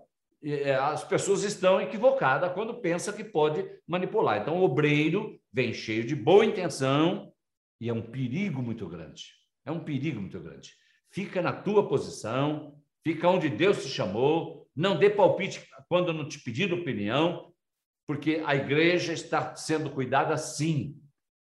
as 0.80 1.02
pessoas 1.02 1.42
estão 1.42 1.80
equivocadas 1.80 2.52
quando 2.52 2.80
pensam 2.80 3.14
que 3.14 3.24
pode 3.24 3.64
manipular. 3.86 4.40
Então, 4.40 4.58
o 4.58 4.64
obreiro 4.64 5.40
vem 5.52 5.72
cheio 5.72 6.04
de 6.04 6.14
boa 6.14 6.44
intenção 6.44 7.32
e 7.80 7.88
é 7.88 7.92
um 7.92 8.02
perigo 8.02 8.62
muito 8.62 8.88
grande. 8.88 9.32
É 9.64 9.72
um 9.72 9.80
perigo 9.80 10.20
muito 10.20 10.38
grande. 10.38 10.74
Fica 11.10 11.40
na 11.40 11.52
tua 11.52 11.88
posição, 11.88 12.78
fica 13.02 13.28
onde 13.28 13.48
Deus 13.48 13.82
te 13.82 13.88
chamou, 13.88 14.68
não 14.74 14.98
dê 14.98 15.10
palpite 15.10 15.66
quando 15.88 16.12
não 16.12 16.28
te 16.28 16.38
pedir 16.38 16.72
opinião, 16.72 17.52
porque 18.06 18.42
a 18.44 18.54
igreja 18.54 19.12
está 19.12 19.56
sendo 19.56 19.90
cuidada 19.90 20.36
sim. 20.36 21.00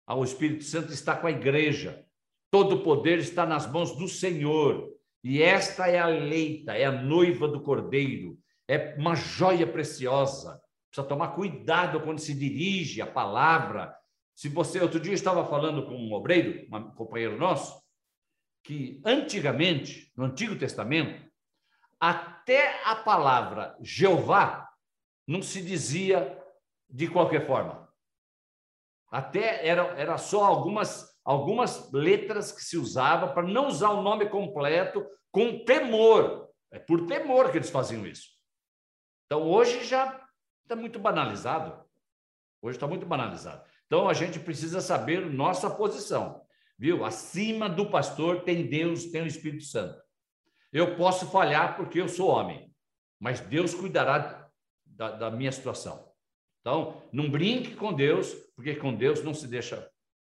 O 0.08 0.24
Espírito 0.24 0.64
Santo 0.64 0.92
está 0.92 1.16
com 1.16 1.28
a 1.28 1.32
igreja. 1.32 2.04
Todo 2.52 2.78
o 2.78 2.84
poder 2.84 3.20
está 3.20 3.46
nas 3.46 3.72
mãos 3.72 3.96
do 3.96 4.08
Senhor. 4.08 4.92
E 5.24 5.42
esta 5.42 5.88
é 5.88 6.00
a 6.00 6.10
eleita, 6.10 6.74
é 6.74 6.86
a 6.86 6.92
noiva 6.92 7.48
do 7.48 7.62
Cordeiro 7.62 8.38
é 8.70 8.96
uma 9.00 9.16
joia 9.16 9.66
preciosa. 9.66 10.62
Precisa 10.92 11.08
tomar 11.08 11.30
cuidado 11.30 12.00
quando 12.02 12.20
se 12.20 12.36
dirige 12.36 13.02
a 13.02 13.08
palavra. 13.08 13.98
Se 14.36 14.48
você, 14.48 14.80
outro 14.80 15.00
dia, 15.00 15.14
estava 15.14 15.44
falando 15.48 15.88
com 15.88 15.96
um 15.96 16.14
obreiro, 16.14 16.68
um 16.72 16.92
companheiro 16.92 17.36
nosso, 17.36 17.82
que 18.64 19.02
antigamente, 19.04 20.12
no 20.16 20.26
Antigo 20.26 20.56
Testamento, 20.56 21.28
até 22.00 22.80
a 22.86 22.96
palavra 22.96 23.76
Jeová 23.82 24.70
não 25.28 25.42
se 25.42 25.64
dizia 25.64 26.38
de 26.88 27.08
qualquer 27.08 27.48
forma. 27.48 27.90
Até 29.12 29.68
era, 29.68 29.82
era 30.00 30.18
só 30.20 30.46
algumas, 30.46 31.08
algumas 31.26 31.92
letras 31.92 32.52
que 32.52 32.62
se 32.62 32.78
usava 32.78 33.34
para 33.34 33.48
não 33.48 33.68
usar 33.68 33.90
o 33.90 34.04
nome 34.04 34.30
completo 34.30 35.04
com 35.32 35.66
temor. 35.66 36.48
É 36.72 36.78
por 36.78 37.08
temor 37.08 37.52
que 37.52 37.58
eles 37.58 37.72
faziam 37.72 38.06
isso. 38.06 38.39
Então, 39.30 39.48
hoje 39.48 39.84
já 39.84 40.28
está 40.64 40.76
muito 40.76 40.98
banalizado. 40.98 41.86
Hoje 42.64 42.78
está 42.78 42.88
muito 42.88 43.06
banalizado. 43.06 43.64
Então, 43.86 44.10
a 44.10 44.14
gente 44.14 44.40
precisa 44.40 44.82
saber 44.82 45.24
nossa 45.32 45.70
posição. 45.70 46.42
Viu? 46.80 47.06
Acima 47.06 47.70
do 47.70 47.92
pastor 47.92 48.42
tem 48.42 48.66
Deus, 48.68 49.06
tem 49.12 49.22
o 49.22 49.28
Espírito 49.28 49.66
Santo. 49.66 50.02
Eu 50.74 50.96
posso 50.96 51.30
falhar 51.30 51.78
porque 51.78 52.02
eu 52.02 52.10
sou 52.10 52.28
homem, 52.28 52.74
mas 53.20 53.40
Deus 53.40 53.76
cuidará 53.76 54.50
da, 54.84 55.12
da 55.12 55.30
minha 55.30 55.52
situação. 55.52 56.12
Então, 56.62 57.00
não 57.14 57.30
brinque 57.30 57.76
com 57.76 57.94
Deus, 57.94 58.34
porque 58.56 58.76
com 58.76 58.96
Deus 58.96 59.24
não 59.24 59.36
se 59.36 59.48
deixa 59.48 59.88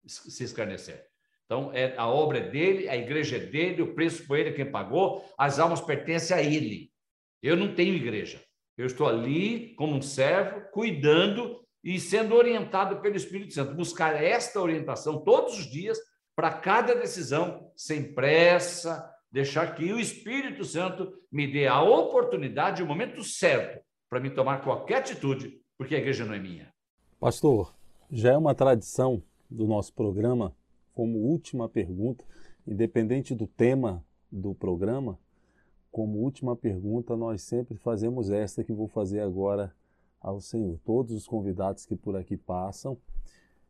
se 0.06 0.42
escarnecer. 0.42 1.06
Então, 1.44 1.70
é, 1.74 1.94
a 1.98 2.06
obra 2.08 2.38
é 2.38 2.48
dele, 2.48 2.88
a 2.88 2.96
igreja 2.96 3.36
é 3.36 3.40
dele, 3.40 3.82
o 3.82 3.94
preço 3.94 4.24
foi 4.24 4.40
ele 4.40 4.52
quem 4.52 4.70
pagou, 4.70 5.22
as 5.36 5.58
almas 5.58 5.82
pertencem 5.82 6.34
a 6.34 6.42
ele. 6.42 6.90
Eu 7.42 7.56
não 7.56 7.74
tenho 7.74 7.94
igreja. 7.94 8.42
Eu 8.76 8.86
estou 8.86 9.06
ali 9.06 9.74
como 9.74 9.96
um 9.96 10.02
servo, 10.02 10.60
cuidando 10.72 11.60
e 11.82 11.98
sendo 11.98 12.34
orientado 12.34 13.00
pelo 13.00 13.16
Espírito 13.16 13.54
Santo. 13.54 13.74
Buscar 13.74 14.22
esta 14.22 14.60
orientação 14.60 15.22
todos 15.22 15.58
os 15.58 15.66
dias 15.66 15.98
para 16.34 16.52
cada 16.52 16.94
decisão, 16.94 17.70
sem 17.74 18.12
pressa, 18.12 19.10
deixar 19.32 19.74
que 19.74 19.92
o 19.92 19.98
Espírito 19.98 20.64
Santo 20.64 21.12
me 21.32 21.46
dê 21.46 21.66
a 21.66 21.80
oportunidade, 21.80 22.82
o 22.82 22.86
momento 22.86 23.22
certo 23.24 23.82
para 24.08 24.20
me 24.20 24.30
tomar 24.30 24.62
qualquer 24.62 24.98
atitude, 24.98 25.60
porque 25.76 25.94
a 25.94 25.98
igreja 25.98 26.24
não 26.24 26.34
é 26.34 26.38
minha. 26.38 26.72
Pastor, 27.18 27.74
já 28.10 28.32
é 28.32 28.36
uma 28.36 28.54
tradição 28.54 29.22
do 29.50 29.66
nosso 29.66 29.92
programa, 29.92 30.54
como 30.94 31.18
última 31.18 31.68
pergunta, 31.68 32.24
independente 32.66 33.34
do 33.34 33.46
tema 33.46 34.04
do 34.30 34.54
programa, 34.54 35.18
como 35.90 36.18
última 36.18 36.54
pergunta, 36.56 37.16
nós 37.16 37.42
sempre 37.42 37.76
fazemos 37.76 38.30
esta 38.30 38.62
que 38.62 38.72
vou 38.72 38.88
fazer 38.88 39.20
agora 39.20 39.74
ao 40.20 40.40
Senhor. 40.40 40.78
Todos 40.84 41.12
os 41.14 41.26
convidados 41.26 41.86
que 41.86 41.96
por 41.96 42.16
aqui 42.16 42.36
passam, 42.36 42.98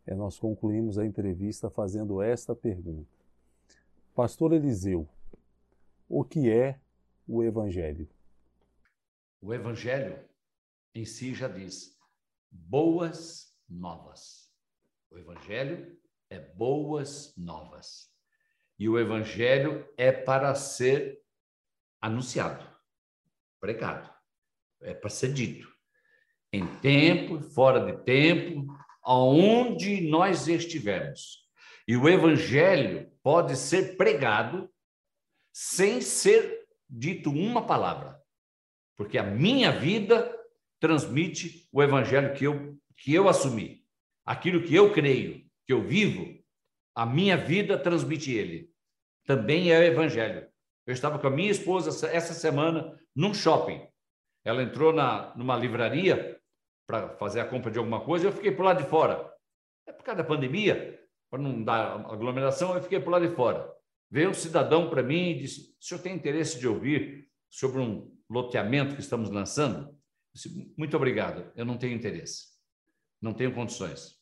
é, 0.07 0.15
nós 0.15 0.39
concluímos 0.39 0.99
a 0.99 1.05
entrevista 1.05 1.69
fazendo 1.69 2.23
esta 2.23 2.55
pergunta. 2.55 3.09
Pastor 4.15 4.53
Eliseu, 4.53 5.07
o 6.09 6.25
que 6.25 6.51
é 6.51 6.79
o 7.29 7.43
Evangelho? 7.43 8.09
O 9.41 9.53
Evangelho 9.53 10.19
em 10.95 11.05
si 11.05 11.35
já 11.35 11.49
diz 11.49 11.99
boas 12.51 13.55
novas. 13.69 14.51
O 15.11 15.19
Evangelho 15.19 15.99
é 16.31 16.39
boas 16.39 17.35
novas. 17.37 18.11
E 18.79 18.89
o 18.89 18.99
Evangelho 18.99 19.87
é 19.97 20.13
para 20.13 20.55
ser 20.55 21.23
anunciado, 22.01 22.67
pregado. 23.61 24.11
É 24.83 24.95
para 24.95 25.11
ser 25.11 25.33
dito. 25.33 25.69
Em 26.53 26.67
tempo, 26.79 27.41
fora 27.41 27.81
de 27.81 28.05
tempo, 28.05 28.67
aonde 29.03 30.09
nós 30.09 30.49
estivermos. 30.49 31.47
E 31.89 31.97
o 31.97 32.09
evangelho 32.09 33.11
pode 33.23 33.57
ser 33.57 33.97
pregado 33.97 34.71
sem 35.53 36.01
ser 36.01 36.67
dito 36.89 37.31
uma 37.31 37.65
palavra. 37.67 38.21
Porque 38.97 39.19
a 39.19 39.23
minha 39.23 39.73
vida 39.73 40.35
transmite 40.81 41.69
o 41.73 41.83
evangelho 41.83 42.35
que 42.35 42.45
eu, 42.45 42.79
que 42.97 43.15
eu 43.15 43.29
assumi. 43.29 43.85
Aquilo 44.25 44.63
que 44.63 44.75
eu 44.75 44.93
creio, 44.93 45.45
que 45.65 45.73
eu 45.73 45.83
vivo, 45.83 46.37
a 46.95 47.07
minha 47.07 47.37
vida 47.37 47.79
transmite 47.79 48.33
ele. 48.33 48.71
Também 49.25 49.71
é 49.71 49.79
o 49.79 49.83
evangelho. 49.83 50.49
Eu 50.87 50.93
estava 50.93 51.19
com 51.19 51.27
a 51.27 51.31
minha 51.31 51.51
esposa 51.51 52.09
essa 52.09 52.33
semana 52.33 52.97
num 53.15 53.35
shopping. 53.35 53.87
Ela 54.45 54.63
entrou 54.63 54.93
na, 54.93 55.35
numa 55.35 55.57
livraria 55.57 56.41
para 56.87 57.09
fazer 57.17 57.41
a 57.41 57.45
compra 57.45 57.71
de 57.71 57.79
alguma 57.79 58.01
coisa, 58.05 58.27
eu 58.27 58.33
fiquei 58.33 58.53
por 58.53 58.65
lá 58.65 58.73
de 58.73 58.85
fora. 58.85 59.29
É 59.87 59.93
por 59.93 60.05
causa 60.05 60.23
da 60.23 60.29
pandemia, 60.29 61.01
para 61.29 61.43
não 61.43 61.63
dar 61.65 61.95
aglomeração, 62.07 62.75
eu 62.75 62.83
fiquei 62.83 63.01
por 63.01 63.11
lá 63.11 63.19
de 63.19 63.35
fora. 63.35 63.69
Veio 64.09 64.31
um 64.31 64.35
cidadão 64.35 64.89
para 64.89 65.03
mim 65.03 65.31
e 65.31 65.39
disse: 65.41 65.77
o 65.81 65.85
senhor 65.85 66.01
tem 66.01 66.15
interesse 66.15 66.61
de 66.61 66.69
ouvir 66.69 67.29
sobre 67.51 67.81
um 67.81 68.17
loteamento 68.31 68.95
que 68.95 69.01
estamos 69.01 69.31
lançando? 69.31 69.89
Eu 69.89 69.97
disse, 70.33 70.75
Muito 70.79 70.97
obrigado, 70.97 71.51
eu 71.57 71.65
não 71.65 71.77
tenho 71.77 71.95
interesse, 71.97 72.45
não 73.21 73.35
tenho 73.35 73.53
condições. 73.53 74.15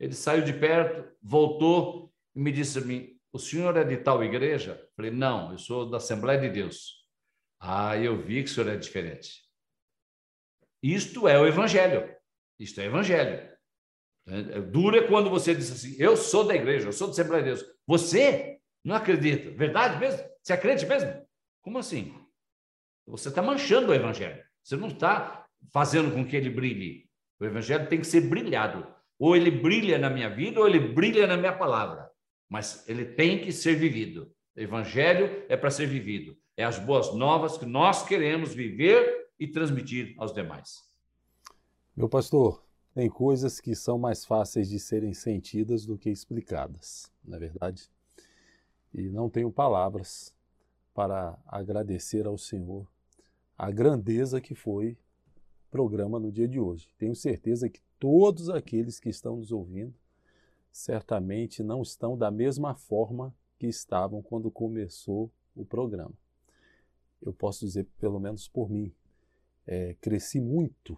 Ele 0.00 0.14
saiu 0.14 0.44
de 0.44 0.54
perto, 0.54 1.14
voltou 1.20 2.10
e 2.34 2.40
me 2.40 2.50
disse 2.50 2.78
a 2.78 2.80
mim: 2.80 3.17
O 3.32 3.38
senhor 3.38 3.76
é 3.76 3.84
de 3.84 3.96
tal 3.98 4.22
igreja? 4.24 4.88
Falei: 4.96 5.10
Não, 5.10 5.52
eu 5.52 5.58
sou 5.58 5.88
da 5.88 5.98
Assembleia 5.98 6.40
de 6.40 6.48
Deus. 6.48 7.06
Ah, 7.60 7.96
eu 7.96 8.20
vi 8.20 8.42
que 8.42 8.50
o 8.50 8.52
senhor 8.52 8.70
é 8.70 8.76
diferente. 8.76 9.44
Isto 10.82 11.26
é 11.28 11.38
o 11.38 11.46
Evangelho. 11.46 12.14
Isto 12.58 12.80
é 12.80 12.84
Evangelho. 12.84 13.48
É, 14.26 14.98
é 14.98 15.08
quando 15.08 15.30
você 15.30 15.54
diz 15.54 15.70
assim: 15.70 15.96
Eu 15.98 16.16
sou 16.16 16.44
da 16.44 16.54
igreja, 16.54 16.88
eu 16.88 16.92
sou 16.92 17.08
da 17.08 17.12
Assembleia 17.12 17.42
de 17.42 17.50
Deus. 17.50 17.64
Você 17.86 18.58
não 18.84 18.96
acredita. 18.96 19.50
Verdade 19.50 19.98
mesmo? 19.98 20.22
Você 20.42 20.52
acredita 20.52 20.88
mesmo? 20.88 21.28
Como 21.62 21.78
assim? 21.78 22.14
Você 23.06 23.28
está 23.28 23.42
manchando 23.42 23.90
o 23.90 23.94
Evangelho. 23.94 24.42
Você 24.62 24.76
não 24.76 24.88
está 24.88 25.46
fazendo 25.72 26.12
com 26.12 26.26
que 26.26 26.36
ele 26.36 26.50
brilhe. 26.50 27.08
O 27.40 27.44
Evangelho 27.44 27.88
tem 27.88 28.00
que 28.00 28.06
ser 28.06 28.22
brilhado. 28.22 28.86
Ou 29.18 29.36
ele 29.36 29.50
brilha 29.50 29.98
na 29.98 30.08
minha 30.08 30.30
vida, 30.30 30.60
ou 30.60 30.68
ele 30.68 30.78
brilha 30.78 31.26
na 31.26 31.36
minha 31.36 31.56
palavra. 31.56 32.07
Mas 32.48 32.88
ele 32.88 33.04
tem 33.04 33.40
que 33.40 33.52
ser 33.52 33.74
vivido. 33.76 34.32
O 34.56 34.60
Evangelho 34.60 35.44
é 35.48 35.56
para 35.56 35.70
ser 35.70 35.86
vivido. 35.86 36.36
É 36.56 36.64
as 36.64 36.78
boas 36.78 37.14
novas 37.14 37.56
que 37.56 37.66
nós 37.66 38.04
queremos 38.04 38.54
viver 38.54 39.28
e 39.38 39.46
transmitir 39.46 40.14
aos 40.18 40.32
demais. 40.32 40.82
Meu 41.94 42.08
pastor, 42.08 42.64
tem 42.94 43.08
coisas 43.08 43.60
que 43.60 43.74
são 43.74 43.98
mais 43.98 44.24
fáceis 44.24 44.68
de 44.68 44.80
serem 44.80 45.14
sentidas 45.14 45.86
do 45.86 45.96
que 45.96 46.10
explicadas, 46.10 47.12
não 47.24 47.36
é 47.36 47.38
verdade? 47.38 47.88
E 48.92 49.08
não 49.08 49.30
tenho 49.30 49.52
palavras 49.52 50.34
para 50.94 51.38
agradecer 51.46 52.26
ao 52.26 52.36
Senhor 52.36 52.90
a 53.56 53.70
grandeza 53.70 54.40
que 54.40 54.54
foi 54.54 54.92
o 54.92 55.70
programa 55.70 56.18
no 56.18 56.32
dia 56.32 56.48
de 56.48 56.58
hoje. 56.58 56.88
Tenho 56.98 57.14
certeza 57.14 57.68
que 57.68 57.80
todos 57.98 58.48
aqueles 58.50 58.98
que 58.98 59.08
estão 59.08 59.36
nos 59.36 59.52
ouvindo 59.52 59.94
certamente 60.70 61.62
não 61.62 61.82
estão 61.82 62.16
da 62.16 62.30
mesma 62.30 62.74
forma 62.74 63.34
que 63.58 63.66
estavam 63.66 64.22
quando 64.22 64.50
começou 64.50 65.30
o 65.54 65.64
programa. 65.64 66.14
Eu 67.20 67.32
posso 67.32 67.64
dizer, 67.64 67.86
pelo 67.98 68.20
menos 68.20 68.48
por 68.48 68.70
mim, 68.70 68.94
é, 69.66 69.94
cresci 70.00 70.40
muito 70.40 70.96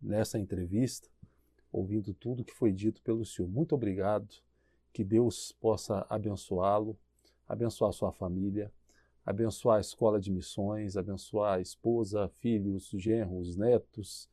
nessa 0.00 0.38
entrevista, 0.38 1.08
ouvindo 1.72 2.12
tudo 2.12 2.44
que 2.44 2.54
foi 2.54 2.72
dito 2.72 3.00
pelo 3.02 3.24
senhor. 3.24 3.48
Muito 3.48 3.74
obrigado. 3.74 4.34
Que 4.92 5.04
Deus 5.04 5.52
possa 5.52 6.04
abençoá-lo, 6.08 6.98
abençoar 7.46 7.92
sua 7.92 8.10
família, 8.10 8.72
abençoar 9.24 9.76
a 9.76 9.80
escola 9.80 10.18
de 10.18 10.32
missões, 10.32 10.96
abençoar 10.96 11.58
a 11.58 11.60
esposa, 11.60 12.28
filhos, 12.40 12.90
genros, 12.94 13.56
netos. 13.56 14.28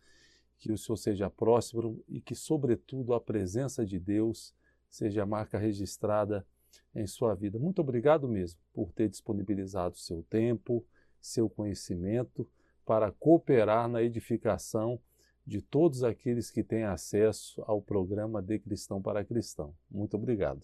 Que 0.58 0.72
o 0.72 0.78
senhor 0.78 0.98
seja 0.98 1.30
próspero 1.30 2.04
e 2.08 2.20
que, 2.20 2.36
sobretudo, 2.36 3.14
a 3.14 3.22
presença 3.22 3.86
de 3.86 4.00
Deus 4.00 4.54
seja 4.90 5.24
a 5.24 5.26
marca 5.26 5.58
registrada 5.58 6.46
em 6.94 7.06
sua 7.06 7.36
vida. 7.36 7.60
Muito 7.60 7.82
obrigado 7.82 8.28
mesmo 8.28 8.60
por 8.74 8.92
ter 8.92 9.10
disponibilizado 9.10 9.98
seu 9.98 10.24
tempo, 10.30 10.86
seu 11.20 11.50
conhecimento 11.50 12.48
para 12.86 13.12
cooperar 13.12 13.88
na 13.88 14.02
edificação 14.02 15.00
de 15.46 15.62
todos 15.62 16.04
aqueles 16.04 16.50
que 16.50 16.64
têm 16.64 16.84
acesso 16.84 17.62
ao 17.68 17.82
programa 17.82 18.42
de 18.42 18.58
Cristão 18.58 19.02
para 19.02 19.24
Cristão. 19.24 19.76
Muito 19.90 20.16
obrigado. 20.16 20.62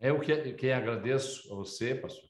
Eu 0.00 0.18
que, 0.20 0.52
que 0.54 0.70
agradeço 0.70 1.52
a 1.52 1.56
você, 1.56 1.94
pastor, 1.94 2.28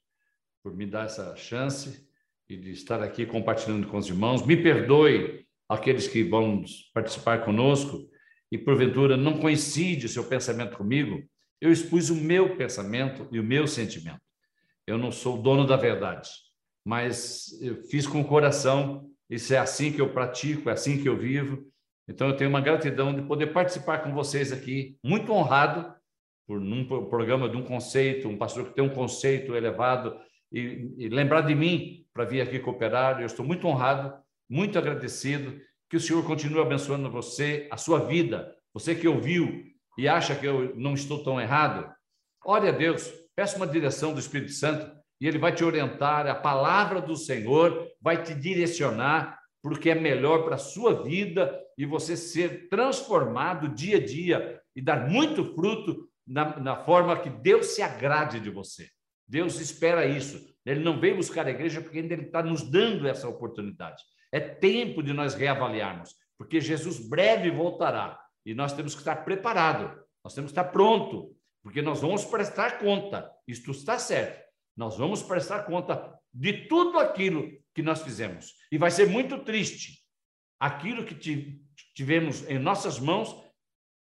por 0.62 0.74
me 0.74 0.86
dar 0.86 1.06
essa 1.06 1.34
chance 1.36 2.06
e 2.48 2.56
de 2.56 2.70
estar 2.70 3.02
aqui 3.02 3.24
compartilhando 3.26 3.88
com 3.88 3.96
os 3.96 4.08
irmãos. 4.08 4.44
Me 4.44 4.56
perdoe 4.56 5.45
aqueles 5.68 6.06
que 6.06 6.22
vão 6.22 6.62
participar 6.94 7.44
conosco 7.44 8.08
e 8.50 8.58
porventura 8.58 9.16
não 9.16 9.38
coincide 9.38 10.06
o 10.06 10.08
seu 10.08 10.24
pensamento 10.24 10.76
comigo. 10.76 11.22
Eu 11.60 11.72
expus 11.72 12.10
o 12.10 12.14
meu 12.14 12.56
pensamento 12.56 13.28
e 13.32 13.40
o 13.40 13.44
meu 13.44 13.66
sentimento. 13.66 14.20
Eu 14.86 14.98
não 14.98 15.10
sou 15.10 15.40
dono 15.40 15.66
da 15.66 15.76
verdade, 15.76 16.30
mas 16.84 17.60
eu 17.60 17.82
fiz 17.84 18.06
com 18.06 18.20
o 18.20 18.24
coração 18.24 19.10
isso 19.28 19.52
é 19.52 19.58
assim 19.58 19.92
que 19.92 20.00
eu 20.00 20.12
pratico, 20.12 20.70
é 20.70 20.72
assim 20.72 21.02
que 21.02 21.08
eu 21.08 21.16
vivo. 21.16 21.66
Então, 22.08 22.28
eu 22.28 22.36
tenho 22.36 22.48
uma 22.48 22.60
gratidão 22.60 23.12
de 23.12 23.22
poder 23.22 23.48
participar 23.48 23.98
com 23.98 24.12
vocês 24.12 24.52
aqui, 24.52 24.96
muito 25.02 25.32
honrado 25.32 25.92
por 26.46 26.60
um 26.60 26.86
programa 27.08 27.48
de 27.48 27.56
um 27.56 27.62
conceito, 27.62 28.28
um 28.28 28.38
pastor 28.38 28.66
que 28.66 28.74
tem 28.74 28.84
um 28.84 28.94
conceito 28.94 29.56
elevado, 29.56 30.16
e, 30.52 30.94
e 30.96 31.08
lembrar 31.08 31.40
de 31.40 31.56
mim 31.56 32.06
para 32.14 32.24
vir 32.24 32.40
aqui 32.40 32.60
cooperar. 32.60 33.20
Eu 33.20 33.26
estou 33.26 33.44
muito 33.44 33.66
honrado, 33.66 34.14
muito 34.48 34.78
agradecido. 34.78 35.60
Que 35.88 35.96
o 35.96 36.00
Senhor 36.00 36.24
continue 36.24 36.60
abençoando 36.60 37.10
você, 37.10 37.68
a 37.70 37.76
sua 37.76 38.00
vida. 38.00 38.54
Você 38.74 38.94
que 38.94 39.06
ouviu 39.06 39.64
e 39.96 40.08
acha 40.08 40.34
que 40.34 40.46
eu 40.46 40.74
não 40.76 40.94
estou 40.94 41.22
tão 41.22 41.40
errado, 41.40 41.90
ore 42.44 42.68
a 42.68 42.72
Deus, 42.72 43.10
peça 43.34 43.56
uma 43.56 43.66
direção 43.66 44.12
do 44.12 44.20
Espírito 44.20 44.52
Santo 44.52 44.90
e 45.20 45.26
ele 45.26 45.38
vai 45.38 45.54
te 45.54 45.64
orientar, 45.64 46.26
a 46.26 46.34
palavra 46.34 47.00
do 47.00 47.16
Senhor 47.16 47.88
vai 48.00 48.22
te 48.22 48.34
direcionar 48.34 49.38
porque 49.62 49.90
é 49.90 49.94
melhor 49.94 50.44
para 50.44 50.56
a 50.56 50.58
sua 50.58 51.02
vida 51.02 51.58
e 51.76 51.84
você 51.84 52.16
ser 52.16 52.68
transformado 52.68 53.68
dia 53.68 53.96
a 53.96 54.04
dia 54.04 54.60
e 54.74 54.80
dar 54.80 55.08
muito 55.08 55.54
fruto 55.54 56.08
na, 56.26 56.60
na 56.60 56.76
forma 56.84 57.18
que 57.18 57.30
Deus 57.30 57.68
se 57.68 57.82
agrade 57.82 58.38
de 58.38 58.50
você. 58.50 58.88
Deus 59.26 59.58
espera 59.58 60.06
isso. 60.06 60.54
Ele 60.64 60.80
não 60.80 61.00
veio 61.00 61.16
buscar 61.16 61.46
a 61.46 61.50
igreja 61.50 61.80
porque 61.80 61.98
ainda 61.98 62.14
Ele 62.14 62.26
está 62.26 62.42
nos 62.42 62.62
dando 62.62 63.08
essa 63.08 63.28
oportunidade. 63.28 64.02
É 64.36 64.40
tempo 64.40 65.02
de 65.02 65.14
nós 65.14 65.34
reavaliarmos, 65.34 66.14
porque 66.36 66.60
Jesus 66.60 67.08
breve 67.08 67.50
voltará 67.50 68.20
e 68.44 68.52
nós 68.52 68.74
temos 68.74 68.92
que 68.92 69.00
estar 69.00 69.24
preparados, 69.24 69.98
nós 70.22 70.34
temos 70.34 70.52
que 70.52 70.58
estar 70.58 70.70
pronto, 70.70 71.34
porque 71.62 71.80
nós 71.80 72.02
vamos 72.02 72.22
prestar 72.22 72.78
conta. 72.78 73.32
Isto 73.48 73.70
está 73.70 73.98
certo. 73.98 74.46
Nós 74.76 74.98
vamos 74.98 75.22
prestar 75.22 75.62
conta 75.62 76.14
de 76.30 76.68
tudo 76.68 76.98
aquilo 76.98 77.50
que 77.74 77.80
nós 77.80 78.02
fizemos. 78.02 78.52
E 78.70 78.76
vai 78.76 78.90
ser 78.90 79.08
muito 79.08 79.38
triste 79.38 80.04
aquilo 80.60 81.06
que 81.06 81.14
tivemos 81.94 82.46
em 82.46 82.58
nossas 82.58 82.98
mãos 83.00 83.34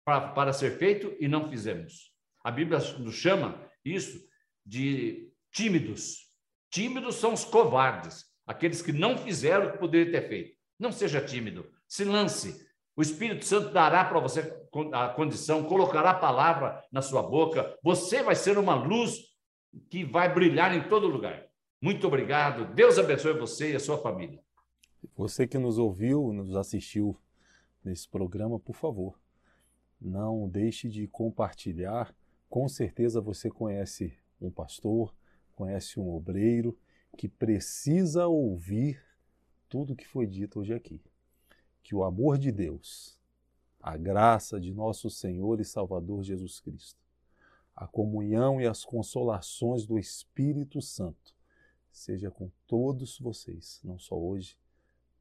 para, 0.06 0.28
para 0.28 0.52
ser 0.55 0.78
feito 0.78 1.14
e 1.20 1.28
não 1.28 1.51
fizemos. 1.51 2.14
A 2.42 2.51
Bíblia 2.51 2.78
nos 2.78 3.14
chama 3.14 3.62
isso 3.84 4.26
de 4.64 5.30
tímidos. 5.52 6.30
Tímidos 6.70 7.16
são 7.16 7.34
os 7.34 7.44
covardes, 7.44 8.24
aqueles 8.46 8.82
que 8.82 8.92
não 8.92 9.16
fizeram 9.16 9.66
o 9.66 9.72
que 9.72 9.78
poderiam 9.78 10.12
ter 10.12 10.28
feito. 10.28 10.56
Não 10.78 10.92
seja 10.92 11.20
tímido, 11.20 11.66
se 11.86 12.04
lance. 12.04 12.64
O 12.96 13.02
Espírito 13.02 13.44
Santo 13.44 13.72
dará 13.72 14.04
para 14.04 14.20
você 14.20 14.40
a 14.92 15.08
condição, 15.08 15.64
colocará 15.64 16.10
a 16.10 16.18
palavra 16.18 16.82
na 16.92 17.02
sua 17.02 17.22
boca. 17.22 17.76
Você 17.82 18.22
vai 18.22 18.36
ser 18.36 18.56
uma 18.56 18.74
luz 18.74 19.18
que 19.90 20.04
vai 20.04 20.32
brilhar 20.32 20.74
em 20.74 20.88
todo 20.88 21.06
lugar. 21.06 21.44
Muito 21.80 22.06
obrigado. 22.06 22.72
Deus 22.74 22.98
abençoe 22.98 23.38
você 23.38 23.72
e 23.72 23.76
a 23.76 23.80
sua 23.80 23.98
família. 23.98 24.40
Você 25.16 25.46
que 25.46 25.58
nos 25.58 25.76
ouviu, 25.76 26.32
nos 26.32 26.56
assistiu 26.56 27.16
nesse 27.84 28.08
programa, 28.08 28.58
por 28.58 28.74
favor, 28.74 29.18
não 30.00 30.48
deixe 30.48 30.88
de 30.88 31.06
compartilhar. 31.06 32.14
Com 32.48 32.68
certeza 32.68 33.20
você 33.20 33.50
conhece 33.50 34.16
um 34.40 34.50
pastor, 34.50 35.14
conhece 35.54 35.98
um 35.98 36.08
obreiro 36.08 36.78
que 37.15 37.28
precisa 37.28 38.27
ouvir 38.27 39.03
tudo 39.69 39.97
que 39.97 40.07
foi 40.07 40.27
dito 40.27 40.61
hoje 40.61 40.74
aqui. 40.74 41.01
Que 41.82 41.95
o 41.95 42.05
amor 42.05 42.39
de 42.39 42.51
Deus, 42.51 43.19
a 43.81 43.97
graça 43.97 44.61
de 44.61 44.73
nosso 44.73 45.09
Senhor 45.09 45.61
e 45.61 45.65
Salvador 45.65 46.23
Jesus 46.23 46.61
Cristo, 46.61 47.01
a 47.74 47.86
comunhão 47.86 48.61
e 48.61 48.66
as 48.66 48.85
consolações 48.85 49.86
do 49.86 49.99
Espírito 49.99 50.81
Santo 50.81 51.35
seja 51.95 52.31
com 52.31 52.51
todos 52.66 53.19
vocês, 53.19 53.81
não 53.85 53.99
só 53.99 54.19
hoje, 54.19 54.59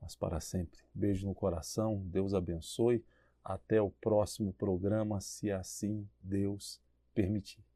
mas 0.01 0.15
para 0.15 0.39
sempre. 0.39 0.79
Beijo 0.93 1.27
no 1.27 1.33
coração, 1.33 2.01
Deus 2.05 2.33
abençoe. 2.33 3.03
Até 3.43 3.81
o 3.81 3.91
próximo 3.91 4.53
programa, 4.53 5.19
se 5.19 5.51
assim 5.51 6.07
Deus 6.21 6.81
permitir. 7.13 7.72